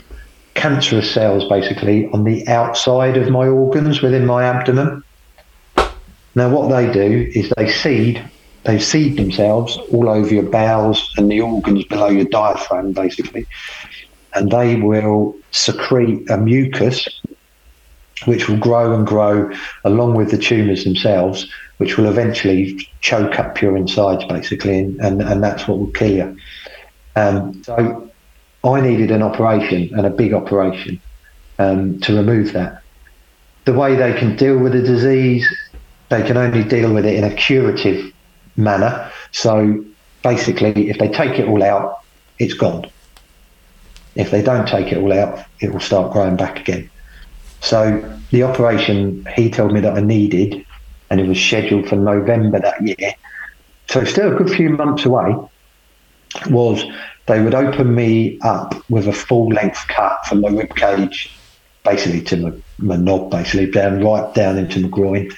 cancerous 0.55 1.12
cells 1.12 1.49
basically 1.49 2.09
on 2.09 2.25
the 2.25 2.47
outside 2.49 3.17
of 3.17 3.31
my 3.31 3.47
organs 3.47 4.03
within 4.03 4.27
my 4.27 4.45
abdomen. 4.45 5.03
Now, 6.35 6.51
what 6.51 6.69
they 6.69 6.93
do 6.93 7.31
is 7.35 7.53
they 7.57 7.71
seed, 7.71 8.23
they 8.64 8.79
seed 8.79 9.17
themselves 9.17 9.79
all 9.93 10.09
over 10.09 10.35
your 10.35 10.51
bowels 10.51 11.14
and 11.17 11.31
the 11.31 11.41
organs 11.41 11.85
below 11.85 12.09
your 12.09 12.27
diaphragm, 12.27 12.93
basically, 12.93 13.47
and 14.35 14.51
they 14.51 14.77
will 14.77 15.35
secrete 15.53 16.29
a 16.29 16.37
mucus 16.37 17.09
which 18.25 18.49
will 18.49 18.57
grow 18.57 18.95
and 18.95 19.07
grow 19.07 19.51
along 19.85 20.14
with 20.14 20.31
the 20.31 20.39
tumours 20.39 20.85
themselves, 20.85 21.47
which 21.77 21.97
will 21.97 22.07
eventually 22.07 22.89
choke 23.01 23.39
up 23.39 23.61
your 23.61 23.77
insides, 23.77 24.25
basically, 24.25 24.79
and, 24.79 24.99
and, 25.01 25.23
and 25.23 25.43
that's 25.43 25.69
what 25.69 25.79
will 25.79 25.93
kill 25.93 26.11
you. 26.11 26.37
Um, 27.14 27.62
so 27.62 28.11
I 28.64 28.81
needed 28.81 29.11
an 29.11 29.23
operation 29.23 29.91
and 29.97 30.07
a 30.07 30.11
big 30.11 30.33
operation 30.33 31.01
um, 31.59 32.01
to 32.01 32.17
remove 32.17 32.53
that. 32.55 32.83
The 33.64 33.73
way 33.73 33.95
they 33.97 34.12
can 34.19 34.37
deal 34.37 34.59
with 34.59 34.73
the 34.73 34.83
disease, 34.83 35.47
they 36.09 36.23
can 36.23 36.37
only 36.37 36.64
deal 36.64 36.93
with 36.93 37.05
it 37.05 37.14
in 37.14 37.25
a 37.25 37.35
curative 37.35 38.12
manner. 38.57 39.11
So 39.33 39.85
basically, 40.23 40.89
if 40.89 40.99
they 40.99 41.09
take 41.09 41.39
it 41.39 41.49
all 41.49 41.62
out, 41.62 42.01
it's 42.39 42.55
gone. 42.55 42.91
If 44.14 44.31
they 44.31 44.43
don't 44.43 44.67
take 44.67 44.93
it 44.93 44.99
all 44.99 45.12
out, 45.12 45.45
it 45.61 45.73
will 45.73 45.81
start 45.81 46.12
growing 46.12 46.37
back 46.37 46.61
again. 46.61 46.91
So 47.61 48.19
the 48.31 48.43
operation 48.43 49.27
he 49.35 49.51
told 49.51 49.73
me 49.73 49.81
that 49.81 49.97
I 49.97 50.01
needed, 50.01 50.65
and 51.11 51.21
it 51.21 51.29
was 51.29 51.41
scheduled 51.41 51.89
for 51.89 51.97
November 51.97 52.61
that 52.61 52.83
year. 52.83 53.15
So 53.89 54.05
still 54.05 54.35
a 54.35 54.37
good 54.37 54.51
few 54.51 54.71
months 54.71 55.05
away. 55.05 55.37
Was 56.51 56.85
they 57.27 57.41
would 57.41 57.55
open 57.55 57.95
me 57.95 58.39
up 58.43 58.75
with 58.91 59.09
a 59.09 59.13
full 59.13 59.49
length 59.49 59.87
cut 59.89 60.19
from 60.27 60.43
my 60.43 60.49
rib 60.49 60.75
cage, 60.77 61.33
basically 61.85 62.21
to 62.23 62.37
my, 62.37 62.53
my 62.79 62.97
knob, 62.97 63.31
basically 63.31 63.71
down 63.71 64.03
right 64.03 64.33
down 64.35 64.59
into 64.59 64.81
my 64.81 64.89
groin. 64.89 65.31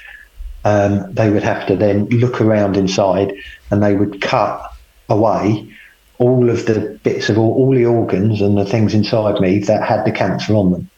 Um, 0.65 1.13
they 1.15 1.31
would 1.31 1.45
have 1.45 1.67
to 1.69 1.77
then 1.77 2.07
look 2.07 2.41
around 2.41 2.77
inside, 2.77 3.33
and 3.71 3.83
they 3.83 3.95
would 3.95 4.21
cut 4.21 4.61
away 5.09 5.73
all 6.19 6.51
of 6.51 6.67
the 6.67 6.99
bits 7.05 7.29
of 7.29 7.39
all, 7.39 7.55
all 7.55 7.73
the 7.73 7.87
organs 7.87 8.41
and 8.41 8.59
the 8.59 8.65
things 8.65 8.93
inside 8.93 9.41
me 9.41 9.61
that 9.61 9.87
had 9.87 10.05
the 10.05 10.11
cancer 10.11 10.55
on 10.55 10.73
them 10.73 10.91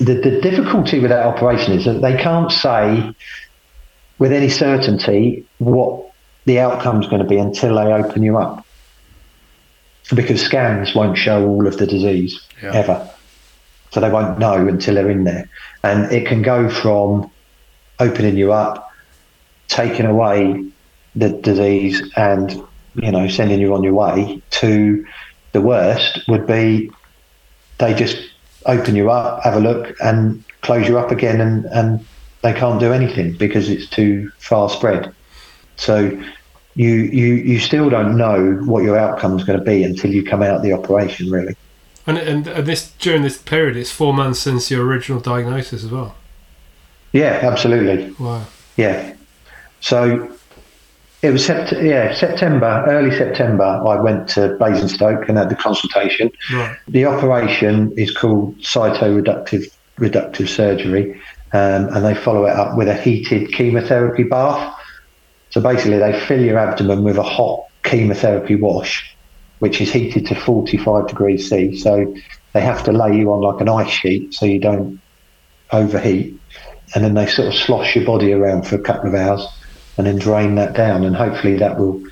the, 0.00 0.14
the 0.14 0.40
difficulty 0.40 0.98
with 0.98 1.10
that 1.10 1.26
operation 1.26 1.74
is 1.74 1.84
that 1.84 2.00
they 2.00 2.16
can't 2.16 2.50
say 2.50 3.14
with 4.18 4.32
any 4.32 4.48
certainty 4.48 5.44
what 5.58 6.10
the 6.46 6.58
outcome 6.58 7.02
is 7.02 7.08
going 7.08 7.22
to 7.22 7.28
be 7.28 7.36
until 7.36 7.74
they 7.76 7.92
open 7.92 8.22
you 8.22 8.38
up. 8.38 8.66
Because 10.14 10.42
scans 10.42 10.94
won't 10.94 11.16
show 11.16 11.46
all 11.46 11.66
of 11.66 11.76
the 11.76 11.86
disease 11.86 12.40
Yeah. 12.62 12.72
ever. 12.72 13.10
So 13.92 14.00
they 14.00 14.10
won't 14.10 14.38
know 14.38 14.66
until 14.66 14.94
they're 14.94 15.10
in 15.10 15.24
there. 15.24 15.48
And 15.84 16.10
it 16.10 16.26
can 16.26 16.42
go 16.42 16.70
from 16.70 17.30
opening 17.98 18.36
you 18.36 18.52
up, 18.52 18.90
taking 19.68 20.06
away 20.06 20.64
the 21.14 21.28
disease 21.28 22.02
and, 22.16 22.50
you 22.94 23.10
know, 23.12 23.28
sending 23.28 23.60
you 23.60 23.74
on 23.74 23.82
your 23.82 23.94
way 23.94 24.40
to 24.50 25.04
the 25.52 25.60
worst 25.60 26.20
would 26.28 26.46
be 26.46 26.90
they 27.78 27.92
just 27.94 28.16
open 28.66 28.96
you 28.96 29.10
up, 29.10 29.42
have 29.42 29.54
a 29.54 29.60
look 29.60 29.94
and 30.02 30.42
close 30.62 30.86
you 30.88 30.98
up 30.98 31.10
again 31.10 31.40
and, 31.40 31.64
and 31.66 32.04
they 32.42 32.52
can't 32.52 32.80
do 32.80 32.92
anything 32.92 33.36
because 33.36 33.68
it's 33.68 33.88
too 33.88 34.30
far 34.38 34.68
spread. 34.68 35.12
So 35.76 36.10
you 36.74 36.90
you 36.90 37.34
you 37.34 37.58
still 37.58 37.90
don't 37.90 38.16
know 38.16 38.60
what 38.64 38.82
your 38.82 38.96
outcome 38.96 39.38
is 39.38 39.44
going 39.44 39.58
to 39.58 39.64
be 39.64 39.82
until 39.82 40.12
you 40.12 40.22
come 40.22 40.42
out 40.42 40.56
of 40.56 40.62
the 40.62 40.72
operation 40.72 41.30
really. 41.30 41.56
And, 42.06 42.18
and 42.18 42.46
and 42.46 42.66
this 42.66 42.92
during 42.92 43.22
this 43.22 43.38
period, 43.38 43.76
it's 43.76 43.90
four 43.90 44.14
months 44.14 44.40
since 44.40 44.70
your 44.70 44.84
original 44.84 45.20
diagnosis 45.20 45.84
as 45.84 45.90
well. 45.90 46.14
Yeah, 47.12 47.40
absolutely. 47.42 48.12
Wow. 48.18 48.46
Yeah. 48.76 49.14
So 49.80 50.32
it 51.22 51.30
was 51.30 51.46
sept- 51.46 51.82
yeah 51.82 52.14
September, 52.14 52.84
early 52.88 53.14
September. 53.14 53.64
I 53.64 54.00
went 54.00 54.28
to 54.30 54.56
Basingstoke 54.58 55.28
and 55.28 55.36
had 55.36 55.50
the 55.50 55.54
consultation. 55.54 56.30
Right. 56.52 56.76
The 56.88 57.04
operation 57.04 57.92
is 57.96 58.10
called 58.10 58.56
cytoreductive 58.58 59.70
reductive 59.98 60.48
surgery, 60.48 61.20
um, 61.52 61.88
and 61.88 62.04
they 62.04 62.14
follow 62.14 62.46
it 62.46 62.52
up 62.52 62.76
with 62.76 62.88
a 62.88 62.94
heated 62.94 63.52
chemotherapy 63.52 64.22
bath. 64.22 64.74
So 65.50 65.60
basically, 65.60 65.98
they 65.98 66.18
fill 66.18 66.40
your 66.42 66.58
abdomen 66.58 67.04
with 67.04 67.18
a 67.18 67.22
hot 67.22 67.66
chemotherapy 67.82 68.54
wash, 68.54 69.14
which 69.58 69.80
is 69.80 69.92
heated 69.92 70.26
to 70.26 70.34
45 70.34 71.08
degrees 71.08 71.50
C. 71.50 71.76
So 71.76 72.14
they 72.52 72.60
have 72.60 72.82
to 72.84 72.92
lay 72.92 73.16
you 73.18 73.32
on 73.32 73.42
like 73.42 73.60
an 73.60 73.68
ice 73.68 73.90
sheet 73.90 74.32
so 74.32 74.46
you 74.46 74.58
don't 74.58 75.00
overheat, 75.72 76.38
and 76.94 77.04
then 77.04 77.14
they 77.14 77.26
sort 77.26 77.48
of 77.48 77.54
slosh 77.54 77.94
your 77.94 78.06
body 78.06 78.32
around 78.32 78.66
for 78.66 78.76
a 78.76 78.80
couple 78.80 79.08
of 79.08 79.14
hours, 79.14 79.46
and 79.96 80.06
then 80.06 80.18
drain 80.18 80.54
that 80.54 80.74
down, 80.74 81.04
and 81.04 81.14
hopefully 81.16 81.56
that 81.58 81.78
will 81.78 82.02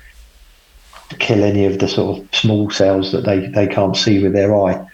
kill 1.17 1.43
any 1.43 1.65
of 1.65 1.79
the 1.79 1.87
sort 1.87 2.19
of 2.19 2.35
small 2.35 2.69
cells 2.69 3.11
that 3.11 3.25
they, 3.25 3.47
they 3.47 3.67
can't 3.67 3.97
see 3.97 4.21
with 4.21 4.33
their 4.33 4.55
eye. 4.55 4.85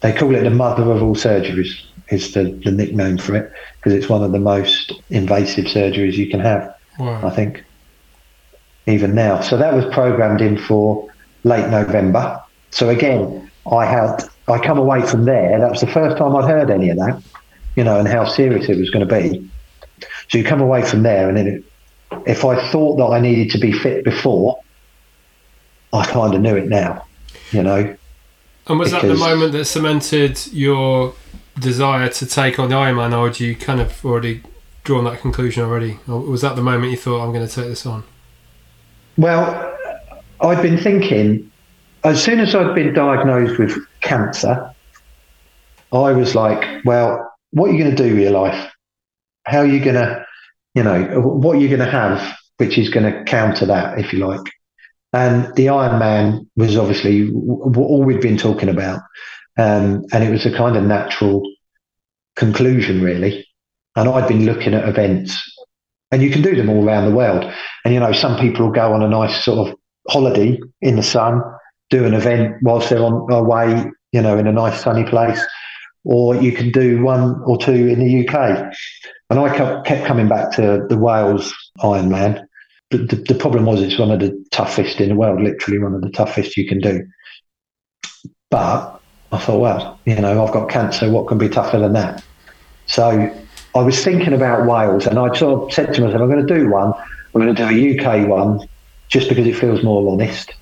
They 0.00 0.12
call 0.12 0.34
it 0.34 0.42
the 0.42 0.50
mother 0.50 0.90
of 0.90 1.02
all 1.02 1.14
surgeries, 1.14 1.80
is 2.08 2.34
the, 2.34 2.44
the 2.64 2.70
nickname 2.70 3.18
for 3.18 3.36
it, 3.36 3.50
because 3.76 3.94
it's 3.94 4.08
one 4.08 4.22
of 4.22 4.32
the 4.32 4.38
most 4.38 4.92
invasive 5.10 5.66
surgeries 5.66 6.14
you 6.14 6.28
can 6.28 6.40
have, 6.40 6.74
I 7.24 7.30
think, 7.30 7.64
even 8.86 9.14
now. 9.14 9.40
So 9.40 9.56
that 9.56 9.74
was 9.74 9.84
programmed 9.94 10.40
in 10.40 10.58
for 10.58 11.08
late 11.44 11.68
November. 11.70 12.42
So 12.70 12.88
again, 12.88 13.50
I 13.70 13.86
had 13.86 14.24
I 14.48 14.58
come 14.58 14.78
away 14.78 15.02
from 15.02 15.24
there. 15.24 15.58
That 15.58 15.70
was 15.70 15.80
the 15.80 15.86
first 15.86 16.18
time 16.18 16.34
I'd 16.34 16.50
heard 16.50 16.70
any 16.70 16.90
of 16.90 16.96
that, 16.98 17.22
you 17.76 17.84
know, 17.84 17.98
and 17.98 18.08
how 18.08 18.24
serious 18.24 18.68
it 18.68 18.76
was 18.76 18.90
going 18.90 19.06
to 19.06 19.14
be. 19.14 19.48
So 20.28 20.38
you 20.38 20.44
come 20.44 20.60
away 20.60 20.82
from 20.82 21.02
there, 21.04 21.28
and 21.28 21.36
then 21.36 21.46
it, 21.46 21.64
if 22.26 22.44
I 22.44 22.70
thought 22.70 22.96
that 22.96 23.06
I 23.06 23.20
needed 23.20 23.50
to 23.52 23.58
be 23.58 23.72
fit 23.72 24.04
before, 24.04 24.60
I 25.92 26.06
kind 26.06 26.34
of 26.34 26.40
knew 26.40 26.56
it 26.56 26.68
now, 26.68 27.04
you 27.50 27.62
know. 27.62 27.96
And 28.66 28.78
was 28.78 28.92
that 28.92 29.02
the 29.02 29.14
moment 29.14 29.52
that 29.52 29.64
cemented 29.64 30.52
your 30.52 31.14
desire 31.58 32.08
to 32.08 32.26
take 32.26 32.58
on 32.58 32.68
the 32.68 32.76
Ironman, 32.76 33.16
or 33.16 33.28
had 33.28 33.40
you 33.40 33.54
kind 33.56 33.80
of 33.80 34.04
already 34.04 34.42
drawn 34.84 35.04
that 35.04 35.20
conclusion 35.20 35.64
already? 35.64 35.98
Or 36.08 36.20
was 36.20 36.42
that 36.42 36.56
the 36.56 36.62
moment 36.62 36.90
you 36.90 36.96
thought, 36.96 37.24
I'm 37.24 37.32
going 37.32 37.46
to 37.46 37.52
take 37.52 37.66
this 37.66 37.84
on? 37.86 38.04
Well, 39.16 39.76
I'd 40.40 40.62
been 40.62 40.78
thinking, 40.78 41.50
as 42.04 42.22
soon 42.22 42.40
as 42.40 42.54
I'd 42.54 42.74
been 42.74 42.94
diagnosed 42.94 43.58
with 43.58 43.76
cancer, 44.00 44.72
I 45.92 46.12
was 46.12 46.34
like, 46.34 46.84
well, 46.84 47.32
what 47.50 47.68
are 47.68 47.72
you 47.72 47.82
going 47.82 47.94
to 47.94 48.02
do 48.02 48.14
with 48.14 48.22
your 48.22 48.32
life? 48.32 48.72
How 49.44 49.58
are 49.58 49.66
you 49.66 49.80
going 49.80 49.96
to, 49.96 50.24
you 50.74 50.82
know, 50.82 51.20
what 51.20 51.60
you're 51.60 51.76
going 51.76 51.80
to 51.80 51.90
have 51.90 52.36
which 52.62 52.78
is 52.78 52.90
going 52.90 53.10
to 53.10 53.24
counter 53.24 53.66
that, 53.66 53.98
if 53.98 54.12
you 54.12 54.24
like? 54.26 54.52
And 55.12 55.54
the 55.56 55.68
Iron 55.68 55.98
Man 55.98 56.48
was 56.56 56.76
obviously 56.76 57.30
all 57.30 58.02
we'd 58.04 58.20
been 58.20 58.38
talking 58.38 58.68
about. 58.68 59.00
Um, 59.58 60.04
and 60.12 60.24
it 60.24 60.30
was 60.30 60.46
a 60.46 60.56
kind 60.56 60.76
of 60.76 60.84
natural 60.84 61.42
conclusion, 62.36 63.02
really. 63.02 63.46
And 63.96 64.08
I'd 64.08 64.28
been 64.28 64.46
looking 64.46 64.74
at 64.74 64.88
events, 64.88 65.36
and 66.10 66.22
you 66.22 66.30
can 66.30 66.40
do 66.40 66.54
them 66.54 66.70
all 66.70 66.86
around 66.86 67.10
the 67.10 67.16
world. 67.16 67.52
And 67.84 67.92
you 67.92 68.00
know, 68.00 68.12
some 68.12 68.38
people 68.38 68.66
will 68.66 68.72
go 68.72 68.92
on 68.92 69.02
a 69.02 69.08
nice 69.08 69.44
sort 69.44 69.68
of 69.68 69.76
holiday 70.08 70.58
in 70.80 70.96
the 70.96 71.02
sun, 71.02 71.42
do 71.90 72.06
an 72.06 72.14
event 72.14 72.56
whilst 72.62 72.88
they're 72.88 73.04
on 73.04 73.26
their 73.28 73.42
way, 73.42 73.90
you 74.12 74.22
know, 74.22 74.38
in 74.38 74.46
a 74.46 74.52
nice 74.52 74.80
sunny 74.80 75.04
place, 75.04 75.40
or 76.04 76.36
you 76.36 76.52
can 76.52 76.70
do 76.70 77.02
one 77.02 77.42
or 77.44 77.58
two 77.58 77.72
in 77.72 77.98
the 77.98 78.26
UK. 78.26 78.72
And 79.32 79.40
I 79.40 79.82
kept 79.82 80.04
coming 80.04 80.28
back 80.28 80.52
to 80.56 80.84
the 80.90 80.98
Wales 80.98 81.54
Ironman. 81.78 82.46
But 82.90 83.08
the, 83.08 83.16
the 83.16 83.34
problem 83.34 83.64
was 83.64 83.80
it's 83.80 83.98
one 83.98 84.10
of 84.10 84.20
the 84.20 84.44
toughest 84.50 85.00
in 85.00 85.08
the 85.08 85.14
world, 85.14 85.40
literally 85.40 85.78
one 85.78 85.94
of 85.94 86.02
the 86.02 86.10
toughest 86.10 86.54
you 86.58 86.68
can 86.68 86.80
do. 86.80 87.06
But 88.50 89.00
I 89.32 89.38
thought, 89.38 89.58
well, 89.58 89.98
you 90.04 90.16
know, 90.16 90.44
I've 90.44 90.52
got 90.52 90.68
cancer. 90.68 91.10
What 91.10 91.28
can 91.28 91.38
be 91.38 91.48
tougher 91.48 91.78
than 91.78 91.94
that? 91.94 92.22
So 92.84 93.34
I 93.74 93.80
was 93.80 94.04
thinking 94.04 94.34
about 94.34 94.66
Wales, 94.66 95.06
and 95.06 95.18
I 95.18 95.34
sort 95.34 95.62
of 95.62 95.72
said 95.72 95.94
to 95.94 96.02
myself, 96.02 96.20
I'm 96.20 96.30
going 96.30 96.46
to 96.46 96.54
do 96.54 96.68
one. 96.68 96.92
I'm 97.34 97.40
going 97.40 97.54
to 97.54 97.54
do 97.54 97.70
a 97.70 97.98
UK 97.98 98.28
one 98.28 98.68
just 99.08 99.30
because 99.30 99.46
it 99.46 99.56
feels 99.56 99.82
more 99.82 100.12
honest. 100.12 100.52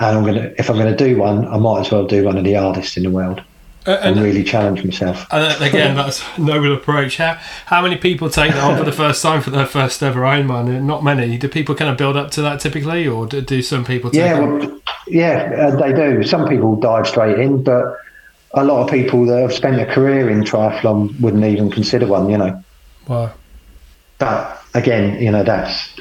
And 0.00 0.18
I'm 0.18 0.22
going 0.22 0.34
to, 0.34 0.60
if 0.60 0.68
I'm 0.68 0.76
going 0.76 0.94
to 0.94 1.04
do 1.08 1.16
one, 1.16 1.48
I 1.48 1.56
might 1.56 1.86
as 1.86 1.90
well 1.90 2.06
do 2.06 2.24
one 2.24 2.36
of 2.36 2.44
the 2.44 2.52
hardest 2.52 2.98
in 2.98 3.04
the 3.04 3.10
world 3.10 3.42
Uh, 3.86 3.98
and 4.02 4.16
and, 4.16 4.24
really 4.24 4.44
challenge 4.44 4.84
myself. 4.84 5.26
and 5.32 5.62
again, 5.62 5.96
that's 5.96 6.22
a 6.36 6.40
noble 6.40 6.72
approach. 6.74 7.16
How, 7.16 7.34
how 7.66 7.82
many 7.82 7.96
people 7.96 8.30
take 8.30 8.52
that 8.52 8.62
on 8.62 8.78
for 8.78 8.84
the 8.84 8.92
first 8.92 9.22
time 9.22 9.42
for 9.42 9.50
their 9.50 9.66
first 9.66 10.02
ever 10.02 10.20
Ironman? 10.20 10.76
Uh, 10.76 10.80
Not 10.80 11.02
many. 11.02 11.36
Do 11.36 11.48
people 11.48 11.74
kind 11.74 11.90
of 11.90 11.96
build 11.96 12.16
up 12.16 12.30
to 12.32 12.42
that 12.42 12.60
typically, 12.60 13.06
or 13.08 13.26
do, 13.26 13.40
do 13.40 13.60
some 13.62 13.84
people 13.84 14.10
take 14.10 14.20
Yeah, 14.20 14.38
well, 14.38 14.80
yeah, 15.08 15.68
uh, 15.72 15.76
they 15.76 15.92
do. 15.92 16.22
Some 16.22 16.48
people 16.48 16.76
dive 16.76 17.08
straight 17.08 17.38
in, 17.38 17.62
but 17.64 17.96
a 18.54 18.64
lot 18.64 18.84
of 18.84 18.90
people 18.90 19.26
that 19.26 19.40
have 19.40 19.52
spent 19.52 19.80
a 19.80 19.86
career 19.86 20.30
in 20.30 20.42
triathlon 20.42 21.18
wouldn't 21.20 21.44
even 21.44 21.70
consider 21.70 22.06
one. 22.06 22.30
You 22.30 22.38
know, 22.38 22.64
Wow. 23.08 23.32
but 24.18 24.62
again, 24.74 25.20
you 25.20 25.32
know, 25.32 25.42
that's 25.42 25.92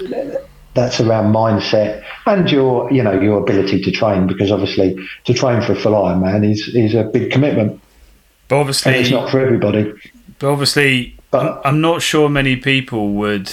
that's 0.74 0.99
around 1.01 1.34
mindset 1.34 2.03
and 2.26 2.49
your, 2.49 2.91
you 2.91 3.03
know, 3.03 3.19
your 3.19 3.39
ability 3.41 3.82
to 3.82 3.91
train. 3.91 4.28
Because 4.28 4.51
obviously, 4.51 4.95
to 5.26 5.34
train 5.34 5.61
for 5.61 5.74
a 5.74 5.76
full 5.76 5.93
Ironman 5.93 6.49
is 6.49 6.67
is 6.69 6.93
a 6.95 7.03
big 7.03 7.32
commitment, 7.32 7.80
But 8.47 8.86
and 8.86 8.95
it's 8.95 9.09
not 9.09 9.30
for 9.30 9.39
everybody. 9.39 9.93
but 10.39 10.51
obviously, 10.51 11.15
But- 11.32 11.61
I'm, 11.65 11.82
not 11.82 12.01
sure 12.01 12.30
many 12.30 12.55
people 12.55 13.09
would 13.13 13.51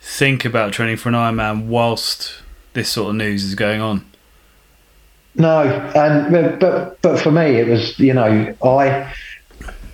think 0.00 0.44
about 0.44 0.72
training 0.72 0.96
for 0.96 1.08
an 1.10 1.14
Ironman 1.14 1.66
whilst 1.66 2.42
this 2.72 2.88
sort 2.90 3.10
of 3.10 3.16
news 3.16 3.44
is 3.44 3.54
going 3.54 3.80
on. 3.80 4.04
No, 5.36 5.60
and 5.94 6.32
but- 6.32 6.60
but 6.60 7.02
but 7.02 7.20
for 7.20 7.30
me, 7.30 7.56
it 7.56 7.68
was 7.68 7.98
you 7.98 8.12
know 8.12 8.54
I 8.64 9.12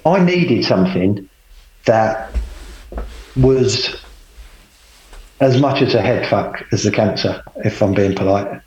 I 0.04 0.24
needed 0.24 0.64
something 0.64 1.28
that 1.84 2.30
was 3.36 3.96
as 5.40 5.60
much 5.60 5.82
as 5.82 5.94
a 5.94 6.00
head 6.00 6.26
fuck 6.28 6.62
as 6.72 6.82
the 6.82 6.90
cancer, 6.90 7.42
if 7.56 7.82
I'm 7.82 7.92
being 7.92 8.14
polite. 8.14 8.60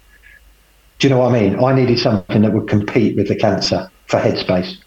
Do 0.99 1.07
you 1.07 1.13
know 1.13 1.19
what 1.19 1.33
I 1.33 1.39
mean? 1.39 1.63
I 1.63 1.73
needed 1.73 1.99
something 1.99 2.41
that 2.41 2.53
would 2.53 2.67
compete 2.67 3.15
with 3.15 3.27
the 3.27 3.35
cancer 3.35 3.89
for 4.07 4.19
headspace, 4.19 4.77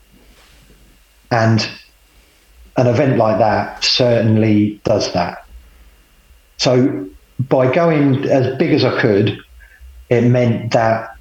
and 1.31 1.69
an 2.77 2.87
event 2.87 3.17
like 3.17 3.39
that 3.39 3.83
certainly 3.83 4.81
does 4.85 5.13
that. 5.13 5.47
So 6.59 7.09
by 7.39 7.73
going 7.73 8.25
as 8.29 8.57
big 8.57 8.73
as 8.73 8.85
I 8.85 9.01
could, 9.01 9.39
it 10.11 10.23
meant 10.23 10.73
that 10.73 11.17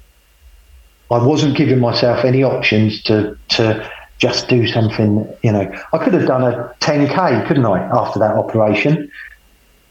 I 1.10 1.18
wasn't 1.18 1.56
giving 1.56 1.80
myself 1.80 2.24
any 2.24 2.42
options 2.42 3.02
to 3.04 3.36
to 3.50 3.90
just 4.18 4.48
do 4.48 4.66
something. 4.66 5.26
You 5.42 5.52
know, 5.52 5.72
I 5.92 5.98
could 5.98 6.14
have 6.14 6.26
done 6.26 6.42
a 6.42 6.74
10k, 6.80 7.46
couldn't 7.46 7.66
I? 7.66 7.80
After 7.80 8.18
that 8.20 8.34
operation, 8.34 9.10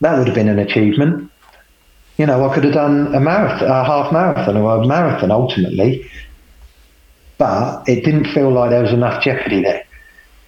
that 0.02 0.18
would 0.18 0.28
have 0.28 0.36
been 0.36 0.49
an 0.49 0.60
achievement. 0.60 1.32
You 2.18 2.26
know, 2.26 2.47
I 2.47 2.54
could 2.54 2.64
have 2.66 2.74
done 2.74 3.16
a 3.16 3.20
marathon, 3.20 3.68
a 3.68 3.84
half 3.84 4.12
marathon, 4.12 4.58
or 4.58 4.82
a 4.82 4.86
marathon 4.86 5.32
ultimately, 5.32 6.10
but 7.38 7.88
it 7.88 8.04
didn't 8.04 8.26
feel 8.26 8.52
like 8.52 8.70
there 8.72 8.84
was 8.84 8.93
enough 8.93 9.24
jeopardy 9.24 9.62
there. 9.64 9.86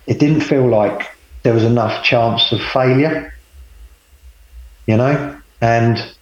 It 0.05 0.19
didn't 0.19 0.41
feel 0.41 0.67
like 0.67 1.09
there 1.43 1.53
was 1.53 1.63
enough 1.63 2.03
chance 2.03 2.51
of 2.51 2.61
failure. 2.61 3.33
You 4.85 4.97
know, 4.97 5.41
and 5.61 6.13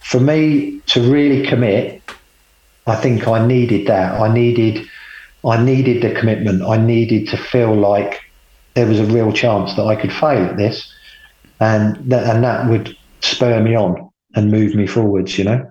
for 0.00 0.18
me 0.18 0.80
to 0.86 1.00
really 1.00 1.46
commit, 1.46 2.02
I 2.86 2.96
think 2.96 3.28
I 3.28 3.46
needed 3.46 3.86
that. 3.86 4.20
I 4.20 4.32
needed, 4.32 4.86
I 5.44 5.62
needed 5.62 6.02
the 6.02 6.18
commitment. 6.18 6.62
I 6.62 6.76
needed 6.76 7.28
to 7.28 7.36
feel 7.36 7.74
like 7.74 8.20
there 8.74 8.86
was 8.86 8.98
a 8.98 9.04
real 9.04 9.32
chance 9.32 9.74
that 9.76 9.84
I 9.84 9.96
could 9.96 10.12
fail 10.12 10.44
at 10.44 10.56
this, 10.56 10.92
and 11.60 11.96
that 12.10 12.34
and 12.34 12.44
that 12.44 12.68
would 12.68 12.96
spur 13.20 13.60
me 13.60 13.74
on 13.74 14.10
and 14.34 14.50
move 14.50 14.74
me 14.74 14.86
forwards. 14.86 15.38
You 15.38 15.44
know. 15.44 15.70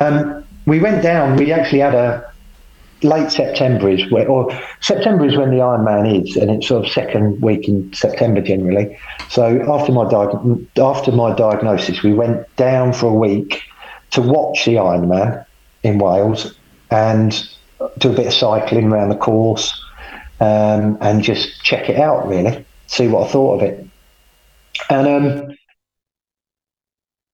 Um, 0.00 0.44
we 0.66 0.80
went 0.80 1.02
down. 1.02 1.36
We 1.36 1.52
actually 1.52 1.80
had 1.80 1.94
a 1.94 2.34
late 3.02 3.30
September 3.30 3.88
is 3.88 4.10
where, 4.10 4.26
or 4.28 4.50
September 4.80 5.26
is 5.26 5.36
when 5.36 5.50
the 5.50 5.58
Ironman 5.58 6.22
is, 6.22 6.36
and 6.36 6.50
it's 6.50 6.66
sort 6.66 6.84
of 6.84 6.90
second 6.90 7.40
week 7.42 7.68
in 7.68 7.92
September 7.92 8.40
generally. 8.40 8.98
So 9.28 9.44
after 9.70 9.92
my 9.92 10.04
diag- 10.04 10.66
after 10.78 11.12
my 11.12 11.34
diagnosis, 11.34 12.02
we 12.02 12.14
went 12.14 12.44
down 12.56 12.92
for 12.92 13.06
a 13.06 13.14
week 13.14 13.62
to 14.12 14.22
watch 14.22 14.64
the 14.64 14.74
Ironman 14.76 15.44
in 15.82 15.98
Wales 15.98 16.54
and 16.90 17.46
do 17.98 18.10
a 18.10 18.14
bit 18.14 18.26
of 18.28 18.32
cycling 18.32 18.90
around 18.90 19.10
the 19.10 19.16
course 19.16 19.80
um, 20.40 20.96
and 21.00 21.22
just 21.22 21.62
check 21.62 21.88
it 21.88 21.98
out, 21.98 22.26
really, 22.26 22.64
see 22.86 23.08
what 23.08 23.28
I 23.28 23.30
thought 23.30 23.60
of 23.60 23.62
it. 23.62 23.86
And 24.90 25.08
um, 25.08 25.56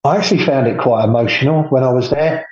I 0.05 0.17
actually 0.17 0.45
found 0.45 0.67
it 0.67 0.79
quite 0.79 1.05
emotional 1.05 1.65
when 1.65 1.85
I 1.85 1.93
was 1.93 2.11
there. 2.11 2.47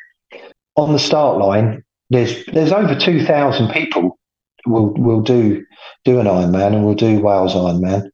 On 0.76 0.92
the 0.92 0.98
start 0.98 1.38
line, 1.38 1.82
there's 2.10 2.44
there's 2.46 2.72
over 2.72 2.94
two 2.94 3.24
thousand 3.24 3.70
people 3.70 4.18
will 4.66 4.92
will 4.94 5.20
do 5.20 5.64
do 6.04 6.20
an 6.20 6.26
Ironman 6.26 6.74
and 6.74 6.84
will 6.84 6.94
do 6.94 7.20
Wales 7.20 7.54
Ironman, 7.54 8.10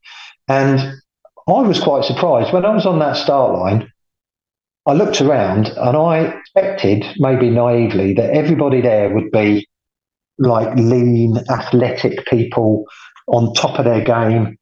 and 0.47 0.79
I 1.47 1.61
was 1.61 1.79
quite 1.79 2.05
surprised 2.05 2.51
when 2.53 2.65
I 2.65 2.73
was 2.73 2.85
on 2.85 2.99
that 2.99 3.17
start 3.17 3.53
line. 3.53 3.91
I 4.87 4.93
looked 4.93 5.21
around 5.21 5.67
and 5.67 5.97
I 5.97 6.19
expected, 6.19 7.05
maybe 7.17 7.49
naively, 7.49 8.13
that 8.13 8.31
everybody 8.31 8.81
there 8.81 9.13
would 9.13 9.31
be 9.31 9.67
like 10.37 10.75
lean, 10.75 11.37
athletic 11.49 12.25
people 12.27 12.85
on 13.27 13.53
top 13.53 13.79
of 13.79 13.85
their 13.85 14.03
game, 14.03 14.57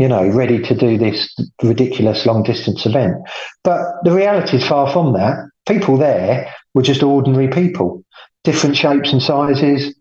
you 0.00 0.08
know, 0.08 0.26
ready 0.30 0.58
to 0.58 0.74
do 0.74 0.96
this 0.96 1.36
ridiculous 1.62 2.24
long 2.24 2.42
distance 2.42 2.86
event. 2.86 3.16
But 3.62 3.82
the 4.02 4.12
reality 4.12 4.56
is 4.56 4.66
far 4.66 4.90
from 4.90 5.12
that. 5.12 5.36
People 5.68 5.98
there 5.98 6.50
were 6.72 6.80
just 6.80 7.02
ordinary 7.02 7.48
people, 7.48 8.02
different 8.42 8.78
shapes 8.78 9.12
and 9.12 9.22
sizes. 9.22 9.94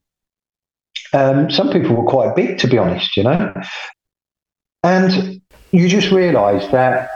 Um, 1.12 1.52
some 1.52 1.70
people 1.70 1.98
were 1.98 2.10
quite 2.10 2.34
big, 2.34 2.60
to 2.60 2.68
be 2.70 2.78
honest, 2.78 3.18
you 3.18 3.24
know. 3.24 3.54
And 4.84 5.42
you 5.72 5.90
just 5.90 6.12
realise 6.12 6.66
that 6.72 7.10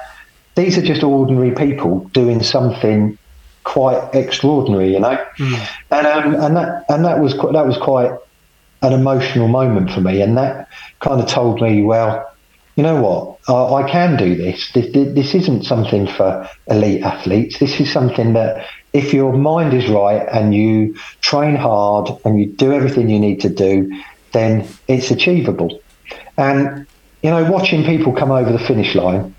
these 0.56 0.78
are 0.78 0.82
just 0.82 1.04
ordinary 1.04 1.52
people 1.52 2.00
doing 2.14 2.44
something 2.44 3.18
quite 3.64 4.14
extraordinary, 4.14 4.92
you 4.92 5.00
know. 5.00 5.26
Mm. 5.38 5.70
And 5.90 6.08
um, 6.08 6.36
and 6.36 6.58
that 6.58 6.84
and 6.90 7.06
that 7.06 7.20
was 7.22 7.34
that 7.34 7.66
was 7.66 7.78
quite 7.78 8.12
an 8.82 8.92
emotional 8.92 9.48
moment 9.48 9.90
for 9.90 10.02
me, 10.02 10.22
and 10.22 10.38
that 10.38 10.68
kind 11.00 11.22
of 11.22 11.30
told 11.30 11.62
me, 11.62 11.82
well, 11.82 12.30
you 12.76 12.84
know 12.84 13.02
what, 13.02 13.40
I, 13.48 13.84
I 13.84 13.90
can 13.90 14.18
do 14.18 14.36
this. 14.36 14.72
this. 14.72 14.92
This 14.94 15.36
isn't 15.36 15.64
something 15.64 16.08
for 16.08 16.50
elite 16.68 17.04
athletes. 17.04 17.60
This 17.60 17.80
is 17.80 17.92
something 17.92 18.34
that 18.34 18.68
if 18.94 19.14
your 19.14 19.34
mind 19.34 19.74
is 19.74 19.88
right 19.90 20.28
and 20.32 20.54
you 20.54 20.96
train 21.22 21.56
hard 21.56 22.10
and 22.26 22.40
you 22.40 22.48
do 22.48 22.74
everything 22.74 23.10
you 23.10 23.20
need 23.20 23.42
to 23.42 23.50
do, 23.50 23.92
then 24.32 24.68
it's 24.88 25.12
achievable. 25.12 25.82
And 26.38 26.88
you 27.22 27.30
know, 27.30 27.50
watching 27.50 27.86
people 27.86 28.12
come 28.12 28.32
over 28.32 28.52
the 28.52 28.60
finish 28.60 28.96
line 28.96 29.34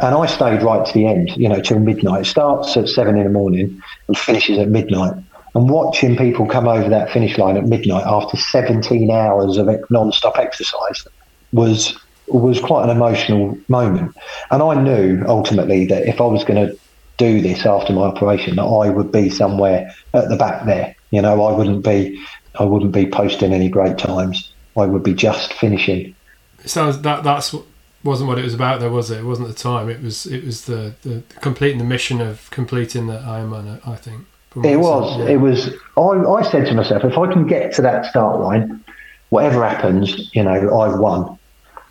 and 0.00 0.14
I 0.14 0.26
stayed 0.26 0.62
right 0.62 0.84
to 0.84 0.92
the 0.92 1.06
end, 1.06 1.30
you 1.36 1.48
know, 1.48 1.60
till 1.60 1.78
midnight. 1.78 2.22
It 2.22 2.24
starts 2.26 2.76
at 2.76 2.88
seven 2.88 3.16
in 3.16 3.24
the 3.24 3.30
morning 3.30 3.80
and 4.08 4.18
finishes 4.18 4.58
at 4.58 4.68
midnight. 4.68 5.14
And 5.54 5.70
watching 5.70 6.16
people 6.16 6.46
come 6.46 6.66
over 6.68 6.88
that 6.88 7.10
finish 7.12 7.38
line 7.38 7.56
at 7.56 7.64
midnight 7.64 8.04
after 8.04 8.36
17 8.36 9.10
hours 9.10 9.56
of 9.56 9.68
non-stop 9.88 10.36
exercise 10.36 11.06
was 11.52 11.96
was 12.26 12.60
quite 12.60 12.84
an 12.84 12.90
emotional 12.90 13.58
moment. 13.68 14.16
And 14.50 14.62
I 14.62 14.80
knew 14.80 15.24
ultimately 15.26 15.86
that 15.86 16.08
if 16.08 16.20
I 16.20 16.24
was 16.24 16.44
going 16.44 16.66
to 16.66 16.78
do 17.16 17.40
this 17.40 17.64
after 17.66 17.92
my 17.92 18.02
operation, 18.02 18.56
that 18.56 18.64
I 18.64 18.90
would 18.90 19.12
be 19.12 19.30
somewhere 19.30 19.92
at 20.14 20.28
the 20.28 20.36
back 20.36 20.66
there. 20.66 20.96
You 21.10 21.22
know, 21.22 21.42
I 21.44 21.56
wouldn't 21.56 21.84
be 21.84 22.20
I 22.58 22.64
wouldn't 22.64 22.92
be 22.92 23.06
posting 23.06 23.52
any 23.52 23.68
great 23.68 23.98
times. 23.98 24.52
I 24.76 24.86
would 24.86 25.02
be 25.02 25.14
just 25.14 25.52
finishing. 25.52 26.14
It 26.62 26.70
sounds 26.70 27.00
that 27.02 27.22
that's 27.24 27.54
wasn't 28.02 28.28
what 28.28 28.38
it 28.38 28.44
was 28.44 28.54
about, 28.54 28.80
though, 28.80 28.90
was 28.90 29.10
it? 29.10 29.20
It 29.20 29.24
wasn't 29.24 29.48
the 29.48 29.54
time. 29.54 29.88
It 29.88 30.02
was 30.02 30.26
it 30.26 30.44
was 30.44 30.66
the, 30.66 30.94
the 31.02 31.22
completing 31.40 31.78
the 31.78 31.84
mission 31.84 32.20
of 32.20 32.50
completing 32.50 33.06
the 33.06 33.18
Ironman. 33.18 33.86
I 33.86 33.96
think 33.96 34.26
it 34.62 34.76
was. 34.76 35.28
It 35.28 35.38
was. 35.38 35.70
I, 35.96 36.00
I 36.00 36.42
said 36.50 36.66
to 36.66 36.74
myself, 36.74 37.04
if 37.04 37.18
I 37.18 37.32
can 37.32 37.46
get 37.46 37.72
to 37.74 37.82
that 37.82 38.06
start 38.06 38.40
line, 38.40 38.84
whatever 39.30 39.66
happens, 39.66 40.30
you 40.34 40.44
know, 40.44 40.78
I've 40.78 40.98
won. 40.98 41.38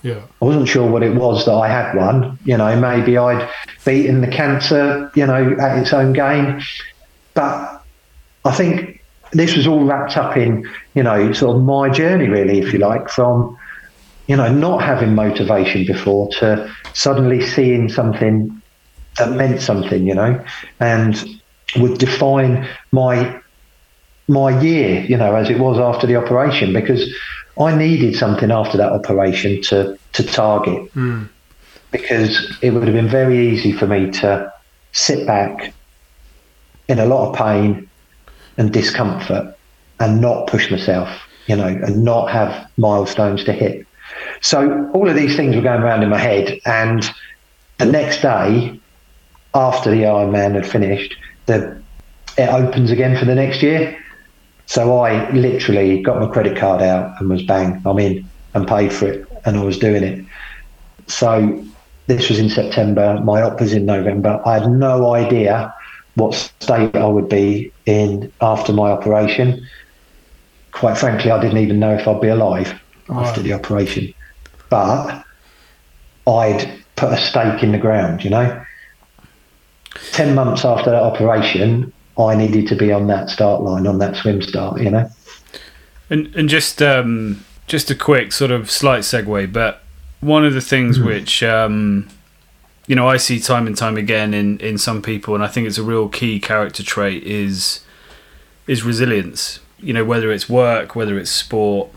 Yeah. 0.04 0.22
I 0.42 0.46
wasn't 0.46 0.68
sure 0.68 0.90
what 0.90 1.02
it 1.02 1.16
was 1.16 1.46
that 1.46 1.54
I 1.54 1.68
had 1.68 1.96
won. 1.96 2.38
You 2.46 2.58
know, 2.58 2.80
maybe 2.80 3.18
I'd 3.18 3.50
beaten 3.86 4.22
the 4.22 4.28
cancer, 4.28 5.12
you 5.16 5.26
know, 5.26 5.56
at 5.60 5.80
its 5.80 5.94
own 5.94 6.14
game. 6.14 6.62
But 7.34 7.84
I 8.46 8.52
think 8.52 9.02
this 9.32 9.56
was 9.56 9.66
all 9.66 9.84
wrapped 9.84 10.18
up 10.18 10.38
in, 10.38 10.70
you 10.94 11.04
know, 11.04 11.32
sort 11.34 11.56
of 11.56 11.64
my 11.64 11.90
journey, 11.90 12.28
really, 12.28 12.60
if 12.60 12.74
you 12.74 12.80
like, 12.80 13.10
from 13.10 13.58
you 14.28 14.36
know, 14.36 14.52
not 14.52 14.82
having 14.82 15.16
motivation 15.16 15.86
before 15.86 16.30
to 16.30 16.74
suddenly 16.94 17.42
seeing 17.42 17.90
something 17.90 18.62
that 19.18 19.32
meant 19.32 19.62
something, 19.62 20.08
you 20.08 20.16
know, 20.16 20.44
and 20.80 21.42
would 21.76 21.98
define 21.98 22.68
my 22.92 23.40
my 24.30 24.62
year, 24.62 25.02
you 25.02 25.18
know, 25.18 25.36
as 25.36 25.50
it 25.50 25.60
was 25.60 25.78
after 25.78 26.08
the 26.08 26.16
operation, 26.16 26.72
because 26.72 27.14
I 27.60 27.76
needed 27.76 28.16
something 28.16 28.52
after 28.52 28.78
that 28.78 28.92
operation 28.92 29.62
to 29.64 29.98
to 30.14 30.24
target, 30.24 30.94
mm. 30.94 31.30
because 31.92 32.58
it 32.62 32.72
would 32.72 32.84
have 32.84 32.96
been 32.96 33.10
very 33.10 33.50
easy 33.50 33.72
for 33.72 33.88
me 33.88 34.12
to 34.12 34.52
sit 34.92 35.26
back 35.28 35.74
in 36.88 37.00
a 37.00 37.06
lot 37.06 37.30
of 37.30 37.36
pain 37.36 37.90
and 38.58 38.72
discomfort 38.72 39.58
and 40.00 40.22
not 40.22 40.48
push 40.48 40.70
myself, 40.70 41.10
you 41.48 41.56
know, 41.56 41.68
and 41.68 42.04
not 42.04 42.30
have 42.30 42.70
milestones 42.78 43.44
to 43.46 43.54
hit. 43.54 43.88
So 44.42 44.90
all 44.94 45.10
of 45.10 45.16
these 45.16 45.36
things 45.36 45.56
were 45.56 45.62
going 45.62 45.82
around 45.82 46.04
in 46.04 46.10
my 46.10 46.20
head, 46.20 46.60
and 46.66 47.04
the 47.78 47.86
next 47.86 48.22
day, 48.22 48.80
after 49.54 49.92
the 49.92 50.04
Ironman 50.04 50.56
had 50.56 50.68
finished, 50.68 51.16
the 51.46 51.82
it 52.38 52.50
opens 52.50 52.90
again 52.90 53.18
for 53.18 53.26
the 53.26 53.36
next 53.36 53.62
year. 53.62 54.03
So 54.74 54.98
I 54.98 55.30
literally 55.34 56.02
got 56.02 56.20
my 56.20 56.26
credit 56.26 56.58
card 56.58 56.82
out 56.82 57.22
and 57.22 57.30
was 57.30 57.44
bang, 57.44 57.80
I'm 57.86 58.00
in 58.00 58.28
and 58.56 58.68
paid 58.68 58.92
for 58.92 59.06
it, 59.06 59.28
and 59.46 59.56
I 59.56 59.64
was 59.64 59.78
doing 59.78 60.02
it. 60.04 60.26
So 61.06 61.64
this 62.08 62.28
was 62.28 62.40
in 62.40 62.50
September. 62.50 63.22
My 63.24 63.44
op 63.44 63.62
was 63.62 63.72
in 63.72 63.86
November. 63.86 64.42
I 64.48 64.58
had 64.58 64.72
no 64.72 65.14
idea 65.14 65.72
what 66.16 66.34
state 66.34 66.96
I 66.96 67.06
would 67.06 67.30
be 67.30 67.72
in 67.86 68.34
after 68.42 68.74
my 68.74 68.90
operation. 68.90 69.64
Quite 70.72 70.98
frankly, 70.98 71.30
I 71.30 71.40
didn't 71.40 71.60
even 71.60 71.78
know 71.78 71.94
if 71.94 72.08
I'd 72.08 72.20
be 72.20 72.30
alive 72.30 72.74
after 73.12 73.44
the 73.44 73.54
operation. 73.54 74.12
But 74.72 75.24
I'd 76.26 76.84
put 76.96 77.14
a 77.14 77.18
stake 77.18 77.62
in 77.62 77.74
the 77.74 77.78
ground, 77.78 78.24
you 78.24 78.32
know. 78.32 78.66
10 80.14 80.34
months 80.34 80.66
after 80.66 80.90
that 80.90 81.04
operation, 81.04 81.93
I 82.18 82.36
needed 82.36 82.68
to 82.68 82.76
be 82.76 82.92
on 82.92 83.08
that 83.08 83.30
start 83.30 83.62
line, 83.62 83.88
on 83.88 83.98
that 84.00 84.16
swim 84.16 84.42
start, 84.42 84.82
you 84.82 84.92
know. 84.92 85.10
And, 86.10 86.36
and 86.36 86.48
just, 86.48 86.82
um, 86.82 87.44
just 87.68 87.90
a 87.90 87.96
quick 87.96 88.32
sort 88.32 88.52
of 88.52 88.70
slight 88.70 89.02
segue, 89.02 89.52
but 89.52 89.84
one 90.20 90.46
of 90.46 90.54
the 90.54 90.62
things 90.62 90.98
mm. 90.98 91.06
which, 91.06 91.44
um, 91.44 92.08
you 92.88 92.96
know, 92.96 93.08
I 93.08 93.18
see 93.18 93.40
time 93.40 93.68
and 93.68 93.78
time 93.78 93.98
again 93.98 94.34
in, 94.34 94.60
in 94.60 94.78
some 94.78 95.02
people, 95.02 95.36
and 95.36 95.44
I 95.44 95.48
think 95.48 95.68
it's 95.68 95.78
a 95.78 95.84
real 95.84 96.10
key 96.10 96.40
character 96.40 96.84
trait 96.84 97.24
is 97.24 97.82
is 98.68 98.84
resilience. 98.84 99.60
You 99.80 99.94
know, 99.94 100.06
whether 100.06 100.32
it's 100.32 100.50
work, 100.50 100.96
whether 100.96 101.18
it's 101.18 101.32
sport, 101.32 101.90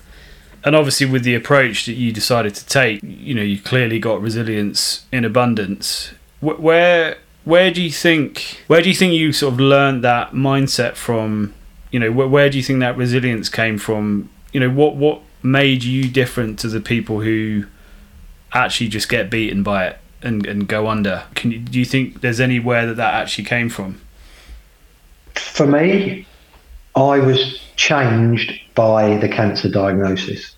and 0.65 0.75
obviously 0.75 1.07
with 1.07 1.23
the 1.23 1.35
approach 1.35 1.87
that 1.87 1.93
you 1.95 2.13
decided 2.13 2.55
to 2.57 2.67
take, 2.67 3.01
you 3.03 3.35
know, 3.35 3.43
you 3.43 3.59
clearly 3.59 3.99
got 3.99 4.21
resilience 4.21 5.07
in 5.13 5.25
abundance. 5.25 6.13
Where 6.41 7.19
where 7.47 7.71
do 7.71 7.81
you 7.81 7.93
think 7.93 8.61
where 8.67 8.83
do 8.83 8.89
you 8.89 8.95
think 8.95 9.15
you 9.15 9.33
sort 9.33 9.55
of 9.55 9.61
learned 9.61 10.03
that 10.05 10.33
mindset 10.33 10.97
from? 10.97 11.55
You 11.93 12.01
know, 12.01 12.11
where, 12.11 12.27
where 12.27 12.51
do 12.51 12.59
you 12.59 12.63
think 12.63 12.81
that 12.81 12.97
resilience 12.97 13.49
came 13.49 13.79
from? 13.79 14.29
You 14.53 14.61
know, 14.61 14.69
what 14.69 14.97
what 14.97 15.23
made 15.45 15.85
you 15.85 16.11
different 16.11 16.59
to 16.59 16.69
the 16.69 16.81
people 16.81 17.21
who 17.21 17.67
actually 18.53 18.89
just 18.89 19.09
get 19.09 19.31
beaten 19.31 19.63
by 19.63 19.87
it 19.87 19.99
and, 20.23 20.45
and 20.45 20.67
go 20.67 20.89
under? 20.89 21.23
Can 21.37 21.53
you, 21.53 21.61
do 21.61 21.79
you 21.79 21.85
think 21.85 22.21
there's 22.21 22.41
anywhere 22.41 22.85
that 22.85 22.97
that 22.97 23.15
actually 23.15 23.45
came 23.45 23.69
from? 23.69 24.01
For 25.37 25.67
me, 25.67 26.27
I 26.97 27.21
was 27.21 27.61
changed 27.77 28.61
by 28.75 29.19
the 29.19 29.29
cancer 29.29 29.71
diagnosis. 29.71 30.57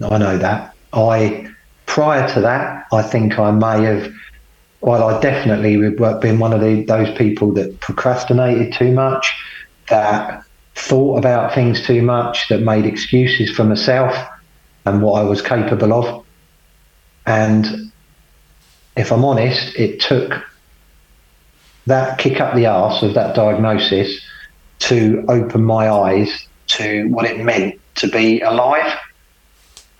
I 0.00 0.18
know 0.18 0.36
that. 0.36 0.74
I 0.92 1.48
prior 1.86 2.28
to 2.34 2.40
that, 2.40 2.86
I 2.92 3.02
think 3.02 3.38
I 3.38 3.52
may 3.52 3.84
have. 3.84 4.12
Well, 4.82 5.04
I 5.04 5.20
definitely 5.20 5.80
have 6.04 6.20
been 6.20 6.40
one 6.40 6.52
of 6.52 6.60
the, 6.60 6.84
those 6.84 7.16
people 7.16 7.52
that 7.52 7.78
procrastinated 7.78 8.74
too 8.74 8.90
much, 8.90 9.32
that 9.88 10.44
thought 10.74 11.18
about 11.18 11.54
things 11.54 11.86
too 11.86 12.02
much, 12.02 12.48
that 12.48 12.62
made 12.62 12.84
excuses 12.84 13.48
for 13.50 13.62
myself, 13.62 14.12
and 14.84 15.00
what 15.00 15.20
I 15.20 15.22
was 15.22 15.40
capable 15.40 15.92
of. 15.92 16.26
And 17.26 17.92
if 18.96 19.12
I'm 19.12 19.24
honest, 19.24 19.76
it 19.76 20.00
took 20.00 20.44
that 21.86 22.18
kick 22.18 22.40
up 22.40 22.56
the 22.56 22.66
arse 22.66 23.04
of 23.04 23.14
that 23.14 23.36
diagnosis 23.36 24.20
to 24.80 25.24
open 25.28 25.62
my 25.62 25.88
eyes 25.88 26.48
to 26.66 27.04
what 27.08 27.24
it 27.24 27.38
meant 27.38 27.80
to 27.96 28.08
be 28.08 28.40
alive 28.40 28.98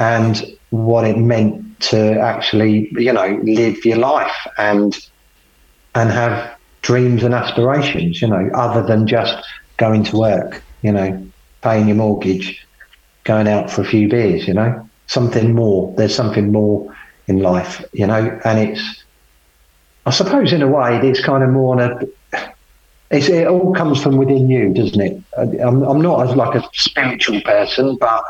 and 0.00 0.56
what 0.70 1.04
it 1.04 1.18
meant 1.18 1.71
to 1.82 2.18
actually, 2.20 2.88
you 2.92 3.12
know, 3.12 3.40
live 3.42 3.84
your 3.84 3.98
life 3.98 4.36
and 4.58 4.96
and 5.94 6.10
have 6.10 6.56
dreams 6.82 7.22
and 7.22 7.34
aspirations, 7.34 8.22
you 8.22 8.28
know, 8.28 8.50
other 8.54 8.82
than 8.86 9.06
just 9.06 9.36
going 9.76 10.04
to 10.04 10.16
work, 10.16 10.62
you 10.82 10.92
know, 10.92 11.26
paying 11.62 11.88
your 11.88 11.96
mortgage, 11.96 12.66
going 13.24 13.46
out 13.46 13.70
for 13.70 13.82
a 13.82 13.84
few 13.84 14.08
beers, 14.08 14.48
you 14.48 14.54
know, 14.54 14.88
something 15.06 15.54
more. 15.54 15.94
There's 15.96 16.14
something 16.14 16.50
more 16.50 16.94
in 17.26 17.38
life, 17.38 17.84
you 17.92 18.06
know, 18.06 18.40
and 18.44 18.58
it's, 18.58 19.04
I 20.06 20.10
suppose, 20.10 20.52
in 20.52 20.62
a 20.62 20.68
way, 20.68 20.96
it's 21.02 21.22
kind 21.22 21.42
of 21.42 21.50
more 21.50 21.80
on 21.80 21.80
a. 21.80 22.06
It 23.10 23.46
all 23.46 23.74
comes 23.74 24.02
from 24.02 24.16
within 24.16 24.48
you, 24.48 24.72
doesn't 24.72 25.00
it? 25.00 25.22
I'm, 25.36 25.82
I'm 25.82 26.00
not 26.00 26.26
as 26.26 26.34
like 26.34 26.54
a 26.54 26.66
spiritual 26.72 27.42
person, 27.42 27.96
but 27.96 28.24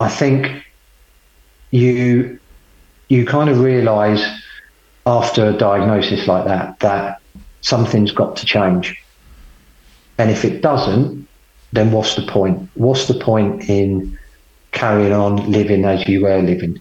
I 0.00 0.10
think 0.10 0.62
you 1.70 2.38
you 3.12 3.26
kind 3.26 3.50
of 3.50 3.60
realise 3.60 4.24
after 5.04 5.46
a 5.46 5.52
diagnosis 5.52 6.26
like 6.26 6.46
that 6.46 6.80
that 6.80 7.20
something's 7.60 8.10
got 8.10 8.36
to 8.36 8.46
change, 8.46 8.96
and 10.16 10.30
if 10.30 10.46
it 10.46 10.62
doesn't, 10.62 11.28
then 11.74 11.92
what's 11.92 12.14
the 12.14 12.22
point? 12.22 12.70
What's 12.72 13.08
the 13.08 13.14
point 13.14 13.68
in 13.68 14.18
carrying 14.70 15.12
on 15.12 15.52
living 15.52 15.84
as 15.84 16.08
you 16.08 16.22
were 16.22 16.40
living? 16.40 16.80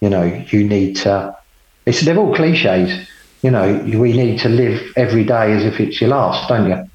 You 0.00 0.08
know, 0.08 0.24
you 0.48 0.64
need 0.64 0.96
to. 0.96 1.36
It's 1.84 2.00
they're 2.00 2.16
all 2.16 2.34
cliches. 2.34 3.06
You 3.42 3.50
know, 3.50 3.84
we 3.84 4.14
need 4.14 4.40
to 4.40 4.48
live 4.48 4.80
every 4.96 5.24
day 5.24 5.52
as 5.52 5.62
if 5.62 5.78
it's 5.78 6.00
your 6.00 6.10
last, 6.10 6.48
don't 6.48 6.70
you? 6.70 6.87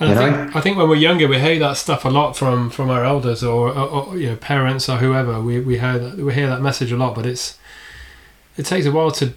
And 0.00 0.10
You 0.10 0.14
I 0.14 0.18
know? 0.18 0.44
think 0.44 0.56
I 0.56 0.60
think 0.60 0.76
when 0.78 0.88
we're 0.88 0.96
younger, 0.96 1.28
we 1.28 1.38
hear 1.38 1.58
that 1.58 1.76
stuff 1.76 2.04
a 2.04 2.08
lot 2.08 2.36
from 2.36 2.70
from 2.70 2.90
our 2.90 3.04
elders 3.04 3.42
or, 3.44 3.68
or, 3.70 3.88
or 3.88 4.16
you 4.18 4.30
know 4.30 4.36
parents 4.36 4.88
or 4.88 4.96
whoever. 4.96 5.40
We 5.40 5.60
we 5.60 5.78
hear 5.78 5.98
that 5.98 6.16
we 6.16 6.34
hear 6.34 6.48
that 6.48 6.62
message 6.62 6.90
a 6.92 6.96
lot, 6.96 7.14
but 7.14 7.26
it's 7.26 7.58
it 8.56 8.64
takes 8.66 8.86
a 8.86 8.92
while 8.92 9.10
to 9.12 9.32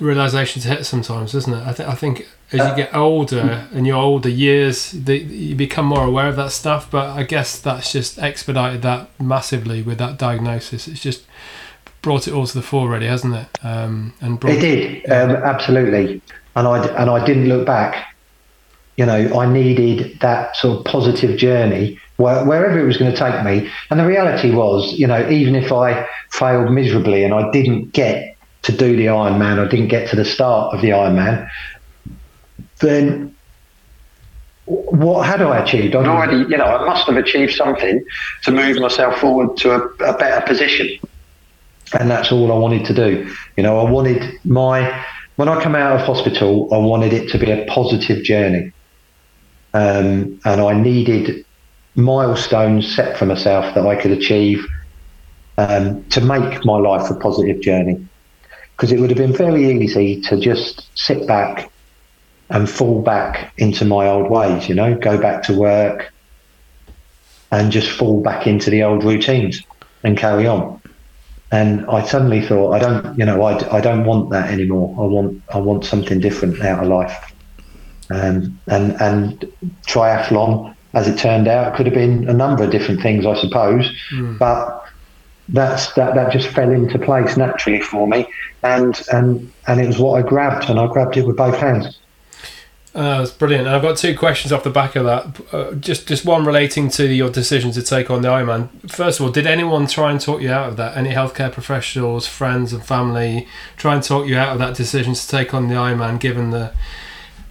realization 0.00 0.62
to 0.62 0.68
hit 0.68 0.86
sometimes, 0.86 1.32
doesn't 1.32 1.52
it? 1.54 1.66
I 1.66 1.72
think 1.72 1.88
I 1.88 1.94
think 1.94 2.26
as 2.52 2.68
you 2.68 2.76
get 2.76 2.94
older 2.94 3.68
and 3.72 3.86
your 3.86 3.96
older 3.96 4.28
years, 4.28 4.92
the, 4.92 5.18
you 5.18 5.54
become 5.54 5.84
more 5.86 6.04
aware 6.04 6.28
of 6.28 6.36
that 6.36 6.50
stuff. 6.50 6.90
But 6.90 7.10
I 7.16 7.22
guess 7.22 7.58
that's 7.60 7.92
just 7.92 8.18
expedited 8.18 8.82
that 8.82 9.08
massively 9.20 9.82
with 9.82 9.98
that 9.98 10.18
diagnosis. 10.18 10.88
It's 10.88 11.00
just 11.00 11.24
brought 12.02 12.26
it 12.28 12.32
all 12.34 12.46
to 12.46 12.54
the 12.54 12.62
fore, 12.62 12.88
really, 12.88 13.06
hasn't 13.06 13.34
it? 13.34 13.48
Um, 13.62 14.14
and 14.20 14.38
brought 14.40 14.54
It 14.54 14.60
did, 14.60 15.10
um, 15.12 15.30
absolutely. 15.36 16.22
And 16.56 16.66
I 16.66 16.86
and 16.86 17.10
I 17.10 17.24
didn't 17.24 17.48
look 17.48 17.66
back. 17.66 18.14
You 18.98 19.06
know, 19.06 19.40
I 19.40 19.50
needed 19.50 20.20
that 20.20 20.56
sort 20.56 20.78
of 20.78 20.84
positive 20.84 21.38
journey 21.38 21.98
where, 22.16 22.44
wherever 22.44 22.78
it 22.78 22.84
was 22.84 22.96
going 22.96 23.12
to 23.12 23.16
take 23.16 23.44
me. 23.44 23.70
And 23.90 23.98
the 23.98 24.06
reality 24.06 24.50
was, 24.50 24.92
you 24.98 25.06
know, 25.06 25.28
even 25.30 25.54
if 25.54 25.72
I 25.72 26.06
failed 26.30 26.70
miserably 26.72 27.24
and 27.24 27.32
I 27.32 27.50
didn't 27.50 27.92
get 27.92 28.36
to 28.62 28.76
do 28.76 28.96
the 28.96 29.06
Ironman, 29.06 29.64
I 29.64 29.68
didn't 29.68 29.88
get 29.88 30.10
to 30.10 30.16
the 30.16 30.24
start 30.24 30.74
of 30.74 30.82
the 30.82 30.90
Ironman, 30.90 31.48
then 32.80 33.34
what 34.66 35.26
had 35.26 35.40
I 35.40 35.58
achieved? 35.62 35.94
I'd 35.94 36.06
already, 36.06 36.38
you 36.50 36.58
know, 36.58 36.64
I 36.64 36.84
must 36.84 37.06
have 37.06 37.16
achieved 37.16 37.54
something 37.54 38.04
to 38.42 38.50
move 38.50 38.78
myself 38.80 39.18
forward 39.18 39.56
to 39.58 39.70
a, 39.70 39.86
a 40.04 40.18
better 40.18 40.46
position 40.46 40.98
and 41.98 42.10
that's 42.10 42.32
all 42.32 42.52
I 42.52 42.58
wanted 42.58 42.84
to 42.86 42.94
do. 42.94 43.34
You 43.56 43.62
know, 43.62 43.78
I 43.78 43.90
wanted 43.90 44.38
my 44.44 45.04
when 45.36 45.48
I 45.48 45.62
come 45.62 45.76
out 45.76 45.98
of 45.98 46.04
hospital, 46.04 46.68
I 46.74 46.78
wanted 46.78 47.12
it 47.12 47.30
to 47.30 47.38
be 47.38 47.50
a 47.50 47.64
positive 47.66 48.24
journey, 48.24 48.72
um, 49.74 50.40
and 50.44 50.60
I 50.60 50.72
needed 50.74 51.44
milestones 51.94 52.94
set 52.94 53.18
for 53.18 53.26
myself 53.26 53.74
that 53.74 53.86
I 53.86 53.96
could 53.96 54.12
achieve 54.12 54.64
um, 55.56 56.04
to 56.10 56.20
make 56.20 56.64
my 56.64 56.78
life 56.78 57.10
a 57.10 57.14
positive 57.14 57.60
journey. 57.60 58.06
Because 58.76 58.92
it 58.92 59.00
would 59.00 59.10
have 59.10 59.18
been 59.18 59.32
very 59.32 59.82
easy 59.82 60.20
to 60.22 60.38
just 60.38 60.88
sit 60.96 61.26
back 61.26 61.70
and 62.50 62.70
fall 62.70 63.02
back 63.02 63.52
into 63.58 63.84
my 63.84 64.06
old 64.06 64.30
ways. 64.30 64.68
You 64.68 64.76
know, 64.76 64.96
go 64.96 65.20
back 65.20 65.42
to 65.44 65.58
work 65.58 66.12
and 67.50 67.72
just 67.72 67.90
fall 67.90 68.22
back 68.22 68.46
into 68.46 68.70
the 68.70 68.84
old 68.84 69.02
routines 69.02 69.62
and 70.04 70.16
carry 70.16 70.46
on 70.46 70.80
and 71.50 71.86
I 71.86 72.04
suddenly 72.04 72.42
thought, 72.42 72.72
I 72.72 72.78
don't, 72.78 73.18
you 73.18 73.24
know, 73.24 73.42
I, 73.42 73.76
I 73.76 73.80
don't 73.80 74.04
want 74.04 74.30
that 74.30 74.50
anymore. 74.50 74.94
I 74.98 75.06
want, 75.06 75.42
I 75.54 75.58
want 75.58 75.84
something 75.84 76.20
different 76.20 76.60
out 76.60 76.82
of 76.82 76.88
life. 76.88 77.27
Um, 78.10 78.58
and 78.66 79.00
and 79.00 79.52
triathlon, 79.86 80.74
as 80.94 81.08
it 81.08 81.18
turned 81.18 81.48
out, 81.48 81.76
could 81.76 81.86
have 81.86 81.94
been 81.94 82.28
a 82.28 82.32
number 82.32 82.64
of 82.64 82.70
different 82.70 83.02
things, 83.02 83.26
I 83.26 83.38
suppose. 83.40 83.90
But 84.38 84.84
that's 85.48 85.92
that 85.94 86.14
that 86.14 86.32
just 86.32 86.48
fell 86.48 86.70
into 86.70 86.98
place 86.98 87.36
naturally 87.36 87.80
for 87.80 88.06
me, 88.06 88.26
and 88.62 89.00
and 89.12 89.52
and 89.66 89.80
it 89.80 89.86
was 89.86 89.98
what 89.98 90.22
I 90.22 90.26
grabbed, 90.26 90.68
and 90.70 90.78
I 90.78 90.86
grabbed 90.86 91.16
it 91.16 91.26
with 91.26 91.36
both 91.36 91.56
hands. 91.56 91.98
Uh, 92.94 93.18
that's 93.18 93.30
brilliant. 93.30 93.66
And 93.66 93.76
I've 93.76 93.82
got 93.82 93.96
two 93.96 94.16
questions 94.16 94.50
off 94.50 94.64
the 94.64 94.70
back 94.70 94.96
of 94.96 95.04
that. 95.04 95.54
Uh, 95.54 95.74
just 95.74 96.08
just 96.08 96.24
one 96.24 96.44
relating 96.44 96.88
to 96.90 97.06
your 97.06 97.30
decision 97.30 97.70
to 97.72 97.82
take 97.82 98.10
on 98.10 98.22
the 98.22 98.28
Ironman. 98.28 98.68
First 98.90 99.20
of 99.20 99.26
all, 99.26 99.32
did 99.32 99.46
anyone 99.46 99.86
try 99.86 100.10
and 100.10 100.20
talk 100.20 100.40
you 100.40 100.50
out 100.50 100.70
of 100.70 100.76
that? 100.78 100.96
Any 100.96 101.10
healthcare 101.10 101.52
professionals, 101.52 102.26
friends, 102.26 102.72
and 102.72 102.84
family 102.84 103.46
try 103.76 103.94
and 103.94 104.02
talk 104.02 104.26
you 104.26 104.36
out 104.36 104.48
of 104.48 104.58
that 104.58 104.74
decision 104.74 105.14
to 105.14 105.28
take 105.28 105.54
on 105.54 105.68
the 105.68 105.74
Ironman, 105.74 106.18
given 106.18 106.50
the 106.50 106.72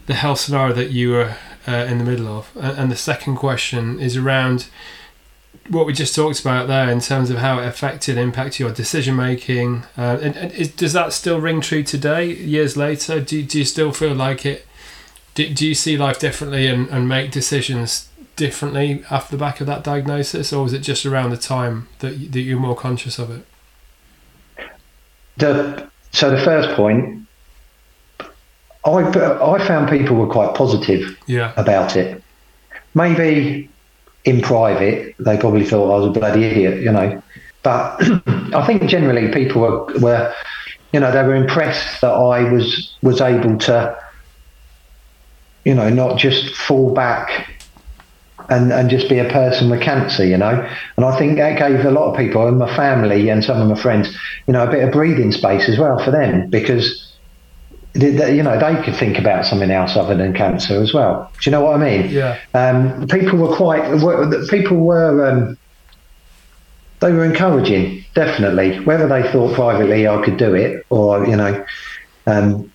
the 0.08 0.16
health 0.16 0.40
scenario 0.40 0.74
that 0.74 0.92
you 0.92 1.12
were 1.12 1.36
uh, 1.68 1.72
in 1.72 2.00
the 2.00 2.04
middle 2.04 2.28
of? 2.28 2.52
And, 2.56 2.92
the 2.92 2.96
second 2.96 3.36
question 3.36 4.00
is 4.00 4.18
around 4.18 4.68
what 5.70 5.86
we 5.86 5.94
just 5.94 6.16
talked 6.16 6.40
about 6.40 6.68
there 6.68 6.90
in 6.90 7.00
terms 7.00 7.30
of 7.30 7.38
how 7.38 7.60
it 7.60 7.68
affected, 7.68 8.18
impacted 8.18 8.60
your 8.60 8.72
decision 8.72 9.16
making. 9.16 9.84
Uh, 9.98 10.18
and, 10.22 10.36
and 10.36 10.52
is, 10.54 10.70
does 10.70 10.94
that 10.94 11.14
still 11.14 11.40
ring 11.40 11.62
true 11.62 11.84
today, 11.84 12.26
years 12.26 12.76
later? 12.76 13.22
Do, 13.22 13.44
do 13.44 13.60
you 13.60 13.66
still 13.66 13.92
feel 13.92 14.16
like 14.16 14.46
it? 14.46 14.68
do, 15.38 15.54
do 15.54 15.68
you 15.68 15.76
see 15.76 15.96
life 15.98 16.20
differently 16.20 16.66
and, 16.66 16.90
and 16.90 17.08
make 17.08 17.30
decisions 17.30 18.10
differently 18.36 19.04
after 19.12 19.38
the 19.38 19.40
back 19.40 19.62
of 19.62 19.68
that 19.68 19.84
diagnosis, 19.84 20.52
or 20.52 20.64
was 20.64 20.74
it 20.74 20.80
just 20.80 21.06
around 21.06 21.30
the 21.30 21.38
time 21.38 21.88
that, 22.00 22.32
that 22.32 22.42
you're 22.42 22.60
more 22.60 22.76
conscious 22.76 23.20
of 23.20 23.30
it? 23.30 23.46
The 25.38 25.88
so 26.12 26.32
the 26.32 26.44
first 26.44 26.76
point, 26.76 27.27
I 28.86 28.92
I 28.92 29.68
found 29.68 29.90
people 29.90 30.16
were 30.16 30.28
quite 30.28 30.56
positive 30.56 31.18
Yeah, 31.28 31.54
about 31.58 31.96
it. 31.96 32.24
Maybe 32.94 33.70
in 34.26 34.42
private, 34.42 35.16
they 35.20 35.38
probably 35.38 35.66
thought 35.66 35.94
I 35.94 36.00
was 36.00 36.08
a 36.08 36.20
bloody 36.20 36.44
idiot, 36.44 36.82
you 36.82 36.92
know. 36.92 37.22
But 37.64 37.98
I 38.54 38.66
think 38.66 38.84
generally 38.90 39.32
people 39.32 39.62
were, 39.62 39.86
were, 40.00 40.34
you 40.94 41.00
know, 41.00 41.12
they 41.12 41.24
were 41.24 41.36
impressed 41.36 42.02
that 42.02 42.12
I 42.12 42.52
was 42.52 42.96
was 43.02 43.22
able 43.22 43.58
to, 43.60 43.98
you 45.66 45.74
know, 45.74 45.90
not 45.90 46.18
just 46.18 46.56
fall 46.56 46.94
back 46.94 47.50
and, 48.50 48.72
and 48.72 48.90
just 48.90 49.10
be 49.10 49.20
a 49.20 49.30
person 49.30 49.70
with 49.70 49.82
cancer, 49.82 50.26
you 50.26 50.38
know. 50.38 50.70
And 50.96 51.06
I 51.06 51.18
think 51.18 51.38
that 51.38 51.58
gave 51.58 51.86
a 51.86 51.92
lot 51.92 52.12
of 52.12 52.18
people, 52.18 52.48
and 52.48 52.58
my 52.58 52.74
family 52.76 53.30
and 53.30 53.44
some 53.44 53.62
of 53.62 53.68
my 53.68 53.82
friends, 53.82 54.16
you 54.46 54.54
know, 54.54 54.64
a 54.64 54.72
bit 54.72 54.84
of 54.84 54.92
breathing 54.92 55.32
space 55.32 55.68
as 55.70 55.78
well 55.78 56.04
for 56.04 56.12
them 56.12 56.50
because 56.50 57.07
you 58.02 58.44
know 58.44 58.60
they 58.60 58.82
could 58.84 58.96
think 58.96 59.18
about 59.18 59.46
something 59.46 59.72
else 59.72 59.96
other 59.96 60.16
than 60.16 60.34
cancer 60.34 60.82
as 60.82 60.94
well. 60.94 61.32
Do 61.42 61.50
you 61.50 61.52
know 61.52 61.62
what 61.62 61.82
I 61.82 61.84
mean? 61.90 62.10
yeah, 62.12 62.40
Um, 62.54 63.08
people 63.08 63.40
were 63.40 63.56
quite. 63.56 64.02
Were, 64.02 64.46
people 64.48 64.78
were. 64.78 65.30
Um, 65.30 65.58
they 67.00 67.12
were 67.12 67.26
encouraging, 67.26 68.04
definitely. 68.16 68.80
Whether 68.84 69.08
they 69.08 69.32
thought 69.32 69.54
privately 69.54 70.08
I 70.08 70.24
could 70.24 70.38
do 70.38 70.56
it, 70.56 70.86
or 70.90 71.28
you 71.28 71.36
know, 71.36 71.66
um, 72.26 72.72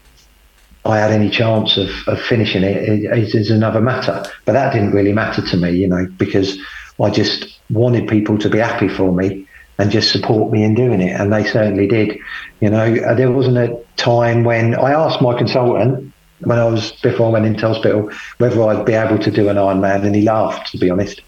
I 0.84 0.98
had 0.98 1.10
any 1.10 1.30
chance 1.30 1.76
of, 1.76 1.90
of 2.06 2.20
finishing 2.20 2.62
it, 2.62 3.06
is, 3.18 3.34
is 3.34 3.50
another 3.50 3.80
matter. 3.80 4.24
But 4.44 4.52
that 4.52 4.72
didn't 4.72 4.92
really 4.92 5.12
matter 5.12 5.42
to 5.42 5.56
me, 5.56 5.72
you 5.72 5.88
know, 5.88 6.06
because 6.16 6.56
I 7.00 7.10
just 7.10 7.58
wanted 7.70 8.08
people 8.08 8.38
to 8.38 8.48
be 8.48 8.58
happy 8.58 8.88
for 8.88 9.12
me 9.12 9.46
and 9.78 9.90
just 9.90 10.12
support 10.12 10.52
me 10.52 10.62
in 10.64 10.74
doing 10.74 11.00
it, 11.00 11.18
and 11.18 11.32
they 11.32 11.44
certainly 11.44 11.86
did. 11.86 12.18
You 12.60 12.70
know, 12.70 12.94
uh, 12.96 13.14
there 13.14 13.30
wasn't 13.30 13.58
a 13.58 13.78
time 13.96 14.44
when 14.44 14.74
I 14.74 14.92
asked 14.92 15.20
my 15.20 15.36
consultant 15.36 16.12
when 16.40 16.58
I 16.58 16.64
was 16.64 16.92
before 17.02 17.28
I 17.28 17.30
went 17.30 17.46
into 17.46 17.66
hospital 17.66 18.10
whether 18.38 18.62
I'd 18.62 18.84
be 18.84 18.94
able 18.94 19.18
to 19.18 19.30
do 19.30 19.48
an 19.48 19.56
Ironman, 19.56 20.04
and 20.04 20.14
he 20.14 20.22
laughed, 20.22 20.72
to 20.72 20.78
be 20.78 20.90
honest, 20.90 21.20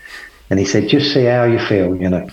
and 0.50 0.58
he 0.58 0.64
said, 0.64 0.88
"Just 0.88 1.12
see 1.12 1.24
how 1.24 1.44
you 1.44 1.58
feel," 1.58 1.96
you 1.96 2.08
know. 2.08 2.28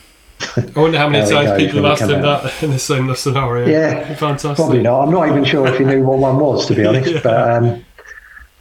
I 0.58 0.80
wonder 0.80 0.98
how 0.98 1.08
many 1.10 1.30
times 1.32 1.62
people 1.62 1.84
have 1.84 2.02
asked 2.02 2.10
him 2.10 2.26
out. 2.26 2.44
that 2.44 2.64
in 2.64 2.72
the 2.72 2.80
same 2.80 3.14
scenario. 3.16 3.68
Yeah, 3.68 4.14
fantastic. 4.16 4.56
Probably 4.56 4.82
not. 4.82 5.04
I'm 5.04 5.12
not 5.12 5.28
even 5.28 5.46
sure 5.46 5.68
if 5.68 5.78
he 5.78 5.86
knew 5.86 6.04
what 6.04 6.18
one 6.18 6.40
was, 6.40 6.66
to 6.68 6.76
be 6.76 6.86
honest. 6.88 7.12
Yeah. 7.12 7.22
But 7.24 7.52
um, 7.52 7.86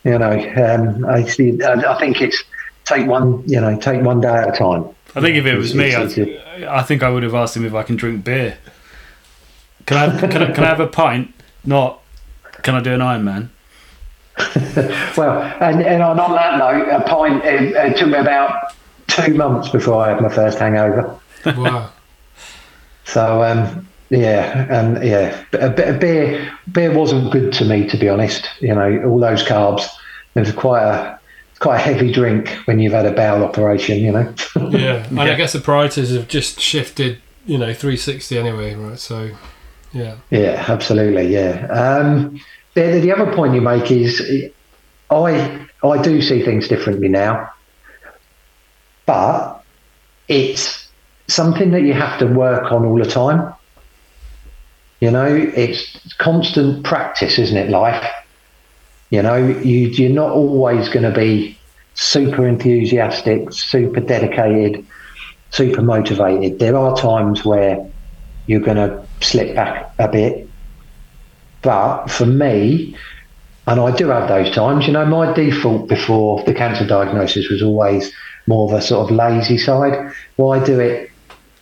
you 0.05 0.19
know, 0.19 0.33
um, 0.57 1.05
I 1.07 1.25
see. 1.25 1.59
I 1.63 1.99
think 1.99 2.21
it's 2.21 2.43
take 2.85 3.07
one, 3.07 3.43
you 3.47 3.61
know, 3.61 3.79
take 3.79 4.03
one 4.03 4.21
day 4.21 4.29
at 4.29 4.49
a 4.49 4.53
time. 4.53 4.89
I 5.15 5.21
think 5.21 5.37
if 5.37 5.47
it 5.47 5.57
was 5.57 5.75
me, 5.75 5.95
I, 5.95 6.79
I 6.79 6.83
think 6.83 7.03
I 7.03 7.11
would 7.11 7.23
have 7.23 7.35
asked 7.35 7.57
him 7.57 7.65
if 7.65 7.75
I 7.75 7.83
can 7.83 7.97
drink 7.97 8.25
beer. 8.25 8.59
Can 9.87 9.97
I 9.97 10.09
have, 10.09 10.31
can 10.31 10.43
I, 10.43 10.53
can 10.53 10.65
I 10.65 10.69
have 10.69 10.81
a 10.81 10.87
pint? 10.87 11.35
Not 11.65 12.01
can 12.63 12.75
I 12.75 12.81
do 12.81 12.93
an 12.93 13.03
Iron 13.03 13.25
Man? 13.25 13.51
well, 15.17 15.43
and, 15.61 15.83
and 15.83 16.03
on 16.03 16.17
that 16.17 16.59
note, 16.59 16.89
a 16.89 17.01
pint 17.03 17.45
it, 17.45 17.73
it 17.73 17.97
took 17.97 18.09
me 18.09 18.19
about 18.19 18.75
two 19.07 19.35
months 19.35 19.69
before 19.69 20.03
I 20.03 20.11
had 20.11 20.21
my 20.21 20.29
first 20.29 20.59
hangover. 20.59 21.19
Wow. 21.45 21.91
so 23.05 23.43
um, 23.43 23.89
yeah, 24.11 24.67
and 24.71 25.05
yeah, 25.05 25.45
a 25.53 25.71
bit 25.71 25.89
of 25.89 26.01
beer. 26.01 26.53
Beer 26.71 26.97
wasn't 26.97 27.33
good 27.33 27.53
to 27.55 27.65
me, 27.65 27.89
to 27.89 27.97
be 27.97 28.09
honest. 28.09 28.49
You 28.61 28.75
know, 28.75 29.03
all 29.05 29.19
those 29.19 29.43
carbs. 29.43 29.89
It 30.35 30.41
was 30.41 30.53
quite 30.53 30.83
a 30.83 31.20
quite 31.61 31.77
a 31.77 31.79
heavy 31.79 32.13
drink 32.13 32.49
when 32.65 32.81
you've 32.81 32.93
had 32.93 33.07
a 33.07 33.13
bowel 33.13 33.45
operation. 33.45 33.99
You 33.99 34.13
know. 34.13 34.35
yeah, 34.71 35.07
and 35.07 35.17
yeah. 35.17 35.23
I 35.23 35.35
guess 35.35 35.53
the 35.53 35.61
priorities 35.61 36.11
have 36.11 36.27
just 36.27 36.61
shifted. 36.61 37.21
You 37.47 37.57
know, 37.57 37.73
360 37.73 38.39
anyway, 38.39 38.75
right? 38.75 38.99
So, 38.99 39.31
yeah. 39.93 40.17
Yeah, 40.31 40.65
absolutely. 40.69 41.33
Yeah. 41.33 41.67
Um, 41.69 42.39
the, 42.75 43.01
the 43.01 43.13
other 43.13 43.33
point 43.35 43.55
you 43.55 43.61
make 43.61 43.91
is, 43.91 44.51
I 45.11 45.67
I 45.83 46.03
do 46.03 46.21
see 46.21 46.45
things 46.45 46.69
differently 46.69 47.09
now, 47.09 47.51
but 49.07 49.63
it's 50.29 50.89
something 51.29 51.71
that 51.71 51.83
you 51.83 51.95
have 51.95 52.19
to 52.19 52.27
work 52.27 52.71
on 52.73 52.85
all 52.85 52.99
the 52.99 53.11
time. 53.11 53.55
You 55.01 55.11
know, 55.11 55.27
it's 55.27 55.99
constant 56.19 56.85
practice, 56.85 57.39
isn't 57.39 57.57
it? 57.57 57.71
Life. 57.71 58.05
You 59.11 59.23
know, 59.23 59.37
you 59.37 59.89
you're 59.89 60.11
not 60.11 60.31
always 60.31 60.89
going 60.89 61.03
to 61.03 61.17
be 61.17 61.59
super 61.95 62.47
enthusiastic, 62.47 63.53
super 63.53 64.01
dedicated, 64.01 64.87
super 65.51 65.83
motivated. 65.83 66.59
There 66.59 66.77
are 66.77 66.97
times 66.97 67.45
where 67.45 67.85
you're 68.47 68.61
going 68.61 68.77
to 68.77 69.05
slip 69.21 69.55
back 69.55 69.93
a 69.99 70.09
bit. 70.09 70.49
But 71.63 72.07
for 72.07 72.25
me, 72.25 72.97
and 73.67 73.81
I 73.81 73.95
do 73.95 74.09
have 74.09 74.29
those 74.29 74.55
times, 74.55 74.87
you 74.87 74.93
know, 74.93 75.05
my 75.05 75.33
default 75.33 75.89
before 75.89 76.43
the 76.45 76.55
cancer 76.55 76.87
diagnosis 76.87 77.51
was 77.51 77.63
always 77.63 78.13
more 78.47 78.73
of 78.73 78.79
a 78.79 78.83
sort 78.83 79.11
of 79.11 79.17
lazy 79.17 79.59
side. 79.59 80.13
Why 80.37 80.65
do 80.65 80.81
it, 80.81 81.11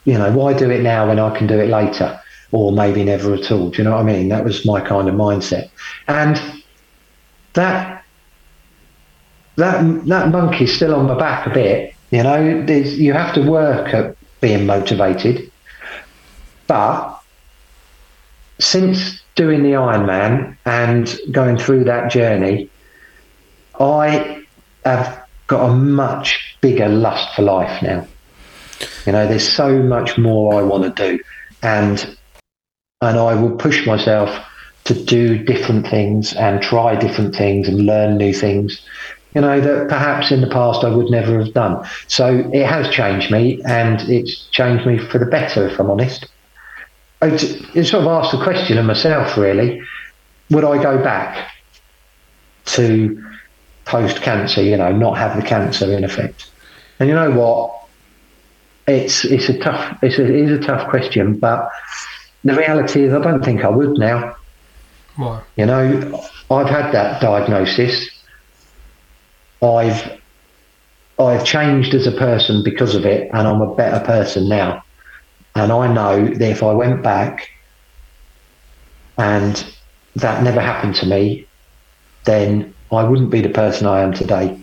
you 0.04 0.14
know, 0.14 0.30
why 0.32 0.52
do 0.52 0.70
it 0.70 0.82
now 0.82 1.08
when 1.08 1.18
I 1.18 1.36
can 1.36 1.46
do 1.46 1.58
it 1.58 1.68
later? 1.68 2.20
or 2.50 2.72
maybe 2.72 3.04
never 3.04 3.34
at 3.34 3.50
all. 3.52 3.70
Do 3.70 3.78
you 3.78 3.84
know 3.84 3.92
what 3.92 4.00
I 4.00 4.04
mean? 4.04 4.28
That 4.28 4.44
was 4.44 4.64
my 4.64 4.80
kind 4.80 5.08
of 5.08 5.14
mindset, 5.14 5.70
and 6.06 6.40
that 7.58 8.04
that 9.56 10.06
that 10.06 10.30
monkey's 10.30 10.74
still 10.74 10.94
on 10.94 11.06
my 11.06 11.18
back 11.18 11.46
a 11.46 11.50
bit. 11.50 11.94
You 12.10 12.22
know, 12.22 12.64
There's, 12.64 12.98
you 12.98 13.12
have 13.12 13.34
to 13.34 13.42
work 13.42 13.92
at 13.92 14.16
being 14.40 14.66
motivated, 14.66 15.50
but 16.66 17.20
since 18.60 19.20
doing 19.34 19.62
the 19.62 19.72
Ironman 19.72 20.56
and 20.64 21.18
going 21.32 21.58
through 21.58 21.84
that 21.84 22.10
journey, 22.10 22.70
I 23.78 24.44
have 24.84 25.22
got 25.48 25.70
a 25.70 25.74
much 25.74 26.56
bigger 26.60 26.88
lust 26.88 27.34
for 27.34 27.42
life 27.42 27.82
now. 27.82 28.06
You 29.06 29.12
know, 29.12 29.26
there's 29.26 29.48
so 29.48 29.82
much 29.82 30.16
more 30.18 30.54
I 30.54 30.62
want 30.62 30.96
to 30.96 31.10
do. 31.10 31.22
And 31.62 32.16
and 33.00 33.18
I 33.18 33.34
will 33.34 33.56
push 33.56 33.86
myself 33.86 34.30
to 34.88 34.94
do 35.04 35.36
different 35.44 35.86
things 35.86 36.32
and 36.32 36.62
try 36.62 36.96
different 36.96 37.34
things 37.34 37.68
and 37.68 37.84
learn 37.84 38.16
new 38.16 38.32
things, 38.32 38.80
you 39.34 39.42
know, 39.42 39.60
that 39.60 39.86
perhaps 39.88 40.32
in 40.32 40.40
the 40.40 40.46
past 40.46 40.82
I 40.82 40.88
would 40.88 41.10
never 41.10 41.38
have 41.44 41.52
done. 41.52 41.86
So 42.06 42.50
it 42.54 42.64
has 42.64 42.88
changed 42.88 43.30
me 43.30 43.60
and 43.66 44.00
it's 44.08 44.46
changed 44.46 44.86
me 44.86 44.96
for 44.96 45.18
the 45.18 45.26
better, 45.26 45.68
if 45.68 45.78
I'm 45.78 45.90
honest. 45.90 46.26
I 47.20 47.36
sort 47.36 48.02
of 48.02 48.06
asked 48.06 48.32
the 48.32 48.42
question 48.42 48.78
of 48.78 48.86
myself, 48.86 49.36
really, 49.36 49.82
would 50.50 50.64
I 50.64 50.82
go 50.82 51.02
back 51.04 51.52
to 52.66 53.22
post 53.84 54.22
cancer, 54.22 54.62
you 54.62 54.78
know, 54.78 54.90
not 54.90 55.18
have 55.18 55.36
the 55.36 55.46
cancer 55.46 55.92
in 55.92 56.02
effect? 56.02 56.50
And 56.98 57.10
you 57.10 57.14
know 57.14 57.30
what? 57.30 57.74
It's 58.86 59.26
it's 59.26 59.50
a 59.50 59.58
tough 59.58 59.98
it's 60.02 60.18
a, 60.18 60.24
it 60.24 60.30
is 60.30 60.50
a 60.50 60.62
tough 60.62 60.88
question, 60.88 61.38
but 61.38 61.68
the 62.42 62.54
reality 62.54 63.02
is, 63.02 63.12
I 63.12 63.20
don't 63.20 63.44
think 63.44 63.66
I 63.66 63.68
would 63.68 63.98
now. 63.98 64.34
You 65.56 65.66
know, 65.66 66.24
I've 66.50 66.68
had 66.68 66.92
that 66.92 67.20
diagnosis. 67.20 68.08
I've 69.62 70.18
I've 71.18 71.44
changed 71.44 71.94
as 71.94 72.06
a 72.06 72.12
person 72.12 72.62
because 72.62 72.94
of 72.94 73.04
it, 73.04 73.28
and 73.32 73.48
I'm 73.48 73.60
a 73.60 73.74
better 73.74 74.04
person 74.04 74.48
now. 74.48 74.84
And 75.56 75.72
I 75.72 75.92
know 75.92 76.26
that 76.26 76.50
if 76.50 76.62
I 76.62 76.72
went 76.72 77.02
back 77.02 77.50
and 79.18 79.66
that 80.14 80.44
never 80.44 80.60
happened 80.60 80.94
to 80.96 81.06
me, 81.06 81.46
then 82.24 82.72
I 82.92 83.02
wouldn't 83.02 83.30
be 83.30 83.40
the 83.40 83.48
person 83.48 83.88
I 83.88 84.00
am 84.02 84.12
today. 84.12 84.56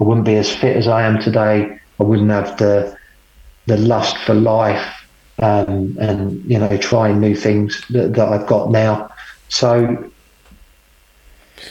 I 0.00 0.04
wouldn't 0.04 0.26
be 0.26 0.36
as 0.36 0.54
fit 0.54 0.76
as 0.76 0.86
I 0.88 1.02
am 1.02 1.20
today. 1.20 1.78
I 1.98 2.02
wouldn't 2.02 2.30
have 2.30 2.58
the 2.58 2.96
the 3.66 3.76
lust 3.78 4.18
for 4.18 4.34
life 4.34 5.02
um, 5.38 5.96
and 6.00 6.44
you 6.44 6.58
know 6.58 6.76
trying 6.78 7.20
new 7.20 7.34
things 7.34 7.82
that, 7.90 8.14
that 8.14 8.28
I've 8.28 8.46
got 8.46 8.70
now. 8.70 9.08
So 9.52 10.10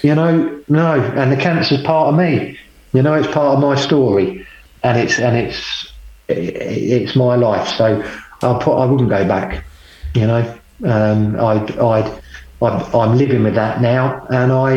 you 0.04 0.16
know, 0.16 0.64
no, 0.68 1.02
and 1.02 1.32
the 1.32 1.38
cancer's 1.38 1.82
part 1.82 2.10
of 2.10 2.16
me. 2.16 2.58
You 2.94 3.02
know, 3.02 3.14
it's 3.14 3.28
part 3.28 3.56
of 3.56 3.60
my 3.60 3.76
story, 3.76 4.46
and 4.84 4.98
it's 4.98 5.20
and 5.20 5.36
it's 5.36 5.92
it's 6.28 7.16
my 7.16 7.36
life. 7.36 7.68
So 7.70 8.02
I 8.42 8.60
put 8.64 8.78
I 8.78 8.86
wouldn't 8.86 9.10
go 9.10 9.28
back. 9.28 9.66
You 10.14 10.28
know, 10.28 10.60
um, 10.86 11.40
I'd 11.40 11.78
I'd 11.78 12.22
I'm 12.62 13.18
living 13.18 13.44
with 13.44 13.56
that 13.56 13.82
now, 13.82 14.26
and 14.30 14.52
I 14.52 14.74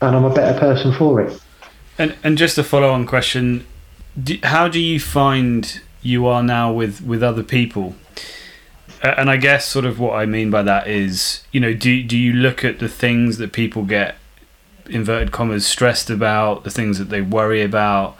and 0.00 0.16
I'm 0.16 0.24
a 0.24 0.34
better 0.34 0.58
person 0.58 0.92
for 0.92 1.20
it. 1.20 1.38
And 1.98 2.16
and 2.24 2.38
just 2.38 2.56
a 2.56 2.64
follow 2.64 2.90
on 2.90 3.06
question: 3.06 3.66
How 4.44 4.68
do 4.68 4.80
you 4.80 4.98
find 4.98 5.80
you 6.02 6.26
are 6.26 6.42
now 6.42 6.72
with 6.72 7.00
with 7.02 7.22
other 7.22 7.42
people. 7.42 7.94
And 9.02 9.30
I 9.30 9.36
guess 9.36 9.64
sort 9.64 9.84
of 9.84 10.00
what 10.00 10.14
I 10.14 10.26
mean 10.26 10.50
by 10.50 10.62
that 10.62 10.88
is, 10.88 11.44
you 11.52 11.60
know, 11.60 11.72
do 11.72 12.02
do 12.02 12.16
you 12.16 12.32
look 12.32 12.64
at 12.64 12.78
the 12.78 12.88
things 12.88 13.38
that 13.38 13.52
people 13.52 13.84
get 13.84 14.16
inverted 14.88 15.30
commas 15.30 15.66
stressed 15.66 16.10
about, 16.10 16.64
the 16.64 16.70
things 16.70 16.98
that 16.98 17.08
they 17.08 17.22
worry 17.22 17.62
about? 17.62 18.16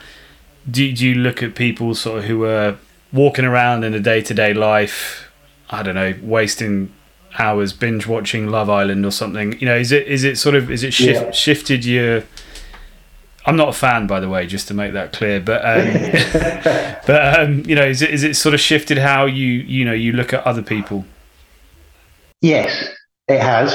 Do 0.70 0.92
do 0.92 1.06
you 1.06 1.14
look 1.14 1.42
at 1.42 1.54
people 1.54 1.94
sort 1.94 2.18
of 2.18 2.24
who 2.24 2.44
are 2.44 2.76
walking 3.12 3.44
around 3.44 3.84
in 3.84 3.94
a 3.94 4.00
day 4.00 4.20
to 4.22 4.34
day 4.34 4.54
life, 4.54 5.30
I 5.70 5.82
don't 5.82 5.94
know, 5.94 6.14
wasting 6.22 6.92
hours 7.38 7.72
binge 7.72 8.06
watching 8.06 8.48
Love 8.48 8.70
Island 8.70 9.04
or 9.04 9.10
something? 9.10 9.58
You 9.58 9.66
know, 9.66 9.76
is 9.76 9.90
it 9.90 10.06
is 10.06 10.24
it 10.24 10.38
sort 10.38 10.54
of 10.54 10.70
is 10.70 10.84
it 10.84 10.92
shift, 10.92 11.22
yeah. 11.22 11.30
shifted 11.32 11.84
your 11.84 12.22
I'm 13.49 13.57
not 13.57 13.70
a 13.70 13.72
fan, 13.72 14.07
by 14.07 14.20
the 14.20 14.28
way, 14.28 14.46
just 14.46 14.68
to 14.68 14.74
make 14.74 14.92
that 14.92 15.14
clear. 15.14 15.40
But 15.40 15.64
um, 15.64 17.01
but 17.07 17.40
um, 17.40 17.62
you 17.64 17.74
know, 17.74 17.86
is 17.86 18.03
it 18.03 18.11
is 18.11 18.22
it 18.22 18.36
sort 18.36 18.55
of 18.55 18.61
shifted 18.61 18.99
how 18.99 19.24
you 19.24 19.46
you 19.46 19.86
know 19.86 19.94
you 19.94 20.12
look 20.12 20.34
at 20.34 20.46
other 20.46 20.61
people? 20.62 21.07
Yes, 22.42 22.90
it 23.26 23.40
has. 23.40 23.72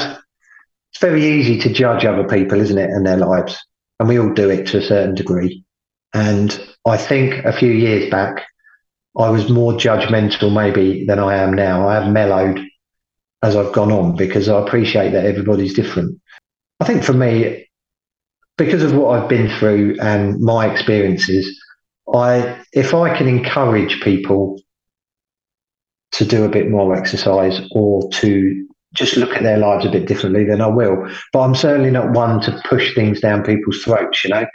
It's 0.92 1.00
very 1.00 1.24
easy 1.24 1.58
to 1.58 1.72
judge 1.72 2.04
other 2.04 2.22
people, 2.22 2.60
isn't 2.60 2.78
it, 2.78 2.88
and 2.88 3.04
their 3.04 3.16
lives, 3.16 3.58
and 3.98 4.08
we 4.08 4.16
all 4.16 4.32
do 4.32 4.48
it 4.48 4.68
to 4.68 4.78
a 4.78 4.82
certain 4.82 5.16
degree. 5.16 5.64
And 6.14 6.56
I 6.86 6.96
think 6.96 7.44
a 7.44 7.52
few 7.52 7.72
years 7.72 8.08
back, 8.08 8.46
I 9.18 9.28
was 9.28 9.50
more 9.50 9.72
judgmental 9.72 10.54
maybe 10.54 11.04
than 11.04 11.18
I 11.18 11.34
am 11.34 11.52
now. 11.52 11.88
I 11.88 11.94
have 11.94 12.12
mellowed 12.12 12.60
as 13.42 13.56
I've 13.56 13.72
gone 13.72 13.90
on 13.90 14.14
because 14.14 14.48
I 14.48 14.64
appreciate 14.64 15.10
that 15.10 15.26
everybody's 15.26 15.74
different. 15.74 16.20
I 16.78 16.84
think 16.84 17.02
for 17.02 17.12
me, 17.12 17.68
because 18.56 18.82
of 18.82 18.94
what 18.94 19.18
I've 19.18 19.28
been 19.28 19.48
through 19.58 19.96
and 20.00 20.40
my 20.40 20.70
experiences, 20.70 21.60
I 22.12 22.60
if 22.72 22.94
I 22.94 23.16
can 23.16 23.28
encourage 23.28 24.00
people 24.00 24.60
to 26.12 26.24
do 26.24 26.44
a 26.44 26.48
bit 26.48 26.70
more 26.70 26.94
exercise 26.94 27.60
or 27.72 28.08
to 28.10 28.66
just 28.94 29.16
look 29.16 29.30
at 29.30 29.42
their 29.42 29.58
lives 29.58 29.84
a 29.84 29.90
bit 29.90 30.06
differently, 30.06 30.44
then 30.44 30.60
I 30.60 30.68
will. 30.68 31.10
But 31.32 31.40
I'm 31.40 31.54
certainly 31.54 31.90
not 31.90 32.12
one 32.12 32.40
to 32.42 32.62
push 32.68 32.94
things 32.94 33.20
down 33.20 33.42
people's 33.42 33.82
throats. 33.82 34.22
You 34.24 34.30
know, 34.30 34.46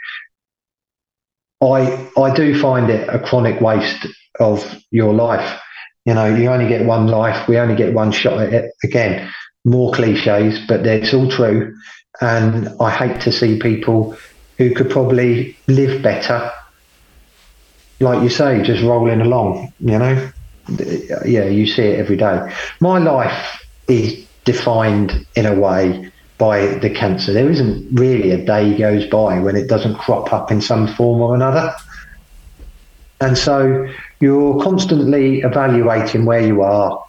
I 1.62 2.08
I 2.16 2.34
do 2.34 2.58
find 2.60 2.88
it 2.90 3.08
a 3.08 3.18
chronic 3.18 3.60
waste 3.60 4.06
of 4.38 4.82
your 4.90 5.12
life. 5.12 5.60
You 6.06 6.14
know, 6.14 6.34
you 6.34 6.48
only 6.48 6.68
get 6.68 6.86
one 6.86 7.08
life. 7.08 7.46
We 7.46 7.58
only 7.58 7.76
get 7.76 7.92
one 7.92 8.12
shot 8.12 8.40
at 8.40 8.54
it. 8.54 8.72
Again, 8.82 9.30
more 9.66 9.92
cliches, 9.92 10.58
but 10.66 10.86
it's 10.86 11.12
all 11.12 11.30
true. 11.30 11.74
And 12.20 12.68
I 12.80 12.90
hate 12.90 13.20
to 13.22 13.32
see 13.32 13.58
people 13.58 14.16
who 14.58 14.74
could 14.74 14.90
probably 14.90 15.56
live 15.68 16.02
better, 16.02 16.50
like 18.00 18.22
you 18.22 18.28
say, 18.28 18.62
just 18.62 18.82
rolling 18.82 19.20
along, 19.20 19.72
you 19.80 19.98
know? 19.98 20.30
Yeah, 21.24 21.44
you 21.44 21.66
see 21.66 21.82
it 21.82 21.98
every 21.98 22.16
day. 22.16 22.52
My 22.80 22.98
life 22.98 23.64
is 23.88 24.24
defined 24.44 25.26
in 25.34 25.46
a 25.46 25.54
way 25.54 26.10
by 26.38 26.66
the 26.78 26.90
cancer. 26.90 27.32
There 27.32 27.50
isn't 27.50 27.98
really 27.98 28.30
a 28.32 28.44
day 28.44 28.76
goes 28.76 29.06
by 29.06 29.38
when 29.38 29.56
it 29.56 29.68
doesn't 29.68 29.96
crop 29.96 30.32
up 30.32 30.50
in 30.50 30.60
some 30.60 30.88
form 30.94 31.20
or 31.20 31.34
another. 31.34 31.74
And 33.20 33.36
so 33.36 33.86
you're 34.20 34.62
constantly 34.62 35.40
evaluating 35.40 36.24
where 36.24 36.40
you 36.40 36.62
are, 36.62 37.04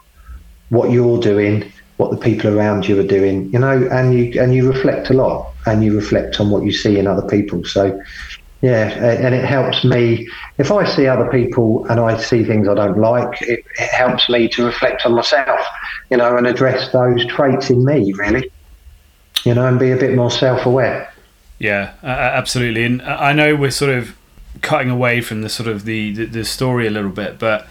what 0.69 0.91
you're 0.91 1.19
doing, 1.19 1.71
what 2.01 2.09
the 2.09 2.17
people 2.17 2.57
around 2.57 2.87
you 2.87 2.99
are 2.99 3.09
doing, 3.17 3.53
you 3.53 3.59
know, 3.59 3.77
and 3.91 4.05
you 4.15 4.41
and 4.41 4.55
you 4.55 4.67
reflect 4.67 5.11
a 5.11 5.13
lot, 5.13 5.53
and 5.67 5.83
you 5.83 5.95
reflect 5.95 6.39
on 6.39 6.49
what 6.49 6.63
you 6.63 6.71
see 6.71 6.97
in 6.97 7.05
other 7.05 7.27
people. 7.35 7.63
So, 7.63 8.01
yeah, 8.63 8.87
and 9.25 9.35
it 9.35 9.45
helps 9.45 9.83
me 9.83 10.27
if 10.57 10.71
I 10.71 10.83
see 10.95 11.05
other 11.05 11.29
people 11.29 11.85
and 11.89 11.99
I 11.99 12.17
see 12.17 12.43
things 12.43 12.67
I 12.67 12.73
don't 12.73 12.97
like. 12.97 13.39
It, 13.43 13.59
it 13.77 13.89
helps 13.91 14.29
me 14.29 14.47
to 14.49 14.65
reflect 14.65 15.05
on 15.05 15.13
myself, 15.13 15.59
you 16.09 16.17
know, 16.17 16.35
and 16.37 16.47
address 16.47 16.91
those 16.91 17.23
traits 17.27 17.69
in 17.69 17.85
me, 17.85 18.13
really, 18.13 18.51
you 19.43 19.53
know, 19.53 19.67
and 19.67 19.77
be 19.77 19.91
a 19.91 19.97
bit 19.97 20.15
more 20.15 20.31
self-aware. 20.31 21.13
Yeah, 21.59 21.93
uh, 22.01 22.07
absolutely. 22.41 22.83
And 22.83 23.03
I 23.03 23.33
know 23.33 23.55
we're 23.55 23.69
sort 23.69 23.91
of 23.91 24.15
cutting 24.61 24.89
away 24.89 25.21
from 25.21 25.41
the 25.43 25.49
sort 25.49 25.69
of 25.69 25.85
the, 25.85 26.13
the, 26.13 26.25
the 26.25 26.45
story 26.45 26.87
a 26.87 26.91
little 26.91 27.11
bit, 27.11 27.37
but 27.37 27.67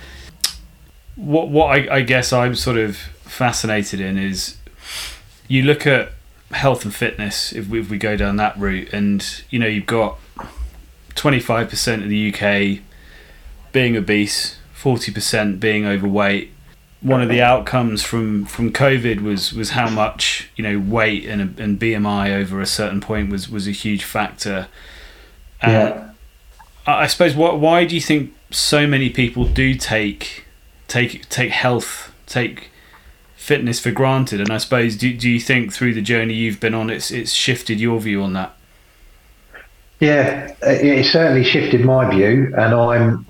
what 1.17 1.49
what 1.49 1.67
I, 1.77 1.97
I 1.97 2.01
guess 2.03 2.33
I'm 2.33 2.55
sort 2.55 2.79
of 2.79 2.99
fascinated 3.31 4.01
in 4.01 4.19
is 4.19 4.57
you 5.49 5.63
look 5.63 5.87
at 5.87 6.13
health 6.51 6.85
and 6.85 6.95
fitness 6.95 7.53
if 7.53 7.69
we, 7.69 7.81
if 7.81 7.89
we 7.89 7.97
go 7.99 8.17
down 8.17 8.37
that 8.37 8.59
route, 8.59 8.93
and 8.93 9.43
you 9.51 9.59
know 9.59 9.67
you've 9.67 9.87
got 9.87 10.19
25% 11.15 12.03
of 12.03 12.09
the 12.09 12.33
UK 12.33 12.83
being 13.73 13.97
obese, 13.97 14.59
40% 14.77 15.61
being 15.61 15.87
overweight. 15.87 16.51
One 17.03 17.23
of 17.23 17.29
the 17.29 17.41
outcomes 17.41 18.03
from, 18.03 18.45
from 18.45 18.73
COVID 18.73 19.23
was, 19.23 19.55
was 19.55 19.71
how 19.71 19.89
much 19.89 20.51
you 20.57 20.65
know 20.65 20.79
weight 20.79 21.25
and, 21.25 21.59
and 21.59 21.81
BMI 21.81 22.35
over 22.35 22.61
a 22.61 22.67
certain 22.67 23.01
point 23.01 23.31
was, 23.31 23.49
was 23.49 23.67
a 23.67 23.73
huge 23.73 24.05
factor. 24.05 24.69
Yeah. 25.63 26.11
I 26.87 27.07
suppose 27.07 27.35
what 27.35 27.61
why 27.61 27.85
do 27.85 27.95
you 27.95 28.01
think 28.01 28.35
so 28.51 28.87
many 28.87 29.11
people 29.11 29.45
do 29.45 29.75
take 29.75 30.47
take 30.89 31.29
take 31.29 31.51
health 31.51 32.13
take 32.27 32.70
fitness 33.41 33.81
for 33.81 33.91
granted. 33.91 34.41
And 34.41 34.51
I 34.51 34.59
suppose 34.59 34.97
do, 34.97 35.13
do 35.17 35.29
you 35.29 35.41
think 35.41 35.73
through 35.73 35.95
the 35.95 36.03
journey 36.03 36.35
you've 36.35 36.61
been 36.61 36.75
on 36.75 36.91
it's 36.91 37.11
it's 37.11 37.33
shifted 37.33 37.81
your 37.81 37.99
view 37.99 38.23
on 38.23 38.35
that? 38.35 38.55
Yeah 39.99 40.55
it 40.63 41.07
certainly 41.07 41.43
shifted 41.43 41.85
my 41.85 42.09
view 42.11 42.53
and 42.57 42.75
I'm 42.75 43.27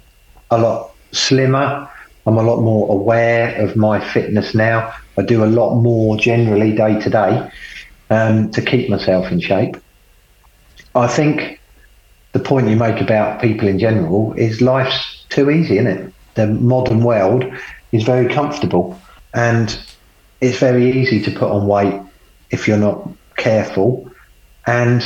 a 0.50 0.58
lot 0.58 0.92
slimmer. 1.12 1.88
I'm 2.26 2.36
a 2.36 2.42
lot 2.42 2.60
more 2.60 2.90
aware 2.92 3.54
of 3.64 3.76
my 3.76 4.00
fitness 4.12 4.54
now. 4.54 4.92
I 5.16 5.22
do 5.22 5.44
a 5.44 5.46
lot 5.46 5.76
more 5.76 6.16
generally 6.16 6.72
day 6.74 7.00
to 7.00 7.10
day 7.10 7.50
um, 8.10 8.50
to 8.50 8.60
keep 8.60 8.90
myself 8.90 9.30
in 9.30 9.40
shape. 9.40 9.76
I 10.94 11.06
think 11.06 11.60
the 12.32 12.40
point 12.40 12.68
you 12.68 12.76
make 12.76 13.00
about 13.00 13.40
people 13.40 13.68
in 13.68 13.78
general 13.78 14.32
is 14.34 14.60
life's 14.60 15.24
too 15.28 15.50
easy, 15.50 15.78
isn't 15.78 15.86
it? 15.86 16.12
The 16.34 16.48
modern 16.48 17.04
world 17.04 17.44
is 17.92 18.02
very 18.02 18.32
comfortable 18.32 19.00
and 19.34 19.78
it's 20.40 20.58
very 20.58 20.90
easy 21.00 21.22
to 21.22 21.30
put 21.30 21.50
on 21.50 21.66
weight 21.66 22.00
if 22.50 22.66
you're 22.66 22.78
not 22.78 23.08
careful. 23.36 24.10
And 24.66 25.02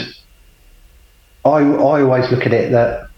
I, 1.45 1.59
I 1.59 2.03
always 2.03 2.31
look 2.31 2.47
at 2.47 2.53
it 2.53 2.73
that 2.73 3.09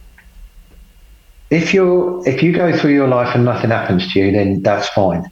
if 1.50 1.72
you're 1.72 2.26
if 2.26 2.42
you 2.42 2.52
go 2.52 2.76
through 2.76 2.94
your 2.94 3.08
life 3.08 3.34
and 3.34 3.44
nothing 3.44 3.70
happens 3.70 4.12
to 4.12 4.18
you, 4.18 4.32
then 4.32 4.62
that's 4.62 4.88
fine. 4.88 5.24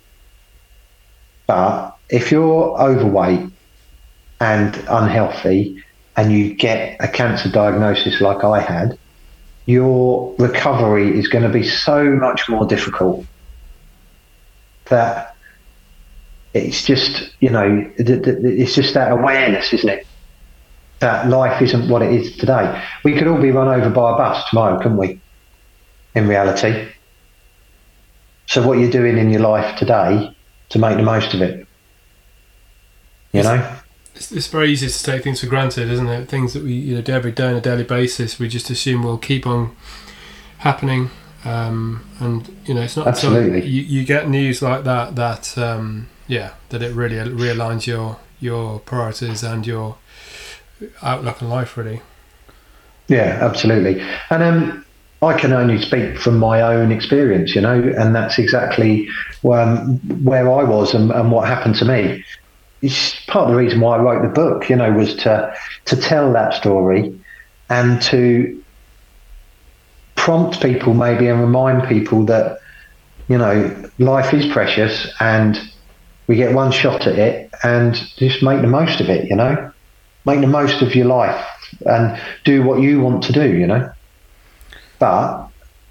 But 1.47 1.97
if 2.09 2.31
you're 2.31 2.81
overweight 2.81 3.51
and 4.41 4.77
unhealthy 4.89 5.83
and 6.17 6.33
you 6.33 6.55
get 6.55 6.97
a 7.01 7.09
cancer 7.09 7.51
diagnosis 7.51 8.21
like 8.21 8.45
I 8.45 8.61
had, 8.61 8.99
your 9.67 10.35
recovery 10.39 11.19
is 11.19 11.29
going 11.29 11.45
to 11.45 11.51
be 11.51 11.67
so 11.67 12.05
much 12.05 12.49
more 12.49 12.67
difficult 12.67 13.27
that 14.87 15.34
it's 16.55 16.85
just, 16.85 17.31
you 17.41 17.51
know, 17.51 17.91
it's 17.97 18.75
just 18.75 18.95
that 18.95 19.13
awareness, 19.13 19.73
isn't 19.73 19.89
it? 19.89 20.07
That 21.01 21.29
life 21.29 21.61
isn't 21.61 21.89
what 21.89 22.03
it 22.03 22.13
is 22.13 22.37
today. 22.37 22.83
We 23.05 23.15
could 23.15 23.27
all 23.27 23.41
be 23.41 23.51
run 23.51 23.69
over 23.69 23.91
by 23.91 24.13
a 24.13 24.17
bus 24.17 24.49
tomorrow, 24.49 24.79
couldn't 24.79 24.97
we? 24.97 25.21
In 26.15 26.29
reality. 26.29 26.89
So, 28.47 28.67
what 28.67 28.79
you're 28.79 28.91
doing 28.91 29.19
in 29.19 29.31
your 29.31 29.41
life 29.41 29.77
today 29.77 30.35
to 30.71 30.79
make 30.79 30.97
the 30.97 31.03
most 31.03 31.35
of 31.35 31.43
it, 31.43 31.67
you 33.33 33.43
know? 33.43 33.81
it's, 34.15 34.33
it's 34.33 34.47
very 34.47 34.71
easy 34.71 34.89
to 34.89 35.03
take 35.03 35.23
things 35.25 35.41
for 35.41 35.47
granted, 35.47 35.91
isn't 35.91 36.09
it? 36.09 36.29
Things 36.29 36.55
that 36.55 36.63
we 36.63 36.73
you 36.73 36.95
know 36.95 37.03
do 37.03 37.13
every 37.13 37.33
day 37.33 37.49
on 37.49 37.57
a 37.57 37.61
daily 37.61 37.85
basis, 37.85 38.39
we 38.39 38.49
just 38.49 38.71
assume 38.71 39.03
will 39.03 39.19
keep 39.19 39.47
on 39.47 39.75
happening. 40.59 41.11
Um, 41.45 42.07
and 42.21 42.57
you 42.65 42.75
know, 42.75 42.83
it's 42.83 42.97
not 42.97 43.07
absolutely. 43.07 43.67
you, 43.67 43.83
you 43.83 44.05
get 44.05 44.29
news 44.29 44.63
like 44.63 44.85
that 44.85 45.17
that 45.17 45.59
um, 45.59 46.09
yeah, 46.27 46.55
that 46.71 46.83
it 46.83 46.95
really 46.95 47.17
realigns 47.17 47.87
your 47.87 48.19
your 48.41 48.81
priorities 48.81 49.43
and 49.43 49.67
your 49.67 49.97
outlook 51.03 51.43
on 51.43 51.49
life, 51.49 51.77
really. 51.77 52.03
Yeah, 53.09 53.39
absolutely. 53.41 54.03
And 54.31 54.43
um, 54.43 54.85
I 55.23 55.39
can 55.39 55.53
only 55.53 55.81
speak 55.81 56.19
from 56.19 56.39
my 56.39 56.61
own 56.61 56.91
experience, 56.91 57.55
you 57.55 57.61
know, 57.61 57.81
and 57.97 58.15
that's 58.15 58.39
exactly 58.39 59.09
um, 59.45 59.99
where 60.25 60.51
I 60.51 60.65
was 60.65 60.95
and, 60.95 61.11
and 61.11 61.31
what 61.31 61.47
happened 61.47 61.77
to 61.77 61.85
me 61.85 62.25
it's 62.85 63.19
part 63.29 63.47
of 63.47 63.53
the 63.53 63.57
reason 63.57 63.81
why 63.81 63.97
I 63.97 64.01
wrote 64.01 64.23
the 64.23 64.29
book, 64.29 64.69
you 64.69 64.77
know, 64.77 64.93
was 64.93 65.15
to 65.17 65.57
to 65.87 65.97
tell 65.97 66.33
that 66.35 66.53
story 66.53 67.19
and 67.71 68.01
to 68.03 68.63
prompt 70.17 70.61
people 70.61 70.93
maybe 70.93 71.29
and 71.29 71.41
remind 71.41 71.89
people 71.89 72.27
that 72.27 72.59
you 73.29 73.39
know 73.39 73.91
life 73.99 74.35
is 74.35 74.53
precious 74.53 75.11
and 75.21 75.59
we 76.27 76.37
get 76.37 76.55
one 76.55 76.73
shot 76.73 77.07
at 77.07 77.19
it 77.19 77.51
and 77.63 77.95
just 78.17 78.43
make 78.43 78.61
the 78.61 78.67
most 78.67 79.01
of 79.01 79.09
it 79.09 79.29
you 79.29 79.37
know? 79.37 79.73
Make 80.25 80.41
the 80.41 80.47
most 80.47 80.81
of 80.83 80.95
your 80.95 81.07
life 81.07 81.45
and 81.87 82.21
do 82.45 82.63
what 82.63 82.81
you 82.81 83.01
want 83.01 83.23
to 83.25 83.33
do 83.33 83.57
you 83.57 83.67
know? 83.67 83.93
But 84.99 85.49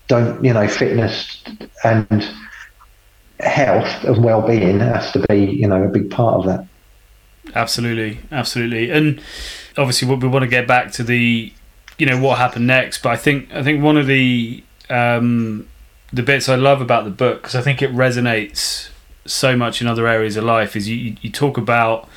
don't 0.07 0.43
you 0.43 0.53
know 0.53 0.67
fitness 0.67 1.43
and 1.83 2.29
health 3.39 4.03
and 4.03 4.23
well-being 4.23 4.79
has 4.79 5.11
to 5.11 5.19
be 5.27 5.45
you 5.45 5.67
know 5.67 5.83
a 5.83 5.87
big 5.87 6.09
part 6.09 6.35
of 6.39 6.45
that. 6.45 6.67
Absolutely, 7.55 8.19
absolutely, 8.31 8.89
and 8.89 9.21
obviously 9.77 10.07
we 10.07 10.27
want 10.27 10.43
to 10.43 10.49
get 10.49 10.67
back 10.67 10.91
to 10.93 11.03
the, 11.03 11.51
you 11.97 12.05
know, 12.05 12.19
what 12.19 12.37
happened 12.37 12.67
next. 12.67 13.01
But 13.01 13.09
I 13.09 13.17
think 13.17 13.53
I 13.53 13.63
think 13.63 13.83
one 13.83 13.97
of 13.97 14.07
the 14.07 14.63
um, 14.89 15.67
the 16.11 16.23
bits 16.23 16.47
I 16.47 16.55
love 16.55 16.81
about 16.81 17.03
the 17.03 17.11
book 17.11 17.41
because 17.41 17.55
I 17.55 17.61
think 17.61 17.81
it 17.81 17.91
resonates 17.91 18.89
so 19.25 19.55
much 19.55 19.81
in 19.81 19.87
other 19.87 20.07
areas 20.07 20.37
of 20.37 20.43
life 20.43 20.75
is 20.75 20.87
you 20.89 21.15
you 21.21 21.29
talk 21.29 21.57
about. 21.57 22.07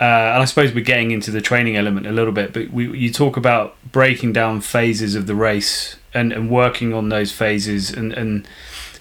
Uh, 0.00 0.34
and 0.34 0.42
I 0.42 0.46
suppose 0.46 0.74
we're 0.74 0.84
getting 0.84 1.12
into 1.12 1.30
the 1.30 1.40
training 1.40 1.76
element 1.76 2.08
a 2.08 2.12
little 2.12 2.32
bit, 2.32 2.52
but 2.52 2.70
we, 2.70 2.90
you 2.98 3.12
talk 3.12 3.36
about 3.36 3.76
breaking 3.92 4.32
down 4.32 4.60
phases 4.60 5.14
of 5.14 5.28
the 5.28 5.34
race 5.36 5.94
and, 6.12 6.32
and 6.32 6.50
working 6.50 6.92
on 6.92 7.08
those 7.08 7.30
phases 7.30 7.92
and, 7.92 8.12
and 8.12 8.48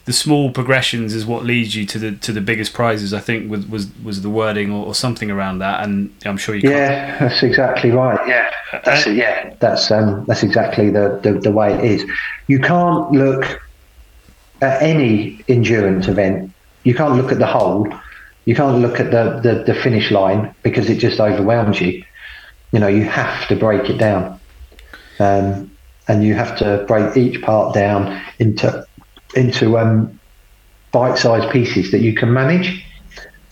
the 0.05 0.13
small 0.13 0.51
progressions 0.51 1.13
is 1.13 1.25
what 1.25 1.45
leads 1.45 1.75
you 1.75 1.85
to 1.85 1.99
the 1.99 2.11
to 2.13 2.31
the 2.31 2.41
biggest 2.41 2.73
prizes. 2.73 3.13
I 3.13 3.19
think 3.19 3.49
was 3.49 3.65
was, 3.67 3.87
was 4.03 4.21
the 4.21 4.29
wording 4.29 4.71
or, 4.71 4.85
or 4.85 4.95
something 4.95 5.29
around 5.29 5.59
that, 5.59 5.83
and 5.83 6.13
I'm 6.25 6.37
sure 6.37 6.55
you. 6.55 6.69
Yeah, 6.69 7.17
that's 7.19 7.43
exactly 7.43 7.91
right. 7.91 8.19
Yeah, 8.27 8.51
that's 8.83 9.07
uh, 9.07 9.11
yeah, 9.11 9.53
that's 9.59 9.91
um, 9.91 10.25
that's 10.25 10.43
exactly 10.43 10.89
the, 10.89 11.19
the 11.23 11.33
the 11.33 11.51
way 11.51 11.73
it 11.73 11.83
is. 11.83 12.05
You 12.47 12.59
can't 12.59 13.11
look 13.11 13.61
at 14.61 14.81
any 14.81 15.43
endurance 15.47 16.07
event. 16.07 16.51
You 16.83 16.95
can't 16.95 17.15
look 17.15 17.31
at 17.31 17.39
the 17.39 17.47
whole. 17.47 17.87
You 18.45 18.55
can't 18.55 18.79
look 18.79 18.99
at 18.99 19.11
the, 19.11 19.39
the, 19.41 19.63
the 19.63 19.79
finish 19.79 20.11
line 20.11 20.53
because 20.63 20.89
it 20.89 20.97
just 20.97 21.19
overwhelms 21.19 21.79
you. 21.79 22.03
You 22.71 22.79
know, 22.79 22.87
you 22.87 23.03
have 23.03 23.47
to 23.49 23.55
break 23.55 23.89
it 23.89 23.97
down. 23.97 24.39
Um, 25.19 25.71
and 26.07 26.23
you 26.23 26.33
have 26.33 26.57
to 26.57 26.83
break 26.87 27.15
each 27.15 27.41
part 27.41 27.73
down 27.73 28.21
into 28.39 28.85
into 29.35 29.77
um, 29.77 30.19
bite-sized 30.91 31.49
pieces 31.51 31.91
that 31.91 32.01
you 32.01 32.13
can 32.13 32.33
manage, 32.33 32.85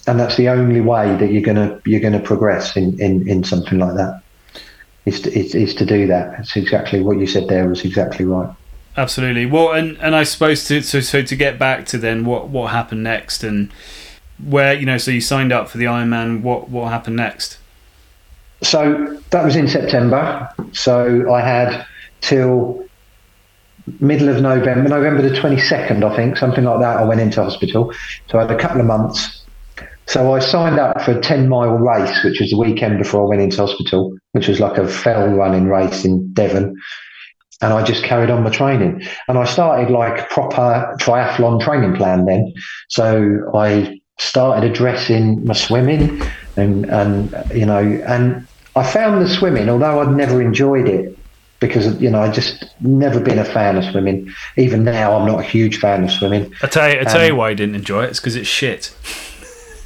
and 0.07 0.19
that's 0.19 0.35
the 0.35 0.49
only 0.49 0.81
way 0.81 1.15
that 1.17 1.31
you're 1.31 1.41
gonna 1.41 1.79
you're 1.85 2.01
gonna 2.01 2.19
progress 2.19 2.75
in, 2.75 2.99
in, 2.99 3.27
in 3.29 3.43
something 3.43 3.79
like 3.79 3.95
that. 3.95 4.21
Is 5.05 5.21
to, 5.21 5.31
is, 5.31 5.55
is 5.55 5.73
to 5.75 5.85
do 5.85 6.07
that. 6.07 6.39
It's 6.39 6.55
exactly 6.55 7.01
what 7.01 7.17
you 7.17 7.27
said 7.27 7.47
there 7.47 7.67
was 7.69 7.85
exactly 7.85 8.25
right. 8.25 8.53
Absolutely. 8.99 9.45
Well, 9.45 9.71
and 9.71 9.97
and 9.99 10.13
I 10.13 10.23
suppose 10.23 10.65
to 10.65 10.81
so 10.81 10.99
so 10.99 11.21
to 11.21 11.35
get 11.37 11.57
back 11.57 11.85
to 11.85 11.97
then 11.97 12.25
what 12.25 12.49
what 12.49 12.71
happened 12.71 13.01
next 13.01 13.45
and 13.45 13.71
where 14.45 14.73
you 14.73 14.85
know 14.85 14.97
so 14.97 15.09
you 15.09 15.21
signed 15.21 15.53
up 15.53 15.69
for 15.69 15.77
the 15.77 15.85
Ironman. 15.85 16.41
What 16.41 16.69
what 16.69 16.91
happened 16.91 17.15
next? 17.15 17.59
So 18.61 19.17
that 19.29 19.45
was 19.45 19.55
in 19.55 19.69
September. 19.69 20.53
So 20.73 21.31
I 21.31 21.39
had 21.39 21.85
till 22.19 22.83
middle 24.01 24.27
of 24.27 24.41
November, 24.41 24.89
November 24.89 25.21
the 25.21 25.33
22nd, 25.33 26.03
I 26.03 26.15
think, 26.17 26.35
something 26.35 26.65
like 26.65 26.81
that, 26.81 26.97
I 26.97 27.05
went 27.05 27.21
into 27.21 27.41
hospital. 27.41 27.93
So 28.29 28.37
I 28.37 28.41
had 28.41 28.51
a 28.51 28.57
couple 28.57 28.81
of 28.81 28.85
months. 28.85 29.45
So 30.07 30.33
I 30.33 30.39
signed 30.39 30.77
up 30.77 31.01
for 31.01 31.11
a 31.11 31.21
10 31.21 31.47
mile 31.47 31.77
race, 31.77 32.23
which 32.25 32.41
was 32.41 32.49
the 32.51 32.57
weekend 32.57 32.97
before 32.97 33.23
I 33.23 33.29
went 33.29 33.41
into 33.41 33.57
hospital, 33.65 34.17
which 34.33 34.49
was 34.49 34.59
like 34.59 34.77
a 34.77 34.87
fell 34.87 35.29
running 35.29 35.67
race 35.67 36.03
in 36.03 36.33
Devon. 36.33 36.75
And 37.61 37.73
I 37.73 37.83
just 37.83 38.03
carried 38.03 38.29
on 38.29 38.43
my 38.43 38.49
training. 38.49 39.03
And 39.27 39.37
I 39.37 39.45
started 39.45 39.91
like 39.91 40.29
proper 40.29 40.95
triathlon 40.99 41.61
training 41.61 41.95
plan 41.95 42.25
then. 42.25 42.53
So 42.89 43.51
I 43.53 43.99
started 44.17 44.69
addressing 44.69 45.45
my 45.45 45.53
swimming 45.53 46.21
and, 46.55 46.85
and 46.85 47.33
you 47.53 47.65
know, 47.65 47.79
and 47.79 48.47
I 48.75 48.89
found 48.89 49.21
the 49.21 49.29
swimming, 49.29 49.69
although 49.69 50.01
I'd 50.01 50.15
never 50.15 50.41
enjoyed 50.41 50.87
it 50.87 51.17
because, 51.59 51.99
you 52.01 52.09
know, 52.09 52.21
I 52.21 52.31
just 52.31 52.63
never 52.79 53.19
been 53.19 53.39
a 53.39 53.45
fan 53.45 53.75
of 53.75 53.83
swimming. 53.83 54.33
Even 54.55 54.85
now, 54.85 55.17
I'm 55.17 55.27
not 55.27 55.41
a 55.41 55.43
huge 55.43 55.79
fan 55.79 56.05
of 56.05 56.11
swimming. 56.11 56.53
I 56.61 56.67
tell 56.67 56.89
you, 56.89 57.01
I 57.01 57.03
tell 57.03 57.21
um, 57.21 57.27
you 57.27 57.35
why 57.35 57.49
I 57.49 57.53
didn't 57.53 57.75
enjoy 57.75 58.03
it. 58.05 58.11
It's 58.11 58.19
because 58.19 58.35
it's 58.35 58.47
shit. 58.47 58.95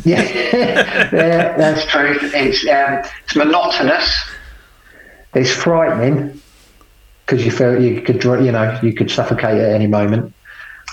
Yeah, 0.05 0.21
yeah, 1.13 1.55
that's 1.55 1.85
true. 1.85 2.17
It's 2.21 2.67
um, 2.67 3.09
it's 3.23 3.35
monotonous. 3.37 4.13
It's 5.33 5.51
frightening 5.51 6.41
because 7.25 7.45
you 7.45 7.51
feel 7.51 7.81
you 7.81 8.01
could, 8.01 8.23
you 8.23 8.51
know, 8.51 8.79
you 8.83 8.93
could 8.93 9.09
suffocate 9.09 9.57
at 9.57 9.71
any 9.71 9.87
moment, 9.87 10.33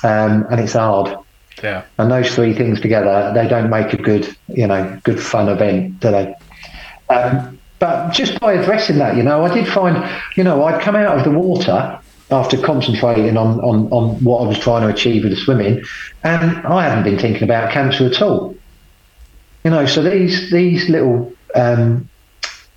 um, 0.02 0.46
and 0.50 0.60
it's 0.60 0.74
hard. 0.74 1.16
Yeah. 1.62 1.84
And 1.98 2.10
those 2.10 2.34
three 2.34 2.54
things 2.54 2.80
together, 2.80 3.32
they 3.34 3.46
don't 3.46 3.68
make 3.68 3.92
a 3.92 3.96
good, 3.96 4.34
you 4.48 4.66
know, 4.66 4.98
good 5.04 5.20
fun 5.20 5.48
event, 5.48 6.00
do 6.00 6.10
they? 6.10 6.34
Um, 7.10 7.58
but 7.78 8.12
just 8.12 8.38
by 8.40 8.54
addressing 8.54 8.98
that, 8.98 9.16
you 9.16 9.22
know, 9.22 9.44
I 9.44 9.52
did 9.52 9.66
find, 9.66 10.08
you 10.36 10.44
know, 10.44 10.64
I'd 10.64 10.80
come 10.80 10.96
out 10.96 11.18
of 11.18 11.24
the 11.24 11.30
water 11.30 11.98
after 12.30 12.60
concentrating 12.60 13.36
on, 13.36 13.58
on, 13.60 13.90
on 13.90 14.22
what 14.22 14.44
I 14.44 14.46
was 14.46 14.58
trying 14.58 14.82
to 14.82 14.94
achieve 14.94 15.24
with 15.24 15.32
the 15.32 15.38
swimming, 15.38 15.82
and 16.22 16.58
I 16.66 16.88
hadn't 16.88 17.04
been 17.04 17.18
thinking 17.18 17.42
about 17.42 17.72
cancer 17.72 18.06
at 18.06 18.22
all. 18.22 18.56
You 19.64 19.70
know, 19.70 19.84
so 19.84 20.02
these 20.02 20.50
these 20.50 20.88
little 20.88 21.32
um, 21.54 22.08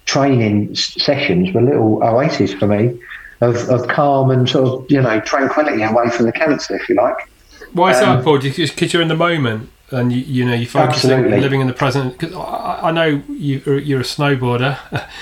training 0.06 0.76
sessions 0.76 1.54
were 1.54 1.62
little 1.62 2.04
oases 2.04 2.54
for 2.54 2.68
me 2.68 3.00
of, 3.44 3.70
of 3.70 3.88
calm 3.88 4.32
and 4.32 4.50
sort 4.50 4.68
of 4.68 4.92
you 4.92 5.02
know 5.02 5.20
tranquility 5.22 5.84
away 5.84 6.10
from 6.10 6.26
the 6.26 6.32
cancer, 6.32 6.76
if 6.76 6.88
you 6.90 6.96
like. 6.96 7.30
Why 7.74 7.92
is 7.92 7.98
um, 7.98 8.18
that, 8.18 8.24
Paul? 8.24 8.40
Because 8.40 8.94
you're 8.94 9.02
in 9.02 9.08
the 9.08 9.16
moment 9.16 9.70
and 9.92 10.12
you, 10.12 10.20
you 10.20 10.46
know 10.46 10.54
you 10.54 10.66
focus 10.66 11.06
on 11.06 11.30
living 11.30 11.62
in 11.62 11.68
the 11.68 11.74
present. 11.74 12.18
Because 12.18 12.36
I, 12.36 12.80
I, 12.84 12.92
know 12.92 13.22
you, 13.30 13.62
you're 13.80 14.02
a 14.02 14.04
snowboarder. 14.04 14.80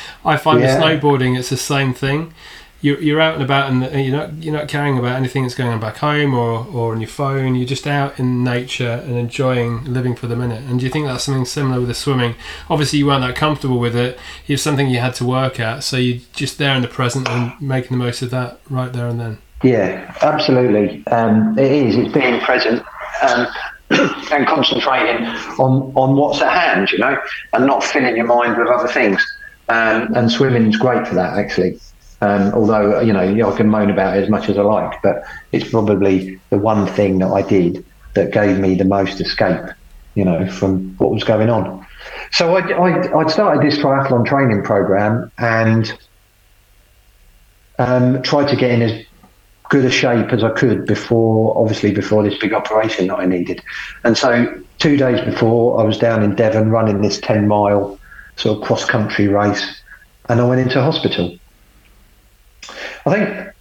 I 0.25 0.37
find 0.37 0.61
yeah. 0.61 0.79
snowboarding 0.79 1.37
it's 1.37 1.49
the 1.49 1.57
same 1.57 1.93
thing 1.93 2.33
you're, 2.81 2.99
you're 2.99 3.21
out 3.21 3.35
and 3.35 3.43
about 3.43 3.71
and 3.71 4.05
you're 4.05 4.15
not 4.15 4.33
you're 4.43 4.53
not 4.53 4.67
caring 4.67 4.97
about 4.97 5.15
anything 5.15 5.43
that's 5.43 5.55
going 5.55 5.69
on 5.69 5.79
back 5.79 5.97
home 5.97 6.33
or, 6.33 6.65
or 6.67 6.93
on 6.93 7.01
your 7.01 7.09
phone. 7.09 7.55
You're 7.55 7.67
just 7.67 7.87
out 7.87 8.19
in 8.19 8.43
nature 8.43 9.03
and 9.05 9.15
enjoying 9.15 9.85
living 9.85 10.15
for 10.15 10.27
the 10.27 10.35
minute. 10.35 10.63
And 10.63 10.79
do 10.79 10.85
you 10.85 10.91
think 10.91 11.05
that's 11.05 11.23
something 11.23 11.45
similar 11.45 11.79
with 11.79 11.87
the 11.87 11.93
swimming? 11.93 12.35
Obviously, 12.69 12.99
you 12.99 13.05
weren't 13.05 13.21
that 13.21 13.35
comfortable 13.35 13.79
with 13.79 13.95
it. 13.95 14.19
It's 14.47 14.63
something 14.63 14.89
you 14.89 14.99
had 14.99 15.15
to 15.15 15.25
work 15.25 15.59
at, 15.59 15.83
so 15.83 15.97
you're 15.97 16.21
just 16.33 16.57
there 16.57 16.75
in 16.75 16.81
the 16.81 16.87
present 16.87 17.29
and 17.29 17.59
making 17.61 17.97
the 17.97 18.03
most 18.03 18.21
of 18.21 18.31
that 18.31 18.59
right 18.69 18.91
there 18.91 19.07
and 19.07 19.19
then. 19.19 19.37
Yeah, 19.63 20.15
absolutely. 20.21 21.05
Um, 21.07 21.57
it 21.57 21.71
is. 21.71 21.95
It's 21.95 22.11
being 22.11 22.39
present. 22.41 22.83
Um, 23.21 23.47
and 24.31 24.47
concentrating 24.47 25.25
on, 25.59 25.91
on 25.95 26.15
what's 26.15 26.41
at 26.41 26.49
hand, 26.49 26.89
you 26.91 26.97
know, 26.97 27.17
and 27.51 27.65
not 27.65 27.83
filling 27.83 28.15
your 28.15 28.25
mind 28.25 28.57
with 28.57 28.67
other 28.67 28.87
things. 28.87 29.21
Um, 29.67 30.13
and 30.15 30.31
swimming 30.31 30.67
is 30.67 30.77
great 30.77 31.05
for 31.05 31.15
that, 31.15 31.37
actually. 31.37 31.77
Um, 32.21 32.53
although 32.53 32.99
you 33.01 33.13
know 33.13 33.51
I 33.51 33.57
can 33.57 33.67
moan 33.67 33.89
about 33.89 34.15
it 34.15 34.23
as 34.23 34.29
much 34.29 34.47
as 34.47 34.57
I 34.57 34.61
like, 34.61 35.01
but 35.01 35.23
it's 35.51 35.69
probably 35.69 36.39
the 36.51 36.57
one 36.57 36.85
thing 36.85 37.19
that 37.19 37.29
I 37.29 37.41
did 37.41 37.83
that 38.13 38.31
gave 38.31 38.59
me 38.59 38.75
the 38.75 38.85
most 38.85 39.19
escape, 39.19 39.65
you 40.15 40.23
know, 40.23 40.47
from 40.47 40.95
what 40.97 41.11
was 41.11 41.23
going 41.23 41.49
on. 41.49 41.85
So 42.31 42.55
I, 42.55 42.61
I, 42.71 43.19
I'd 43.19 43.31
started 43.31 43.63
this 43.63 43.79
triathlon 43.79 44.25
training 44.25 44.63
program 44.63 45.31
and 45.37 45.91
um, 47.79 48.21
tried 48.21 48.49
to 48.49 48.55
get 48.55 48.71
in 48.71 48.81
as 48.81 49.05
good 49.69 49.85
a 49.85 49.91
shape 49.91 50.31
as 50.33 50.43
I 50.43 50.51
could 50.51 50.85
before, 50.85 51.57
obviously 51.57 51.93
before 51.93 52.23
this 52.23 52.37
big 52.37 52.53
operation 52.53 53.07
that 53.07 53.15
I 53.15 53.25
needed. 53.25 53.63
And 54.03 54.17
so 54.17 54.61
two 54.79 54.97
days 54.97 55.21
before, 55.21 55.79
I 55.79 55.83
was 55.83 55.97
down 55.97 56.23
in 56.23 56.35
Devon 56.35 56.69
running 56.69 57.01
this 57.01 57.19
ten 57.19 57.47
mile 57.47 57.97
sort 58.35 58.57
of 58.57 58.63
cross 58.63 58.85
country 58.85 59.27
race, 59.27 59.81
and 60.29 60.39
I 60.39 60.45
went 60.45 60.61
into 60.61 60.81
hospital. 60.81 61.37
I 63.05 63.09
think 63.13 63.53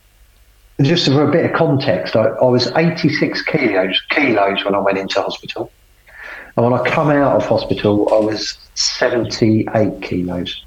just 0.83 1.07
for 1.07 1.29
a 1.29 1.31
bit 1.31 1.47
of 1.47 1.57
context, 1.57 2.17
I, 2.17 2.25
I, 2.25 2.45
was 2.45 2.71
86 2.75 3.43
kilos 3.43 4.01
kilos 4.11 4.65
when 4.65 4.75
I 4.75 4.79
went 4.79 4.99
into 4.99 5.21
hospital, 5.21 5.71
and 6.57 6.65
when 6.65 6.79
I 6.79 6.89
come 6.89 7.11
out 7.11 7.37
of 7.37 7.47
hospital, 7.47 8.13
I 8.13 8.19
was 8.19 8.59
78 8.75 10.03
kilos. 10.03 10.65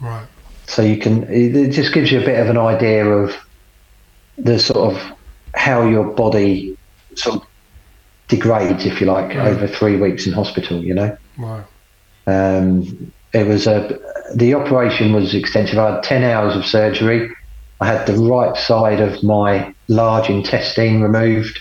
Right. 0.00 0.26
So 0.66 0.82
you 0.82 0.96
can 0.96 1.24
it 1.24 1.70
just 1.70 1.92
gives 1.92 2.10
you 2.10 2.20
a 2.20 2.24
bit 2.24 2.40
of 2.40 2.48
an 2.48 2.56
idea 2.56 3.06
of 3.06 3.36
the 4.38 4.58
sort 4.58 4.94
of 4.94 5.12
how 5.54 5.86
your 5.86 6.04
body 6.04 6.76
sort 7.14 7.36
of 7.36 7.46
degrades, 8.28 8.86
if 8.86 9.00
you 9.00 9.06
like, 9.06 9.28
right. 9.28 9.48
over 9.48 9.66
three 9.66 9.96
weeks 9.96 10.26
in 10.26 10.32
hospital. 10.32 10.82
You 10.82 10.94
know. 10.94 11.18
Wow. 11.38 11.64
Um, 12.26 13.12
it 13.34 13.46
was 13.46 13.66
a 13.66 13.98
the 14.34 14.54
operation 14.54 15.12
was 15.12 15.34
extensive. 15.34 15.78
I 15.78 15.96
had 15.96 16.02
10 16.02 16.24
hours 16.24 16.56
of 16.56 16.64
surgery 16.64 17.30
I 17.84 17.88
had 17.88 18.06
the 18.06 18.16
right 18.16 18.56
side 18.56 19.00
of 19.00 19.22
my 19.22 19.74
large 19.88 20.30
intestine 20.30 21.02
removed. 21.02 21.60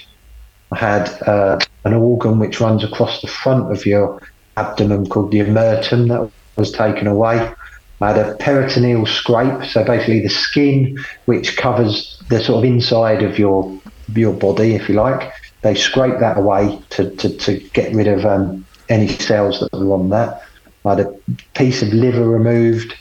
I 0.72 0.78
had 0.78 1.10
uh, 1.24 1.60
an 1.84 1.94
organ 1.94 2.40
which 2.40 2.62
runs 2.62 2.82
across 2.82 3.22
the 3.22 3.28
front 3.28 3.74
of 3.74 3.86
your 3.86 4.22
abdomen 4.56 5.10
called 5.10 5.32
the 5.32 5.42
omentum 5.42 6.08
that 6.08 6.32
was 6.56 6.72
taken 6.72 7.08
away. 7.08 7.54
I 8.00 8.14
had 8.14 8.26
a 8.26 8.36
peritoneal 8.38 9.06
scrape, 9.06 9.66
so 9.66 9.84
basically 9.84 10.22
the 10.22 10.30
skin 10.30 10.98
which 11.26 11.58
covers 11.58 12.24
the 12.30 12.42
sort 12.42 12.60
of 12.60 12.72
inside 12.72 13.22
of 13.22 13.38
your 13.38 13.78
your 14.16 14.34
body, 14.34 14.76
if 14.76 14.88
you 14.88 14.96
like. 14.96 15.30
They 15.62 15.76
scrape 15.76 16.20
that 16.22 16.38
away 16.38 16.82
to, 16.92 17.10
to, 17.18 17.38
to 17.38 17.60
get 17.74 17.94
rid 17.94 18.08
of 18.08 18.26
um, 18.26 18.66
any 18.88 19.10
cells 19.10 19.60
that 19.60 19.78
were 19.78 19.94
on 19.94 20.10
that. 20.12 20.42
I 20.86 20.96
had 20.96 21.00
a 21.02 21.14
piece 21.54 21.82
of 21.82 21.92
liver 21.92 22.30
removed, 22.30 22.96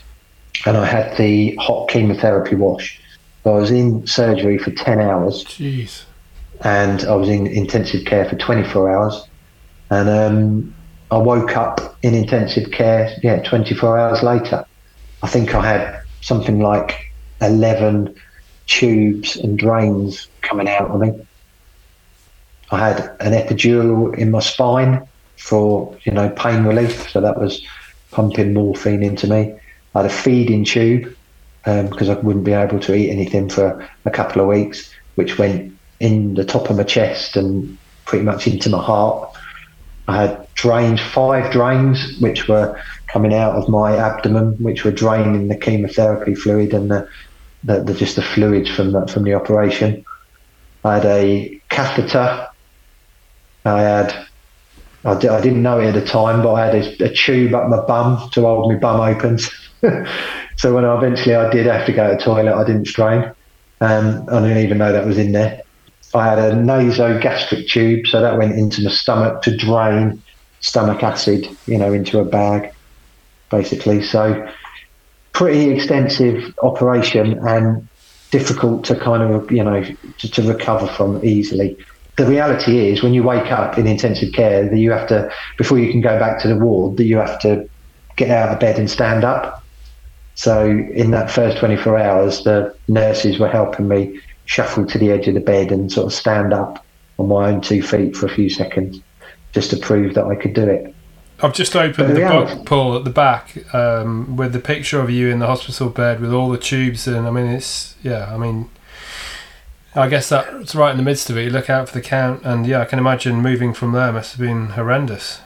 and 0.65 0.75
I 0.75 0.85
had 0.85 1.15
the 1.15 1.55
hot 1.55 1.87
chemotherapy 1.87 2.55
wash. 2.55 2.99
I 3.45 3.49
was 3.49 3.71
in 3.71 4.07
surgery 4.07 4.57
for 4.57 4.71
10 4.71 4.99
hours. 4.99 5.43
Jeez. 5.43 6.03
And 6.61 7.03
I 7.03 7.15
was 7.15 7.29
in 7.29 7.47
intensive 7.47 8.05
care 8.05 8.25
for 8.25 8.37
24 8.37 8.95
hours. 8.95 9.27
And 9.89 10.09
um, 10.09 10.75
I 11.11 11.17
woke 11.17 11.57
up 11.57 11.97
in 12.03 12.13
intensive 12.13 12.71
care, 12.71 13.13
yeah, 13.21 13.43
24 13.43 13.97
hours 13.97 14.23
later. 14.23 14.65
I 15.21 15.27
think 15.27 15.53
I 15.53 15.65
had 15.65 16.01
something 16.21 16.59
like 16.59 17.11
11 17.41 18.15
tubes 18.67 19.35
and 19.35 19.59
drains 19.59 20.27
coming 20.41 20.69
out 20.69 20.89
of 20.89 21.01
me. 21.01 21.11
I 22.71 22.79
had 22.79 22.99
an 23.19 23.33
epidural 23.33 24.17
in 24.17 24.31
my 24.31 24.39
spine 24.39 25.05
for, 25.37 25.97
you 26.03 26.13
know, 26.13 26.29
pain 26.29 26.63
relief. 26.63 27.09
So 27.11 27.19
that 27.19 27.39
was 27.39 27.65
pumping 28.11 28.53
morphine 28.53 29.03
into 29.03 29.27
me. 29.27 29.53
I 29.95 30.01
had 30.01 30.09
a 30.09 30.13
feeding 30.13 30.63
tube 30.63 31.13
because 31.63 32.09
um, 32.09 32.17
I 32.17 32.19
wouldn't 32.21 32.45
be 32.45 32.53
able 32.53 32.79
to 32.79 32.93
eat 32.95 33.09
anything 33.09 33.49
for 33.49 33.87
a 34.05 34.11
couple 34.11 34.41
of 34.41 34.47
weeks, 34.47 34.89
which 35.15 35.37
went 35.37 35.73
in 35.99 36.33
the 36.33 36.43
top 36.45 36.69
of 36.69 36.77
my 36.77 36.83
chest 36.83 37.37
and 37.37 37.77
pretty 38.05 38.25
much 38.25 38.47
into 38.47 38.69
my 38.69 38.83
heart. 38.83 39.29
I 40.07 40.21
had 40.23 40.47
drains, 40.55 40.99
five 40.99 41.51
drains, 41.51 42.17
which 42.19 42.47
were 42.49 42.77
coming 43.11 43.33
out 43.33 43.55
of 43.55 43.69
my 43.69 43.95
abdomen, 43.95 44.57
which 44.59 44.83
were 44.83 44.91
draining 44.91 45.47
the 45.47 45.57
chemotherapy 45.57 46.35
fluid 46.35 46.73
and 46.73 46.91
the, 46.91 47.07
the, 47.63 47.83
the 47.83 47.93
just 47.93 48.17
the 48.17 48.21
fluids 48.21 48.69
from 48.69 48.91
the, 48.91 49.07
from 49.07 49.23
the 49.23 49.33
operation. 49.33 50.03
I 50.83 50.95
had 50.95 51.05
a 51.05 51.61
catheter. 51.69 52.47
I 53.63 53.81
had 53.81 54.25
I, 55.05 55.17
d- 55.19 55.27
I 55.27 55.41
didn't 55.41 55.61
know 55.61 55.79
it 55.79 55.87
at 55.87 55.93
the 55.95 56.05
time, 56.05 56.41
but 56.41 56.53
I 56.53 56.65
had 56.65 56.75
a, 56.75 57.03
a 57.05 57.13
tube 57.13 57.53
up 57.53 57.67
my 57.69 57.85
bum 57.85 58.29
to 58.33 58.41
hold 58.41 58.71
my 58.71 58.79
bum 58.79 59.01
open. 59.01 59.37
so 60.63 60.73
when 60.73 60.85
I 60.85 60.95
eventually 60.95 61.35
I 61.35 61.49
did 61.49 61.65
have 61.65 61.85
to 61.87 61.91
go 61.91 62.09
to 62.09 62.15
the 62.15 62.23
toilet, 62.23 62.55
I 62.55 62.63
didn't 62.63 62.85
strain. 62.85 63.29
Um, 63.81 64.25
I 64.29 64.39
didn't 64.39 64.59
even 64.59 64.77
know 64.77 64.93
that 64.93 65.05
was 65.05 65.17
in 65.17 65.33
there. 65.33 65.61
I 66.15 66.25
had 66.25 66.39
a 66.39 66.53
nasogastric 66.53 67.67
tube, 67.67 68.07
so 68.07 68.21
that 68.21 68.37
went 68.37 68.57
into 68.57 68.81
my 68.81 68.89
stomach 68.89 69.41
to 69.41 69.57
drain 69.57 70.23
stomach 70.61 71.03
acid, 71.03 71.49
you 71.65 71.77
know, 71.77 71.91
into 71.91 72.17
a 72.19 72.23
bag, 72.23 72.71
basically. 73.51 74.03
So 74.03 74.49
pretty 75.33 75.69
extensive 75.69 76.53
operation 76.63 77.45
and 77.45 77.85
difficult 78.31 78.85
to 78.85 78.95
kind 78.95 79.21
of, 79.21 79.51
you 79.51 79.65
know, 79.65 79.83
to, 80.19 80.31
to 80.31 80.43
recover 80.43 80.87
from 80.87 81.25
easily 81.25 81.75
the 82.15 82.25
reality 82.27 82.89
is 82.89 83.01
when 83.01 83.11
you 83.13 83.23
wake 83.23 83.51
up 83.51 83.77
in 83.77 83.87
intensive 83.87 84.31
care 84.33 84.69
that 84.69 84.77
you 84.77 84.91
have 84.91 85.07
to 85.07 85.29
before 85.57 85.79
you 85.79 85.91
can 85.91 85.99
go 85.99 86.19
back 86.19 86.39
to 86.39 86.47
the 86.47 86.55
ward 86.55 86.95
that 86.97 87.05
you 87.05 87.17
have 87.17 87.39
to 87.39 87.67
get 88.17 88.29
out 88.29 88.49
of 88.49 88.59
bed 88.59 88.77
and 88.77 88.87
stand 88.87 89.23
up 89.23 89.62
so 90.35 90.67
in 90.67 91.11
that 91.11 91.29
first 91.29 91.57
24 91.57 91.97
hours 91.97 92.43
the 92.43 92.75
nurses 92.87 93.39
were 93.39 93.47
helping 93.47 93.87
me 93.87 94.19
shuffle 94.45 94.85
to 94.85 94.97
the 94.97 95.11
edge 95.11 95.27
of 95.27 95.33
the 95.33 95.39
bed 95.39 95.71
and 95.71 95.91
sort 95.91 96.07
of 96.07 96.13
stand 96.13 96.53
up 96.53 96.85
on 97.17 97.27
my 97.27 97.49
own 97.49 97.61
two 97.61 97.81
feet 97.81 98.15
for 98.15 98.25
a 98.25 98.29
few 98.29 98.49
seconds 98.49 98.99
just 99.53 99.69
to 99.69 99.77
prove 99.77 100.15
that 100.15 100.25
I 100.25 100.35
could 100.35 100.53
do 100.53 100.67
it 100.67 100.93
I've 101.41 101.53
just 101.53 101.75
opened 101.75 102.15
the, 102.15 102.21
book, 102.21 102.65
Paul, 102.65 102.95
at 102.95 103.03
the 103.03 103.09
back 103.09 103.73
um, 103.75 104.37
with 104.37 104.53
the 104.53 104.59
picture 104.59 105.01
of 105.01 105.09
you 105.09 105.27
in 105.27 105.39
the 105.39 105.47
hospital 105.47 105.89
bed 105.89 106.21
with 106.21 106.31
all 106.31 106.49
the 106.49 106.57
tubes 106.57 107.07
and 107.07 107.27
I 107.27 107.31
mean 107.31 107.47
it's 107.47 107.95
yeah 108.01 108.33
I 108.33 108.37
mean 108.37 108.69
I 109.95 110.07
guess 110.07 110.29
that's 110.29 110.73
right 110.73 110.91
in 110.91 110.97
the 110.97 111.03
midst 111.03 111.29
of 111.29 111.37
it. 111.37 111.43
You 111.43 111.49
look 111.51 111.69
out 111.69 111.87
for 111.87 111.93
the 111.93 112.01
count, 112.01 112.43
and 112.43 112.65
yeah, 112.65 112.81
I 112.81 112.85
can 112.85 112.97
imagine 112.97 113.35
moving 113.41 113.73
from 113.73 113.91
there 113.91 114.11
must 114.11 114.31
have 114.31 114.39
been 114.39 114.69
horrendous. 114.69 115.41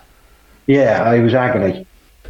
Yeah, 0.67 1.11
it 1.11 1.21
was 1.21 1.33
agony. 1.33 1.86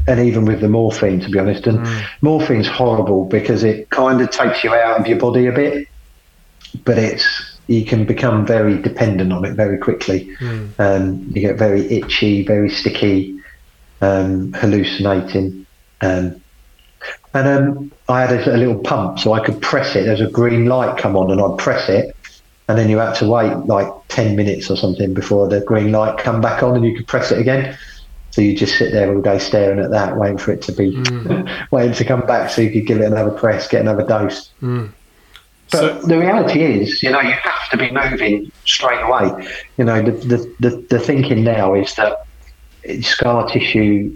And 0.08 0.20
even 0.20 0.46
with 0.46 0.62
the 0.62 0.70
morphine, 0.70 1.20
to 1.22 1.30
be 1.30 1.40
honest. 1.40 1.68
And 1.68 1.80
mm. 1.80 2.08
morphine's 2.22 2.68
horrible 2.68 3.26
because 3.26 3.64
it 3.64 3.90
kind 3.90 4.22
of 4.22 4.30
takes 4.30 4.64
you 4.64 4.74
out 4.74 5.00
of 5.00 5.08
your 5.08 5.20
body 5.20 5.48
a 5.48 5.52
bit, 5.52 5.88
but 6.86 6.98
it's 6.98 7.58
you 7.68 7.84
can 7.84 8.06
become 8.06 8.46
very 8.46 8.82
dependent 8.82 9.34
on 9.34 9.46
it 9.46 9.54
very 9.54 9.78
quickly. 9.78 10.34
Mm. 10.40 10.80
Um, 10.80 11.32
you 11.34 11.42
get 11.42 11.58
very 11.58 11.86
itchy, 11.92 12.44
very 12.46 12.70
sticky, 12.70 13.40
um, 14.02 14.54
hallucinating. 14.54 15.66
Um, 16.02 16.42
and 17.34 17.48
um, 17.48 17.92
I 18.10 18.22
had 18.22 18.32
a, 18.48 18.56
a, 18.56 18.58
little 18.58 18.80
pump 18.80 19.20
so 19.20 19.34
I 19.34 19.44
could 19.44 19.62
press 19.62 19.96
it. 19.96 20.06
There's 20.06 20.22
a 20.22 20.30
green 20.30 20.66
light 20.66 20.98
come 20.98 21.16
on, 21.16 21.30
and 21.30 21.42
I'd 21.42 21.58
press 21.58 21.90
it, 21.90 22.16
and 22.68 22.78
then 22.78 22.90
you 22.90 22.98
had 22.98 23.16
to 23.16 23.28
wait 23.28 23.54
like 23.66 23.88
ten 24.08 24.36
minutes 24.36 24.72
or 24.72 24.78
something 24.78 25.14
before 25.14 25.48
the 25.48 25.62
green 25.62 25.92
light 25.92 26.18
come 26.18 26.42
back 26.42 26.64
on, 26.64 26.76
and 26.76 26.86
you 26.86 26.96
could 26.96 27.08
press 27.08 27.32
it 27.32 27.40
again. 27.40 27.78
So 28.38 28.44
you 28.44 28.56
just 28.56 28.78
sit 28.78 28.92
there 28.92 29.12
all 29.12 29.20
day 29.20 29.40
staring 29.40 29.80
at 29.80 29.90
that, 29.90 30.16
waiting 30.16 30.38
for 30.38 30.52
it 30.52 30.62
to 30.62 30.72
be, 30.72 30.92
mm. 30.92 31.68
waiting 31.72 31.96
to 31.96 32.06
come 32.06 32.22
back, 32.22 32.52
so 32.52 32.62
you 32.62 32.70
could 32.70 32.86
give 32.86 33.02
it 33.02 33.06
another 33.06 33.32
press, 33.32 33.68
get 33.68 33.82
another 33.82 34.06
dose. 34.06 34.52
Mm. 34.62 34.92
But 35.72 35.80
so, 35.80 36.02
the 36.04 36.20
reality 36.20 36.62
is, 36.62 37.02
you 37.02 37.10
know, 37.10 37.20
you 37.20 37.32
have 37.32 37.70
to 37.72 37.78
be 37.78 37.90
moving 37.90 38.52
straight 38.64 39.02
away. 39.02 39.50
You 39.80 39.86
know, 39.86 40.04
the 40.04 40.12
the, 40.12 40.56
the, 40.60 40.86
the 40.88 41.00
thinking 41.00 41.44
now 41.44 41.74
is 41.74 41.96
that 41.96 42.28
scar 43.02 43.50
tissue, 43.50 44.16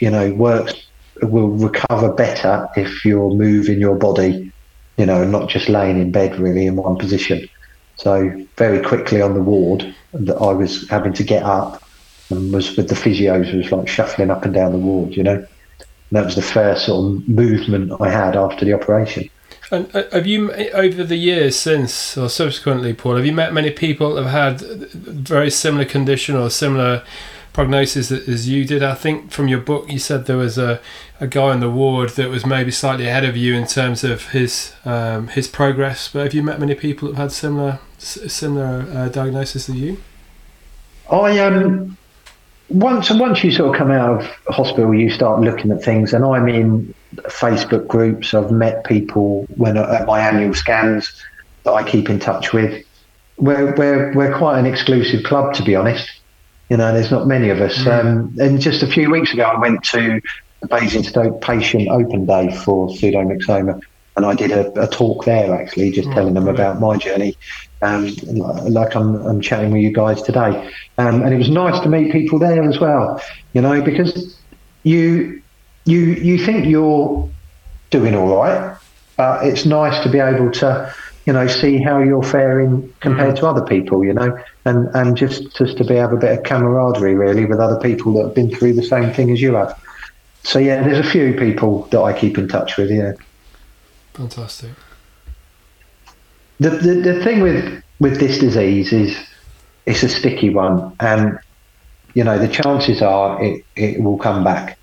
you 0.00 0.10
know, 0.10 0.32
works 0.32 0.86
will 1.20 1.50
recover 1.50 2.10
better 2.10 2.66
if 2.78 3.04
you're 3.04 3.34
moving 3.34 3.78
your 3.78 3.96
body, 3.96 4.50
you 4.96 5.04
know, 5.04 5.20
and 5.20 5.30
not 5.30 5.50
just 5.50 5.68
laying 5.68 6.00
in 6.00 6.12
bed 6.12 6.38
really 6.38 6.64
in 6.64 6.76
one 6.76 6.96
position. 6.96 7.46
So 7.96 8.46
very 8.56 8.82
quickly 8.82 9.20
on 9.20 9.34
the 9.34 9.42
ward, 9.42 9.94
that 10.14 10.36
I 10.36 10.54
was 10.54 10.88
having 10.88 11.12
to 11.12 11.22
get 11.22 11.42
up 11.42 11.82
and 12.30 12.52
was 12.52 12.76
with 12.76 12.88
the 12.88 12.94
physios 12.94 13.54
was 13.56 13.72
like 13.72 13.88
shuffling 13.88 14.30
up 14.30 14.44
and 14.44 14.54
down 14.54 14.72
the 14.72 14.78
ward, 14.78 15.16
you 15.16 15.22
know. 15.22 15.36
And 15.36 15.46
that 16.12 16.24
was 16.24 16.36
the 16.36 16.42
first 16.42 16.86
sort 16.86 17.04
of 17.04 17.28
movement 17.28 17.92
I 18.00 18.10
had 18.10 18.36
after 18.36 18.64
the 18.64 18.72
operation. 18.72 19.28
And 19.70 19.94
uh, 19.94 20.04
have 20.12 20.26
you, 20.26 20.50
over 20.52 21.04
the 21.04 21.16
years 21.16 21.56
since 21.56 22.16
or 22.16 22.28
subsequently, 22.28 22.94
Paul, 22.94 23.16
have 23.16 23.26
you 23.26 23.32
met 23.32 23.52
many 23.52 23.70
people 23.70 24.14
that 24.14 24.24
have 24.24 24.60
had 24.60 24.90
very 24.90 25.50
similar 25.50 25.84
condition 25.84 26.36
or 26.36 26.48
similar 26.48 27.04
prognosis 27.52 28.10
as 28.10 28.48
you 28.48 28.64
did? 28.64 28.82
I 28.82 28.94
think 28.94 29.30
from 29.30 29.48
your 29.48 29.60
book 29.60 29.90
you 29.92 29.98
said 29.98 30.24
there 30.24 30.38
was 30.38 30.56
a, 30.56 30.80
a 31.20 31.26
guy 31.26 31.50
on 31.50 31.60
the 31.60 31.70
ward 31.70 32.10
that 32.10 32.30
was 32.30 32.46
maybe 32.46 32.70
slightly 32.70 33.06
ahead 33.06 33.24
of 33.24 33.36
you 33.36 33.54
in 33.54 33.66
terms 33.66 34.04
of 34.04 34.30
his 34.30 34.72
um, 34.86 35.28
his 35.28 35.48
progress. 35.48 36.08
But 36.08 36.22
have 36.22 36.34
you 36.34 36.42
met 36.42 36.58
many 36.58 36.74
people 36.74 37.08
that 37.08 37.16
have 37.16 37.24
had 37.24 37.32
similar 37.32 37.80
similar 37.98 38.86
uh, 38.90 39.08
diagnosis 39.08 39.68
as 39.68 39.76
you? 39.76 39.98
I 41.10 41.38
um 41.40 41.97
once 42.70 43.10
once 43.10 43.42
you 43.42 43.50
sort 43.50 43.74
of 43.74 43.78
come 43.78 43.90
out 43.90 44.20
of 44.20 44.54
hospital, 44.54 44.94
you 44.94 45.10
start 45.10 45.40
looking 45.40 45.70
at 45.70 45.82
things, 45.82 46.12
and 46.12 46.24
I'm 46.24 46.48
in 46.48 46.94
Facebook 47.24 47.86
groups. 47.86 48.34
I've 48.34 48.50
met 48.50 48.84
people 48.84 49.46
when 49.56 49.76
at 49.76 50.06
my 50.06 50.20
annual 50.20 50.54
scans 50.54 51.10
that 51.64 51.72
I 51.72 51.88
keep 51.88 52.10
in 52.10 52.18
touch 52.18 52.52
with. 52.52 52.84
We're 53.38 53.74
we're 53.74 54.14
we're 54.14 54.36
quite 54.36 54.58
an 54.58 54.66
exclusive 54.66 55.24
club, 55.24 55.54
to 55.54 55.62
be 55.62 55.74
honest. 55.74 56.10
You 56.68 56.76
know, 56.76 56.92
there's 56.92 57.10
not 57.10 57.26
many 57.26 57.48
of 57.48 57.60
us. 57.60 57.76
Mm. 57.78 58.00
Um, 58.00 58.34
and 58.38 58.60
just 58.60 58.82
a 58.82 58.86
few 58.86 59.10
weeks 59.10 59.32
ago, 59.32 59.44
I 59.44 59.58
went 59.58 59.82
to 59.84 60.20
the 60.60 60.66
Basingstoke 60.68 61.40
Patient 61.40 61.88
Open 61.88 62.26
Day 62.26 62.54
for 62.54 62.88
pseudomyxoma, 62.88 63.80
and 64.18 64.26
I 64.26 64.34
did 64.34 64.50
a, 64.50 64.82
a 64.82 64.88
talk 64.88 65.24
there 65.26 65.54
actually, 65.54 65.92
just 65.92 66.08
oh, 66.08 66.12
telling 66.12 66.34
them 66.34 66.48
about 66.48 66.80
my 66.80 66.96
journey, 66.96 67.36
um, 67.82 68.12
like 68.64 68.96
I'm, 68.96 69.14
I'm 69.14 69.40
chatting 69.40 69.70
with 69.70 69.80
you 69.80 69.92
guys 69.92 70.20
today. 70.22 70.72
Um, 70.98 71.22
and 71.22 71.32
it 71.32 71.38
was 71.38 71.48
nice 71.48 71.80
to 71.84 71.88
meet 71.88 72.10
people 72.10 72.40
there 72.40 72.64
as 72.64 72.80
well, 72.80 73.22
you 73.52 73.60
know, 73.62 73.80
because 73.80 74.36
you 74.82 75.40
you 75.84 76.00
you 76.00 76.44
think 76.44 76.66
you're 76.66 77.28
doing 77.90 78.16
all 78.16 78.34
right, 78.34 78.76
but 79.16 79.46
it's 79.46 79.64
nice 79.64 80.02
to 80.02 80.10
be 80.10 80.18
able 80.18 80.50
to, 80.50 80.92
you 81.24 81.32
know, 81.32 81.46
see 81.46 81.78
how 81.80 82.00
you're 82.00 82.24
faring 82.24 82.92
compared 82.98 83.36
mm. 83.36 83.38
to 83.38 83.46
other 83.46 83.64
people, 83.64 84.04
you 84.04 84.14
know, 84.14 84.36
and 84.64 84.88
and 84.96 85.16
just 85.16 85.56
just 85.56 85.78
to 85.78 85.84
be 85.84 85.94
have 85.94 86.12
a 86.12 86.16
bit 86.16 86.36
of 86.36 86.42
camaraderie 86.42 87.14
really 87.14 87.44
with 87.44 87.60
other 87.60 87.78
people 87.78 88.14
that 88.14 88.24
have 88.24 88.34
been 88.34 88.50
through 88.50 88.72
the 88.72 88.82
same 88.82 89.12
thing 89.12 89.30
as 89.30 89.40
you 89.40 89.54
have. 89.54 89.80
So 90.42 90.58
yeah, 90.58 90.82
there's 90.82 91.06
a 91.06 91.08
few 91.08 91.34
people 91.34 91.84
that 91.92 92.00
I 92.00 92.18
keep 92.18 92.36
in 92.36 92.48
touch 92.48 92.76
with. 92.76 92.90
Yeah. 92.90 93.12
Fantastic. 94.18 94.70
The, 96.58 96.70
the 96.70 96.94
the 96.94 97.22
thing 97.22 97.40
with 97.40 97.84
with 98.00 98.18
this 98.18 98.40
disease 98.40 98.92
is 98.92 99.16
it's 99.86 100.02
a 100.02 100.08
sticky 100.08 100.50
one, 100.50 100.92
and 100.98 101.38
you 102.14 102.24
know 102.24 102.36
the 102.36 102.48
chances 102.48 103.00
are 103.00 103.40
it 103.40 103.64
it 103.76 104.02
will 104.02 104.18
come 104.18 104.42
back. 104.42 104.76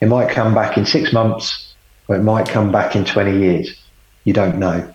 It 0.00 0.08
might 0.08 0.28
come 0.28 0.56
back 0.56 0.76
in 0.76 0.84
six 0.84 1.12
months, 1.12 1.72
or 2.08 2.16
it 2.16 2.24
might 2.24 2.48
come 2.48 2.72
back 2.72 2.96
in 2.96 3.04
twenty 3.04 3.38
years. 3.38 3.80
You 4.24 4.32
don't 4.32 4.58
know. 4.58 4.92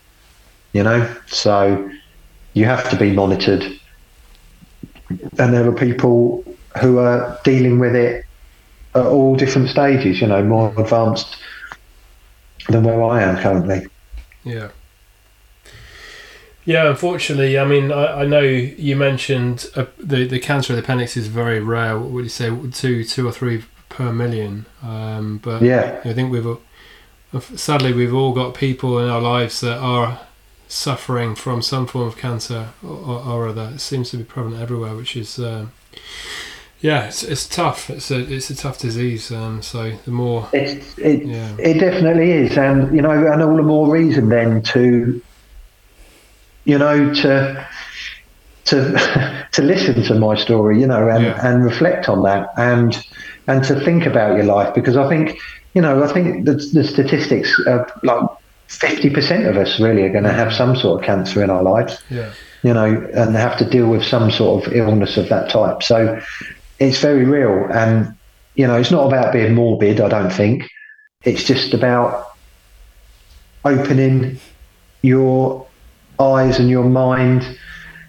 You 0.73 0.83
know, 0.83 1.15
so 1.27 1.89
you 2.51 2.65
have 2.65 2.89
to 2.89 2.97
be 2.97 3.13
monitored, 3.13 3.63
and 5.39 5.53
there 5.53 5.65
are 5.65 5.71
people 5.71 6.43
who 6.81 6.97
are 6.97 7.39
dealing 7.45 7.79
with 7.79 7.95
it 7.95 8.25
at 8.93 9.05
all 9.05 9.37
different 9.37 9.69
stages. 9.69 10.19
You 10.19 10.27
know, 10.27 10.43
more 10.43 10.73
advanced 10.77 11.37
than 12.69 12.83
where 12.83 13.03
I 13.03 13.21
am 13.23 13.37
currently. 13.37 13.87
Yeah. 14.43 14.69
Yeah, 16.65 16.89
unfortunately, 16.89 17.59
I 17.59 17.65
mean, 17.65 17.91
I, 17.91 18.21
I 18.21 18.25
know 18.25 18.41
you 18.41 18.95
mentioned 18.95 19.67
uh, 19.75 19.85
the 19.99 20.25
the 20.25 20.39
cancer 20.39 20.73
of 20.73 20.77
the 20.77 20.83
appendix 20.83 21.15
is 21.15 21.27
very 21.27 21.59
rare. 21.59 21.99
What 21.99 22.09
would 22.09 22.23
you 22.23 22.29
say, 22.29 22.49
two 22.71 23.03
two 23.03 23.27
or 23.27 23.31
three 23.31 23.63
per 23.89 24.11
million? 24.11 24.65
Um, 24.81 25.37
but 25.43 25.61
yeah, 25.61 26.01
I 26.03 26.13
think 26.13 26.31
we've 26.31 26.57
sadly 27.55 27.93
we've 27.93 28.15
all 28.15 28.33
got 28.33 28.55
people 28.55 28.97
in 28.97 29.09
our 29.09 29.21
lives 29.21 29.61
that 29.61 29.77
are 29.77 30.21
suffering 30.67 31.35
from 31.35 31.61
some 31.61 31.85
form 31.85 32.07
of 32.07 32.17
cancer 32.17 32.69
or, 32.83 33.23
or 33.23 33.47
other. 33.47 33.73
It 33.75 33.79
seems 33.79 34.09
to 34.09 34.17
be 34.17 34.23
prevalent 34.23 34.59
everywhere, 34.59 34.95
which 34.95 35.15
is 35.15 35.37
uh, 35.37 35.67
yeah, 36.85 37.07
it's, 37.07 37.23
it's 37.23 37.47
tough. 37.47 37.89
It's 37.89 38.11
a 38.11 38.19
it's 38.19 38.51
a 38.51 38.55
tough 38.55 38.77
disease. 38.77 39.31
Um, 39.31 39.63
so 39.63 39.91
the 40.05 40.11
more 40.11 40.47
it's, 40.53 40.95
it 40.99 41.25
yeah. 41.25 41.55
it 41.57 41.79
definitely 41.79 42.31
is, 42.31 42.55
and 42.59 42.95
you 42.95 43.01
know, 43.01 43.09
and 43.09 43.41
all 43.41 43.55
the 43.55 43.63
more 43.63 43.89
reason 43.91 44.29
then 44.29 44.61
to 44.73 45.19
you 46.65 46.77
know 46.77 47.11
to 47.11 47.67
to 48.65 49.47
to 49.51 49.61
listen 49.63 50.03
to 50.03 50.13
my 50.13 50.35
story, 50.35 50.79
you 50.79 50.85
know, 50.85 51.09
and, 51.09 51.23
yeah. 51.23 51.47
and 51.47 51.65
reflect 51.65 52.07
on 52.07 52.21
that, 52.21 52.49
and 52.55 53.03
and 53.47 53.63
to 53.63 53.79
think 53.79 54.05
about 54.05 54.35
your 54.35 54.45
life 54.45 54.75
because 54.75 54.95
I 54.95 55.09
think 55.09 55.39
you 55.73 55.81
know 55.81 56.03
I 56.03 56.13
think 56.13 56.45
the, 56.45 56.53
the 56.53 56.83
statistics 56.83 57.59
are 57.65 57.91
like 58.03 58.29
fifty 58.67 59.09
percent 59.09 59.47
of 59.47 59.57
us 59.57 59.79
really 59.79 60.03
are 60.03 60.11
going 60.11 60.23
to 60.25 60.33
have 60.33 60.53
some 60.53 60.75
sort 60.75 61.01
of 61.01 61.05
cancer 61.05 61.43
in 61.43 61.49
our 61.49 61.63
lives. 61.63 61.99
Yeah. 62.11 62.31
You 62.61 62.73
know, 62.73 63.07
and 63.13 63.35
have 63.35 63.57
to 63.59 63.65
deal 63.69 63.87
with 63.87 64.03
some 64.03 64.31
sort 64.31 64.65
of 64.65 64.73
illness 64.73 65.17
of 65.17 65.29
that 65.29 65.51
type. 65.51 65.83
So, 65.83 66.19
it's 66.79 66.99
very 66.99 67.25
real. 67.25 67.67
And, 67.71 68.15
you 68.55 68.67
know, 68.67 68.75
it's 68.75 68.91
not 68.91 69.07
about 69.07 69.33
being 69.33 69.53
morbid, 69.53 70.01
I 70.01 70.09
don't 70.09 70.31
think. 70.31 70.69
It's 71.23 71.43
just 71.43 71.73
about 71.73 72.35
opening 73.63 74.39
your 75.01 75.65
eyes 76.19 76.59
and 76.59 76.69
your 76.69 76.83
mind 76.83 77.57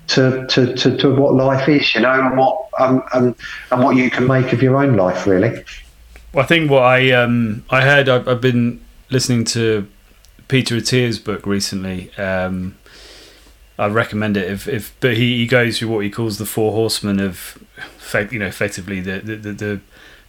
to, 0.09 0.47
to, 0.49 0.75
to, 0.77 0.97
to 0.97 1.15
what 1.15 1.35
life 1.35 1.69
is, 1.69 1.95
you 1.95 2.01
know, 2.03 2.13
and 2.13 2.37
what 2.37 2.67
um, 2.79 3.03
and, 3.15 3.35
and 3.71 3.83
what 3.83 3.97
you 3.97 4.11
can 4.11 4.27
make 4.27 4.53
of 4.53 4.63
your 4.63 4.77
own 4.77 4.97
life, 4.97 5.27
really. 5.27 5.65
Well, 6.33 6.45
I 6.45 6.47
think 6.47 6.71
what 6.71 6.83
I 6.83 7.11
um, 7.13 7.65
I 7.71 7.83
heard 7.83 8.09
I've, 8.09 8.29
I've 8.29 8.41
been 8.41 8.85
listening 9.11 9.45
to 9.47 9.89
Peter 10.49 10.77
Attia's 10.77 11.19
book 11.19 11.47
recently. 11.47 12.15
Um, 12.17 12.77
I 13.79 13.89
recommend 13.89 14.37
it 14.37 14.51
if, 14.51 14.67
if 14.67 14.95
but 15.01 15.17
he, 15.17 15.39
he 15.39 15.47
goes 15.47 15.79
through 15.79 15.89
what 15.89 16.05
he 16.05 16.11
calls 16.11 16.39
the 16.39 16.47
four 16.47 16.73
horsemen 16.73 17.21
of 17.21 17.59
you 18.31 18.39
know 18.39 18.47
effectively 18.47 19.01
the 19.01 19.21
the, 19.21 19.37
the, 19.37 19.53
the 19.53 19.81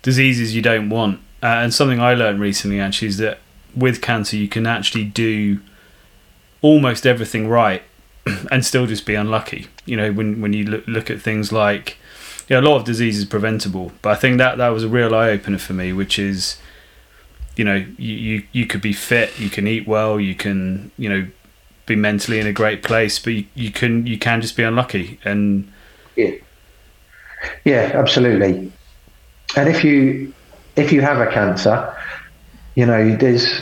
diseases 0.01 0.55
you 0.55 0.61
don't 0.61 0.89
want. 0.89 1.19
Uh, 1.41 1.61
and 1.61 1.73
something 1.73 1.99
I 1.99 2.13
learned 2.13 2.39
recently 2.39 2.79
actually 2.79 3.09
is 3.09 3.17
that 3.17 3.39
with 3.75 4.01
cancer 4.01 4.35
you 4.35 4.47
can 4.47 4.65
actually 4.65 5.05
do 5.05 5.59
almost 6.61 7.05
everything 7.05 7.47
right 7.47 7.83
and 8.51 8.65
still 8.65 8.85
just 8.85 9.05
be 9.05 9.15
unlucky. 9.15 9.67
You 9.85 9.97
know 9.97 10.11
when 10.11 10.41
when 10.41 10.53
you 10.53 10.65
look, 10.65 10.87
look 10.87 11.09
at 11.09 11.21
things 11.21 11.51
like 11.51 11.97
yeah, 12.49 12.59
a 12.59 12.61
lot 12.61 12.77
of 12.77 12.85
disease 12.85 13.17
is 13.17 13.25
preventable, 13.25 13.91
but 14.01 14.11
I 14.11 14.15
think 14.15 14.37
that 14.37 14.57
that 14.57 14.69
was 14.69 14.83
a 14.83 14.87
real 14.87 15.13
eye 15.13 15.29
opener 15.29 15.57
for 15.57 15.73
me, 15.73 15.93
which 15.93 16.17
is 16.17 16.57
you 17.55 17.63
know 17.63 17.85
you, 17.97 18.13
you 18.13 18.43
you 18.51 18.65
could 18.67 18.81
be 18.81 18.93
fit, 18.93 19.39
you 19.39 19.49
can 19.49 19.67
eat 19.67 19.87
well, 19.87 20.19
you 20.19 20.35
can 20.35 20.91
you 20.97 21.09
know 21.09 21.27
be 21.87 21.95
mentally 21.95 22.39
in 22.39 22.45
a 22.45 22.53
great 22.53 22.83
place, 22.83 23.17
but 23.17 23.33
you, 23.33 23.45
you 23.55 23.71
can 23.71 24.05
you 24.05 24.19
can 24.19 24.41
just 24.41 24.55
be 24.55 24.63
unlucky 24.63 25.19
and 25.25 25.71
yeah 26.15 26.31
yeah, 27.65 27.91
absolutely. 27.93 28.71
And 29.55 29.69
if 29.69 29.83
you 29.83 30.33
if 30.75 30.91
you 30.91 31.01
have 31.01 31.19
a 31.19 31.31
cancer, 31.31 31.95
you 32.75 32.85
know, 32.85 33.15
there's 33.15 33.61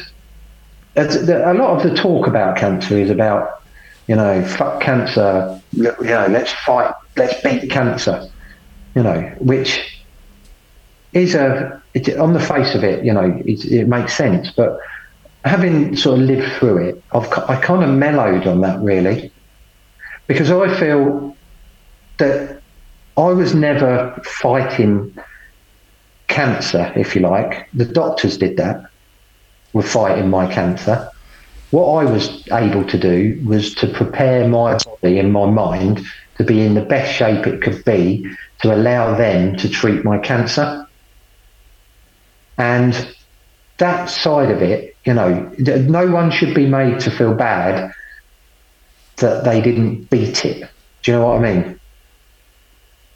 a 0.96 1.54
lot 1.54 1.78
of 1.78 1.84
the 1.84 1.96
talk 1.96 2.28
about 2.28 2.58
cancer 2.58 2.98
is 2.98 3.10
about 3.10 3.62
You 4.08 4.16
know, 4.16 4.46
fuck 4.46 4.82
cancer. 4.82 5.60
You 5.72 5.94
know, 6.00 6.28
let's 6.30 6.52
fight. 6.52 6.94
Let's 7.18 7.42
beat 7.42 7.70
cancer. 7.70 8.30
You 8.96 9.04
know, 9.04 9.22
which 9.40 10.04
is 11.14 11.36
a 11.36 11.82
it, 11.94 12.18
on 12.18 12.34
the 12.34 12.40
face 12.40 12.76
of 12.76 12.84
it. 12.84 13.04
You 13.04 13.14
know, 13.14 13.42
it, 13.46 13.66
it 13.66 13.88
makes 13.88 14.16
sense, 14.16 14.52
but 14.52 14.80
having 15.46 15.96
sort 15.96 16.20
of 16.20 16.26
lived 16.26 16.52
through 16.54 16.90
it, 16.90 17.04
I've 17.14 17.32
I 17.48 17.62
kind 17.62 17.84
of 17.84 17.90
mellowed 17.90 18.48
on 18.48 18.62
that 18.62 18.80
really, 18.82 19.32
because 20.28 20.52
I 20.52 20.74
feel 20.78 21.36
that 22.18 22.62
I 23.18 23.28
was 23.28 23.54
never 23.54 24.20
fighting 24.26 25.16
cancer, 26.28 26.92
if 26.96 27.16
you 27.16 27.22
like. 27.22 27.70
The 27.74 27.86
doctors 27.86 28.38
did 28.38 28.58
that, 28.58 28.90
were 29.74 29.84
fighting 29.84 30.30
my 30.30 30.52
cancer. 30.52 31.10
What 31.72 31.88
I 32.02 32.12
was 32.12 32.48
able 32.52 32.84
to 32.86 32.98
do 32.98 33.42
was 33.46 33.74
to 33.76 33.88
prepare 33.88 34.48
my 34.48 34.78
body 34.78 35.20
and 35.20 35.32
my 35.32 35.46
mind 35.46 36.06
to 36.38 36.44
be 36.44 36.62
in 36.62 36.74
the 36.74 36.82
best 36.82 37.14
shape 37.14 37.48
it 37.48 37.62
could 37.62 37.84
be 37.86 38.26
to 38.62 38.74
allow 38.74 39.16
them 39.16 39.56
to 39.58 39.70
treat 39.70 40.04
my 40.04 40.18
cancer. 40.18 40.88
And 42.58 43.16
that 43.78 44.10
side 44.10 44.52
of 44.52 44.62
it, 44.62 44.95
you 45.06 45.14
know, 45.14 45.52
no 45.58 46.08
one 46.12 46.32
should 46.32 46.56
be 46.56 46.66
made 46.66 47.00
to 47.02 47.12
feel 47.12 47.34
bad 47.34 47.92
that 49.18 49.46
they 49.46 49.62
didn't 49.62 50.10
beat 50.10 50.44
it. 50.44 50.68
Do 51.04 51.12
you 51.12 51.18
know 51.18 51.28
what 51.28 51.46
I 51.46 51.54
mean? 51.54 51.80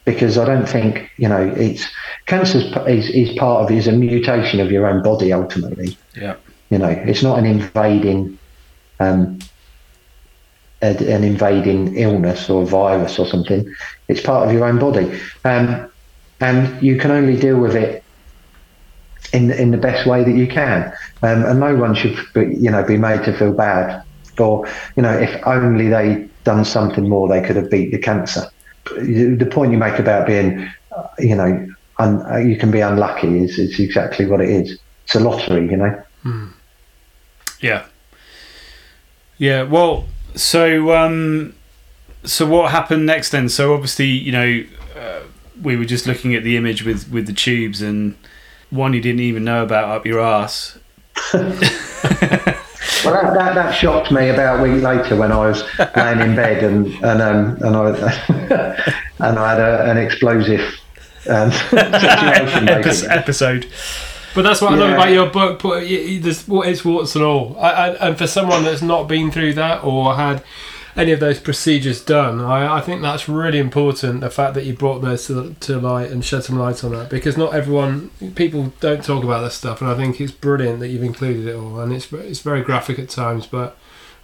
Because 0.06 0.38
I 0.38 0.45
don't 0.45 0.68
think, 0.68 1.10
you 1.18 1.28
know, 1.28 1.41
it's 1.41 1.88
cancer 2.28 2.60
is, 2.88 3.10
is 3.10 3.38
part 3.38 3.64
of 3.64 3.72
is 3.72 3.88
a 3.88 3.91
mutation 3.91 4.60
of 4.60 4.72
your 4.72 4.86
own 4.86 5.02
body 5.03 5.34
ultimately. 5.34 5.98
Yeah. 6.16 6.36
You 6.70 6.78
know, 6.78 6.90
it's 6.90 7.24
not 7.24 7.40
an 7.40 7.45
invading, 7.45 8.38
um, 8.99 9.40
an 10.82 11.24
invading 11.24 11.95
illness 11.98 12.49
or 12.49 12.66
virus 12.66 13.18
or 13.18 13.26
something. 13.26 13.74
It's 14.07 14.22
part 14.22 14.48
of 14.48 14.53
your 14.53 14.66
own 14.66 14.78
body, 14.78 15.20
um, 15.44 15.91
and 16.40 16.82
you 16.82 16.98
can 16.98 17.11
only 17.11 17.38
deal 17.38 17.60
with 17.60 17.76
it 17.76 18.03
in 19.34 19.52
in 19.52 19.72
the 19.72 19.78
best 19.78 20.08
way 20.08 20.24
that 20.24 20.36
you 20.36 20.48
can. 20.48 20.91
Um, 21.22 21.46
and 21.46 21.60
no 21.60 21.76
one 21.76 21.96
should, 21.96 22.18
be, 22.34 22.56
you 22.56 22.72
know, 22.72 22.84
be 22.84 22.98
made 22.98 23.24
to 23.26 23.38
feel 23.38 23.54
bad, 23.54 24.04
or 24.40 24.68
you 24.96 25.04
know, 25.04 25.18
if 25.18 25.46
only 25.46 25.90
they 25.90 26.28
done 26.44 26.66
something 26.66 27.08
more, 27.08 27.28
they 27.28 27.41
could 27.41 27.56
have 27.56 27.70
beat 27.70 27.91
the 27.91 28.00
cancer. 28.00 28.50
The 28.96 29.48
point 29.52 29.72
you 29.72 29.78
make 29.78 30.00
about 30.00 30.26
being, 30.26 30.70
uh, 30.96 31.08
you 31.20 31.36
know, 31.36 31.68
un, 32.00 32.48
you 32.50 32.58
can 32.58 32.72
be 32.72 32.80
unlucky 32.80 33.44
is, 33.44 33.60
is 33.60 33.80
exactly 33.80 34.26
what 34.26 34.41
it 34.41 34.50
is. 34.50 34.80
It's 35.04 35.16
a 35.16 35.20
lottery, 35.20 35.70
you 35.70 35.78
know. 35.78 36.04
Mm. 36.24 36.54
Yeah. 37.60 37.86
Yeah. 39.38 39.64
Well, 39.64 40.08
so 40.36 40.96
um, 40.96 41.56
so 42.24 42.48
what 42.48 42.72
happened 42.72 43.06
next 43.06 43.30
then? 43.32 43.50
So 43.50 43.74
obviously, 43.74 44.08
you 44.08 44.32
know, 44.32 44.64
uh, 44.98 45.22
we 45.62 45.76
were 45.76 45.86
just 45.86 46.08
looking 46.08 46.34
at 46.36 46.44
the 46.44 46.58
image 46.58 46.84
with 46.84 47.10
with 47.12 47.28
the 47.28 47.34
tubes 47.34 47.82
and 47.82 48.16
one 48.70 48.94
you 48.94 49.02
didn't 49.02 49.22
even 49.22 49.44
know 49.44 49.64
about 49.64 49.90
up 49.90 50.06
your 50.06 50.20
ass. 50.20 50.78
well, 51.34 51.44
that, 53.14 53.34
that, 53.34 53.56
that, 53.56 53.72
shocked 53.72 54.12
me 54.12 54.30
about 54.30 54.60
a 54.60 54.64
week 54.64 54.82
later 54.82 55.16
when 55.16 55.32
I 55.32 55.48
was 55.48 55.64
laying 55.96 56.22
in 56.22 56.36
bed 56.36 56.64
and 56.64 56.88
and 57.04 57.22
um, 57.22 57.58
and 57.62 57.76
I 57.76 58.94
and 59.20 59.40
I 59.40 59.50
had 59.50 59.60
a, 59.60 59.91
an 59.91 59.98
explosive 59.98 60.62
um, 61.28 61.52
situation. 61.70 62.70
episode. 63.10 63.68
But 64.36 64.44
that's 64.44 64.62
what 64.62 64.72
yeah. 64.72 64.78
I 64.78 64.80
love 64.80 64.91
about 64.91 65.12
your 65.12 65.30
book. 65.30 65.62
But 65.62 65.84
it's 65.84 66.86
warts 66.86 67.16
and 67.16 67.24
all. 67.24 67.58
I, 67.60 67.72
I, 67.72 68.08
and 68.08 68.18
for 68.18 68.28
someone 68.28 68.64
that's 68.64 68.82
not 68.82 69.08
been 69.08 69.32
through 69.32 69.56
that 69.56 69.84
or 69.84 70.16
had 70.16 70.44
any 71.00 71.14
of 71.14 71.20
those 71.22 71.40
procedures 71.40 72.04
done. 72.04 72.42
I, 72.42 72.78
I 72.78 72.82
think 72.82 73.02
that's 73.02 73.30
really 73.30 73.58
important. 73.58 74.20
The 74.20 74.30
fact 74.30 74.54
that 74.56 74.66
you 74.66 74.74
brought 74.74 75.00
those 75.00 75.28
to, 75.28 75.54
to 75.54 75.80
light 75.80 76.12
and 76.12 76.24
shed 76.24 76.44
some 76.44 76.60
light 76.60 76.84
on 76.84 76.92
that, 76.92 77.10
because 77.10 77.38
not 77.38 77.54
everyone, 77.54 78.10
people 78.36 78.74
don't 78.82 79.04
talk 79.04 79.24
about 79.24 79.42
this 79.42 79.56
stuff, 79.56 79.82
and 79.82 79.90
I 79.90 79.96
think 79.96 80.20
it's 80.20 80.34
brilliant 80.34 80.80
that 80.82 80.90
you've 80.90 81.04
included 81.04 81.48
it 81.48 81.56
all. 81.56 81.80
And 81.80 81.94
it's 81.94 82.12
it's 82.12 82.42
very 82.42 82.62
graphic 82.62 83.00
at 83.00 83.10
times, 83.10 83.48
but 83.48 83.78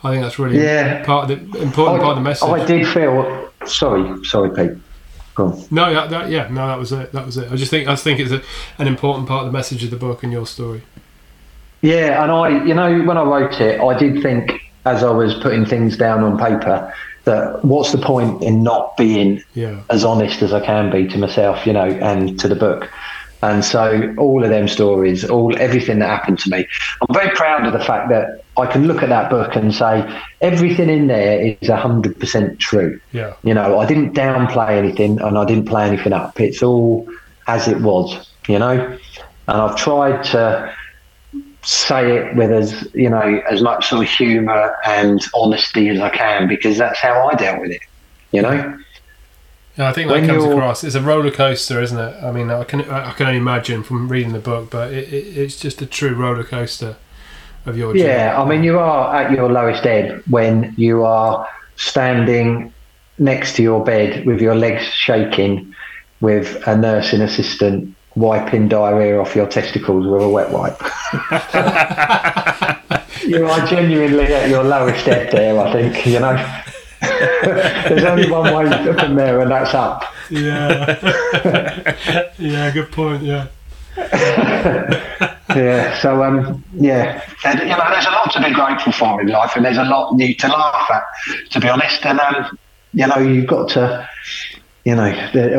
I 0.03 0.11
think 0.11 0.23
that's 0.23 0.37
really 0.37 0.61
yeah. 0.61 1.03
part 1.05 1.31
of 1.31 1.51
the 1.51 1.61
important 1.61 2.01
I, 2.01 2.03
part 2.03 2.17
of 2.17 2.23
the 2.23 2.29
message. 2.29 2.49
I 2.49 2.65
did 2.65 2.87
feel 2.87 3.49
sorry, 3.65 4.23
sorry, 4.25 4.49
Pete. 4.49 4.77
No, 5.37 5.93
that, 5.93 6.09
that, 6.11 6.29
yeah, 6.29 6.47
no, 6.49 6.67
that 6.67 6.79
was 6.79 6.93
it. 6.93 7.11
That 7.11 7.25
was 7.25 7.37
it. 7.37 7.51
I 7.51 7.55
just 7.55 7.69
think 7.69 7.87
I 7.87 7.91
just 7.91 8.03
think 8.03 8.19
it's 8.19 8.31
a, 8.31 8.41
an 8.77 8.87
important 8.87 9.27
part 9.27 9.45
of 9.45 9.51
the 9.51 9.57
message 9.57 9.83
of 9.83 9.91
the 9.91 9.97
book 9.97 10.23
and 10.23 10.31
your 10.31 10.45
story. 10.45 10.81
Yeah, 11.81 12.23
and 12.23 12.31
I, 12.31 12.63
you 12.65 12.73
know, 12.73 13.01
when 13.03 13.17
I 13.17 13.23
wrote 13.23 13.59
it, 13.59 13.79
I 13.81 13.97
did 13.97 14.21
think 14.23 14.51
as 14.85 15.03
I 15.03 15.11
was 15.11 15.33
putting 15.35 15.65
things 15.65 15.97
down 15.97 16.23
on 16.23 16.37
paper 16.37 16.93
that 17.25 17.65
what's 17.65 17.91
the 17.91 17.97
point 17.97 18.43
in 18.43 18.63
not 18.63 18.95
being 18.97 19.43
yeah. 19.55 19.81
as 19.89 20.05
honest 20.05 20.41
as 20.41 20.53
I 20.53 20.63
can 20.63 20.91
be 20.91 21.07
to 21.07 21.17
myself, 21.17 21.65
you 21.65 21.73
know, 21.73 21.85
and 21.85 22.39
to 22.39 22.47
the 22.47 22.55
book. 22.55 22.89
And 23.41 23.63
so 23.65 24.13
all 24.17 24.43
of 24.43 24.49
them 24.49 24.67
stories, 24.67 25.25
all 25.25 25.55
everything 25.57 25.99
that 25.99 26.07
happened 26.07 26.39
to 26.39 26.49
me, 26.49 26.67
I'm 27.01 27.13
very 27.13 27.35
proud 27.35 27.67
of 27.67 27.73
the 27.73 27.83
fact 27.83 28.09
that 28.09 28.43
I 28.57 28.65
can 28.65 28.87
look 28.87 29.03
at 29.03 29.09
that 29.09 29.29
book 29.29 29.55
and 29.55 29.73
say 29.73 30.21
everything 30.41 30.89
in 30.89 31.07
there 31.07 31.55
is 31.61 31.69
hundred 31.69 32.19
percent 32.19 32.59
true. 32.59 32.99
Yeah. 33.11 33.35
You 33.43 33.53
know, 33.53 33.79
I 33.79 33.85
didn't 33.85 34.13
downplay 34.13 34.71
anything 34.71 35.19
and 35.19 35.37
I 35.37 35.45
didn't 35.45 35.65
play 35.65 35.85
anything 35.85 36.13
up. 36.13 36.39
It's 36.39 36.63
all 36.63 37.07
as 37.47 37.67
it 37.67 37.81
was, 37.81 38.29
you 38.47 38.57
know. 38.57 38.97
And 39.47 39.61
I've 39.61 39.75
tried 39.75 40.23
to 40.25 40.73
say 41.65 42.17
it 42.17 42.35
with 42.35 42.51
as 42.51 42.87
you 42.93 43.09
know 43.09 43.41
as 43.49 43.61
much 43.61 43.89
sort 43.89 44.03
of 44.03 44.09
humour 44.09 44.75
and 44.85 45.21
honesty 45.33 45.89
as 45.89 45.99
I 45.99 46.09
can 46.09 46.47
because 46.47 46.77
that's 46.77 46.99
how 46.99 47.27
I 47.27 47.35
dealt 47.35 47.59
with 47.59 47.71
it. 47.71 47.81
You 48.31 48.43
know. 48.43 48.79
Yeah, 49.77 49.89
I 49.89 49.91
think 49.91 50.07
that 50.07 50.21
when 50.21 50.27
comes 50.27 50.43
across. 50.45 50.83
It's 50.83 50.95
a 50.95 51.01
roller 51.01 51.31
coaster, 51.31 51.81
isn't 51.81 51.97
it? 51.97 52.23
I 52.23 52.31
mean, 52.31 52.49
I 52.49 52.63
can 52.63 52.81
I 52.89 53.11
can 53.11 53.27
only 53.27 53.39
imagine 53.39 53.83
from 53.83 54.07
reading 54.07 54.31
the 54.31 54.39
book, 54.39 54.69
but 54.69 54.93
it, 54.93 55.11
it, 55.11 55.37
it's 55.37 55.59
just 55.59 55.81
a 55.81 55.85
true 55.85 56.13
roller 56.13 56.43
coaster 56.43 56.95
of 57.65 57.77
your. 57.77 57.93
Journey. 57.93 58.05
Yeah, 58.05 58.41
I 58.41 58.47
mean, 58.47 58.63
you 58.63 58.79
are 58.79 59.15
at 59.15 59.31
your 59.31 59.51
lowest 59.51 59.85
ebb 59.85 60.23
when 60.29 60.73
you 60.77 61.03
are 61.03 61.47
standing 61.75 62.73
next 63.17 63.55
to 63.55 63.63
your 63.63 63.83
bed 63.83 64.25
with 64.25 64.39
your 64.39 64.55
legs 64.55 64.83
shaking, 64.83 65.73
with 66.21 66.61
a 66.67 66.77
nursing 66.77 67.21
assistant 67.21 67.94
wiping 68.15 68.67
diarrhea 68.67 69.19
off 69.19 69.35
your 69.35 69.47
testicles 69.47 70.07
with 70.07 70.21
a 70.21 70.29
wet 70.29 70.51
wipe. 70.51 70.79
you 73.27 73.45
are 73.45 73.67
genuinely 73.67 74.33
at 74.33 74.49
your 74.49 74.63
lowest 74.63 75.07
ebb 75.07 75.31
there, 75.31 75.59
I 75.59 75.71
think, 75.73 76.05
you 76.05 76.19
know. 76.19 76.61
There's 77.01 78.03
only 78.03 78.29
one 78.31 78.53
way 78.53 78.93
from 78.93 79.15
there, 79.15 79.41
and 79.41 79.51
that's 79.51 79.73
up. 79.73 80.05
Yeah. 80.29 80.99
yeah, 82.39 82.71
good 82.71 82.91
point, 82.91 83.23
yeah. 83.23 83.47
yeah, 85.55 85.97
so 86.01 86.23
um, 86.23 86.63
yeah, 86.73 87.21
and, 87.45 87.59
you 87.59 87.67
know, 87.67 87.85
there's 87.89 88.05
a 88.05 88.11
lot 88.11 88.31
to 88.33 88.43
be 88.43 88.53
grateful 88.53 88.91
for 88.91 89.21
in 89.21 89.27
life, 89.27 89.55
and 89.55 89.63
there's 89.63 89.77
a 89.77 89.85
lot 89.85 90.13
new 90.15 90.33
to 90.35 90.47
laugh 90.47 90.91
at, 90.91 91.03
to 91.51 91.59
be 91.61 91.69
honest. 91.69 92.05
And 92.05 92.19
um, 92.19 92.57
you 92.93 93.07
know, 93.07 93.17
you've 93.19 93.47
got 93.47 93.69
to 93.71 94.09
you 94.85 94.93
know, 94.93 95.11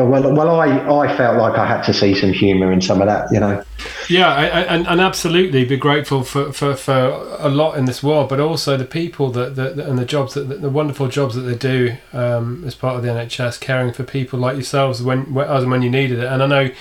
well, 0.05 0.33
well, 0.33 0.61
I, 0.61 1.05
I 1.05 1.17
felt 1.17 1.37
like 1.37 1.59
I 1.59 1.67
had 1.67 1.81
to 1.83 1.93
see 1.93 2.15
some 2.15 2.31
humour 2.31 2.71
in 2.71 2.79
some 2.79 3.01
of 3.01 3.07
that, 3.07 3.29
you 3.29 3.41
know. 3.41 3.61
Yeah, 4.09 4.33
I, 4.33 4.45
I, 4.45 4.61
and, 4.61 4.87
and 4.87 5.01
absolutely 5.01 5.65
be 5.65 5.75
grateful 5.75 6.23
for, 6.23 6.53
for, 6.53 6.77
for 6.77 6.95
a 7.37 7.49
lot 7.49 7.77
in 7.77 7.83
this 7.83 8.01
world, 8.01 8.29
but 8.29 8.39
also 8.39 8.77
the 8.77 8.85
people 8.85 9.29
that, 9.31 9.57
that 9.57 9.77
and 9.79 9.99
the 9.99 10.05
jobs 10.05 10.33
that 10.35 10.45
the 10.45 10.69
wonderful 10.69 11.09
jobs 11.09 11.35
that 11.35 11.41
they 11.41 11.57
do 11.57 11.97
um, 12.13 12.63
as 12.65 12.73
part 12.73 12.95
of 12.95 13.03
the 13.03 13.09
NHS, 13.09 13.59
caring 13.59 13.91
for 13.91 14.05
people 14.05 14.39
like 14.39 14.55
yourselves 14.55 15.03
when 15.03 15.37
as 15.37 15.63
and 15.63 15.71
when 15.71 15.81
you 15.81 15.89
needed 15.89 16.19
it. 16.19 16.25
And 16.25 16.41
I 16.41 16.47
know 16.47 16.71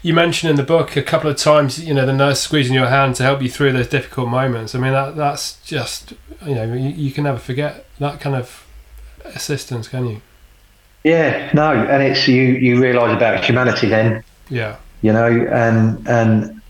you 0.00 0.14
mentioned 0.14 0.48
in 0.48 0.56
the 0.56 0.62
book 0.62 0.96
a 0.96 1.02
couple 1.02 1.28
of 1.28 1.36
times, 1.36 1.84
you 1.84 1.92
know, 1.92 2.06
the 2.06 2.14
nurse 2.14 2.40
squeezing 2.40 2.72
your 2.72 2.88
hand 2.88 3.16
to 3.16 3.22
help 3.22 3.42
you 3.42 3.50
through 3.50 3.72
those 3.72 3.88
difficult 3.88 4.30
moments. 4.30 4.74
I 4.74 4.78
mean, 4.78 4.92
that 4.92 5.14
that's 5.14 5.60
just 5.60 6.14
you 6.46 6.54
know, 6.54 6.72
you, 6.72 6.88
you 6.88 7.12
can 7.12 7.24
never 7.24 7.38
forget 7.38 7.84
that 7.98 8.18
kind 8.18 8.34
of 8.34 8.66
assistance, 9.26 9.88
can 9.88 10.06
you? 10.06 10.22
Yeah, 11.04 11.50
no, 11.52 11.72
and 11.72 12.02
it's 12.02 12.28
you. 12.28 12.42
You 12.42 12.80
realise 12.80 13.16
about 13.16 13.44
humanity 13.44 13.88
then. 13.88 14.22
Yeah. 14.48 14.76
You 15.02 15.12
know, 15.12 15.26
and 15.26 16.08
and 16.08 16.62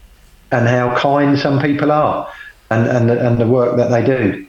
and 0.50 0.68
how 0.68 0.96
kind 0.98 1.38
some 1.38 1.60
people 1.60 1.92
are, 1.92 2.30
and 2.70 2.86
and 2.86 3.10
and 3.10 3.38
the 3.38 3.46
work 3.46 3.76
that 3.76 3.90
they 3.90 4.04
do. 4.04 4.46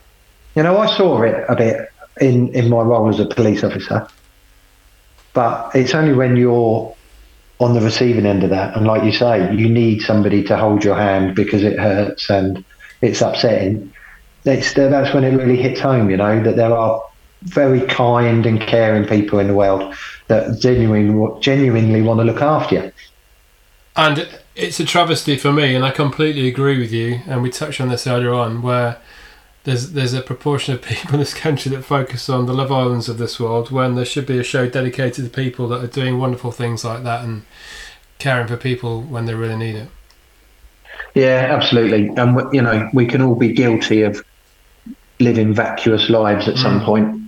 You 0.55 0.63
know, 0.63 0.77
I 0.77 0.95
saw 0.95 1.21
it 1.23 1.45
a 1.49 1.55
bit 1.55 1.89
in 2.21 2.53
in 2.53 2.69
my 2.69 2.81
role 2.81 3.09
as 3.09 3.19
a 3.19 3.25
police 3.25 3.63
officer, 3.63 4.07
but 5.33 5.75
it's 5.75 5.93
only 5.93 6.13
when 6.13 6.37
you're 6.37 6.95
on 7.59 7.73
the 7.73 7.81
receiving 7.81 8.25
end 8.25 8.43
of 8.43 8.51
that, 8.51 8.77
and 8.77 8.87
like 8.87 9.03
you 9.03 9.11
say, 9.11 9.53
you 9.53 9.67
need 9.67 10.01
somebody 10.01 10.43
to 10.43 10.57
hold 10.57 10.83
your 10.83 10.95
hand 10.95 11.35
because 11.35 11.63
it 11.63 11.77
hurts 11.77 12.29
and 12.29 12.63
it's 13.01 13.21
upsetting. 13.21 13.91
It's 14.45 14.73
that's 14.73 15.13
when 15.13 15.25
it 15.25 15.35
really 15.35 15.57
hits 15.57 15.81
home. 15.81 16.09
You 16.09 16.17
know 16.17 16.41
that 16.41 16.55
there 16.55 16.73
are 16.73 17.03
very 17.43 17.81
kind 17.81 18.45
and 18.45 18.59
caring 18.61 19.05
people 19.05 19.39
in 19.39 19.47
the 19.47 19.53
world 19.53 19.95
that 20.27 20.59
genuinely 20.59 21.39
genuinely 21.41 22.01
want 22.01 22.19
to 22.19 22.23
look 22.23 22.41
after 22.41 22.75
you. 22.75 22.91
And 23.95 24.27
it's 24.55 24.79
a 24.79 24.85
travesty 24.85 25.37
for 25.37 25.51
me, 25.51 25.75
and 25.75 25.85
I 25.85 25.91
completely 25.91 26.47
agree 26.47 26.79
with 26.79 26.91
you. 26.91 27.19
And 27.27 27.43
we 27.43 27.49
touched 27.49 27.79
on 27.81 27.89
this 27.89 28.07
earlier 28.07 28.33
on, 28.33 28.61
where 28.61 28.97
there's 29.65 29.91
there's 29.91 30.13
a 30.13 30.21
proportion 30.21 30.73
of 30.73 30.81
people 30.81 31.13
in 31.13 31.19
this 31.19 31.33
country 31.33 31.71
that 31.71 31.83
focus 31.83 32.29
on 32.29 32.45
the 32.45 32.53
Love 32.53 32.71
Islands 32.71 33.09
of 33.09 33.17
this 33.17 33.39
world 33.39 33.71
when 33.71 33.95
there 33.95 34.05
should 34.05 34.25
be 34.25 34.39
a 34.39 34.43
show 34.43 34.67
dedicated 34.69 35.25
to 35.25 35.29
people 35.29 35.67
that 35.69 35.83
are 35.83 35.87
doing 35.87 36.17
wonderful 36.17 36.51
things 36.51 36.83
like 36.83 37.03
that 37.03 37.23
and 37.23 37.43
caring 38.19 38.47
for 38.47 38.57
people 38.57 39.01
when 39.01 39.25
they 39.25 39.33
really 39.33 39.57
need 39.57 39.75
it. 39.75 39.89
Yeah, 41.13 41.47
absolutely. 41.51 42.07
And 42.17 42.41
you 42.53 42.61
know, 42.61 42.89
we 42.93 43.05
can 43.05 43.21
all 43.21 43.35
be 43.35 43.53
guilty 43.53 44.01
of 44.01 44.23
living 45.19 45.53
vacuous 45.53 46.09
lives 46.09 46.47
at 46.47 46.57
some 46.57 46.79
Mm. 46.81 46.85
point. 46.85 47.22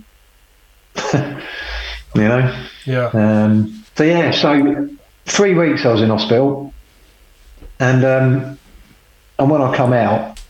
you 2.14 2.28
know. 2.28 2.66
Yeah. 2.84 3.06
Um, 3.08 3.84
so 3.96 4.04
yeah, 4.04 4.30
so 4.30 4.88
three 5.24 5.54
weeks 5.54 5.84
I 5.84 5.92
was 5.92 6.02
in 6.02 6.10
hospital, 6.10 6.72
and 7.80 8.04
um, 8.04 8.58
and 9.38 9.50
when 9.50 9.62
I 9.62 9.74
come 9.74 9.92
out, 9.92 10.40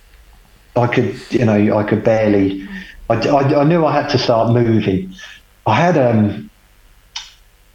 I 0.76 0.86
could, 0.86 1.18
you 1.30 1.44
know, 1.44 1.78
I 1.78 1.84
could 1.84 2.04
barely. 2.04 2.68
I, 3.08 3.14
I, 3.14 3.60
I 3.60 3.64
knew 3.64 3.84
I 3.84 3.92
had 3.92 4.08
to 4.10 4.18
start 4.18 4.52
moving. 4.52 5.14
I 5.66 5.74
had 5.74 5.96
um, 5.96 6.50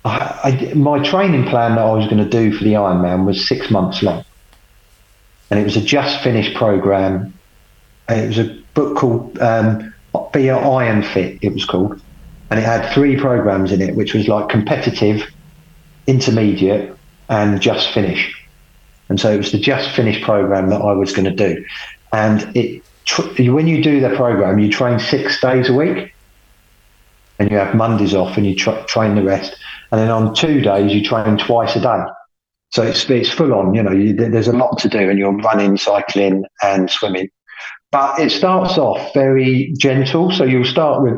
I, 0.03 0.69
I, 0.71 0.73
my 0.73 1.03
training 1.03 1.45
plan 1.47 1.75
that 1.75 1.81
I 1.81 1.91
was 1.91 2.05
going 2.05 2.23
to 2.23 2.29
do 2.29 2.55
for 2.55 2.63
the 2.63 2.73
Ironman 2.73 3.25
was 3.25 3.47
six 3.47 3.69
months 3.69 4.01
long, 4.01 4.25
and 5.49 5.59
it 5.59 5.63
was 5.63 5.77
a 5.77 5.81
just 5.81 6.23
finished 6.23 6.55
program. 6.55 7.33
It 8.09 8.27
was 8.27 8.39
a 8.39 8.57
book 8.73 8.97
called 8.97 9.39
um, 9.39 9.93
Be 10.33 10.47
a 10.47 10.57
Iron 10.57 11.03
Fit. 11.03 11.39
It 11.41 11.53
was 11.53 11.65
called, 11.65 12.01
and 12.51 12.59
it 12.59 12.63
had 12.63 12.93
three 12.93 13.15
programs 13.15 13.71
in 13.71 13.81
it, 13.81 13.95
which 13.95 14.13
was 14.13 14.27
like 14.27 14.49
competitive, 14.49 15.23
intermediate, 16.05 16.95
and 17.29 17.61
just 17.61 17.91
finish. 17.91 18.37
And 19.07 19.19
so 19.19 19.31
it 19.31 19.37
was 19.37 19.53
the 19.53 19.57
just 19.57 19.89
finish 19.91 20.21
program 20.21 20.69
that 20.69 20.81
I 20.81 20.91
was 20.91 21.13
going 21.13 21.25
to 21.25 21.31
do. 21.35 21.65
And 22.11 22.55
it 22.55 22.83
when 23.39 23.67
you 23.67 23.81
do 23.81 23.99
the 24.01 24.15
program, 24.15 24.59
you 24.59 24.69
train 24.69 24.99
six 24.99 25.39
days 25.41 25.69
a 25.69 25.73
week, 25.73 26.13
and 27.39 27.49
you 27.49 27.57
have 27.57 27.73
Mondays 27.73 28.13
off, 28.13 28.37
and 28.37 28.45
you 28.45 28.53
tra- 28.53 28.85
train 28.85 29.15
the 29.15 29.23
rest. 29.23 29.55
And 29.91 29.99
then 29.99 30.11
on 30.11 30.35
two 30.35 30.61
days, 30.61 30.93
you 30.93 31.03
train 31.03 31.37
twice 31.37 31.75
a 31.77 31.81
day. 31.81 32.03
So 32.71 32.83
it's 32.83 33.09
it's 33.09 33.29
full 33.29 33.53
on. 33.53 33.73
You 33.73 33.83
know, 33.83 33.91
you, 33.91 34.13
there's 34.13 34.49
a 34.49 34.53
lot 34.53 34.77
to 34.79 34.89
do, 34.89 35.09
and 35.09 35.17
you're 35.17 35.35
running, 35.37 35.77
cycling, 35.77 36.43
and 36.61 36.91
swimming. 36.91 37.29
But 37.91 38.19
it 38.19 38.31
starts 38.31 38.77
off 38.77 39.13
very 39.13 39.73
gentle. 39.77 40.31
So 40.31 40.43
you'll 40.43 40.65
start 40.65 41.01
with 41.01 41.15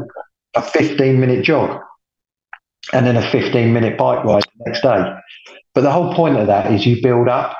a 0.56 0.62
15 0.62 1.20
minute 1.20 1.44
jog 1.44 1.82
and 2.92 3.06
then 3.06 3.16
a 3.16 3.32
15 3.32 3.74
minute 3.74 3.98
bike 3.98 4.24
ride 4.24 4.44
the 4.44 4.66
next 4.66 4.82
day. 4.82 5.14
But 5.74 5.82
the 5.82 5.92
whole 5.92 6.14
point 6.14 6.38
of 6.38 6.48
that 6.48 6.72
is 6.72 6.86
you 6.86 7.02
build 7.02 7.28
up. 7.28 7.56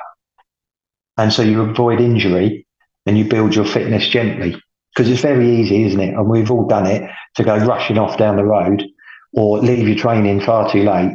And 1.16 1.32
so 1.32 1.42
you 1.42 1.62
avoid 1.62 2.00
injury 2.00 2.66
and 3.06 3.16
you 3.16 3.24
build 3.24 3.54
your 3.54 3.64
fitness 3.64 4.08
gently 4.08 4.60
because 4.92 5.10
it's 5.10 5.20
very 5.20 5.60
easy, 5.60 5.84
isn't 5.84 6.00
it? 6.00 6.14
And 6.14 6.28
we've 6.28 6.50
all 6.50 6.66
done 6.66 6.86
it 6.86 7.08
to 7.36 7.44
go 7.44 7.56
rushing 7.56 7.98
off 7.98 8.18
down 8.18 8.36
the 8.36 8.44
road 8.44 8.84
or 9.32 9.58
leave 9.58 9.86
your 9.86 9.96
training 9.96 10.40
far 10.40 10.70
too 10.70 10.82
late 10.82 11.12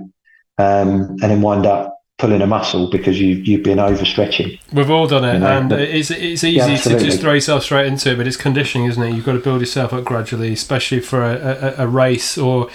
um, 0.57 1.17
and 1.21 1.21
then 1.21 1.41
wind 1.41 1.65
up 1.65 1.98
pulling 2.19 2.41
a 2.41 2.47
muscle 2.47 2.89
because 2.89 3.19
you, 3.19 3.35
you've 3.37 3.63
been 3.63 3.77
overstretching. 3.77 4.59
We've 4.73 4.91
all 4.91 5.07
done 5.07 5.23
it, 5.23 5.33
You 5.33 5.39
know, 5.39 5.57
and 5.57 5.69
but- 5.69 5.79
it's 5.79 6.11
it's 6.11 6.43
easy 6.43 6.49
Yeah, 6.51 6.75
to 6.75 6.99
just 6.99 7.21
throw 7.21 7.33
yourself 7.33 7.63
straight 7.63 7.87
into 7.87 8.11
it, 8.11 8.17
but 8.17 8.27
it's 8.27 8.37
conditioning, 8.37 8.87
isn't 8.87 9.01
it? 9.01 9.15
You've 9.15 9.25
got 9.25 9.33
to 9.33 9.39
build 9.39 9.61
yourself 9.61 9.93
up 9.93 10.03
gradually, 10.03 10.51
especially 10.53 10.99
for 10.99 11.23
a, 11.23 11.73
a, 11.79 11.85
a 11.85 11.87
race 11.87 12.37
or 12.37 12.69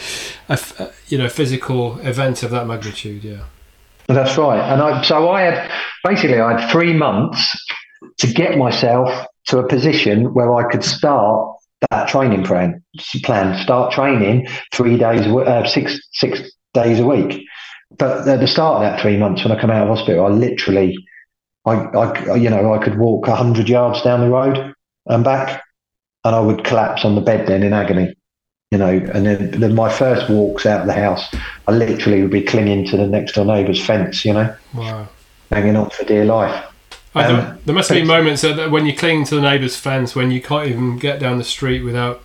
a 0.48 0.58
you 1.08 1.18
know 1.18 1.28
physical 1.28 1.98
event 2.00 2.42
of 2.42 2.50
that 2.50 2.66
magnitude. 2.66 3.22
Yeah. 3.22 3.44
That's 4.08 4.36
right. 4.36 4.60
And 4.60 4.82
I, 4.82 5.02
so 5.02 5.30
I 5.30 5.42
had 5.42 5.70
basically 6.02 6.40
I 6.40 6.60
had 6.60 6.70
three 6.70 6.92
months 6.92 7.54
to 8.18 8.26
get 8.26 8.58
myself 8.58 9.08
to 9.46 9.58
a 9.58 9.68
position 9.68 10.32
where 10.34 10.54
I 10.54 10.70
could 10.70 10.82
start 10.84 11.56
that 11.90 12.08
training 12.08 12.44
plan. 12.44 12.82
Plan 13.24 13.62
start 13.62 13.92
training 13.92 14.46
three 14.72 14.96
days, 14.96 15.20
uh, 15.26 15.66
six 15.66 16.00
six 16.12 16.40
days 16.72 16.98
a 16.98 17.06
week. 17.06 17.44
But 17.96 18.26
at 18.26 18.40
the 18.40 18.46
start 18.46 18.76
of 18.76 18.82
that 18.82 19.00
three 19.00 19.16
months, 19.16 19.44
when 19.44 19.56
I 19.56 19.60
come 19.60 19.70
out 19.70 19.88
of 19.88 19.96
hospital, 19.96 20.26
I 20.26 20.30
literally, 20.30 20.96
I, 21.64 21.74
I 21.74 22.34
you 22.34 22.50
know, 22.50 22.74
I 22.74 22.82
could 22.82 22.98
walk 22.98 23.26
hundred 23.26 23.68
yards 23.68 24.02
down 24.02 24.20
the 24.20 24.30
road 24.30 24.74
and 25.06 25.24
back, 25.24 25.62
and 26.24 26.34
I 26.34 26.40
would 26.40 26.64
collapse 26.64 27.04
on 27.04 27.14
the 27.14 27.20
bed 27.20 27.46
then 27.46 27.62
in 27.62 27.72
agony. 27.72 28.14
You 28.70 28.78
know, 28.78 28.88
and 28.88 29.24
then, 29.26 29.50
then 29.52 29.74
my 29.74 29.88
first 29.88 30.28
walks 30.28 30.66
out 30.66 30.80
of 30.80 30.86
the 30.88 30.94
house, 30.94 31.32
I 31.68 31.72
literally 31.72 32.22
would 32.22 32.32
be 32.32 32.42
clinging 32.42 32.86
to 32.86 32.96
the 32.96 33.06
next 33.06 33.32
door 33.32 33.44
neighbour's 33.44 33.84
fence. 33.84 34.24
You 34.24 34.32
know, 34.32 34.56
Wow. 34.74 35.08
hanging 35.52 35.76
on 35.76 35.90
for 35.90 36.04
dear 36.04 36.24
life. 36.24 36.64
Um, 37.14 37.36
don't- 37.36 37.66
there 37.66 37.74
must 37.74 37.90
have 37.90 37.98
been 37.98 38.08
moments 38.08 38.42
that, 38.42 38.56
that 38.56 38.72
when 38.72 38.86
you're 38.86 38.96
clinging 38.96 39.26
to 39.26 39.36
the 39.36 39.42
neighbour's 39.42 39.76
fence, 39.76 40.16
when 40.16 40.32
you 40.32 40.40
can't 40.42 40.66
even 40.66 40.98
get 40.98 41.20
down 41.20 41.38
the 41.38 41.44
street 41.44 41.84
without 41.84 42.24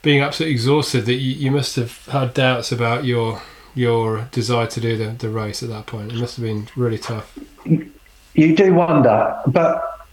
being 0.00 0.22
absolutely 0.22 0.54
exhausted, 0.54 1.04
that 1.04 1.14
you, 1.14 1.34
you 1.34 1.50
must 1.50 1.76
have 1.76 2.06
had 2.06 2.32
doubts 2.32 2.72
about 2.72 3.04
your 3.04 3.42
your 3.74 4.28
desire 4.30 4.66
to 4.68 4.80
do 4.80 4.96
the, 4.96 5.10
the 5.10 5.28
race 5.28 5.62
at 5.62 5.68
that 5.70 5.86
point. 5.86 6.12
It 6.12 6.18
must 6.18 6.36
have 6.36 6.44
been 6.44 6.68
really 6.76 6.98
tough. 6.98 7.36
You 7.64 8.56
do 8.56 8.74
wonder, 8.74 9.40
but 9.46 10.06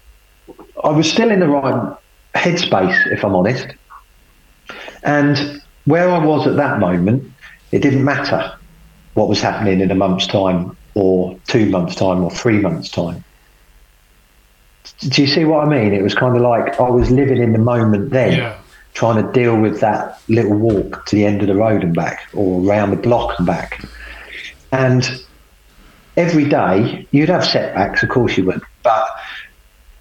I 0.84 0.90
was 0.90 1.10
still 1.12 1.32
in 1.32 1.40
the 1.40 1.48
right 1.48 1.96
headspace, 2.36 3.12
if 3.12 3.24
I'm 3.24 3.36
honest. 3.36 3.68
And 5.04 5.62
where 5.86 6.10
I 6.10 6.24
was 6.24 6.48
at 6.48 6.56
that 6.58 6.80
moment, 6.80 7.32
it 7.72 7.80
didn't 7.80 8.04
matter 8.04 8.54
what 9.14 9.28
was 9.28 9.42
happening 9.42 9.82
in 9.82 9.92
a 9.92 9.96
month's 9.96 10.28
time, 10.28 10.76
or 10.94 11.38
two 11.48 11.68
months' 11.70 11.96
time, 11.96 12.24
or 12.24 12.32
three 12.32 12.60
months' 12.60 12.90
time. 12.90 13.24
Do 15.00 15.22
you 15.22 15.28
see 15.28 15.46
what 15.46 15.66
I 15.66 15.70
mean? 15.70 15.94
It 15.94 16.02
was 16.02 16.14
kind 16.16 16.36
of 16.36 16.42
like 16.42 16.80
I 16.80 16.90
was 16.90 17.10
living 17.12 17.42
in 17.42 17.54
the 17.54 17.60
moment 17.60 18.12
then. 18.12 18.38
Yeah. 18.38 18.61
Trying 18.94 19.26
to 19.26 19.32
deal 19.32 19.60
with 19.60 19.80
that 19.80 20.22
little 20.28 20.56
walk 20.56 21.06
to 21.08 21.16
the 21.16 21.26
end 21.26 21.42
of 21.42 21.48
the 21.48 21.56
road 21.56 21.84
and 21.84 21.96
back 21.96 22.28
or 22.34 22.62
around 22.66 22.92
the 22.92 22.98
block 22.98 23.38
and 23.38 23.48
back. 23.48 23.84
And 24.72 25.24
every 26.18 26.46
day 26.46 27.08
you'd 27.12 27.30
have 27.30 27.46
setbacks, 27.46 28.04
of 28.04 28.10
course 28.10 28.38
you 28.38 28.46
would, 28.46 28.62
but 28.84 29.08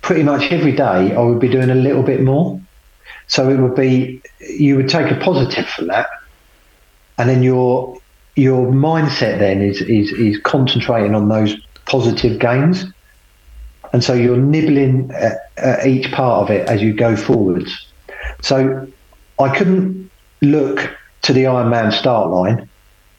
pretty 0.02 0.22
much 0.22 0.50
every 0.50 0.72
day 0.72 1.14
I 1.14 1.20
would 1.20 1.40
be 1.40 1.48
doing 1.48 1.70
a 1.70 1.74
little 1.74 2.02
bit 2.02 2.22
more. 2.22 2.60
So 3.26 3.48
it 3.48 3.58
would 3.58 3.76
be 3.76 4.20
you 4.40 4.76
would 4.76 4.88
take 4.88 5.10
a 5.10 5.16
positive 5.20 5.68
from 5.68 5.86
that, 5.86 6.08
and 7.16 7.28
then 7.28 7.44
your 7.44 7.96
your 8.34 8.66
mindset 8.72 9.38
then 9.38 9.62
is 9.62 9.80
is 9.82 10.10
is 10.12 10.40
concentrating 10.40 11.14
on 11.14 11.28
those 11.28 11.56
positive 11.84 12.40
gains, 12.40 12.86
and 13.92 14.02
so 14.02 14.14
you're 14.14 14.36
nibbling 14.36 15.12
at, 15.12 15.50
at 15.58 15.86
each 15.86 16.10
part 16.10 16.42
of 16.42 16.50
it 16.50 16.68
as 16.68 16.82
you 16.82 16.92
go 16.92 17.14
forwards. 17.14 17.89
So 18.42 18.86
I 19.38 19.56
couldn't 19.56 20.10
look 20.42 20.90
to 21.22 21.32
the 21.32 21.44
Ironman 21.44 21.92
start 21.92 22.30
line. 22.30 22.68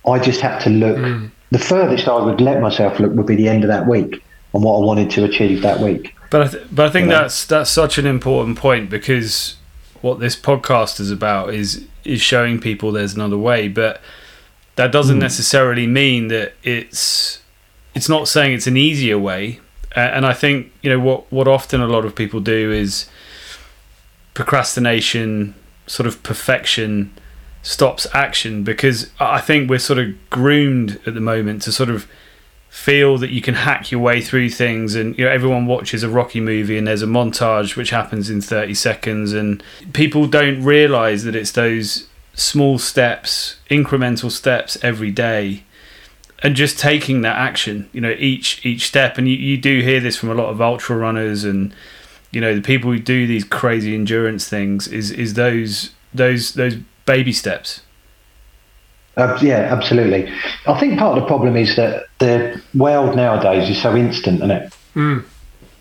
I 0.07 0.19
just 0.19 0.41
had 0.41 0.60
to 0.60 0.69
look. 0.69 0.98
Mm. 0.98 1.31
The 1.52 1.60
furthest 1.60 2.07
I 2.07 2.15
would 2.23 2.41
let 2.41 2.61
myself 2.61 2.99
look 2.99 3.14
would 3.14 3.26
be 3.27 3.35
the 3.35 3.48
end 3.48 3.64
of 3.64 3.68
that 3.68 3.88
week 3.88 4.23
and 4.53 4.64
what 4.64 4.77
I 4.77 4.85
wanted 4.85 5.10
to 5.11 5.23
achieve 5.26 5.61
that 5.61 5.80
week. 5.80 6.15
But 6.30 6.41
I 6.43 6.48
th- 6.48 6.64
but 6.72 6.85
I 6.88 6.89
think 6.89 7.06
You 7.06 7.10
know? 7.11 7.22
that's 7.22 7.45
that's 7.45 7.69
such 7.69 7.98
an 7.98 8.06
important 8.06 8.57
point 8.57 8.89
because 8.89 9.56
what 10.02 10.19
this 10.19 10.35
podcast 10.35 10.99
is 10.99 11.11
about 11.11 11.53
is 11.53 11.85
is 12.06 12.22
showing 12.22 12.60
people 12.60 12.91
there's 12.91 13.14
another 13.14 13.38
way, 13.38 13.68
but 13.68 14.02
that 14.77 14.91
doesn't 14.91 15.18
Mm. 15.18 15.22
necessarily 15.22 15.85
mean 15.88 16.30
that 16.30 16.53
it's 16.64 17.39
it's 17.93 18.07
not 18.10 18.27
saying 18.27 18.53
it's 18.53 18.68
an 18.68 18.77
easier 18.77 19.19
way. 19.19 19.60
Uh, 19.95 19.99
and 19.99 20.26
I 20.26 20.34
think 20.34 20.72
you 20.81 20.89
know 20.89 20.99
what 20.99 21.31
what 21.31 21.48
often 21.48 21.81
a 21.81 21.88
lot 21.88 22.06
of 22.06 22.15
people 22.15 22.39
do 22.39 22.72
is 22.72 23.07
procrastination, 24.34 25.56
sort 25.88 26.08
of 26.08 26.24
perfection 26.24 27.12
stops 27.64 28.08
action 28.14 28.64
because 28.64 29.12
I 29.20 29.40
think 29.40 29.70
we're 29.70 29.80
sort 29.80 29.99
of 29.99 30.30
groomed 30.30 30.99
at 31.06 31.14
the 31.14 31.20
moment 31.20 31.62
to 31.64 31.72
sort 31.72 31.90
of 31.90 32.08
feel 32.70 33.18
that 33.18 33.30
you 33.30 33.41
can 33.41 33.53
hack 33.53 33.91
your 33.91 33.99
way 33.99 34.22
through 34.22 34.49
things 34.49 34.95
and 34.95 35.16
you 35.18 35.26
know 35.26 35.30
everyone 35.30 35.66
watches 35.68 36.02
a 36.02 36.10
rocky 36.10 36.40
movie 36.40 36.78
and 36.78 36.88
there's 36.88 37.03
a 37.03 37.08
montage 37.08 37.76
which 37.76 37.90
happens 37.90 38.30
in 38.30 38.41
30 38.41 38.74
seconds 38.74 39.34
and 39.34 39.62
people 39.91 40.26
don't 40.26 40.64
realize 40.64 41.24
that 41.26 41.36
it's 41.36 41.52
those 41.52 42.08
small 42.34 42.80
steps 42.80 43.58
incremental 43.70 44.32
steps 44.32 44.78
every 44.82 45.12
day 45.12 45.64
and 46.41 46.56
just 46.56 46.80
taking 46.80 47.22
that 47.22 47.36
action 47.36 47.90
you 47.94 48.02
know 48.02 48.16
each 48.18 48.66
each 48.66 48.88
step. 48.88 49.18
And 49.18 49.28
you, 49.28 49.36
you 49.36 49.58
do 49.58 49.82
hear 49.82 49.99
this 49.99 50.18
from 50.18 50.30
a 50.30 50.34
lot 50.34 50.49
of 50.49 50.62
ultra 50.62 50.95
runners 50.95 51.44
and 51.44 51.74
you 52.32 52.41
know 52.41 52.56
the 52.56 52.62
people 52.62 52.91
who 52.91 52.99
do 52.99 53.28
these 53.28 53.44
crazy 53.44 53.94
endurance 53.94 54.48
things 54.48 54.88
is 54.88 55.12
is 55.12 55.34
those 55.36 55.91
those 56.14 56.53
those 56.53 56.76
baby 57.06 57.34
steps 57.34 57.82
Uh, 59.18 59.38
yeah, 59.41 59.68
absolutely. 59.76 60.32
I 60.66 60.80
think 60.80 60.98
part 60.98 61.18
of 61.18 61.24
the 61.24 61.28
problem 61.28 61.58
is 61.58 61.76
that 61.76 62.06
the 62.20 62.62
world 62.74 63.16
nowadays 63.16 63.70
is 63.70 63.82
so 63.82 63.94
instant, 63.95 64.38
isn't 64.38 64.52
it? 64.52 64.74
Mm. 64.95 65.24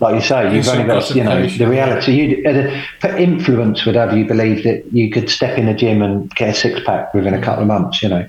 Like 0.01 0.15
you 0.15 0.21
say, 0.21 0.43
you've 0.45 0.55
Instant 0.55 0.79
only 0.81 0.93
got 0.93 1.15
you 1.15 1.23
know 1.23 1.47
the 1.47 1.67
reality. 1.67 2.11
You, 2.11 2.43
uh, 2.49 2.81
the 3.01 3.17
influence 3.21 3.85
would 3.85 3.95
have 3.95 4.17
you 4.17 4.25
believe 4.25 4.63
that 4.63 4.83
you 4.91 5.09
could 5.11 5.29
step 5.29 5.57
in 5.57 5.67
a 5.69 5.73
gym 5.73 6.01
and 6.01 6.29
get 6.35 6.49
a 6.49 6.53
six 6.53 6.81
pack 6.83 7.13
within 7.13 7.33
a 7.33 7.41
couple 7.41 7.61
of 7.61 7.67
months. 7.67 8.01
You 8.03 8.09
know, 8.09 8.27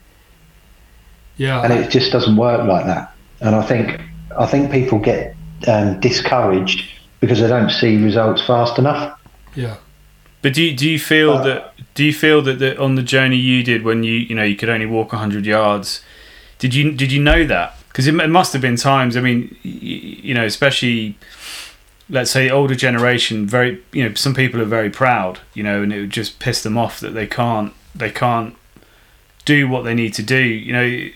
Yeah. 1.37 1.63
and 1.63 1.73
it 1.73 1.91
just 1.91 2.13
doesn't 2.13 2.37
work 2.37 2.67
like 2.69 2.87
that. 2.87 3.13
And 3.41 3.57
I 3.57 3.63
think 3.63 4.01
I 4.39 4.47
think 4.47 4.71
people 4.71 4.99
get 5.01 5.35
um, 5.67 5.99
discouraged 6.01 6.85
because 7.23 7.41
they 7.41 7.49
don't 7.49 7.71
see 7.71 7.97
results 7.97 8.45
fast 8.47 8.79
enough. 8.79 9.19
yeah. 9.55 9.77
But 10.43 10.55
do 10.55 10.63
you, 10.63 10.77
do 10.77 10.91
you 10.91 10.99
feel 10.99 11.35
Uh, 11.35 11.43
that 11.45 11.75
do 11.95 12.05
you 12.05 12.13
feel 12.13 12.43
that, 12.43 12.59
that 12.59 12.77
on 12.79 12.97
the 12.97 13.03
journey 13.03 13.37
you 13.37 13.63
did 13.63 13.85
when 13.85 14.03
you 14.03 14.15
you 14.15 14.35
know 14.35 14.43
you 14.43 14.57
could 14.57 14.69
only 14.69 14.87
walk 14.87 15.13
hundred 15.13 15.47
yards, 15.47 16.03
did 16.59 16.75
you 16.75 16.91
did 16.93 17.13
you 17.13 17.23
know 17.23 17.45
that? 17.45 17.77
Because 17.89 18.09
it, 18.09 18.15
it 18.17 18.29
must 18.29 18.53
have 18.53 18.61
been 18.61 18.77
times. 18.77 19.17
I 19.17 19.21
mean, 19.21 19.57
you, 19.63 19.99
you 20.29 20.35
know, 20.35 20.45
especially 20.45 21.17
let's 22.11 22.33
say 22.33 22.51
older 22.51 22.75
generation. 22.75 23.47
Very 23.47 23.81
you 23.93 24.03
know, 24.09 24.15
some 24.15 24.35
people 24.35 24.61
are 24.61 24.65
very 24.79 24.91
proud. 24.91 25.39
You 25.55 25.63
know, 25.63 25.83
and 25.83 25.93
it 25.93 26.01
would 26.01 26.11
just 26.11 26.41
piss 26.41 26.63
them 26.63 26.77
off 26.77 26.99
that 26.99 27.11
they 27.15 27.29
can't 27.29 27.73
they 27.95 28.11
can't 28.11 28.57
do 29.45 29.69
what 29.69 29.83
they 29.85 29.95
need 29.95 30.13
to 30.15 30.23
do. 30.25 30.43
You 30.43 30.73
know. 30.73 31.09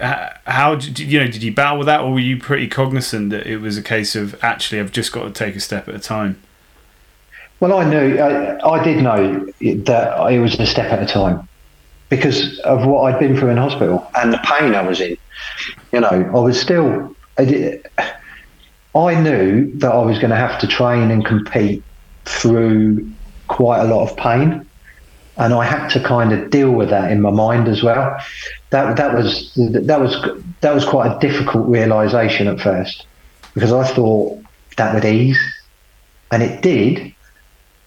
How 0.00 0.74
did 0.74 0.98
you 0.98 1.20
know? 1.20 1.26
Did 1.26 1.42
you 1.42 1.52
battle 1.52 1.78
with 1.78 1.86
that, 1.86 2.00
or 2.00 2.12
were 2.12 2.18
you 2.18 2.38
pretty 2.38 2.68
cognizant 2.68 3.30
that 3.30 3.46
it 3.46 3.58
was 3.58 3.78
a 3.78 3.82
case 3.82 4.16
of 4.16 4.42
actually, 4.42 4.80
I've 4.80 4.92
just 4.92 5.12
got 5.12 5.24
to 5.24 5.30
take 5.30 5.56
a 5.56 5.60
step 5.60 5.88
at 5.88 5.94
a 5.94 5.98
time? 5.98 6.40
Well, 7.60 7.78
I 7.78 7.88
knew, 7.88 8.18
I, 8.18 8.68
I 8.68 8.84
did 8.84 9.02
know 9.02 9.46
that 9.60 10.32
it 10.32 10.38
was 10.40 10.58
a 10.58 10.66
step 10.66 10.92
at 10.92 11.02
a 11.02 11.06
time 11.06 11.48
because 12.08 12.58
of 12.60 12.84
what 12.84 13.02
I'd 13.02 13.18
been 13.18 13.36
through 13.36 13.50
in 13.50 13.56
hospital 13.56 14.10
and 14.16 14.32
the 14.32 14.40
pain 14.44 14.74
I 14.74 14.82
was 14.82 15.00
in. 15.00 15.16
You 15.92 16.00
know, 16.00 16.08
I 16.08 16.38
was 16.38 16.60
still, 16.60 17.14
I, 17.38 17.80
I 18.94 19.14
knew 19.20 19.72
that 19.78 19.92
I 19.92 20.04
was 20.04 20.18
going 20.18 20.30
to 20.30 20.36
have 20.36 20.60
to 20.60 20.66
train 20.66 21.10
and 21.10 21.24
compete 21.24 21.82
through 22.24 23.10
quite 23.48 23.80
a 23.80 23.84
lot 23.84 24.10
of 24.10 24.16
pain. 24.16 24.66
And 25.36 25.54
I 25.54 25.64
had 25.64 25.88
to 25.90 26.00
kind 26.00 26.32
of 26.32 26.50
deal 26.50 26.70
with 26.70 26.90
that 26.90 27.10
in 27.10 27.20
my 27.20 27.30
mind 27.30 27.66
as 27.68 27.82
well. 27.82 28.16
That 28.74 28.96
that 28.96 29.14
was 29.14 29.52
that 29.54 30.00
was 30.00 30.12
that 30.60 30.74
was 30.74 30.84
quite 30.84 31.06
a 31.12 31.18
difficult 31.20 31.68
realization 31.68 32.48
at 32.48 32.60
first 32.60 33.06
because 33.54 33.72
I 33.72 33.86
thought 33.86 34.42
that 34.76 34.94
would 34.94 35.04
ease, 35.04 35.38
and 36.32 36.42
it 36.42 36.60
did 36.60 37.14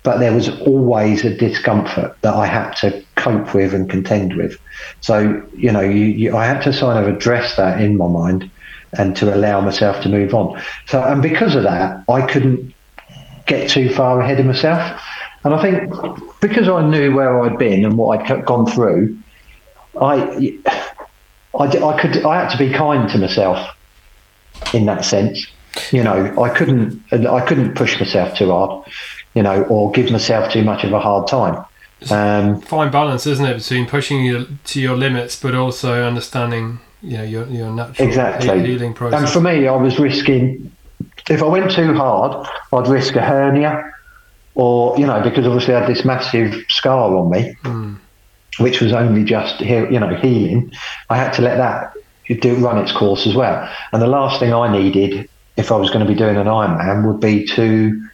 but 0.07 0.19
there 0.19 0.31
was 0.31 0.47
always 0.61 1.25
a 1.25 1.35
discomfort 1.35 2.15
that 2.21 2.33
I 2.33 2.45
had 2.45 2.71
to 2.75 3.03
cope 3.15 3.53
with 3.53 3.73
and 3.73 3.89
contend 3.89 4.37
with. 4.37 4.57
So, 5.01 5.45
you 5.53 5.69
know, 5.69 5.81
you, 5.81 6.05
you, 6.05 6.37
I 6.37 6.45
had 6.45 6.61
to 6.61 6.71
sort 6.71 6.95
of 6.95 7.13
address 7.13 7.57
that 7.57 7.81
in 7.81 7.97
my 7.97 8.07
mind 8.07 8.49
and 8.93 9.17
to 9.17 9.35
allow 9.35 9.59
myself 9.59 10.01
to 10.03 10.09
move 10.09 10.33
on. 10.33 10.63
So, 10.85 11.03
and 11.03 11.21
because 11.21 11.55
of 11.55 11.63
that, 11.63 12.05
I 12.07 12.21
couldn't 12.25 12.73
get 13.47 13.69
too 13.69 13.93
far 13.93 14.21
ahead 14.21 14.39
of 14.39 14.45
myself. 14.45 15.01
And 15.43 15.53
I 15.53 15.61
think 15.61 15.91
because 16.39 16.69
I 16.69 16.87
knew 16.89 17.13
where 17.13 17.41
I'd 17.41 17.57
been 17.57 17.83
and 17.83 17.97
what 17.97 18.31
I'd 18.31 18.45
gone 18.45 18.65
through, 18.65 19.17
I, 20.01 20.59
I, 21.57 21.65
I 21.65 22.01
could, 22.01 22.25
I 22.25 22.41
had 22.41 22.49
to 22.49 22.57
be 22.57 22.71
kind 22.71 23.09
to 23.09 23.17
myself 23.17 23.75
in 24.73 24.85
that 24.85 25.05
sense. 25.05 25.47
You 25.91 26.03
know, 26.03 26.41
I 26.41 26.49
couldn't, 26.49 27.03
I 27.11 27.45
couldn't 27.45 27.75
push 27.75 27.99
myself 27.99 28.37
too 28.37 28.51
hard 28.51 28.85
you 29.37 29.43
know, 29.43 29.63
or 29.65 29.91
give 29.91 30.09
myself 30.09 30.51
too 30.51 30.63
much 30.63 30.83
of 30.83 30.91
a 30.93 30.99
hard 30.99 31.27
time. 31.27 31.63
Um, 32.09 32.59
Fine 32.61 32.89
balance, 32.89 33.27
isn't 33.27 33.45
it, 33.45 33.57
between 33.57 33.85
pushing 33.85 34.25
you 34.25 34.47
to 34.65 34.81
your 34.81 34.97
limits, 34.97 35.39
but 35.39 35.53
also 35.53 36.03
understanding, 36.03 36.79
you 37.03 37.17
know, 37.17 37.23
your 37.23 37.45
your 37.47 37.71
natural 37.71 38.07
exactly. 38.07 38.65
healing 38.65 38.95
process. 38.95 39.19
And 39.21 39.29
for 39.29 39.39
me, 39.39 39.67
I 39.67 39.75
was 39.75 39.99
risking, 39.99 40.71
if 41.29 41.43
I 41.43 41.45
went 41.45 41.69
too 41.69 41.93
hard, 41.93 42.47
I'd 42.73 42.87
risk 42.87 43.15
a 43.15 43.21
hernia, 43.21 43.93
or 44.55 44.97
you 44.97 45.05
know, 45.05 45.21
because 45.21 45.45
obviously 45.45 45.75
I 45.75 45.81
had 45.81 45.89
this 45.89 46.03
massive 46.03 46.65
scar 46.69 47.15
on 47.15 47.29
me, 47.29 47.55
Mm. 47.63 47.97
Which 48.57 48.81
was 48.81 48.93
only 48.93 49.23
just 49.23 49.59
you 49.61 49.99
know 49.99 50.15
healing. 50.15 50.71
I 51.09 51.17
had 51.17 51.33
to 51.33 51.41
let 51.41 51.57
that 51.57 51.93
do 52.41 52.55
run 52.55 52.77
its 52.77 52.91
course 52.91 53.25
as 53.25 53.35
well. 53.35 53.69
And 53.93 54.01
the 54.01 54.07
last 54.07 54.39
thing 54.39 54.53
I 54.53 54.71
needed, 54.71 55.29
if 55.55 55.71
I 55.71 55.77
was 55.77 55.89
going 55.89 56.05
to 56.05 56.11
be 56.11 56.17
doing 56.17 56.35
an 56.35 56.47
Ironman, 56.47 57.07
would 57.07 57.21
be 57.21 57.45
to 57.47 58.09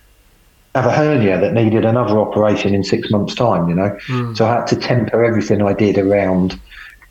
have 0.76 0.86
a 0.86 0.91
hernia 0.91 1.40
that 1.40 1.53
needed 1.53 1.86
another 1.86 2.20
operation 2.20 2.74
in 2.74 2.84
six 2.84 3.11
months' 3.11 3.36
time, 3.36 3.70
you 3.70 3.76
know. 3.76 3.98
Mm. 4.07 4.38
So 4.38 4.45
I 4.45 4.56
had 4.56 4.68
to 4.68 4.76
temper 4.76 5.24
everything 5.24 5.61
I 5.61 5.74
did 5.74 5.98
around 5.98 6.60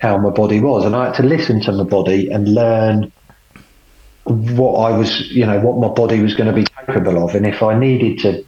how 0.01 0.19
my 0.19 0.31
body 0.31 0.61
was, 0.61 0.85
and 0.85 0.97
I 0.97 1.07
had 1.07 1.15
to 1.17 1.23
listen 1.23 1.61
to 1.63 1.73
my 1.73 1.85
body 1.85 2.29
and 2.29 2.53
learn 2.53 3.13
what 4.25 4.79
I 4.79 4.97
was, 4.97 5.21
you 5.31 5.47
know, 5.47 5.61
what 5.61 5.79
my 5.79 5.93
body 5.95 6.21
was 6.21 6.35
going 6.35 6.49
to 6.49 6.53
be 6.53 6.65
capable 6.65 7.25
of, 7.25 7.35
and 7.35 7.47
if 7.47 7.63
I 7.63 7.79
needed 7.79 8.19
to 8.21 8.45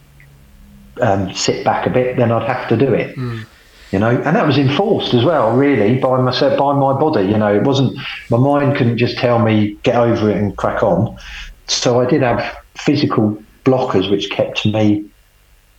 um, 1.01 1.33
sit 1.33 1.63
back 1.63 1.87
a 1.87 1.89
bit, 1.89 2.17
then 2.17 2.31
I'd 2.31 2.47
have 2.47 2.67
to 2.69 2.77
do 2.77 2.93
it. 2.93 3.15
Mm. 3.15 3.45
You 3.91 3.99
know, 3.99 4.09
and 4.09 4.35
that 4.35 4.47
was 4.47 4.57
enforced 4.57 5.13
as 5.13 5.23
well, 5.23 5.55
really, 5.55 5.99
by 5.99 6.19
myself, 6.19 6.57
by 6.57 6.73
my 6.73 6.93
body. 6.99 7.25
You 7.25 7.37
know, 7.37 7.53
it 7.53 7.63
wasn't 7.63 7.97
my 8.29 8.37
mind 8.37 8.75
couldn't 8.75 8.97
just 8.97 9.17
tell 9.17 9.39
me 9.39 9.77
get 9.83 9.95
over 9.95 10.29
it 10.29 10.37
and 10.37 10.55
crack 10.57 10.83
on. 10.83 11.17
So 11.67 12.01
I 12.01 12.05
did 12.05 12.21
have 12.21 12.57
physical 12.75 13.41
blockers 13.63 14.09
which 14.09 14.29
kept 14.29 14.65
me 14.65 15.05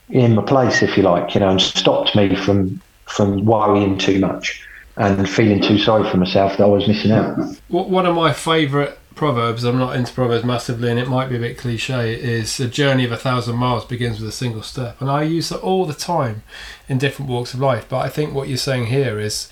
in 0.09 0.37
my 0.37 0.43
place, 0.43 0.83
if 0.83 0.97
you 0.97 1.03
like, 1.03 1.35
you 1.35 1.41
know, 1.41 1.51
and 1.51 1.61
stopped 1.61 2.15
me 2.15 2.35
from 2.37 2.81
from 3.07 3.45
worrying 3.45 3.99
too 3.99 4.19
much 4.19 4.66
and 4.97 5.29
feeling 5.29 5.61
too 5.63 5.79
sorry 5.79 6.09
for 6.11 6.17
myself 6.17 6.57
that 6.57 6.65
I 6.65 6.67
was 6.67 6.87
missing 6.89 7.13
out. 7.13 7.37
Wh- 7.69 7.89
One 7.91 8.07
of 8.07 8.15
my 8.17 8.33
favourite 8.33 8.97
proverbs, 9.15 9.65
I'm 9.65 9.79
not 9.79 9.97
into 9.97 10.13
proverbs 10.13 10.45
massively, 10.45 10.91
and 10.91 10.99
it 10.99 11.09
might 11.09 11.29
be 11.29 11.37
a 11.37 11.41
bit 11.41 11.57
cliche, 11.59 12.15
is 12.15 12.59
a 12.61 12.69
journey 12.69 13.05
of 13.05 13.13
a 13.13 13.17
thousand 13.17 13.57
miles 13.57 13.85
begins 13.85 14.21
with 14.21 14.29
a 14.29 14.33
single 14.33 14.63
step. 14.63 15.01
And 15.01 15.11
I 15.11 15.23
use 15.23 15.49
that 15.51 15.61
all 15.61 15.87
the 15.87 15.95
time 15.95 16.43
in 16.89 16.99
different 16.99 17.31
walks 17.31 17.55
of 17.55 17.61
life. 17.61 17.87
But 17.89 17.99
I 17.99 18.09
think 18.09 18.35
what 18.35 18.49
you're 18.49 18.57
saying 18.59 18.87
here 18.87 19.19
is 19.19 19.49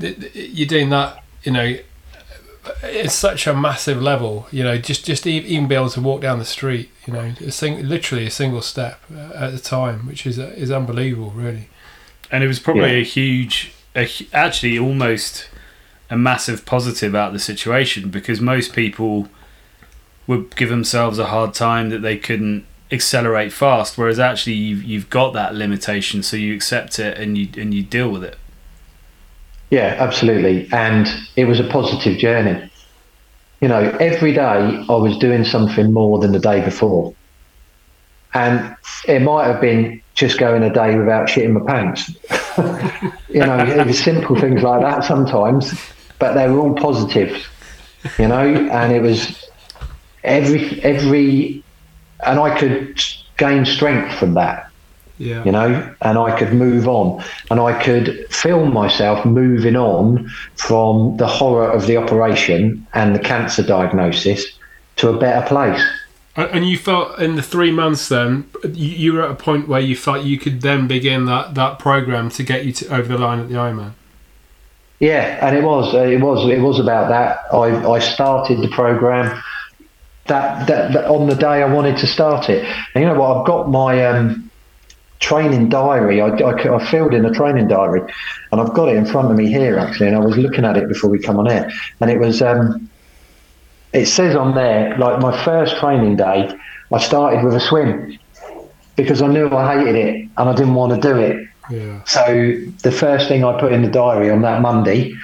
th- 0.00 0.18
th- 0.20 0.34
you're 0.34 0.68
doing 0.68 0.90
that, 0.90 1.22
you 1.42 1.52
know, 1.52 1.76
it's 2.84 3.14
such 3.14 3.48
a 3.48 3.54
massive 3.54 4.00
level, 4.00 4.46
you 4.52 4.62
know, 4.62 4.78
just 4.78 5.04
just 5.04 5.26
e- 5.26 5.38
even 5.38 5.66
be 5.66 5.74
able 5.74 5.90
to 5.90 6.00
walk 6.00 6.20
down 6.20 6.38
the 6.38 6.44
street, 6.44 6.90
you 7.06 7.12
know, 7.12 7.32
a 7.44 7.50
sing- 7.50 7.88
literally 7.88 8.26
a 8.26 8.30
single 8.30 8.62
step 8.62 9.00
uh, 9.12 9.32
at 9.34 9.52
a 9.54 9.58
time, 9.58 10.06
which 10.06 10.24
is 10.26 10.38
is 10.38 10.70
unbelievable, 10.70 11.30
really. 11.32 11.68
and 12.30 12.44
it 12.44 12.46
was 12.46 12.60
probably 12.60 12.92
Yeah. 12.92 12.98
a 13.00 13.04
huge, 13.04 13.72
a, 13.94 14.08
actually 14.32 14.78
almost 14.78 15.48
a 16.10 16.16
massive 16.16 16.64
positive 16.64 17.14
out 17.14 17.28
of 17.28 17.32
the 17.32 17.38
situation 17.38 18.10
because 18.10 18.40
most 18.40 18.74
people 18.74 19.28
would 20.26 20.54
give 20.56 20.68
themselves 20.68 21.18
a 21.18 21.26
hard 21.26 21.54
time 21.54 21.90
that 21.90 22.00
they 22.00 22.16
couldn't 22.16 22.64
accelerate 22.90 23.52
fast, 23.52 23.96
whereas 23.96 24.18
actually 24.18 24.52
you've 24.52 24.84
you've 24.84 25.10
got 25.10 25.32
that 25.32 25.54
limitation, 25.54 26.22
so 26.22 26.36
you 26.36 26.54
accept 26.54 26.98
it 26.98 27.16
and 27.18 27.38
you 27.38 27.48
and 27.56 27.72
you 27.74 27.82
deal 27.82 28.10
with 28.10 28.22
it. 28.22 28.38
Yeah, 29.70 29.96
absolutely. 29.98 30.68
And 30.70 31.08
it 31.34 31.46
was 31.46 31.58
a 31.58 31.64
positive 31.64 32.18
journey. 32.18 32.70
You 33.62 33.68
know, 33.68 33.96
every 34.00 34.34
day 34.34 34.42
I 34.42 34.94
was 34.94 35.16
doing 35.16 35.44
something 35.44 35.92
more 35.92 36.18
than 36.18 36.32
the 36.32 36.38
day 36.38 36.62
before. 36.62 37.14
And 38.34 38.76
it 39.08 39.22
might 39.22 39.46
have 39.46 39.62
been 39.62 40.02
just 40.14 40.38
going 40.38 40.62
a 40.62 40.72
day 40.72 40.98
without 40.98 41.28
shitting 41.28 41.52
my 41.52 41.72
pants. 41.72 42.10
you 43.28 43.40
know, 43.40 43.58
it 43.58 43.86
was 43.86 43.98
simple 43.98 44.38
things 44.38 44.62
like 44.62 44.80
that 44.82 45.04
sometimes, 45.04 45.74
but 46.18 46.34
they 46.34 46.48
were 46.48 46.58
all 46.58 46.74
positives, 46.74 47.46
you 48.18 48.28
know, 48.28 48.46
and 48.70 48.92
it 48.92 49.02
was 49.02 49.48
every, 50.24 50.82
every, 50.82 51.62
and 52.24 52.38
I 52.38 52.58
could 52.58 53.00
gain 53.36 53.64
strength 53.64 54.14
from 54.18 54.34
that 54.34 54.70
Yeah. 55.18 55.44
you 55.44 55.52
know, 55.52 55.94
and 56.00 56.18
I 56.18 56.36
could 56.38 56.52
move 56.52 56.88
on 56.88 57.22
and 57.50 57.60
I 57.60 57.80
could 57.82 58.26
feel 58.30 58.66
myself 58.66 59.24
moving 59.24 59.76
on 59.76 60.28
from 60.56 61.16
the 61.16 61.26
horror 61.26 61.70
of 61.70 61.86
the 61.86 61.96
operation 61.96 62.86
and 62.94 63.14
the 63.14 63.20
cancer 63.20 63.62
diagnosis 63.62 64.44
to 64.96 65.08
a 65.10 65.18
better 65.18 65.46
place. 65.46 65.82
And 66.34 66.66
you 66.66 66.78
felt 66.78 67.18
in 67.18 67.36
the 67.36 67.42
three 67.42 67.70
months 67.70 68.08
then, 68.08 68.48
you, 68.64 68.88
you 68.88 69.12
were 69.12 69.22
at 69.22 69.30
a 69.30 69.34
point 69.34 69.68
where 69.68 69.80
you 69.80 69.94
felt 69.94 70.24
you 70.24 70.38
could 70.38 70.62
then 70.62 70.88
begin 70.88 71.26
that, 71.26 71.54
that 71.54 71.78
program 71.78 72.30
to 72.30 72.42
get 72.42 72.64
you 72.64 72.72
to 72.72 72.94
over 72.94 73.08
the 73.08 73.18
line 73.18 73.38
at 73.38 73.48
the 73.48 73.54
Ironman. 73.54 73.92
Yeah, 74.98 75.46
and 75.46 75.54
it 75.54 75.62
was, 75.62 75.92
it 75.94 76.20
was, 76.20 76.48
it 76.48 76.60
was 76.60 76.78
about 76.78 77.08
that. 77.10 77.40
I, 77.52 77.90
I 77.90 77.98
started 77.98 78.62
the 78.62 78.68
program 78.68 79.42
that, 80.26 80.66
that, 80.68 80.92
that 80.94 81.04
on 81.06 81.28
the 81.28 81.34
day 81.34 81.62
I 81.62 81.70
wanted 81.70 81.98
to 81.98 82.06
start 82.06 82.48
it. 82.48 82.64
And 82.94 83.02
you 83.02 83.10
know 83.10 83.20
what? 83.20 83.36
I've 83.36 83.46
got 83.46 83.68
my 83.68 84.06
um, 84.06 84.50
training 85.18 85.68
diary. 85.68 86.22
I, 86.22 86.28
I, 86.28 86.76
I 86.76 86.90
filled 86.90 87.12
in 87.12 87.26
a 87.26 87.32
training 87.32 87.68
diary, 87.68 88.10
and 88.52 88.60
I've 88.60 88.72
got 88.72 88.88
it 88.88 88.96
in 88.96 89.04
front 89.04 89.30
of 89.30 89.36
me 89.36 89.48
here 89.48 89.78
actually. 89.78 90.06
And 90.06 90.16
I 90.16 90.20
was 90.20 90.38
looking 90.38 90.64
at 90.64 90.78
it 90.78 90.88
before 90.88 91.10
we 91.10 91.18
come 91.18 91.38
on 91.38 91.50
air, 91.50 91.70
and 92.00 92.10
it 92.10 92.18
was. 92.18 92.40
Um, 92.40 92.88
it 93.92 94.06
says 94.06 94.34
on 94.34 94.54
there 94.54 94.96
like 94.98 95.20
my 95.20 95.44
first 95.44 95.76
training 95.76 96.16
day, 96.16 96.50
I 96.92 96.98
started 96.98 97.44
with 97.44 97.54
a 97.54 97.60
swim 97.60 98.18
because 98.96 99.22
I 99.22 99.26
knew 99.26 99.48
I 99.48 99.78
hated 99.78 99.96
it 99.96 100.28
and 100.36 100.48
I 100.48 100.54
didn't 100.54 100.74
want 100.74 100.94
to 100.94 101.00
do 101.00 101.18
it. 101.18 101.46
Yeah. 101.70 102.02
So 102.04 102.54
the 102.82 102.92
first 102.92 103.28
thing 103.28 103.44
I 103.44 103.58
put 103.58 103.72
in 103.72 103.82
the 103.82 103.90
diary 103.90 104.30
on 104.30 104.42
that 104.42 104.60
Monday, 104.60 105.14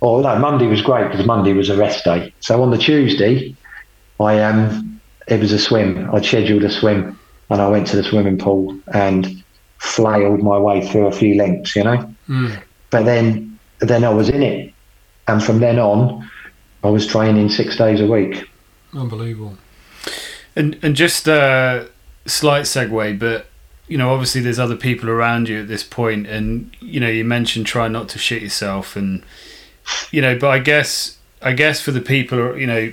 or 0.00 0.22
no, 0.22 0.38
Monday 0.38 0.66
was 0.66 0.82
great 0.82 1.10
because 1.10 1.26
Monday 1.26 1.52
was 1.52 1.68
a 1.68 1.76
rest 1.76 2.04
day. 2.04 2.32
So 2.40 2.62
on 2.62 2.70
the 2.70 2.78
Tuesday, 2.78 3.56
I 4.20 4.40
um, 4.42 5.00
it 5.26 5.40
was 5.40 5.52
a 5.52 5.58
swim. 5.58 6.08
I'd 6.14 6.24
scheduled 6.24 6.64
a 6.64 6.70
swim, 6.70 7.18
and 7.50 7.60
I 7.60 7.68
went 7.68 7.86
to 7.88 7.96
the 7.96 8.04
swimming 8.04 8.38
pool 8.38 8.78
and 8.92 9.42
flailed 9.78 10.42
my 10.42 10.58
way 10.58 10.86
through 10.86 11.06
a 11.06 11.12
few 11.12 11.34
lengths, 11.36 11.76
you 11.76 11.84
know. 11.84 12.14
Mm. 12.28 12.62
But 12.90 13.04
then, 13.04 13.58
then 13.80 14.04
I 14.04 14.10
was 14.10 14.28
in 14.28 14.42
it, 14.42 14.72
and 15.28 15.42
from 15.42 15.58
then 15.58 15.78
on, 15.78 16.28
I 16.86 16.90
was 16.90 17.06
training 17.06 17.48
six 17.50 17.76
days 17.76 18.00
a 18.00 18.06
week. 18.06 18.48
Unbelievable. 18.94 19.58
And 20.54 20.78
and 20.82 20.94
just 20.94 21.26
a 21.28 21.88
slight 22.26 22.64
segue, 22.64 23.18
but 23.18 23.46
you 23.88 23.98
know, 23.98 24.12
obviously 24.12 24.40
there's 24.40 24.58
other 24.58 24.76
people 24.76 25.08
around 25.08 25.48
you 25.48 25.60
at 25.60 25.68
this 25.68 25.82
point, 25.82 26.26
and 26.26 26.70
you 26.80 27.00
know, 27.00 27.08
you 27.08 27.24
mentioned 27.24 27.66
try 27.66 27.88
not 27.88 28.08
to 28.10 28.18
shit 28.18 28.42
yourself, 28.42 28.96
and 28.96 29.22
you 30.10 30.20
know, 30.22 30.38
but 30.38 30.48
I 30.48 30.58
guess, 30.58 31.18
I 31.42 31.52
guess 31.52 31.80
for 31.80 31.92
the 31.92 32.00
people, 32.00 32.58
you 32.58 32.66
know, 32.66 32.92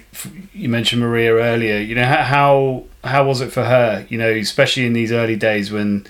you 0.53 0.70
mentioned 0.70 1.02
Maria 1.02 1.34
earlier, 1.34 1.78
you 1.78 1.95
know, 1.95 2.06
how 2.06 2.84
how 3.03 3.26
was 3.26 3.41
it 3.41 3.52
for 3.52 3.64
her, 3.64 4.06
you 4.10 4.18
know, 4.18 4.30
especially 4.30 4.86
in 4.86 4.94
these 4.94 5.11
early 5.11 5.36
days 5.36 5.72
when, 5.72 6.06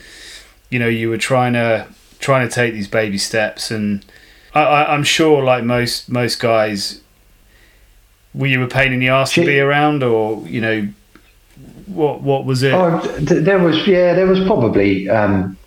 you 0.70 0.80
know, 0.80 0.88
you 0.88 1.10
were 1.10 1.18
trying 1.18 1.54
to 1.54 1.88
trying 2.20 2.48
to 2.48 2.54
take 2.54 2.74
these 2.74 2.88
baby 2.88 3.18
steps, 3.18 3.72
and 3.72 4.06
I, 4.54 4.64
I, 4.64 4.94
I'm 4.94 5.04
sure, 5.04 5.44
like 5.44 5.64
most 5.64 6.10
most 6.10 6.40
guys, 6.40 7.03
were 8.34 8.48
you 8.48 8.64
a 8.64 8.68
pain 8.68 8.94
in 8.94 9.00
the 9.00 9.10
ass 9.10 9.32
She- 9.32 9.42
to 9.42 9.48
be 9.48 9.60
around, 9.60 10.04
or 10.04 10.46
you 10.48 10.62
know, 10.62 10.88
what 11.88 12.22
what 12.22 12.46
was 12.46 12.64
it? 12.64 12.74
Oh, 12.74 13.00
there 13.20 13.60
was 13.60 13.88
yeah, 13.88 14.14
there 14.14 14.28
was 14.28 14.40
probably 14.46 15.10
um, 15.10 15.58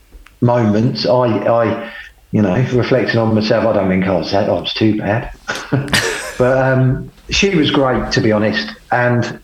moments. 0.41 1.07
I, 1.07 1.27
I, 1.27 1.93
you 2.33 2.43
know, 2.43 2.57
reflecting 2.73 3.19
on 3.19 3.35
myself, 3.35 3.65
I 3.67 3.73
don't 3.73 3.89
think 3.89 4.07
I 4.07 4.17
was 4.17 4.31
that. 4.33 4.49
I 4.49 4.53
was 4.53 4.73
too 4.75 4.99
bad, 4.99 5.33
but 6.39 6.59
um, 6.59 7.11
she 7.31 7.55
was 7.55 7.71
great 7.71 8.13
to 8.13 8.21
be 8.21 8.33
honest, 8.33 8.69
and 8.91 9.41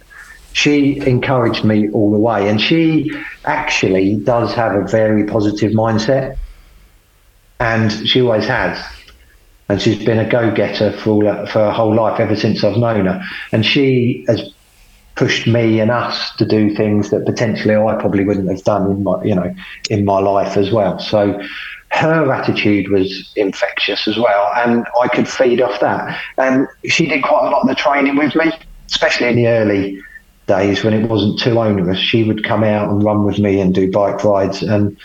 she 0.52 0.98
encouraged 1.06 1.64
me 1.64 1.90
all 1.90 2.12
the 2.12 2.18
way. 2.18 2.48
And 2.48 2.60
she 2.60 3.10
actually 3.44 4.16
does 4.16 4.54
have 4.54 4.74
a 4.74 4.86
very 4.86 5.24
positive 5.24 5.72
mindset, 5.72 6.36
and 7.60 7.92
she 8.06 8.20
always 8.20 8.46
has. 8.46 8.78
And 9.68 9.80
she's 9.80 10.04
been 10.04 10.18
a 10.18 10.28
go-getter 10.28 10.92
for 10.98 11.10
all 11.10 11.24
her, 11.24 11.46
for 11.46 11.60
her 11.60 11.70
whole 11.70 11.94
life 11.94 12.20
ever 12.20 12.36
since 12.36 12.62
I've 12.62 12.76
known 12.76 13.06
her. 13.06 13.22
And 13.52 13.64
she 13.64 14.24
has 14.28 14.52
pushed 15.14 15.46
me 15.46 15.80
and 15.80 15.90
us 15.90 16.34
to 16.36 16.44
do 16.46 16.74
things 16.74 17.10
that 17.10 17.24
potentially 17.26 17.76
I 17.76 17.94
probably 17.96 18.24
wouldn't 18.24 18.48
have 18.50 18.64
done 18.64 18.90
in 18.90 19.04
my 19.04 19.22
you 19.22 19.34
know 19.34 19.54
in 19.90 20.04
my 20.04 20.18
life 20.18 20.56
as 20.56 20.70
well. 20.70 20.98
So 20.98 21.40
her 21.90 22.32
attitude 22.32 22.90
was 22.90 23.32
infectious 23.36 24.08
as 24.08 24.16
well, 24.16 24.50
and 24.56 24.86
I 25.02 25.08
could 25.08 25.28
feed 25.28 25.60
off 25.60 25.78
that. 25.80 26.18
And 26.38 26.66
she 26.86 27.06
did 27.06 27.22
quite 27.22 27.46
a 27.46 27.50
lot 27.50 27.62
of 27.62 27.68
the 27.68 27.74
training 27.74 28.16
with 28.16 28.34
me, 28.34 28.50
especially 28.90 29.28
in 29.28 29.36
the 29.36 29.48
early 29.48 30.00
days 30.46 30.82
when 30.82 30.94
it 30.94 31.08
wasn't 31.08 31.38
too 31.38 31.58
onerous. 31.58 31.98
She 31.98 32.24
would 32.24 32.44
come 32.44 32.64
out 32.64 32.88
and 32.88 33.02
run 33.02 33.24
with 33.24 33.38
me 33.38 33.60
and 33.60 33.74
do 33.74 33.90
bike 33.90 34.24
rides 34.24 34.62
and. 34.62 34.96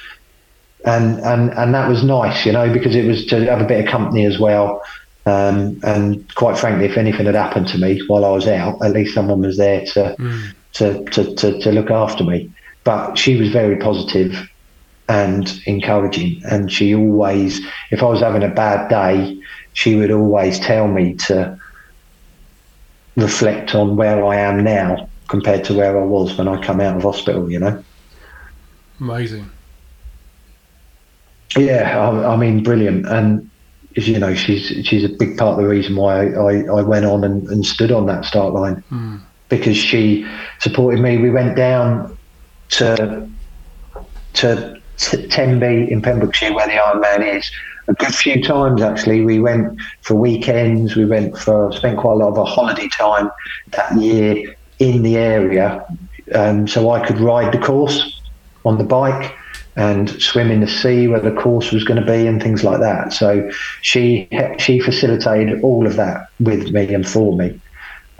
And, 0.88 1.20
and 1.20 1.52
and 1.52 1.74
that 1.76 1.90
was 1.90 2.04
nice, 2.04 2.46
you 2.46 2.54
know, 2.54 2.72
because 2.72 2.96
it 2.96 3.06
was 3.06 3.26
to 3.26 3.46
have 3.46 3.62
a 3.62 3.66
bit 3.66 3.86
of 3.86 3.92
company 3.92 4.26
as 4.26 4.40
well. 4.40 4.82
Um, 5.26 5.82
and 5.84 6.34
quite 6.36 6.58
frankly, 6.58 6.86
if 6.86 6.96
anything 6.96 7.26
had 7.26 7.36
happened 7.36 7.68
to 7.70 7.78
me 7.78 8.02
while 8.08 8.24
I 8.24 8.30
was 8.30 8.48
out, 8.48 8.82
at 8.82 8.94
least 8.94 9.14
someone 9.14 9.42
was 9.42 9.58
there 9.58 9.86
to, 9.86 10.16
to, 10.74 11.04
to, 11.04 11.36
to, 11.36 11.60
to 11.60 11.72
look 11.74 11.92
after 11.92 12.24
me. 12.24 12.50
But 12.86 13.18
she 13.18 13.36
was 13.36 13.50
very 13.50 13.76
positive 13.76 14.50
and 15.10 15.62
encouraging. 15.66 16.42
And 16.50 16.72
she 16.72 16.96
always, 16.96 17.60
if 17.92 18.02
I 18.02 18.06
was 18.06 18.22
having 18.22 18.44
a 18.44 18.50
bad 18.50 18.88
day, 18.90 19.38
she 19.74 19.96
would 19.96 20.12
always 20.12 20.60
tell 20.60 20.88
me 20.88 21.16
to 21.16 21.60
reflect 23.18 23.76
on 23.76 23.98
where 23.98 24.24
I 24.26 24.38
am 24.38 24.64
now 24.64 25.10
compared 25.28 25.66
to 25.66 25.74
where 25.74 26.00
I 26.00 26.06
was 26.06 26.38
when 26.38 26.48
I 26.48 26.62
come 26.62 26.80
out 26.80 26.96
of 26.96 27.04
hospital, 27.04 27.52
you 27.52 27.60
know? 27.60 27.84
Amazing. 29.02 29.52
Yeah, 31.56 31.98
I, 31.98 32.34
I 32.34 32.36
mean, 32.36 32.64
brilliant. 32.64 33.06
And 33.08 33.50
as 33.96 34.08
you 34.08 34.20
know, 34.20 34.34
she's 34.36 34.68
she's 34.86 35.04
a 35.04 35.10
big 35.10 35.38
part 35.38 35.54
of 35.54 35.58
the 35.58 35.68
reason 35.68 35.96
why 35.96 36.28
I, 36.28 36.64
I 36.66 36.82
went 36.82 37.06
on 37.06 37.24
and, 37.24 37.48
and 37.48 37.66
stood 37.66 37.92
on 37.92 38.06
that 38.08 38.26
start 38.26 38.54
line 38.54 38.84
because 39.50 39.78
she 39.78 40.26
supported 40.60 41.02
me. 41.02 41.18
We 41.18 41.32
went 41.32 41.56
down 41.56 42.18
to 42.72 43.30
to 44.34 44.76
T- 44.98 45.28
Tenby 45.28 45.92
in 45.92 46.02
Pembrokeshire, 46.02 46.54
where 46.54 46.68
the 46.68 46.74
Ironman 46.74 47.38
is, 47.38 47.50
a 47.88 47.94
good 47.94 48.14
few 48.14 48.44
times 48.44 48.82
actually. 48.82 49.22
We 49.22 49.40
went 49.40 49.80
for 50.04 50.16
weekends. 50.16 50.96
We 50.96 51.06
went 51.06 51.38
for 51.38 51.72
spent 51.72 51.98
quite 51.98 52.14
a 52.14 52.18
lot 52.18 52.30
of 52.30 52.38
our 52.38 52.46
holiday 52.46 52.90
time 52.90 53.30
that 53.72 53.96
year 53.98 54.56
in 54.80 55.02
the 55.02 55.18
area, 55.18 55.84
um, 56.36 56.68
so 56.68 56.92
I 56.92 57.06
could 57.06 57.20
ride 57.20 57.54
the 57.54 57.60
course 57.60 58.22
on 58.66 58.78
the 58.78 58.84
bike 58.84 59.34
and 59.78 60.10
swim 60.22 60.50
in 60.50 60.60
the 60.60 60.68
sea 60.68 61.08
where 61.08 61.20
the 61.20 61.32
course 61.32 61.72
was 61.72 61.84
going 61.84 62.04
to 62.04 62.06
be 62.06 62.26
and 62.26 62.42
things 62.42 62.64
like 62.64 62.80
that. 62.80 63.14
So 63.14 63.50
she 63.82 64.28
she 64.58 64.80
facilitated 64.80 65.62
all 65.62 65.86
of 65.86 65.96
that 65.96 66.30
with 66.40 66.72
me 66.72 66.94
and 66.94 67.08
for 67.08 67.38
me. 67.38 67.62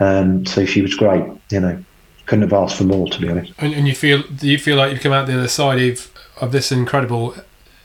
Um, 0.00 0.46
so 0.46 0.64
she 0.64 0.80
was 0.80 0.94
great. 0.94 1.24
You 1.50 1.60
know, 1.60 1.84
couldn't 2.26 2.48
have 2.48 2.52
asked 2.52 2.76
for 2.76 2.84
more 2.84 3.08
to 3.08 3.20
be 3.20 3.28
honest. 3.28 3.52
And, 3.58 3.74
and 3.74 3.88
you 3.88 3.94
feel 3.94 4.22
do 4.22 4.48
you 4.48 4.58
feel 4.58 4.76
like 4.76 4.92
you've 4.92 5.00
come 5.00 5.12
out 5.12 5.26
the 5.26 5.36
other 5.36 5.48
side 5.48 5.80
of, 5.82 6.10
of 6.40 6.52
this 6.52 6.70
incredible, 6.70 7.34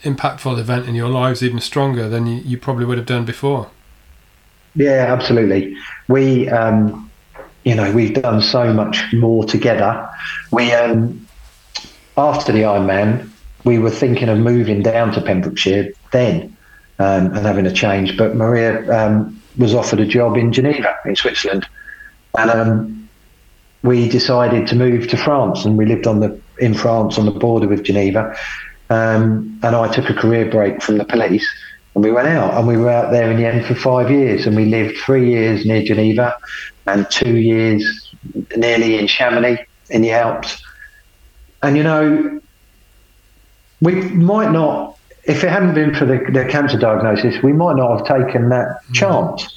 impactful 0.04 0.60
event 0.60 0.88
in 0.88 0.94
your 0.94 1.10
lives 1.10 1.42
even 1.42 1.60
stronger 1.60 2.08
than 2.08 2.28
you, 2.28 2.36
you 2.46 2.58
probably 2.60 2.86
would 2.86 3.00
have 3.00 3.08
done 3.08 3.26
before? 3.26 3.72
Yeah, 4.76 5.14
absolutely. 5.14 5.76
We, 6.08 6.50
um, 6.50 7.10
you 7.64 7.76
know, 7.76 7.92
we've 7.92 8.14
done 8.14 8.42
so 8.42 8.74
much 8.74 9.14
more 9.14 9.46
together. 9.46 10.10
We, 10.52 10.74
um, 10.74 11.28
after 12.18 12.52
the 12.52 12.62
Ironman, 12.62 13.30
we 13.64 13.80
were 13.80 13.90
thinking 13.90 14.30
of 14.30 14.38
moving 14.40 14.82
down 14.82 15.12
to 15.14 15.22
Pembrokeshire 15.22 15.92
then 16.12 16.56
um, 17.00 17.28
and 17.28 17.46
having 17.46 17.66
a 17.66 17.72
change. 17.72 18.18
But 18.18 18.36
Maria 18.36 18.92
um, 18.92 19.42
was 19.58 19.74
offered 19.74 20.00
a 20.00 20.06
job 20.06 20.38
in 20.38 20.52
Geneva, 20.52 20.96
in 21.06 21.16
Switzerland, 21.16 21.68
and 22.38 22.52
um, 22.52 23.10
we 23.84 24.10
decided 24.10 24.68
to 24.68 24.76
move 24.76 25.08
to 25.10 25.18
France. 25.18 25.66
And 25.66 25.78
we 25.78 25.86
lived 25.86 26.08
on 26.08 26.20
the 26.20 26.40
in 26.60 26.74
France 26.74 27.18
on 27.18 27.26
the 27.26 27.32
border 27.32 27.68
with 27.68 27.84
Geneva. 27.84 28.36
Um, 28.90 29.60
and 29.64 29.76
I 29.76 29.92
took 29.92 30.10
a 30.10 30.14
career 30.14 30.50
break 30.50 30.82
from 30.82 30.98
the 30.98 31.06
police 31.06 31.48
and 31.96 32.04
we 32.04 32.12
went 32.12 32.28
out 32.28 32.54
and 32.56 32.68
we 32.68 32.78
were 32.78 32.90
out 32.90 33.12
there 33.12 33.30
in 33.30 33.38
the 33.38 33.46
end 33.46 33.66
for 33.66 33.76
five 33.76 34.10
years 34.10 34.46
and 34.46 34.56
we 34.56 34.66
lived 34.66 34.98
three 34.98 35.30
years 35.30 35.66
near 35.66 35.84
Geneva 35.84 36.36
and 36.88 37.10
two 37.10 37.38
years 37.38 38.14
nearly 38.56 38.98
in 38.98 39.08
Chamonix 39.08 39.66
in 39.90 40.02
the 40.02 40.12
Alps. 40.12 40.62
And 41.62 41.78
you 41.78 41.84
know, 41.84 42.42
we 43.84 43.96
might 44.12 44.52
not, 44.52 44.98
if 45.26 45.44
it 45.44 45.50
hadn't 45.50 45.74
been 45.74 45.94
for 45.94 46.06
the, 46.06 46.20
the 46.32 46.46
cancer 46.50 46.78
diagnosis, 46.78 47.44
we 47.44 47.54
might 47.54 47.76
not 47.76 47.98
have 47.98 48.08
taken 48.08 48.50
that 48.50 48.80
chance. 48.94 49.54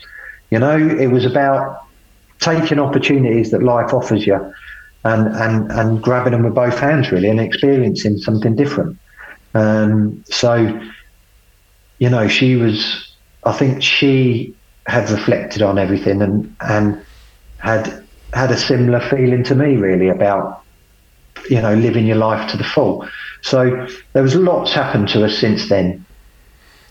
You 0.51 0.59
know, 0.59 0.77
it 0.77 1.07
was 1.07 1.25
about 1.25 1.85
taking 2.41 2.79
opportunities 2.79 3.51
that 3.53 3.63
life 3.63 3.95
offers 3.95 4.27
you 4.27 4.53
and, 5.05 5.29
and, 5.29 5.71
and 5.71 6.03
grabbing 6.03 6.33
them 6.33 6.43
with 6.43 6.55
both 6.55 6.79
hands 6.79 7.11
really 7.13 7.29
and 7.29 7.41
experiencing 7.41 8.19
something 8.19 8.57
different. 8.57 8.99
Um, 9.55 10.25
so, 10.27 10.81
you 11.99 12.11
know, 12.11 12.29
she 12.29 12.57
was, 12.57 13.15
I 13.45 13.53
think 13.53 13.83
she 13.83 14.55
had 14.87 15.09
reflected 15.11 15.63
on 15.63 15.79
everything 15.79 16.21
and, 16.21 16.55
and 16.61 17.01
had 17.59 18.05
had 18.33 18.51
a 18.51 18.59
similar 18.59 19.01
feeling 19.09 19.45
to 19.45 19.55
me 19.55 19.77
really 19.77 20.09
about, 20.09 20.63
you 21.49 21.63
know, 21.63 21.75
living 21.75 22.07
your 22.07 22.17
life 22.17 22.51
to 22.51 22.57
the 22.57 22.65
full. 22.65 23.09
So 23.43 23.87
there 24.13 24.23
was 24.23 24.35
lots 24.35 24.73
happened 24.73 25.09
to 25.11 25.25
us 25.25 25.39
since 25.39 25.69
then. 25.69 26.05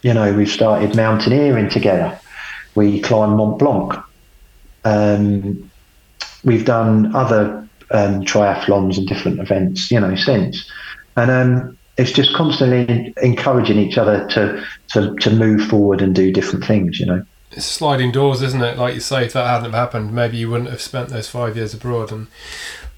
You 0.01 0.13
know, 0.13 0.33
we've 0.33 0.49
started 0.49 0.95
mountaineering 0.95 1.69
together. 1.69 2.19
We 2.75 3.01
climbed 3.01 3.37
Mont 3.37 3.59
Blanc. 3.59 3.93
Um, 4.83 5.71
we've 6.43 6.65
done 6.65 7.15
other 7.15 7.67
um, 7.91 8.23
triathlons 8.23 8.97
and 8.97 9.07
different 9.07 9.39
events, 9.39 9.89
you 9.91 9.99
know, 9.99 10.15
since. 10.15 10.69
And 11.17 11.31
um, 11.31 11.77
it's 11.97 12.11
just 12.11 12.33
constantly 12.35 13.13
encouraging 13.21 13.79
each 13.79 13.97
other 13.97 14.27
to, 14.29 14.63
to, 14.89 15.15
to 15.15 15.31
move 15.31 15.67
forward 15.67 16.01
and 16.01 16.13
do 16.13 16.31
different 16.31 16.65
things, 16.65 16.99
you 16.99 17.05
know. 17.05 17.25
It's 17.55 17.65
sliding 17.65 18.11
doors, 18.11 18.41
isn't 18.41 18.61
it? 18.61 18.77
Like 18.77 18.93
you 18.93 18.99
say, 18.99 19.25
if 19.25 19.33
that 19.33 19.47
hadn't 19.47 19.73
happened, 19.73 20.13
maybe 20.13 20.37
you 20.37 20.49
wouldn't 20.49 20.69
have 20.69 20.81
spent 20.81 21.09
those 21.09 21.29
five 21.29 21.55
years 21.55 21.73
abroad. 21.73 22.11
And 22.11 22.27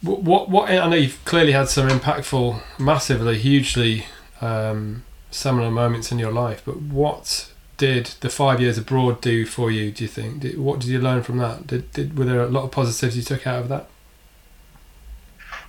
what, 0.01 0.23
what, 0.23 0.49
what 0.49 0.69
I 0.69 0.87
know 0.89 0.95
you've 0.95 1.23
clearly 1.25 1.51
had 1.51 1.69
some 1.69 1.87
impactful, 1.87 2.61
massively, 2.79 3.37
hugely 3.37 4.05
um, 4.41 5.03
seminal 5.29 5.71
moments 5.71 6.11
in 6.11 6.17
your 6.17 6.31
life. 6.31 6.63
But 6.65 6.81
what 6.81 7.51
did 7.77 8.07
the 8.21 8.29
five 8.29 8.59
years 8.59 8.77
abroad 8.77 9.21
do 9.21 9.45
for 9.45 9.69
you? 9.69 9.91
Do 9.91 10.03
you 10.03 10.07
think? 10.07 10.39
Did, 10.39 10.59
what 10.59 10.79
did 10.79 10.89
you 10.89 10.99
learn 10.99 11.21
from 11.21 11.37
that? 11.37 11.67
Did, 11.67 11.91
did 11.93 12.17
were 12.17 12.25
there 12.25 12.41
a 12.41 12.47
lot 12.47 12.63
of 12.63 12.71
positives 12.71 13.15
you 13.15 13.23
took 13.23 13.45
out 13.45 13.61
of 13.61 13.69
that? 13.69 13.87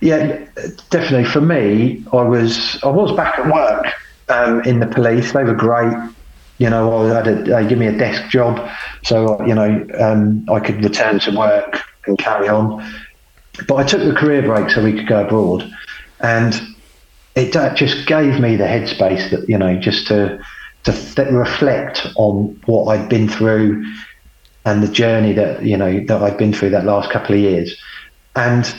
Yeah, 0.01 0.47
definitely. 0.89 1.25
For 1.25 1.41
me, 1.41 2.03
I 2.13 2.23
was 2.23 2.81
I 2.83 2.89
was 2.89 3.11
back 3.11 3.37
at 3.37 3.53
work 3.53 3.93
um, 4.29 4.61
in 4.63 4.79
the 4.79 4.87
police. 4.87 5.33
They 5.33 5.43
were 5.43 5.53
great. 5.53 5.93
You 6.59 6.69
know, 6.69 7.05
I 7.05 7.15
had 7.15 7.27
a, 7.27 7.43
they 7.43 7.67
give 7.67 7.79
me 7.79 7.87
a 7.87 7.97
desk 7.97 8.29
job, 8.29 8.69
so 9.03 9.43
you 9.45 9.55
know 9.55 9.85
um, 9.99 10.45
I 10.49 10.59
could 10.59 10.83
return 10.83 11.19
to 11.19 11.31
work 11.31 11.81
and 12.05 12.17
carry 12.17 12.47
on. 12.47 12.85
But 13.67 13.75
I 13.75 13.83
took 13.83 14.01
the 14.01 14.13
career 14.13 14.41
break 14.41 14.69
so 14.69 14.83
we 14.83 14.93
could 14.93 15.07
go 15.07 15.25
abroad, 15.25 15.69
and 16.19 16.61
it 17.35 17.53
just 17.75 18.07
gave 18.07 18.39
me 18.39 18.55
the 18.55 18.65
headspace 18.65 19.31
that 19.31 19.47
you 19.47 19.57
know 19.57 19.79
just 19.79 20.07
to 20.07 20.39
to 20.83 20.91
th- 20.91 21.29
reflect 21.29 22.07
on 22.15 22.59
what 22.65 22.87
I'd 22.93 23.09
been 23.09 23.27
through 23.27 23.85
and 24.65 24.83
the 24.83 24.87
journey 24.87 25.33
that 25.33 25.63
you 25.63 25.77
know 25.77 26.03
that 26.05 26.21
I'd 26.21 26.37
been 26.37 26.53
through 26.53 26.71
that 26.71 26.85
last 26.85 27.09
couple 27.11 27.35
of 27.35 27.41
years, 27.41 27.75
and 28.35 28.75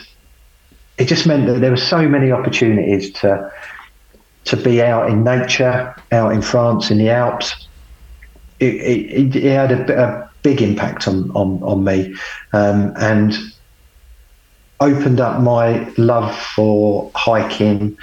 it 0.98 1.08
just 1.08 1.26
meant 1.26 1.46
that 1.46 1.60
there 1.60 1.70
were 1.70 1.76
so 1.76 2.06
many 2.08 2.30
opportunities 2.30 3.10
to 3.14 3.50
to 4.44 4.56
be 4.56 4.82
out 4.82 5.10
in 5.10 5.24
nature, 5.24 5.94
out 6.12 6.32
in 6.32 6.42
France 6.42 6.90
in 6.90 6.98
the 6.98 7.10
Alps, 7.10 7.68
it, 8.60 8.74
it, 8.74 9.36
it 9.36 9.52
had 9.52 9.72
a, 9.72 10.04
a, 10.04 10.30
big 10.42 10.62
impact 10.62 11.06
on 11.06 11.30
on, 11.32 11.62
on 11.62 11.84
me, 11.84 12.14
um, 12.54 12.94
and 12.96 13.36
opened 14.80 15.20
up 15.20 15.40
my 15.42 15.86
love 15.98 16.34
for 16.54 17.10
hiking 17.14 17.96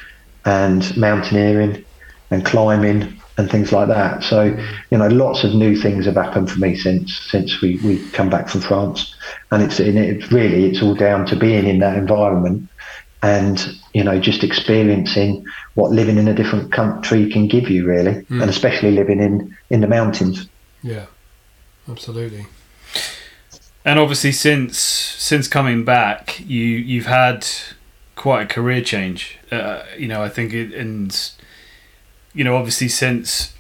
and 0.46 0.96
mountaineering 0.96 1.84
and 2.30 2.46
climbing 2.46 3.20
and 3.38 3.50
things 3.50 3.72
like 3.72 3.88
that. 3.88 4.24
So, 4.24 4.44
you 4.92 4.98
know, 4.98 5.08
lots 5.08 5.44
of 5.44 5.54
new 5.54 5.76
things 5.76 6.06
have 6.06 6.16
happened 6.16 6.52
for 6.52 6.60
me 6.60 6.76
since 6.76 7.16
since 7.30 7.62
we 7.62 7.78
we 7.84 8.00
come 8.12 8.30
back 8.30 8.50
from 8.50 8.62
France, 8.62 9.16
and 9.52 9.64
it's 9.64 9.80
and 9.80 9.98
it 9.98 10.32
really 10.32 10.66
it's 10.66 10.82
all 10.82 10.96
down 10.96 11.26
to 11.28 11.36
being 11.36 11.68
in 11.68 11.80
that 11.80 11.98
environment 11.98 12.70
and 13.28 13.78
you 13.94 14.04
know 14.04 14.20
just 14.20 14.44
experiencing 14.44 15.46
what 15.76 15.92
living 15.92 16.18
in 16.18 16.28
a 16.28 16.34
different 16.34 16.72
country 16.72 17.30
can 17.30 17.48
give 17.48 17.70
you 17.70 17.86
really, 17.86 18.14
mm. 18.14 18.42
and 18.42 18.50
especially 18.50 18.92
living 18.92 19.20
in 19.20 19.56
in 19.70 19.82
the 19.82 19.88
mountains. 19.88 20.48
Yeah, 20.84 21.06
absolutely. 21.90 22.48
And 23.86 24.00
obviously, 24.00 24.32
since 24.32 24.78
since 24.78 25.48
coming 25.48 25.86
back, 25.86 26.40
you 26.40 26.64
you've 26.64 27.06
had 27.06 27.48
quite 28.16 28.42
a 28.44 28.46
career 28.46 28.82
change. 28.82 29.38
Uh, 29.52 29.84
you 29.98 30.08
know, 30.08 30.22
I 30.22 30.30
think 30.30 30.54
it, 30.54 30.74
and 30.74 31.32
you 32.34 32.44
know, 32.44 32.58
obviously 32.58 32.90
since 32.90 33.54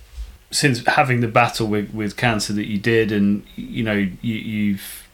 since 0.52 0.86
having 0.86 1.22
the 1.22 1.28
battle 1.28 1.68
with, 1.68 1.94
with 1.94 2.18
cancer 2.18 2.54
that 2.54 2.68
you 2.68 2.78
did, 2.78 3.12
and 3.12 3.44
you 3.56 3.84
know, 3.84 3.94
you, 3.94 4.36
you've 4.36 5.08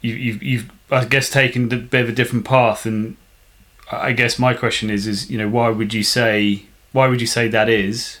you, 0.00 0.14
you've 0.14 0.42
you've 0.42 0.70
I 0.90 1.04
guess 1.04 1.30
taken 1.30 1.72
a 1.72 1.76
bit 1.76 2.02
of 2.02 2.08
a 2.08 2.12
different 2.12 2.44
path, 2.44 2.86
and 2.86 3.16
I 3.90 4.12
guess 4.12 4.38
my 4.38 4.54
question 4.54 4.90
is 4.90 5.06
is 5.06 5.30
you 5.30 5.38
know 5.38 5.48
why 5.48 5.70
would 5.70 5.92
you 5.92 6.02
say 6.02 6.64
why 6.92 7.08
would 7.08 7.20
you 7.20 7.26
say 7.26 7.48
that 7.48 7.68
is, 7.68 8.20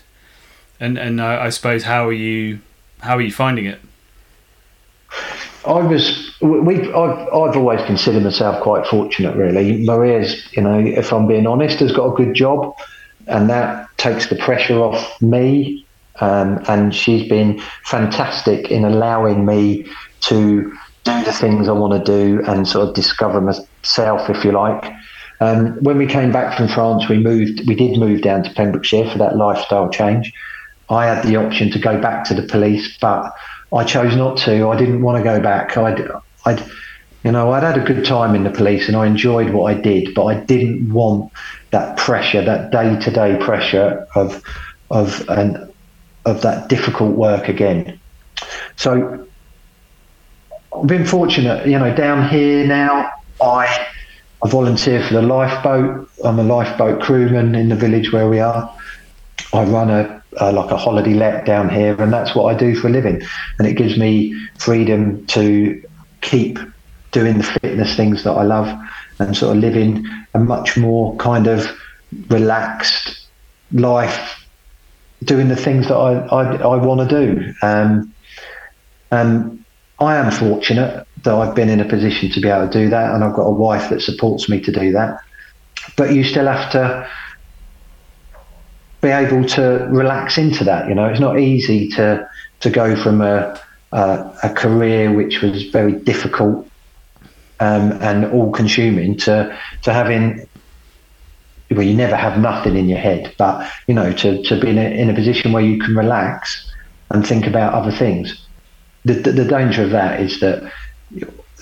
and 0.78 0.98
and 0.98 1.20
I, 1.20 1.46
I 1.46 1.48
suppose 1.50 1.84
how 1.84 2.08
are 2.08 2.12
you 2.12 2.60
how 3.00 3.16
are 3.16 3.20
you 3.20 3.32
finding 3.32 3.66
it? 3.66 3.80
I 5.66 5.80
was 5.80 6.34
we 6.40 6.78
I've 6.78 7.28
I've 7.28 7.56
always 7.56 7.84
considered 7.86 8.22
myself 8.22 8.62
quite 8.62 8.86
fortunate 8.86 9.36
really. 9.36 9.84
Maria's 9.84 10.50
you 10.52 10.62
know 10.62 10.78
if 10.78 11.12
I'm 11.12 11.26
being 11.26 11.46
honest 11.46 11.80
has 11.80 11.92
got 11.92 12.12
a 12.12 12.16
good 12.16 12.34
job 12.34 12.76
and 13.26 13.48
that 13.48 13.88
takes 13.96 14.26
the 14.28 14.36
pressure 14.36 14.78
off 14.78 15.20
me. 15.22 15.86
Um, 16.20 16.62
and 16.68 16.94
she's 16.94 17.26
been 17.28 17.62
fantastic 17.84 18.70
in 18.70 18.84
allowing 18.84 19.46
me 19.46 19.86
to 20.22 20.76
do 21.04 21.24
the 21.24 21.32
things 21.32 21.66
I 21.66 21.72
want 21.72 22.04
to 22.04 22.12
do 22.12 22.44
and 22.44 22.68
sort 22.68 22.88
of 22.88 22.94
discover 22.94 23.40
myself, 23.40 24.28
if 24.28 24.44
you 24.44 24.52
like. 24.52 24.92
Um, 25.40 25.82
when 25.82 25.96
we 25.96 26.06
came 26.06 26.32
back 26.32 26.56
from 26.56 26.68
France, 26.68 27.08
we 27.08 27.18
moved. 27.18 27.66
We 27.66 27.74
did 27.74 27.98
move 27.98 28.22
down 28.22 28.42
to 28.44 28.50
Pembrokeshire 28.50 29.10
for 29.10 29.18
that 29.18 29.36
lifestyle 29.36 29.88
change. 29.88 30.32
I 30.90 31.06
had 31.06 31.24
the 31.24 31.36
option 31.36 31.70
to 31.70 31.78
go 31.78 32.00
back 32.00 32.24
to 32.26 32.34
the 32.34 32.42
police, 32.42 32.98
but 32.98 33.32
I 33.72 33.84
chose 33.84 34.16
not 34.16 34.36
to. 34.38 34.68
I 34.68 34.76
didn't 34.76 35.02
want 35.02 35.18
to 35.18 35.24
go 35.24 35.40
back. 35.40 35.76
I'd, 35.76 36.06
I'd, 36.44 36.62
you 37.22 37.32
know, 37.32 37.52
I'd 37.52 37.62
had 37.62 37.78
a 37.78 37.84
good 37.84 38.04
time 38.04 38.34
in 38.34 38.44
the 38.44 38.50
police 38.50 38.88
and 38.88 38.96
I 38.96 39.06
enjoyed 39.06 39.50
what 39.50 39.72
I 39.72 39.80
did, 39.80 40.14
but 40.14 40.24
I 40.24 40.34
didn't 40.34 40.92
want 40.92 41.32
that 41.70 41.96
pressure, 41.96 42.44
that 42.44 42.72
day-to-day 42.72 43.38
pressure 43.38 44.06
of 44.14 44.42
of 44.90 45.28
and 45.28 45.72
of 46.24 46.42
that 46.42 46.68
difficult 46.68 47.16
work 47.16 47.48
again. 47.48 47.98
So 48.76 49.26
I've 50.74 50.86
been 50.86 51.06
fortunate, 51.06 51.66
you 51.66 51.78
know, 51.78 51.94
down 51.94 52.28
here 52.28 52.66
now. 52.66 53.12
I 53.40 53.86
I 54.42 54.48
volunteer 54.48 55.06
for 55.06 55.14
the 55.14 55.22
lifeboat. 55.22 56.08
I'm 56.24 56.38
a 56.38 56.42
lifeboat 56.42 57.02
crewman 57.02 57.54
in 57.54 57.68
the 57.68 57.76
village 57.76 58.12
where 58.12 58.28
we 58.28 58.40
are. 58.40 58.74
I 59.52 59.64
run 59.64 59.90
a, 59.90 60.22
a 60.38 60.52
like 60.52 60.70
a 60.70 60.76
holiday 60.76 61.14
let 61.14 61.44
down 61.44 61.68
here, 61.68 62.00
and 62.00 62.12
that's 62.12 62.34
what 62.34 62.54
I 62.54 62.58
do 62.58 62.74
for 62.74 62.88
a 62.88 62.90
living. 62.90 63.20
And 63.58 63.68
it 63.68 63.74
gives 63.74 63.98
me 63.98 64.34
freedom 64.58 65.26
to 65.26 65.82
keep 66.20 66.58
doing 67.12 67.38
the 67.38 67.44
fitness 67.44 67.96
things 67.96 68.24
that 68.24 68.32
I 68.32 68.44
love 68.44 68.68
and 69.18 69.36
sort 69.36 69.56
of 69.56 69.62
living 69.62 70.06
a 70.34 70.38
much 70.38 70.76
more 70.76 71.16
kind 71.16 71.46
of 71.46 71.66
relaxed 72.28 73.26
life, 73.72 74.46
doing 75.24 75.48
the 75.48 75.56
things 75.56 75.88
that 75.88 75.96
I, 75.96 76.14
I, 76.26 76.56
I 76.56 76.76
want 76.76 77.08
to 77.08 77.26
do. 77.26 77.54
Um, 77.62 78.14
and 79.10 79.64
I 79.98 80.16
am 80.16 80.30
fortunate 80.30 81.06
that 81.22 81.34
I've 81.34 81.54
been 81.54 81.68
in 81.68 81.80
a 81.80 81.84
position 81.84 82.30
to 82.30 82.40
be 82.40 82.48
able 82.48 82.68
to 82.68 82.72
do 82.72 82.88
that, 82.90 83.14
and 83.14 83.24
I've 83.24 83.34
got 83.34 83.42
a 83.42 83.50
wife 83.50 83.90
that 83.90 84.00
supports 84.02 84.48
me 84.48 84.60
to 84.60 84.72
do 84.72 84.92
that. 84.92 85.20
But 85.96 86.14
you 86.14 86.24
still 86.24 86.46
have 86.46 86.70
to 86.72 87.08
be 89.00 89.08
able 89.08 89.44
to 89.48 89.88
relax 89.90 90.38
into 90.38 90.64
that. 90.64 90.88
You 90.88 90.94
know, 90.94 91.06
it's 91.06 91.20
not 91.20 91.38
easy 91.38 91.88
to 91.90 92.28
to 92.60 92.70
go 92.70 92.94
from 93.02 93.20
a 93.20 93.58
a, 93.92 94.32
a 94.44 94.50
career 94.50 95.12
which 95.12 95.42
was 95.42 95.64
very 95.64 95.92
difficult 95.92 96.66
um, 97.60 97.92
and 98.00 98.24
all 98.26 98.52
consuming 98.52 99.16
to 99.18 99.56
to 99.82 99.92
having 99.92 100.46
well 101.70 101.82
you 101.82 101.94
never 101.94 102.16
have 102.16 102.38
nothing 102.38 102.76
in 102.76 102.88
your 102.88 102.98
head 102.98 103.34
but 103.38 103.68
you 103.86 103.94
know 103.94 104.12
to, 104.12 104.42
to 104.44 104.60
be 104.60 104.68
in 104.68 104.78
a, 104.78 104.90
in 104.90 105.10
a 105.10 105.14
position 105.14 105.52
where 105.52 105.62
you 105.62 105.78
can 105.78 105.94
relax 105.94 106.70
and 107.10 107.26
think 107.26 107.46
about 107.46 107.74
other 107.74 107.92
things 107.92 108.46
the, 109.04 109.14
the, 109.14 109.32
the 109.32 109.44
danger 109.44 109.82
of 109.82 109.90
that 109.90 110.20
is 110.20 110.40
that 110.40 110.72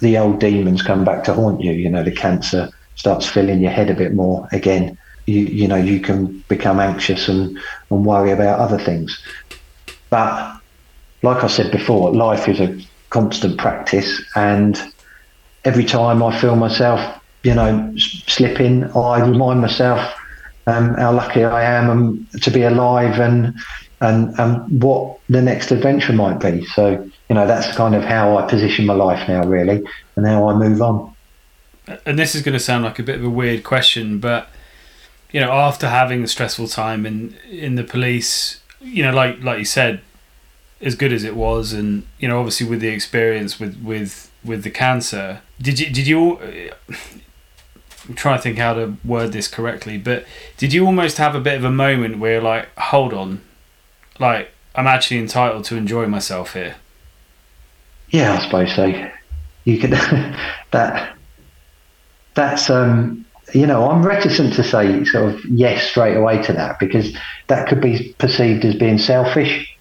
the 0.00 0.18
old 0.18 0.38
demons 0.40 0.82
come 0.82 1.04
back 1.04 1.24
to 1.24 1.34
haunt 1.34 1.60
you 1.60 1.72
you 1.72 1.90
know 1.90 2.04
the 2.04 2.12
cancer 2.12 2.70
starts 2.98 3.26
filling 3.26 3.60
your 3.60 3.70
head 3.70 3.88
a 3.90 3.94
bit 3.94 4.12
more 4.12 4.46
again. 4.52 4.98
You 5.26 5.40
you 5.40 5.68
know 5.68 5.76
you 5.76 6.00
can 6.00 6.44
become 6.48 6.80
anxious 6.80 7.28
and, 7.28 7.56
and 7.90 8.04
worry 8.04 8.32
about 8.32 8.58
other 8.58 8.78
things. 8.78 9.18
But 10.10 10.60
like 11.22 11.42
I 11.44 11.46
said 11.46 11.70
before 11.70 12.12
life 12.12 12.48
is 12.48 12.60
a 12.60 12.78
constant 13.10 13.56
practice 13.58 14.22
and 14.36 14.80
every 15.64 15.84
time 15.84 16.22
I 16.22 16.38
feel 16.38 16.56
myself, 16.56 17.00
you 17.42 17.54
know, 17.54 17.94
slipping, 17.96 18.84
I 18.96 19.20
remind 19.20 19.60
myself 19.60 20.00
um, 20.66 20.94
how 20.94 21.12
lucky 21.12 21.44
I 21.44 21.62
am 21.62 21.90
um, 21.90 22.26
to 22.42 22.50
be 22.50 22.62
alive 22.62 23.18
and, 23.18 23.54
and 24.00 24.38
and 24.38 24.82
what 24.82 25.18
the 25.28 25.42
next 25.42 25.70
adventure 25.70 26.12
might 26.12 26.40
be. 26.40 26.64
So 26.66 27.10
you 27.28 27.34
know, 27.34 27.46
that's 27.46 27.76
kind 27.76 27.94
of 27.94 28.04
how 28.04 28.38
I 28.38 28.48
position 28.48 28.86
my 28.86 28.94
life 28.94 29.28
now, 29.28 29.44
really, 29.44 29.84
and 30.16 30.26
how 30.26 30.48
I 30.48 30.54
move 30.54 30.80
on. 30.80 31.14
And 32.06 32.18
this 32.18 32.34
is 32.34 32.42
going 32.42 32.54
to 32.54 32.60
sound 32.60 32.84
like 32.84 32.98
a 32.98 33.02
bit 33.02 33.16
of 33.16 33.24
a 33.24 33.30
weird 33.30 33.64
question, 33.64 34.18
but 34.18 34.48
you 35.30 35.40
know, 35.40 35.52
after 35.52 35.88
having 35.88 36.22
a 36.22 36.28
stressful 36.28 36.68
time 36.68 37.04
in 37.04 37.36
in 37.50 37.74
the 37.74 37.84
police, 37.84 38.60
you 38.80 39.02
know, 39.02 39.12
like 39.12 39.42
like 39.42 39.58
you 39.58 39.64
said, 39.64 40.00
as 40.80 40.94
good 40.94 41.12
as 41.12 41.24
it 41.24 41.36
was, 41.36 41.72
and 41.72 42.06
you 42.18 42.28
know, 42.28 42.38
obviously 42.38 42.68
with 42.68 42.80
the 42.80 42.88
experience 42.88 43.60
with 43.60 43.80
with 43.82 44.30
with 44.44 44.62
the 44.62 44.70
cancer. 44.70 45.40
Did 45.60 45.80
you 45.80 45.90
did 45.90 46.06
you? 46.06 46.38
I'm 48.08 48.14
trying 48.14 48.38
to 48.38 48.42
think 48.42 48.56
how 48.56 48.72
to 48.72 48.96
word 49.04 49.32
this 49.32 49.48
correctly, 49.48 49.98
but 49.98 50.24
did 50.56 50.72
you 50.72 50.86
almost 50.86 51.18
have 51.18 51.34
a 51.34 51.40
bit 51.40 51.58
of 51.58 51.64
a 51.64 51.70
moment 51.70 52.18
where 52.18 52.40
like, 52.40 52.68
hold 52.78 53.12
on, 53.12 53.42
like 54.18 54.50
I'm 54.74 54.86
actually 54.86 55.18
entitled 55.18 55.64
to 55.64 55.76
enjoy 55.76 56.06
myself 56.06 56.54
here? 56.54 56.76
Yeah, 58.10 58.34
I 58.34 58.42
suppose 58.42 58.74
so. 58.74 58.86
You 59.64 59.78
could 59.78 59.90
that 60.70 61.16
that's 62.34 62.70
um 62.70 63.24
you 63.52 63.66
know 63.66 63.90
I'm 63.90 64.04
reticent 64.04 64.54
to 64.54 64.64
say 64.64 65.04
sort 65.04 65.34
of 65.34 65.44
yes 65.46 65.82
straight 65.90 66.16
away 66.16 66.42
to 66.42 66.52
that 66.52 66.78
because 66.78 67.16
that 67.48 67.68
could 67.68 67.80
be 67.80 68.14
perceived 68.18 68.64
as 68.64 68.74
being 68.74 68.98
selfish, 68.98 69.76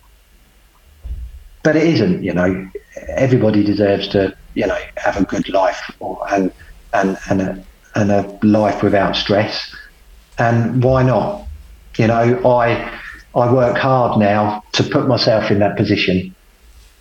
but 1.64 1.76
it 1.76 1.84
isn't. 1.84 2.24
You 2.24 2.34
know, 2.34 2.70
everybody 3.08 3.64
deserves 3.64 4.08
to 4.10 4.36
you 4.56 4.68
know 4.68 4.80
have 4.98 5.18
a 5.18 5.26
good 5.26 5.48
life 5.50 5.82
or, 6.00 6.20
and 6.34 6.52
and 6.94 7.18
and 7.30 7.42
a, 7.42 7.64
and 7.96 8.12
a 8.12 8.40
life 8.44 8.84
without 8.84 9.16
stress. 9.16 9.74
And 10.40 10.84
why 10.84 11.04
not? 11.04 11.46
You 11.98 12.08
know, 12.08 12.48
I 12.48 13.00
I 13.38 13.54
work 13.54 13.78
hard 13.78 14.20
now 14.20 14.64
to 14.74 14.84
put 14.84 15.08
myself 15.08 15.52
in 15.52 15.60
that 15.60 15.78
position. 15.78 16.36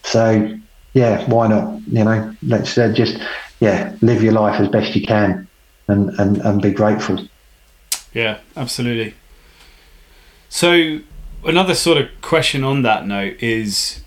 So 0.02 0.58
yeah, 0.92 1.28
why 1.28 1.48
not? 1.48 1.80
You 1.88 2.04
know, 2.04 2.36
let's 2.42 2.76
uh, 2.76 2.92
just 2.92 3.18
yeah 3.60 3.94
live 4.02 4.22
your 4.22 4.34
life 4.34 4.60
as 4.60 4.68
best 4.68 4.94
you 4.94 5.06
can 5.06 5.48
and, 5.88 6.10
and 6.18 6.38
and 6.38 6.60
be 6.60 6.70
grateful. 6.70 7.26
Yeah, 8.12 8.38
absolutely. 8.56 9.14
So 10.48 11.00
another 11.44 11.74
sort 11.74 11.98
of 11.98 12.08
question 12.20 12.64
on 12.64 12.82
that 12.82 13.06
note 13.06 13.42
is 13.42 14.02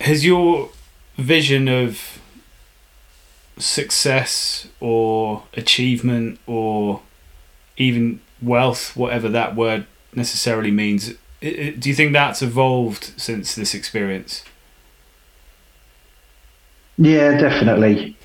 has 0.00 0.24
your 0.24 0.70
vision 1.16 1.68
of 1.68 2.20
success 3.58 4.66
or 4.80 5.44
achievement 5.54 6.40
or 6.46 7.02
even 7.76 8.20
wealth, 8.40 8.96
whatever 8.96 9.28
that 9.28 9.54
word 9.54 9.86
necessarily 10.14 10.70
means, 10.70 11.14
do 11.40 11.88
you 11.88 11.94
think 11.94 12.12
that's 12.12 12.42
evolved 12.42 13.12
since 13.16 13.54
this 13.54 13.74
experience? 13.74 14.44
Yeah, 16.98 17.38
definitely. 17.38 18.16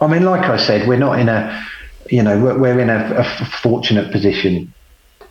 I 0.00 0.06
mean, 0.06 0.24
like 0.24 0.42
I 0.42 0.56
said, 0.56 0.88
we're 0.88 0.98
not 0.98 1.18
in 1.18 1.28
a, 1.28 1.64
you 2.10 2.22
know, 2.22 2.38
we're, 2.42 2.58
we're 2.58 2.80
in 2.80 2.90
a, 2.90 3.14
a 3.16 3.24
fortunate 3.62 4.10
position 4.12 4.72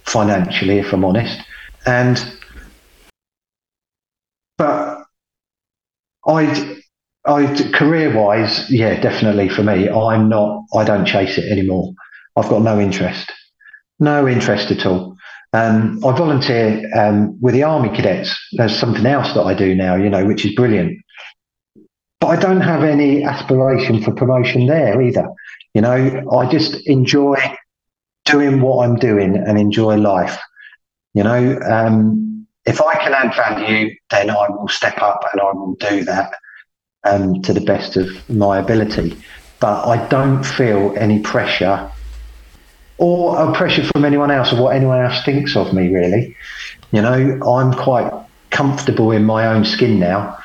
financially, 0.05 0.79
if 0.79 0.93
I'm 0.93 1.03
honest. 1.03 1.39
And 1.85 2.23
but 4.57 5.03
I, 6.25 6.77
I 7.25 7.71
career 7.73 8.15
wise, 8.15 8.69
yeah, 8.71 8.99
definitely 8.99 9.49
for 9.49 9.63
me, 9.63 9.89
I'm 9.89 10.29
not. 10.29 10.63
I 10.73 10.83
don't 10.83 11.05
chase 11.05 11.37
it 11.37 11.51
anymore. 11.51 11.93
I've 12.35 12.49
got 12.49 12.61
no 12.61 12.79
interest, 12.79 13.31
no 13.99 14.27
interest 14.27 14.71
at 14.71 14.85
all. 14.85 15.14
Um, 15.56 16.03
I 16.03 16.11
volunteer 16.11 16.84
um, 16.94 17.40
with 17.40 17.53
the 17.53 17.64
Army 17.64 17.88
Cadets. 17.88 18.38
There's 18.52 18.77
something 18.77 19.06
else 19.06 19.34
that 19.36 19.44
I 19.44 19.53
do 19.53 19.73
now, 19.73 19.95
you 19.95 20.10
know, 20.10 20.26
which 20.26 20.45
is 20.45 20.53
brilliant. 20.53 20.99
But 22.19 22.27
I 22.27 22.36
don't 22.36 22.60
have 22.60 22.84
any 22.84 23.23
aspiration 23.23 24.03
for 24.03 24.11
promotion 24.14 24.68
there 24.68 25.02
either. 25.02 25.26
You 25.73 25.80
know, 25.80 26.30
I 26.38 26.49
just 26.52 26.86
enjoy 26.88 27.38
doing 28.26 28.60
what 28.60 28.84
I'm 28.84 28.98
doing 28.98 29.38
and 29.38 29.57
enjoy 29.57 29.95
life. 29.95 30.38
You 31.14 31.23
know, 31.23 31.57
um, 31.61 32.45
if 32.65 32.82
I 32.82 32.95
can 32.95 33.14
add 33.14 33.34
value, 33.34 33.95
then 34.10 34.30
I 34.30 34.49
will 34.49 34.68
step 34.68 35.02
up 35.02 35.23
and 35.32 35.40
I 35.40 35.53
will 35.53 35.76
do 35.76 36.03
that 36.03 36.34
um, 37.06 37.41
to 37.44 37.53
the 37.53 37.61
best 37.61 37.95
of 37.95 38.10
my 38.30 38.57
ability. 38.57 39.18
But 39.61 39.86
I 39.86 40.06
don't 40.07 40.44
feel 40.44 40.94
any 40.98 41.22
pressure 41.22 41.90
or 42.97 43.38
a 43.38 43.53
pressure 43.53 43.84
from 43.84 44.05
anyone 44.05 44.31
else 44.31 44.53
or 44.53 44.61
what 44.61 44.76
anyone 44.76 45.01
else 45.03 45.23
thinks 45.26 45.55
of 45.55 45.73
me, 45.73 45.93
really. 45.93 46.35
You 46.91 47.01
know, 47.01 47.41
I'm 47.45 47.73
quite 47.73 48.11
comfortable 48.51 49.11
in 49.11 49.23
my 49.26 49.47
own 49.47 49.65
skin 49.65 49.99
now 49.99 50.38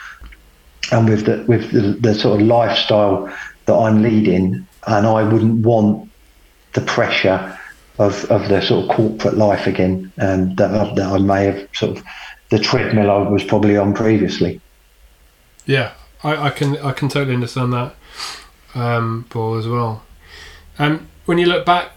and 0.90 1.08
with 1.08 1.26
the, 1.26 1.44
with 1.46 1.70
the, 1.70 1.80
the 2.00 2.14
sort 2.14 2.40
of 2.40 2.46
lifestyle 2.46 3.32
that 3.66 3.74
I'm 3.74 4.02
leading, 4.02 4.66
and 4.88 5.06
I 5.06 5.22
wouldn't 5.22 5.64
want 5.64 6.10
the 6.72 6.80
pressure 6.80 7.56
of, 7.98 8.24
of 8.24 8.48
the 8.48 8.60
sort 8.62 8.88
of 8.90 8.96
corporate 8.96 9.36
life 9.36 9.66
again, 9.68 10.10
and 10.16 10.56
that, 10.56 10.74
I- 10.74 10.94
that 10.94 11.06
I 11.12 11.18
may 11.18 11.44
have 11.44 11.68
sort 11.74 11.96
of 11.98 12.04
the 12.48 12.58
treadmill 12.58 13.10
I 13.10 13.18
was 13.28 13.44
probably 13.44 13.76
on 13.76 13.94
previously. 13.94 14.60
Yeah, 15.66 15.92
I, 16.24 16.46
I 16.46 16.50
can 16.50 16.76
I 16.78 16.90
can 16.92 17.08
totally 17.08 17.34
understand 17.34 17.72
that, 17.74 17.94
um, 18.74 19.26
Paul 19.30 19.54
as 19.56 19.68
well. 19.68 20.02
Um, 20.80 21.06
when 21.26 21.38
you 21.38 21.46
look 21.46 21.64
back 21.64 21.92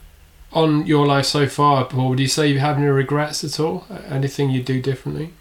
on 0.53 0.85
your 0.85 1.05
life 1.05 1.25
so 1.25 1.47
far, 1.47 1.85
Paul, 1.85 2.09
would 2.09 2.19
you 2.19 2.27
say 2.27 2.47
you 2.47 2.59
have 2.59 2.77
any 2.77 2.87
regrets 2.87 3.43
at 3.43 3.59
all? 3.59 3.85
Anything 4.09 4.49
you'd 4.49 4.65
do 4.65 4.81
differently? 4.81 5.33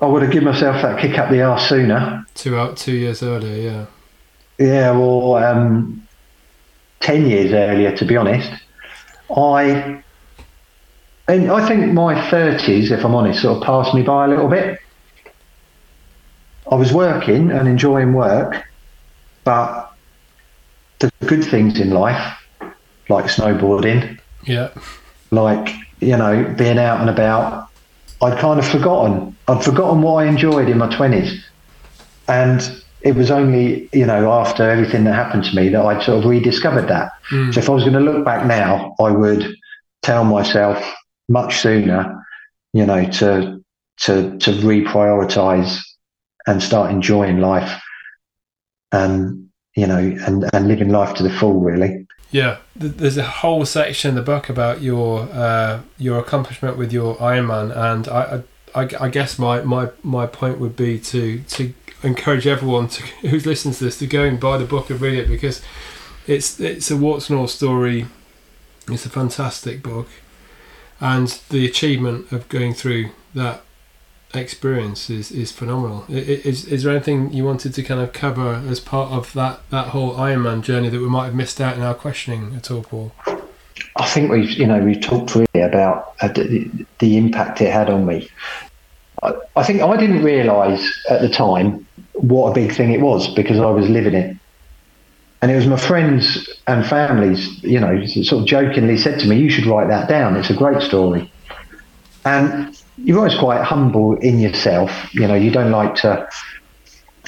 I 0.00 0.06
would 0.06 0.22
have 0.22 0.30
given 0.30 0.48
myself 0.48 0.82
that 0.82 1.00
kick 1.00 1.18
up 1.18 1.30
the 1.30 1.42
arse 1.42 1.68
sooner. 1.68 2.26
Two 2.34 2.56
out 2.56 2.76
two 2.76 2.92
years 2.92 3.22
earlier, 3.22 3.56
yeah. 3.56 3.86
Yeah, 4.58 4.96
or 4.96 5.42
um, 5.44 6.06
10 7.00 7.26
years 7.26 7.52
earlier, 7.52 7.96
to 7.96 8.04
be 8.04 8.16
honest. 8.16 8.50
I 9.34 10.02
and 11.28 11.50
I 11.50 11.66
think 11.66 11.92
my 11.92 12.14
30s, 12.14 12.90
if 12.92 13.04
I'm 13.04 13.14
honest, 13.14 13.42
sort 13.42 13.56
of 13.58 13.62
passed 13.64 13.94
me 13.94 14.02
by 14.02 14.26
a 14.26 14.28
little 14.28 14.48
bit. 14.48 14.78
I 16.70 16.74
was 16.76 16.92
working 16.92 17.50
and 17.50 17.68
enjoying 17.68 18.12
work, 18.12 18.64
but 19.42 19.92
the 21.00 21.10
good 21.26 21.44
things 21.44 21.80
in 21.80 21.90
life, 21.90 22.38
like 23.08 23.26
snowboarding, 23.26 24.18
Yeah, 24.44 24.70
like, 25.30 25.74
you 26.00 26.16
know, 26.16 26.54
being 26.56 26.78
out 26.78 27.00
and 27.00 27.10
about, 27.10 27.68
I'd 28.22 28.38
kind 28.38 28.58
of 28.58 28.66
forgotten. 28.66 29.36
I'd 29.48 29.64
forgotten 29.64 30.02
what 30.02 30.24
I 30.24 30.28
enjoyed 30.28 30.68
in 30.68 30.78
my 30.78 30.88
20s. 30.88 31.38
And 32.28 32.82
it 33.02 33.14
was 33.14 33.30
only, 33.30 33.88
you 33.92 34.06
know, 34.06 34.32
after 34.32 34.68
everything 34.68 35.04
that 35.04 35.14
happened 35.14 35.44
to 35.44 35.54
me 35.54 35.68
that 35.68 35.80
I'd 35.84 36.02
sort 36.02 36.18
of 36.18 36.28
rediscovered 36.28 36.88
that. 36.88 37.12
Mm. 37.30 37.54
So 37.54 37.60
if 37.60 37.68
I 37.68 37.72
was 37.72 37.84
going 37.84 37.94
to 37.94 38.00
look 38.00 38.24
back 38.24 38.46
now, 38.46 38.94
I 38.98 39.10
would 39.10 39.54
tell 40.02 40.24
myself 40.24 40.82
much 41.28 41.58
sooner, 41.58 42.24
you 42.72 42.86
know, 42.86 43.04
to 43.04 43.62
to 43.98 44.36
to 44.38 44.50
reprioritize 44.52 45.78
and 46.46 46.62
start 46.62 46.90
enjoying 46.90 47.40
life, 47.40 47.80
and 48.92 49.48
you 49.76 49.86
know, 49.86 49.98
and 49.98 50.48
and 50.52 50.68
living 50.68 50.90
life 50.90 51.14
to 51.16 51.22
the 51.22 51.30
full, 51.30 51.60
really. 51.60 52.05
Yeah. 52.30 52.58
There's 52.74 53.16
a 53.16 53.24
whole 53.24 53.64
section 53.64 54.10
in 54.10 54.14
the 54.16 54.22
book 54.22 54.48
about 54.48 54.82
your 54.82 55.28
uh, 55.32 55.80
your 55.98 56.18
accomplishment 56.18 56.76
with 56.76 56.92
your 56.92 57.16
Ironman, 57.16 57.74
and 57.76 58.08
I, 58.08 58.42
I, 58.74 58.88
I- 59.00 59.08
guess 59.08 59.38
my, 59.38 59.62
my, 59.62 59.90
my 60.02 60.26
point 60.26 60.58
would 60.58 60.76
be 60.76 60.98
to 61.00 61.40
to 61.40 61.72
encourage 62.02 62.46
everyone 62.46 62.88
to 62.88 63.02
who's 63.28 63.46
listening 63.46 63.74
to 63.74 63.84
this 63.84 63.98
to 63.98 64.06
go 64.06 64.24
and 64.24 64.38
buy 64.38 64.58
the 64.58 64.64
book 64.66 64.90
and 64.90 65.00
read 65.00 65.14
it 65.18 65.28
because 65.28 65.62
it's 66.26 66.60
it's 66.60 66.90
a 66.90 66.96
warts 66.96 67.30
and 67.30 67.38
all 67.38 67.46
story. 67.48 68.06
It's 68.88 69.06
a 69.06 69.10
fantastic 69.10 69.82
book, 69.82 70.08
and 71.00 71.28
the 71.50 71.64
achievement 71.66 72.30
of 72.32 72.48
going 72.48 72.74
through 72.74 73.10
that 73.34 73.62
experience 74.36 75.10
is, 75.10 75.30
is 75.30 75.52
phenomenal. 75.52 76.04
Is, 76.08 76.66
is 76.66 76.82
there 76.82 76.92
anything 76.92 77.32
you 77.32 77.44
wanted 77.44 77.74
to 77.74 77.82
kind 77.82 78.00
of 78.00 78.12
cover 78.12 78.62
as 78.68 78.80
part 78.80 79.12
of 79.12 79.32
that, 79.34 79.60
that 79.70 79.88
whole 79.88 80.14
Ironman 80.14 80.62
journey 80.62 80.88
that 80.88 81.00
we 81.00 81.08
might 81.08 81.26
have 81.26 81.34
missed 81.34 81.60
out 81.60 81.76
in 81.76 81.82
our 81.82 81.94
questioning 81.94 82.54
at 82.54 82.70
all, 82.70 82.82
Paul? 82.82 83.12
I 83.96 84.06
think 84.06 84.30
we've, 84.30 84.50
you 84.50 84.66
know, 84.66 84.78
we've 84.78 85.00
talked 85.00 85.34
really 85.34 85.64
about 85.64 86.14
uh, 86.20 86.28
the, 86.28 86.70
the 86.98 87.16
impact 87.16 87.60
it 87.60 87.72
had 87.72 87.90
on 87.90 88.06
me. 88.06 88.28
I, 89.22 89.34
I 89.56 89.64
think 89.64 89.82
I 89.82 89.96
didn't 89.96 90.22
realise 90.22 91.04
at 91.08 91.20
the 91.20 91.28
time 91.28 91.86
what 92.14 92.50
a 92.50 92.54
big 92.54 92.72
thing 92.74 92.92
it 92.92 93.00
was 93.00 93.32
because 93.34 93.58
I 93.58 93.70
was 93.70 93.88
living 93.88 94.14
it. 94.14 94.36
And 95.42 95.50
it 95.50 95.56
was 95.56 95.66
my 95.66 95.76
friends 95.76 96.48
and 96.66 96.84
families, 96.86 97.62
you 97.62 97.78
know, 97.78 98.04
sort 98.06 98.42
of 98.42 98.48
jokingly 98.48 98.96
said 98.96 99.20
to 99.20 99.28
me, 99.28 99.38
"You 99.38 99.50
should 99.50 99.66
write 99.66 99.88
that 99.88 100.08
down. 100.08 100.34
It's 100.34 100.50
a 100.50 100.54
great 100.54 100.82
story." 100.82 101.30
And 102.24 102.75
you're 102.98 103.18
always 103.18 103.36
quite 103.36 103.62
humble 103.62 104.16
in 104.16 104.38
yourself. 104.38 105.14
You 105.14 105.26
know, 105.26 105.34
you 105.34 105.50
don't 105.50 105.70
like 105.70 105.94
to. 105.96 106.28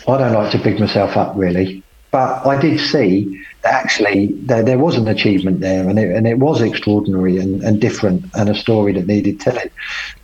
I 0.07 0.17
don't 0.17 0.33
like 0.33 0.53
to 0.53 0.59
big 0.59 0.79
myself 0.81 1.17
up 1.17 1.35
really, 1.37 1.83
but 2.11 2.47
I 2.47 2.61
did 2.61 2.81
see 2.81 3.45
that 3.63 3.75
actually 3.75 4.29
there, 4.33 4.63
there 4.63 4.79
was 4.79 4.97
an 4.97 5.09
achievement 5.09 5.61
there, 5.61 5.89
and 5.89 5.99
it, 5.99 6.15
and 6.15 6.27
it 6.27 6.39
was 6.39 6.63
extraordinary 6.63 7.39
and, 7.39 7.63
and 7.63 7.81
different, 7.81 8.25
and 8.35 8.49
a 8.49 8.55
story 8.55 8.93
that 8.93 9.07
needed 9.07 9.41
telling. 9.41 9.71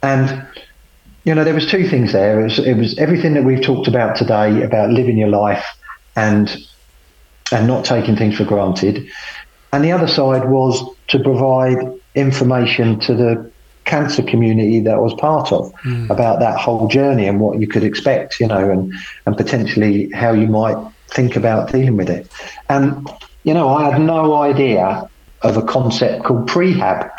And 0.02 0.46
you 1.24 1.34
know, 1.34 1.44
there 1.44 1.54
was 1.54 1.66
two 1.66 1.88
things 1.88 2.12
there. 2.12 2.40
It 2.40 2.44
was, 2.44 2.58
it 2.58 2.74
was 2.74 2.98
everything 2.98 3.34
that 3.34 3.44
we've 3.44 3.62
talked 3.62 3.88
about 3.88 4.16
today 4.16 4.62
about 4.62 4.90
living 4.90 5.18
your 5.18 5.28
life 5.28 5.64
and 6.16 6.56
and 7.52 7.66
not 7.66 7.84
taking 7.84 8.16
things 8.16 8.36
for 8.36 8.44
granted. 8.44 9.10
And 9.72 9.84
the 9.84 9.92
other 9.92 10.06
side 10.06 10.48
was 10.48 10.82
to 11.08 11.18
provide 11.18 11.76
information 12.14 13.00
to 13.00 13.14
the 13.14 13.50
cancer 13.84 14.22
community 14.22 14.80
that 14.80 14.94
I 14.94 14.98
was 14.98 15.14
part 15.14 15.52
of 15.52 15.72
about 16.10 16.40
that 16.40 16.58
whole 16.58 16.88
journey 16.88 17.26
and 17.26 17.40
what 17.40 17.60
you 17.60 17.66
could 17.66 17.84
expect, 17.84 18.40
you 18.40 18.46
know, 18.46 18.70
and, 18.70 18.92
and 19.26 19.36
potentially 19.36 20.10
how 20.12 20.32
you 20.32 20.46
might 20.46 20.76
think 21.08 21.36
about 21.36 21.70
dealing 21.70 21.96
with 21.96 22.10
it. 22.10 22.30
And, 22.68 23.08
you 23.44 23.54
know, 23.54 23.68
I 23.68 23.90
had 23.90 24.00
no 24.00 24.34
idea 24.36 25.08
of 25.42 25.56
a 25.56 25.62
concept 25.62 26.24
called 26.24 26.48
prehab. 26.48 27.10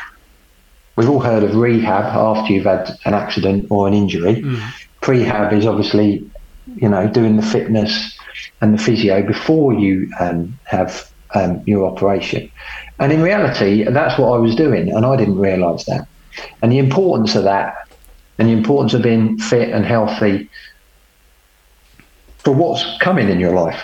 We've 0.96 1.10
all 1.10 1.20
heard 1.20 1.44
of 1.44 1.56
rehab 1.56 2.06
after 2.06 2.54
you've 2.54 2.66
had 2.66 2.90
an 3.06 3.14
accident 3.14 3.68
or 3.70 3.88
an 3.88 3.94
injury. 3.94 4.42
Prehab 5.02 5.54
is 5.54 5.66
obviously, 5.66 6.30
you 6.76 6.90
know, 6.90 7.08
doing 7.08 7.36
the 7.36 7.44
fitness 7.44 8.18
and 8.62 8.74
the 8.74 8.82
physio 8.82 9.22
before 9.22 9.74
you 9.74 10.12
um, 10.20 10.58
have 10.64 11.12
um, 11.36 11.62
your 11.66 11.86
operation. 11.86 12.50
And 13.00 13.12
in 13.12 13.22
reality, 13.22 13.84
that's 13.84 14.18
what 14.18 14.30
I 14.34 14.38
was 14.38 14.56
doing, 14.56 14.92
and 14.92 15.06
I 15.06 15.16
didn't 15.18 15.38
realise 15.38 15.86
that. 15.86 16.08
And 16.62 16.72
the 16.72 16.80
importance 16.80 17.36
of 17.36 17.44
that, 17.44 17.88
and 18.38 18.50
the 18.50 18.54
importance 18.54 18.94
of 18.94 19.02
being 19.02 19.38
fit 19.38 19.70
and 19.70 19.86
healthy 19.86 20.50
for 22.40 22.54
what's 22.54 22.84
coming 23.00 23.30
in 23.30 23.40
your 23.40 23.54
life, 23.54 23.82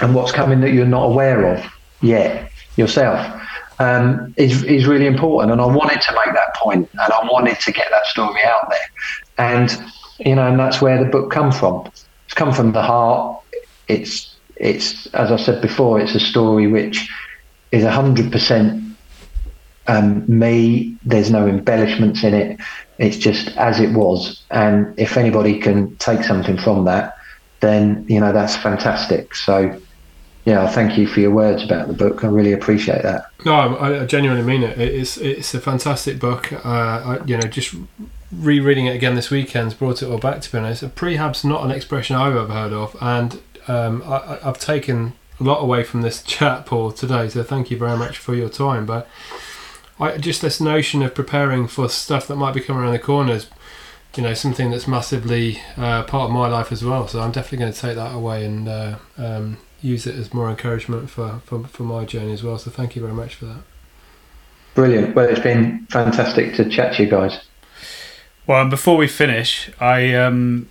and 0.00 0.14
what's 0.14 0.32
coming 0.32 0.60
that 0.60 0.72
you're 0.72 0.86
not 0.86 1.04
aware 1.04 1.54
of 1.54 1.64
yet 2.02 2.50
yourself, 2.76 3.42
um, 3.78 4.34
is 4.36 4.62
is 4.64 4.86
really 4.86 5.06
important. 5.06 5.52
And 5.52 5.60
I 5.60 5.66
wanted 5.66 6.00
to 6.02 6.12
make 6.12 6.34
that 6.34 6.54
point, 6.56 6.88
and 6.92 7.12
I 7.12 7.26
wanted 7.30 7.58
to 7.60 7.72
get 7.72 7.88
that 7.90 8.06
story 8.06 8.42
out 8.44 8.70
there. 8.70 8.88
And 9.38 9.82
you 10.18 10.34
know, 10.34 10.46
and 10.46 10.58
that's 10.58 10.80
where 10.80 11.02
the 11.02 11.10
book 11.10 11.30
come 11.30 11.50
from. 11.50 11.90
It's 12.26 12.34
come 12.34 12.52
from 12.52 12.72
the 12.72 12.82
heart. 12.82 13.40
It's 13.88 14.36
it's 14.56 15.06
as 15.08 15.32
I 15.32 15.36
said 15.36 15.60
before, 15.60 16.00
it's 16.00 16.14
a 16.14 16.20
story 16.20 16.66
which 16.66 17.08
is 17.72 17.84
hundred 17.84 18.30
percent 18.30 18.83
um, 19.86 20.24
me. 20.26 20.96
There's 21.04 21.30
no 21.30 21.46
embellishments 21.46 22.24
in 22.24 22.34
it. 22.34 22.60
It's 22.98 23.16
just 23.16 23.48
as 23.56 23.80
it 23.80 23.92
was. 23.92 24.42
And 24.50 24.98
if 24.98 25.16
anybody 25.16 25.58
can 25.60 25.96
take 25.96 26.22
something 26.22 26.56
from 26.58 26.84
that, 26.84 27.16
then 27.60 28.04
you 28.08 28.20
know 28.20 28.32
that's 28.32 28.56
fantastic. 28.56 29.34
So 29.34 29.80
yeah, 30.44 30.68
thank 30.68 30.98
you 30.98 31.06
for 31.06 31.20
your 31.20 31.30
words 31.30 31.62
about 31.62 31.88
the 31.88 31.94
book. 31.94 32.22
I 32.22 32.28
really 32.28 32.52
appreciate 32.52 33.02
that. 33.02 33.26
No, 33.46 33.76
I, 33.76 34.02
I 34.02 34.06
genuinely 34.06 34.44
mean 34.44 34.62
it. 34.62 34.78
It's 34.78 35.16
it's 35.16 35.54
a 35.54 35.60
fantastic 35.60 36.18
book. 36.18 36.52
Uh, 36.52 36.68
I, 36.68 37.24
you 37.24 37.36
know, 37.36 37.48
just 37.48 37.74
rereading 38.32 38.86
it 38.86 38.94
again 38.94 39.14
this 39.14 39.30
weekend's 39.30 39.74
brought 39.74 40.02
it 40.02 40.06
all 40.08 40.18
back 40.18 40.40
to 40.42 40.56
me. 40.56 40.62
honest. 40.62 40.82
Prehab's 40.94 41.44
not 41.44 41.64
an 41.64 41.70
expression 41.70 42.16
I've 42.16 42.36
ever 42.36 42.52
heard 42.52 42.72
of, 42.72 42.96
and 43.00 43.40
um, 43.68 44.02
I- 44.06 44.38
I've 44.44 44.58
taken 44.58 45.14
a 45.40 45.44
lot 45.44 45.60
away 45.62 45.82
from 45.82 46.02
this 46.02 46.22
chat, 46.26 46.66
Paul, 46.66 46.92
today. 46.92 47.28
So 47.28 47.42
thank 47.42 47.70
you 47.70 47.78
very 47.78 47.96
much 47.96 48.18
for 48.18 48.34
your 48.34 48.48
time. 48.50 48.84
But 48.86 49.08
I, 49.98 50.18
just 50.18 50.42
this 50.42 50.60
notion 50.60 51.02
of 51.02 51.14
preparing 51.14 51.66
for 51.68 51.88
stuff 51.88 52.26
that 52.26 52.36
might 52.36 52.54
be 52.54 52.60
coming 52.60 52.82
around 52.82 52.92
the 52.92 52.98
corners, 52.98 53.48
you 54.16 54.22
know, 54.22 54.34
something 54.34 54.70
that's 54.70 54.88
massively 54.88 55.60
uh, 55.76 56.02
part 56.04 56.26
of 56.26 56.30
my 56.30 56.48
life 56.48 56.72
as 56.72 56.84
well. 56.84 57.06
So 57.08 57.20
I'm 57.20 57.32
definitely 57.32 57.58
going 57.58 57.72
to 57.72 57.80
take 57.80 57.96
that 57.96 58.14
away 58.14 58.44
and 58.44 58.68
uh, 58.68 58.96
um, 59.18 59.58
use 59.82 60.06
it 60.06 60.16
as 60.16 60.32
more 60.32 60.50
encouragement 60.50 61.10
for, 61.10 61.40
for, 61.44 61.64
for 61.64 61.82
my 61.82 62.04
journey 62.04 62.32
as 62.32 62.42
well. 62.42 62.58
So 62.58 62.70
thank 62.70 62.96
you 62.96 63.02
very 63.02 63.14
much 63.14 63.34
for 63.34 63.46
that. 63.46 63.62
Brilliant. 64.74 65.14
Well, 65.14 65.28
it's 65.28 65.40
been 65.40 65.86
fantastic 65.90 66.54
to 66.54 66.68
chat 66.68 66.96
to 66.96 67.04
you 67.04 67.08
guys. 67.08 67.40
Well, 68.46 68.60
and 68.60 68.70
before 68.70 68.96
we 68.96 69.06
finish, 69.06 69.70
I 69.80 70.14
um, 70.14 70.68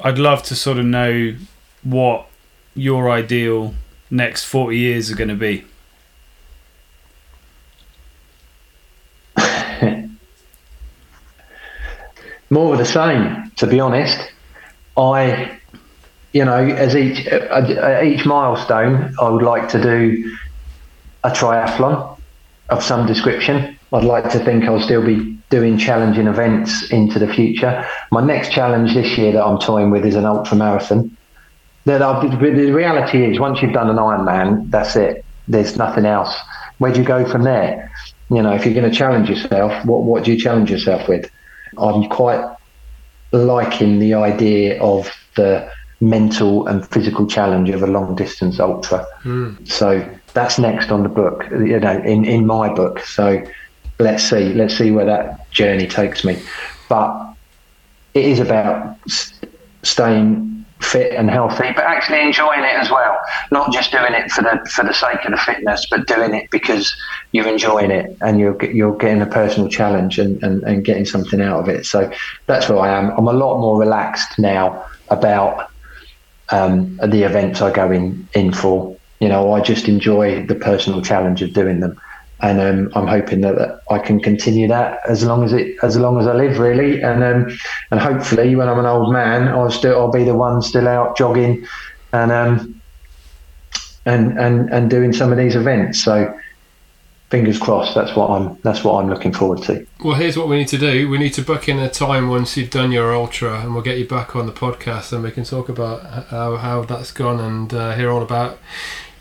I'd 0.00 0.18
love 0.18 0.42
to 0.44 0.54
sort 0.54 0.78
of 0.78 0.84
know 0.84 1.34
what 1.82 2.26
your 2.74 3.10
ideal 3.10 3.74
next 4.10 4.44
forty 4.44 4.78
years 4.78 5.10
are 5.10 5.16
going 5.16 5.30
to 5.30 5.34
be. 5.34 5.64
More 12.54 12.72
of 12.72 12.78
the 12.78 12.86
same, 13.00 13.50
to 13.56 13.66
be 13.66 13.80
honest. 13.80 14.16
I, 14.96 15.58
you 16.32 16.44
know, 16.44 16.62
as 16.84 16.94
each 16.94 17.26
each 18.10 18.24
milestone, 18.24 19.12
I 19.20 19.28
would 19.28 19.42
like 19.42 19.68
to 19.70 19.82
do 19.82 20.36
a 21.24 21.30
triathlon 21.30 22.16
of 22.68 22.80
some 22.90 23.08
description. 23.08 23.76
I'd 23.92 24.04
like 24.04 24.30
to 24.30 24.38
think 24.38 24.62
I'll 24.66 24.80
still 24.80 25.04
be 25.04 25.36
doing 25.50 25.76
challenging 25.78 26.28
events 26.28 26.90
into 26.92 27.18
the 27.18 27.26
future. 27.26 27.84
My 28.12 28.24
next 28.24 28.52
challenge 28.52 28.94
this 28.94 29.18
year 29.18 29.32
that 29.32 29.44
I'm 29.44 29.58
toying 29.58 29.90
with 29.90 30.04
is 30.06 30.14
an 30.14 30.24
ultra 30.24 30.56
marathon. 30.56 31.16
That 31.86 31.98
the 31.98 32.70
reality 32.70 33.24
is, 33.24 33.40
once 33.40 33.60
you've 33.62 33.72
done 33.72 33.90
an 33.90 33.96
Ironman, 33.96 34.70
that's 34.70 34.94
it. 34.94 35.24
There's 35.48 35.76
nothing 35.76 36.06
else. 36.06 36.32
Where 36.78 36.92
do 36.92 37.00
you 37.00 37.06
go 37.16 37.28
from 37.28 37.42
there? 37.42 37.90
You 38.30 38.42
know, 38.42 38.52
if 38.52 38.64
you're 38.64 38.78
going 38.80 38.88
to 38.88 38.96
challenge 38.96 39.28
yourself, 39.28 39.72
what 39.84 40.04
what 40.04 40.22
do 40.22 40.32
you 40.32 40.38
challenge 40.38 40.70
yourself 40.70 41.08
with? 41.08 41.28
I'm 41.78 42.08
quite 42.08 42.44
liking 43.32 43.98
the 43.98 44.14
idea 44.14 44.80
of 44.82 45.10
the 45.36 45.70
mental 46.00 46.66
and 46.66 46.86
physical 46.88 47.26
challenge 47.26 47.70
of 47.70 47.82
a 47.82 47.86
long 47.86 48.14
distance 48.14 48.60
ultra. 48.60 49.06
Mm. 49.22 49.68
So 49.68 50.08
that's 50.34 50.58
next 50.58 50.90
on 50.90 51.02
the 51.02 51.08
book, 51.08 51.46
you 51.50 51.80
know, 51.80 51.98
in, 52.02 52.24
in 52.24 52.46
my 52.46 52.72
book. 52.72 53.00
So 53.00 53.44
let's 53.98 54.22
see, 54.22 54.52
let's 54.54 54.76
see 54.76 54.90
where 54.90 55.06
that 55.06 55.50
journey 55.50 55.86
takes 55.86 56.24
me. 56.24 56.40
But 56.88 57.34
it 58.14 58.24
is 58.24 58.38
about 58.38 58.98
staying 59.82 60.53
fit 60.84 61.12
and 61.12 61.30
healthy, 61.30 61.72
but 61.74 61.84
actually 61.84 62.20
enjoying 62.20 62.60
it 62.60 62.74
as 62.76 62.90
well. 62.90 63.18
Not 63.50 63.72
just 63.72 63.90
doing 63.90 64.12
it 64.12 64.30
for 64.30 64.42
the 64.42 64.68
for 64.70 64.84
the 64.84 64.92
sake 64.92 65.24
of 65.24 65.32
the 65.32 65.36
fitness, 65.36 65.86
but 65.90 66.06
doing 66.06 66.34
it 66.34 66.50
because 66.50 66.94
you're 67.32 67.48
enjoying 67.48 67.90
it 67.90 68.16
and 68.20 68.38
you're 68.38 68.62
you're 68.64 68.96
getting 68.96 69.22
a 69.22 69.26
personal 69.26 69.68
challenge 69.68 70.18
and, 70.18 70.42
and, 70.42 70.62
and 70.62 70.84
getting 70.84 71.04
something 71.04 71.40
out 71.40 71.60
of 71.60 71.68
it. 71.68 71.86
So 71.86 72.10
that's 72.46 72.68
where 72.68 72.78
I 72.78 72.96
am. 72.96 73.10
I'm 73.16 73.28
a 73.28 73.32
lot 73.32 73.60
more 73.60 73.78
relaxed 73.78 74.38
now 74.38 74.84
about 75.08 75.70
um, 76.50 76.96
the 76.96 77.22
events 77.22 77.60
I 77.60 77.72
go 77.72 77.90
in 77.90 78.28
in 78.34 78.52
for. 78.52 78.96
You 79.20 79.28
know, 79.28 79.52
I 79.52 79.60
just 79.60 79.88
enjoy 79.88 80.44
the 80.44 80.54
personal 80.54 81.00
challenge 81.00 81.40
of 81.40 81.54
doing 81.54 81.80
them 81.80 81.98
and 82.40 82.60
um, 82.60 82.92
I'm 82.94 83.06
hoping 83.06 83.40
that, 83.42 83.56
that, 83.56 83.80
I 83.90 83.98
can 83.98 84.20
continue 84.20 84.68
that 84.68 85.00
as 85.08 85.24
long 85.24 85.44
as 85.44 85.52
it 85.52 85.76
as 85.82 85.96
long 85.96 86.20
as 86.20 86.26
I 86.26 86.34
live, 86.34 86.58
really, 86.58 87.00
and 87.02 87.22
um, 87.22 87.58
and 87.90 88.00
hopefully 88.00 88.54
when 88.56 88.68
I'm 88.68 88.78
an 88.78 88.86
old 88.86 89.12
man, 89.12 89.48
I'll 89.48 89.70
still 89.70 89.98
I'll 89.98 90.10
be 90.10 90.24
the 90.24 90.34
one 90.34 90.60
still 90.62 90.88
out 90.88 91.16
jogging, 91.16 91.66
and 92.12 92.32
um, 92.32 92.80
and 94.04 94.38
and 94.38 94.70
and 94.70 94.90
doing 94.90 95.12
some 95.12 95.32
of 95.32 95.38
these 95.38 95.54
events. 95.56 96.02
So 96.02 96.38
fingers 97.30 97.58
crossed. 97.58 97.94
That's 97.94 98.14
what 98.14 98.30
I'm 98.30 98.58
that's 98.62 98.84
what 98.84 98.94
I'm 99.00 99.08
looking 99.08 99.32
forward 99.32 99.62
to. 99.64 99.86
Well, 100.04 100.14
here's 100.14 100.36
what 100.36 100.48
we 100.48 100.56
need 100.56 100.68
to 100.68 100.78
do. 100.78 101.08
We 101.08 101.18
need 101.18 101.34
to 101.34 101.42
book 101.42 101.68
in 101.68 101.78
a 101.78 101.88
time 101.88 102.28
once 102.28 102.56
you've 102.56 102.70
done 102.70 102.92
your 102.92 103.14
ultra, 103.14 103.60
and 103.60 103.74
we'll 103.74 103.82
get 103.82 103.98
you 103.98 104.06
back 104.06 104.36
on 104.36 104.46
the 104.46 104.52
podcast, 104.52 105.12
and 105.12 105.22
we 105.22 105.30
can 105.30 105.44
talk 105.44 105.68
about 105.68 106.26
how 106.26 106.56
how 106.56 106.82
that's 106.82 107.10
gone 107.10 107.40
and 107.40 107.72
uh, 107.72 107.94
hear 107.94 108.10
all 108.10 108.22
about 108.22 108.58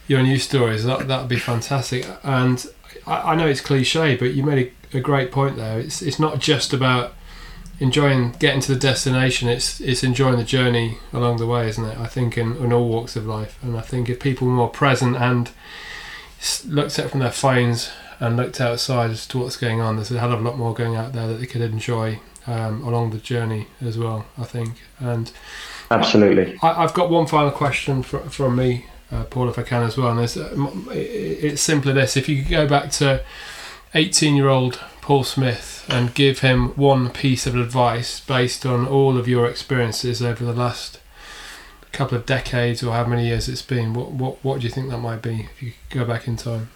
your 0.07 0.22
new 0.22 0.38
stories. 0.38 0.84
That 0.84 1.07
that'd 1.07 1.30
be 1.30 1.40
fantastic. 1.40 2.07
And 2.23 2.65
I, 3.05 3.31
I 3.34 3.35
know 3.35 3.47
it's 3.47 3.61
cliche, 3.61 4.15
but 4.15 4.34
you 4.34 4.43
made 4.43 4.73
a, 4.93 4.97
a 4.97 5.01
great 5.01 5.31
point 5.31 5.57
there. 5.57 5.80
It's 5.80 6.01
it's 6.01 6.19
not 6.19 6.39
just 6.39 6.73
about 6.73 7.13
enjoying 7.80 8.31
getting 8.34 8.61
to 8.61 8.73
the 8.73 8.80
destination 8.80 9.49
it's 9.49 9.81
it's 9.81 10.03
enjoying 10.03 10.38
the 10.38 10.43
journey 10.43 10.99
along 11.11 11.38
the 11.38 11.47
way 11.47 11.67
isn't 11.67 11.85
it? 11.85 11.97
I 11.97 12.07
think 12.07 12.38
in, 12.38 12.55
in 12.57 12.71
all 12.71 12.88
walks 12.88 13.15
of 13.15 13.25
life. 13.25 13.57
And 13.61 13.77
i 13.77 13.81
think 13.81 14.09
if 14.09 14.19
people 14.19 14.47
were 14.47 14.53
more 14.53 14.69
present 14.69 15.17
and 15.17 15.51
looked 16.65 16.99
at 16.99 17.09
from 17.09 17.19
their 17.19 17.31
phones 17.31 17.91
and 18.19 18.38
looked 18.38 18.61
outside 18.61 19.11
as 19.11 19.25
to 19.27 19.39
what's 19.39 19.57
going 19.57 19.81
on 19.81 19.95
there's 19.95 20.11
a 20.11 20.19
hell 20.19 20.31
of 20.31 20.39
a 20.39 20.43
lot 20.43 20.57
more 20.57 20.73
going 20.73 20.95
out 20.95 21.13
there 21.13 21.27
that 21.27 21.35
they 21.35 21.45
could 21.45 21.61
enjoy 21.61 22.19
um, 22.45 22.84
along 22.84 23.11
the 23.11 23.17
journey 23.17 23.67
as 23.81 23.97
well 23.97 24.25
i 24.38 24.43
think. 24.43 24.81
And 24.99 25.31
absolutely. 25.89 26.57
I, 26.61 26.81
have 26.81 26.93
got 26.93 27.09
one 27.09 27.25
final 27.25 27.51
question 27.51 28.03
for, 28.03 28.19
from 28.30 28.55
me 28.55 28.85
uh, 29.14 29.23
Paul, 29.26 29.49
if 29.49 29.60
I 29.60 29.64
can 29.64 29.84
as 29.84 29.98
well. 29.98 30.11
And 30.11 30.22
it's, 30.22 30.35
uh, 30.35 30.49
it's 30.90 31.61
simply 31.61 31.94
this: 31.94 32.18
if 32.18 32.27
you 32.27 32.41
could 32.41 32.52
go 32.52 32.68
back 32.68 32.90
to 32.91 33.23
18-year-old 33.94 34.80
Paul 35.02 35.23
Smith 35.23 35.85
and 35.90 36.14
give 36.14 36.40
him 36.40 36.69
one 36.69 37.10
piece 37.10 37.45
of 37.45 37.56
advice 37.56 38.19
based 38.22 38.65
on 38.65 38.88
all 38.88 39.18
of 39.18 39.27
your 39.27 39.45
experiences 39.45 40.22
over 40.22 40.44
the 40.44 40.53
last 40.53 40.99
couple 41.91 42.18
of 42.18 42.26
decades 42.26 42.81
or 42.81 42.94
how 42.94 43.06
many 43.06 43.27
years 43.27 43.48
it's 43.48 43.61
been, 43.61 43.94
what 43.94 44.11
what 44.11 44.44
what 44.44 44.60
do 44.60 44.65
you 44.65 44.72
think 44.72 44.90
that 44.90 44.98
might 44.98 45.22
be 45.22 45.48
if 45.53 45.61
you 45.61 45.73
could 45.90 45.99
go 45.99 46.06
back 46.06 46.27
in 46.27 46.35
time? 46.35 46.72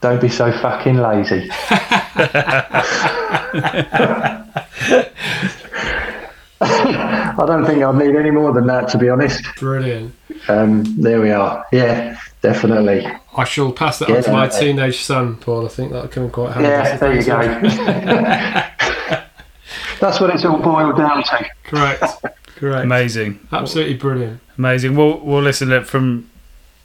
Don't 0.00 0.20
be 0.20 0.28
so 0.28 0.52
fucking 0.52 0.96
lazy. 0.96 1.50
I 7.42 7.46
don't 7.46 7.66
think 7.66 7.82
I'd 7.82 7.96
need 7.96 8.14
any 8.14 8.30
more 8.30 8.52
than 8.52 8.68
that, 8.68 8.88
to 8.90 8.98
be 8.98 9.08
honest. 9.08 9.44
Brilliant. 9.56 10.14
Um, 10.46 10.84
there 11.00 11.20
we 11.20 11.32
are. 11.32 11.66
Yeah, 11.72 12.20
definitely. 12.40 13.04
I 13.36 13.44
shall 13.44 13.72
pass 13.72 13.98
that 13.98 14.08
yeah, 14.08 14.18
on 14.18 14.22
to 14.22 14.32
my 14.32 14.46
teenage 14.46 15.02
son, 15.02 15.34
Paul. 15.36 15.66
I 15.66 15.68
think 15.68 15.90
that'll 15.90 16.06
come 16.06 16.30
quite 16.30 16.52
handy. 16.52 16.68
Yeah, 16.68 16.96
there 16.98 17.16
you 17.16 17.24
go. 17.24 17.38
That's 20.00 20.20
what 20.20 20.30
it's 20.30 20.44
all 20.44 20.58
boiled 20.58 20.96
down 20.96 21.24
to. 21.24 21.44
Correct. 21.64 22.04
Correct. 22.56 22.84
Amazing. 22.84 23.40
Absolutely 23.50 23.94
brilliant. 23.94 24.40
Amazing. 24.56 24.94
Well, 24.94 25.18
well, 25.18 25.42
listen. 25.42 25.68
Look, 25.68 25.86
from 25.86 26.30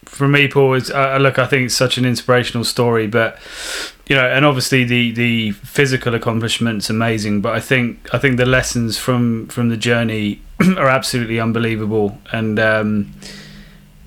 from 0.06 0.32
me, 0.32 0.48
Paul, 0.48 0.74
is 0.74 0.90
uh, 0.90 1.20
look. 1.22 1.38
I 1.38 1.46
think 1.46 1.66
it's 1.66 1.76
such 1.76 2.00
an 2.00 2.06
inspirational 2.06 2.64
story, 2.64 3.06
but 3.06 3.38
you 4.08 4.16
know, 4.16 4.26
and 4.26 4.44
obviously 4.44 4.86
the 4.86 5.12
the 5.12 5.52
physical 5.52 6.16
accomplishments 6.16 6.90
amazing, 6.90 7.42
but 7.42 7.54
I 7.54 7.60
think 7.60 8.12
I 8.12 8.18
think 8.18 8.38
the 8.38 8.46
lessons 8.46 8.98
from 8.98 9.46
from 9.48 9.70
the 9.70 9.78
journey 9.78 10.42
are 10.78 10.88
absolutely 10.88 11.40
unbelievable, 11.40 12.18
and 12.32 12.60
um, 12.60 13.14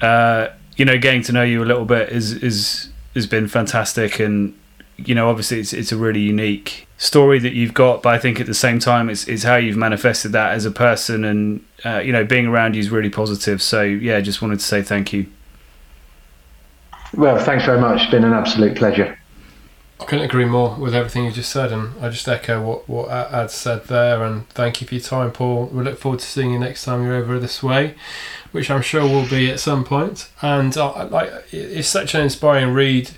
uh, 0.01 0.49
you 0.77 0.85
know, 0.85 0.99
getting 0.99 1.23
to 1.23 1.33
know 1.33 1.43
you 1.43 1.63
a 1.63 1.67
little 1.67 1.85
bit 1.85 2.11
is 2.11 2.33
is 2.33 2.89
has 3.15 3.27
been 3.27 3.49
fantastic, 3.49 4.19
and 4.19 4.59
you 4.97 5.15
know, 5.15 5.29
obviously 5.29 5.61
it's 5.61 5.73
it's 5.73 5.93
a 5.93 5.97
really 5.97 6.21
unique 6.21 6.89
story 6.99 7.39
that 7.39 7.53
you've 7.53 7.75
got, 7.75 8.03
but 8.03 8.15
I 8.15 8.19
think 8.19 8.41
at 8.41 8.47
the 8.47 8.55
same 8.55 8.79
time 8.79 9.09
it's 9.09 9.29
it's 9.29 9.43
how 9.43 9.57
you've 9.57 9.77
manifested 9.77 10.33
that 10.33 10.55
as 10.55 10.65
a 10.65 10.71
person, 10.71 11.25
and 11.25 11.65
uh, 11.85 11.99
you 11.99 12.13
know, 12.13 12.25
being 12.25 12.47
around 12.47 12.75
you 12.75 12.81
is 12.81 12.91
really 12.91 13.11
positive. 13.11 13.63
So 13.63 13.83
yeah, 13.83 14.21
just 14.21 14.43
wanted 14.43 14.61
to 14.61 14.65
say 14.65 14.83
thank 14.83 15.13
you. 15.13 15.27
Well, 17.15 17.43
thanks 17.43 17.65
very 17.65 17.81
much. 17.81 18.03
It's 18.03 18.11
been 18.11 18.25
an 18.25 18.33
absolute 18.33 18.77
pleasure. 18.77 19.20
I 20.01 20.05
couldn't 20.07 20.25
agree 20.25 20.47
more 20.47 20.77
with 20.77 20.95
everything 20.95 21.27
you 21.27 21.31
just 21.31 21.53
said, 21.53 21.73
and 21.73 21.93
I 22.03 22.09
just 22.09 22.27
echo 22.27 22.63
what 22.63 22.89
what 22.89 23.11
Ad 23.11 23.51
said 23.51 23.85
there. 23.85 24.25
And 24.25 24.49
thank 24.49 24.81
you 24.81 24.87
for 24.87 24.95
your 24.95 25.05
time, 25.05 25.31
Paul. 25.31 25.67
We 25.67 25.85
look 25.85 25.99
forward 25.99 26.21
to 26.21 26.27
seeing 26.27 26.53
you 26.53 26.59
next 26.59 26.85
time 26.85 27.05
you're 27.05 27.15
over 27.15 27.39
this 27.39 27.63
way, 27.63 27.95
which 28.51 28.71
I'm 28.71 28.81
sure 28.81 29.03
will 29.03 29.29
be 29.29 29.51
at 29.51 29.61
some 29.61 29.85
point. 29.85 30.31
And 30.41 30.75
uh, 30.77 31.07
like, 31.09 31.31
it's 31.53 31.89
such 31.89 32.15
an 32.15 32.23
inspiring 32.23 32.73
read. 32.73 33.11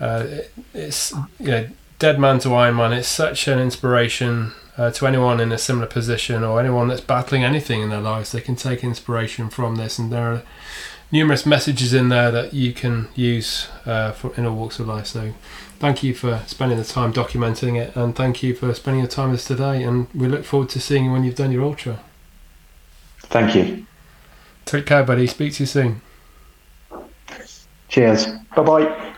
Uh, 0.00 0.26
it's 0.74 1.12
you 1.38 1.46
know, 1.46 1.68
Dead 2.00 2.18
Man 2.18 2.40
to 2.40 2.54
Iron 2.54 2.74
Man. 2.74 2.92
It's 2.92 3.06
such 3.06 3.46
an 3.46 3.60
inspiration 3.60 4.52
uh, 4.76 4.90
to 4.90 5.06
anyone 5.06 5.38
in 5.38 5.52
a 5.52 5.58
similar 5.58 5.86
position 5.86 6.42
or 6.42 6.58
anyone 6.58 6.88
that's 6.88 7.02
battling 7.02 7.44
anything 7.44 7.82
in 7.82 7.90
their 7.90 8.00
lives. 8.00 8.32
They 8.32 8.40
can 8.40 8.56
take 8.56 8.82
inspiration 8.82 9.48
from 9.48 9.76
this, 9.76 9.98
and 9.98 10.10
there 10.10 10.32
are 10.32 10.42
numerous 11.12 11.46
messages 11.46 11.92
in 11.94 12.08
there 12.08 12.30
that 12.30 12.52
you 12.52 12.72
can 12.72 13.08
use 13.14 13.68
uh, 13.86 14.10
for 14.10 14.34
in 14.36 14.46
all 14.46 14.56
walks 14.56 14.80
of 14.80 14.88
life. 14.88 15.06
So 15.06 15.34
thank 15.80 16.04
you 16.04 16.14
for 16.14 16.42
spending 16.46 16.78
the 16.78 16.84
time 16.84 17.12
documenting 17.12 17.76
it, 17.80 17.96
and 17.96 18.14
thank 18.14 18.42
you 18.42 18.54
for 18.54 18.72
spending 18.74 19.00
your 19.00 19.08
time 19.08 19.30
with 19.30 19.40
us 19.40 19.46
today. 19.46 19.82
And 19.82 20.06
we 20.14 20.28
look 20.28 20.44
forward 20.44 20.68
to 20.70 20.80
seeing 20.80 21.06
you 21.06 21.10
when 21.10 21.24
you've 21.24 21.34
done 21.34 21.50
your 21.50 21.64
ultra. 21.64 21.98
Thank 23.18 23.56
you. 23.56 23.86
Take 24.66 24.86
care, 24.86 25.02
buddy. 25.02 25.26
Speak 25.26 25.54
to 25.54 25.62
you 25.64 25.66
soon. 25.66 26.02
Cheers. 27.88 28.26
Bye 28.54 28.62
bye. 28.62 29.10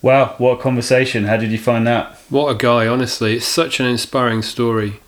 Wow, 0.00 0.36
what 0.38 0.60
a 0.60 0.62
conversation. 0.62 1.24
How 1.24 1.36
did 1.36 1.50
you 1.50 1.58
find 1.58 1.86
that? 1.86 2.16
What 2.30 2.48
a 2.48 2.54
guy, 2.54 2.86
honestly. 2.86 3.36
It's 3.36 3.46
such 3.46 3.80
an 3.80 3.86
inspiring 3.86 4.42
story. 4.42 5.00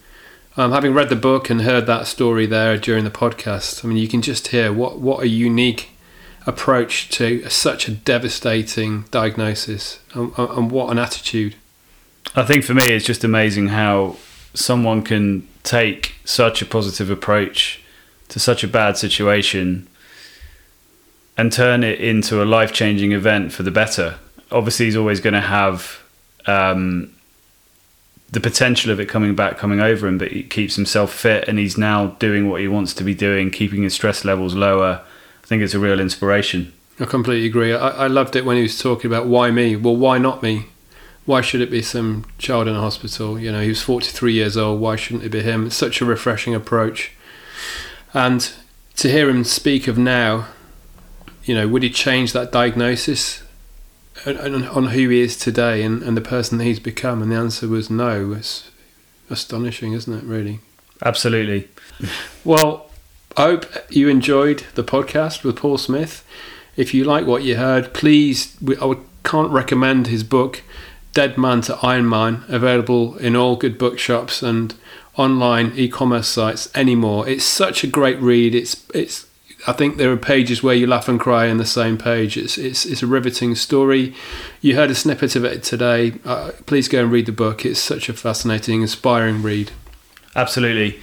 Um, 0.56 0.72
having 0.72 0.92
read 0.92 1.08
the 1.08 1.16
book 1.16 1.50
and 1.50 1.62
heard 1.62 1.86
that 1.86 2.08
story 2.08 2.46
there 2.46 2.76
during 2.76 3.04
the 3.04 3.10
podcast, 3.10 3.84
I 3.84 3.88
mean, 3.88 3.96
you 3.96 4.08
can 4.08 4.22
just 4.22 4.48
hear 4.48 4.72
what, 4.72 4.98
what 4.98 5.22
a 5.22 5.28
unique 5.28 5.90
approach 6.48 7.10
to 7.10 7.46
such 7.50 7.88
a 7.88 7.90
devastating 7.90 9.04
diagnosis, 9.10 10.00
and, 10.14 10.32
and 10.38 10.70
what 10.70 10.90
an 10.90 10.98
attitude. 10.98 11.54
I 12.34 12.44
think 12.44 12.64
for 12.64 12.72
me, 12.72 12.84
it's 12.84 13.04
just 13.04 13.22
amazing 13.22 13.68
how 13.68 14.16
someone 14.54 15.02
can 15.02 15.46
take 15.62 16.14
such 16.24 16.62
a 16.62 16.66
positive 16.66 17.10
approach 17.10 17.82
to 18.28 18.40
such 18.40 18.64
a 18.64 18.68
bad 18.68 18.96
situation 18.96 19.86
and 21.36 21.52
turn 21.52 21.84
it 21.84 22.00
into 22.00 22.42
a 22.42 22.46
life 22.46 22.72
changing 22.72 23.12
event 23.12 23.52
for 23.52 23.62
the 23.62 23.70
better. 23.70 24.18
Obviously, 24.50 24.86
he's 24.86 24.96
always 24.96 25.20
going 25.20 25.34
to 25.34 25.42
have 25.42 26.02
um, 26.46 27.12
the 28.30 28.40
potential 28.40 28.90
of 28.90 28.98
it 29.00 29.06
coming 29.06 29.34
back, 29.34 29.58
coming 29.58 29.80
over 29.80 30.08
him, 30.08 30.16
but 30.16 30.32
he 30.32 30.42
keeps 30.42 30.76
himself 30.76 31.12
fit 31.12 31.46
and 31.46 31.58
he's 31.58 31.76
now 31.76 32.06
doing 32.18 32.48
what 32.48 32.62
he 32.62 32.68
wants 32.68 32.94
to 32.94 33.04
be 33.04 33.14
doing, 33.14 33.50
keeping 33.50 33.82
his 33.82 33.92
stress 33.92 34.24
levels 34.24 34.54
lower. 34.54 35.02
I 35.48 35.50
think 35.50 35.62
it's 35.62 35.72
a 35.72 35.78
real 35.78 35.98
inspiration. 35.98 36.74
I 37.00 37.06
completely 37.06 37.46
agree. 37.46 37.72
I, 37.72 37.88
I 37.88 38.06
loved 38.06 38.36
it 38.36 38.44
when 38.44 38.58
he 38.58 38.62
was 38.64 38.78
talking 38.78 39.10
about 39.10 39.28
why 39.28 39.50
me. 39.50 39.76
Well, 39.76 39.96
why 39.96 40.18
not 40.18 40.42
me? 40.42 40.66
Why 41.24 41.40
should 41.40 41.62
it 41.62 41.70
be 41.70 41.80
some 41.80 42.26
child 42.36 42.68
in 42.68 42.76
a 42.76 42.80
hospital? 42.82 43.40
You 43.40 43.50
know, 43.50 43.62
he 43.62 43.70
was 43.70 43.80
43 43.80 44.34
years 44.34 44.58
old. 44.58 44.78
Why 44.78 44.96
shouldn't 44.96 45.24
it 45.24 45.30
be 45.30 45.40
him? 45.40 45.68
It's 45.68 45.74
such 45.74 46.02
a 46.02 46.04
refreshing 46.04 46.54
approach. 46.54 47.12
And 48.12 48.52
to 48.96 49.10
hear 49.10 49.30
him 49.30 49.42
speak 49.42 49.88
of 49.88 49.96
now, 49.96 50.48
you 51.44 51.54
know, 51.54 51.66
would 51.66 51.82
he 51.82 51.88
change 51.88 52.34
that 52.34 52.52
diagnosis 52.52 53.42
on, 54.26 54.66
on 54.66 54.86
who 54.88 55.08
he 55.08 55.22
is 55.22 55.34
today 55.34 55.82
and, 55.82 56.02
and 56.02 56.14
the 56.14 56.20
person 56.20 56.58
that 56.58 56.64
he's 56.64 56.78
become? 56.78 57.22
And 57.22 57.32
the 57.32 57.36
answer 57.36 57.66
was 57.68 57.88
no. 57.88 58.34
It's 58.34 58.70
astonishing, 59.30 59.94
isn't 59.94 60.12
it, 60.12 60.24
really? 60.24 60.60
Absolutely. 61.02 61.70
Well, 62.44 62.87
I 63.36 63.42
hope 63.42 63.66
you 63.88 64.08
enjoyed 64.08 64.64
the 64.74 64.84
podcast 64.84 65.44
with 65.44 65.56
Paul 65.56 65.78
Smith. 65.78 66.24
If 66.76 66.94
you 66.94 67.04
like 67.04 67.26
what 67.26 67.42
you 67.42 67.56
heard, 67.56 67.94
please, 67.94 68.56
I 68.80 68.96
can't 69.24 69.50
recommend 69.50 70.06
his 70.06 70.24
book, 70.24 70.62
Dead 71.12 71.38
Man 71.38 71.60
to 71.62 71.76
Iron 71.82 72.08
Man, 72.08 72.44
available 72.48 73.16
in 73.18 73.36
all 73.36 73.56
good 73.56 73.78
bookshops 73.78 74.42
and 74.42 74.74
online 75.16 75.72
e-commerce 75.74 76.28
sites 76.28 76.70
anymore. 76.74 77.28
It's 77.28 77.44
such 77.44 77.82
a 77.82 77.88
great 77.88 78.20
read. 78.20 78.54
It's 78.54 78.86
it's 78.94 79.26
I 79.66 79.72
think 79.72 79.96
there 79.96 80.12
are 80.12 80.16
pages 80.16 80.62
where 80.62 80.74
you 80.74 80.86
laugh 80.86 81.08
and 81.08 81.18
cry 81.18 81.46
in 81.46 81.58
the 81.58 81.66
same 81.66 81.98
page. 81.98 82.36
It's 82.36 82.56
it's, 82.56 82.86
it's 82.86 83.02
a 83.02 83.06
riveting 83.06 83.54
story. 83.56 84.14
You 84.60 84.76
heard 84.76 84.90
a 84.90 84.94
snippet 84.94 85.34
of 85.34 85.44
it 85.44 85.62
today. 85.64 86.14
Uh, 86.24 86.52
please 86.66 86.88
go 86.88 87.02
and 87.02 87.10
read 87.10 87.26
the 87.26 87.32
book. 87.32 87.66
It's 87.66 87.80
such 87.80 88.08
a 88.08 88.12
fascinating, 88.12 88.82
inspiring 88.82 89.42
read. 89.42 89.72
Absolutely. 90.36 91.00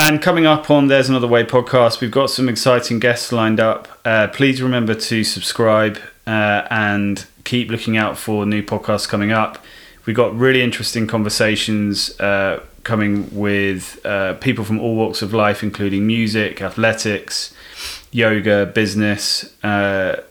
And 0.00 0.22
coming 0.22 0.46
up 0.46 0.70
on 0.70 0.86
There's 0.86 1.08
Another 1.08 1.26
Way 1.26 1.42
podcast, 1.42 2.00
we've 2.00 2.12
got 2.12 2.30
some 2.30 2.48
exciting 2.48 3.00
guests 3.00 3.32
lined 3.32 3.58
up. 3.58 3.88
Uh, 4.04 4.28
please 4.28 4.62
remember 4.62 4.94
to 4.94 5.24
subscribe 5.24 5.98
uh, 6.24 6.68
and 6.70 7.26
keep 7.42 7.68
looking 7.68 7.96
out 7.96 8.16
for 8.16 8.46
new 8.46 8.62
podcasts 8.62 9.08
coming 9.08 9.32
up. 9.32 9.58
We've 10.06 10.14
got 10.14 10.32
really 10.36 10.62
interesting 10.62 11.08
conversations 11.08 12.18
uh, 12.20 12.62
coming 12.84 13.28
with 13.36 14.00
uh, 14.06 14.34
people 14.34 14.64
from 14.64 14.78
all 14.78 14.94
walks 14.94 15.20
of 15.20 15.34
life, 15.34 15.64
including 15.64 16.06
music, 16.06 16.62
athletics, 16.62 17.52
yoga, 18.12 18.66
business, 18.66 19.52
uh, 19.64 20.22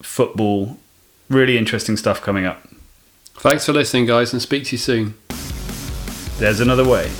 football. 0.00 0.78
Really 1.28 1.58
interesting 1.58 1.98
stuff 1.98 2.22
coming 2.22 2.46
up. 2.46 2.66
Thanks 3.34 3.66
for 3.66 3.74
listening, 3.74 4.06
guys, 4.06 4.32
and 4.32 4.40
speak 4.40 4.64
to 4.64 4.72
you 4.72 4.78
soon. 4.78 5.14
There's 6.38 6.60
another 6.60 6.88
way. 6.88 7.10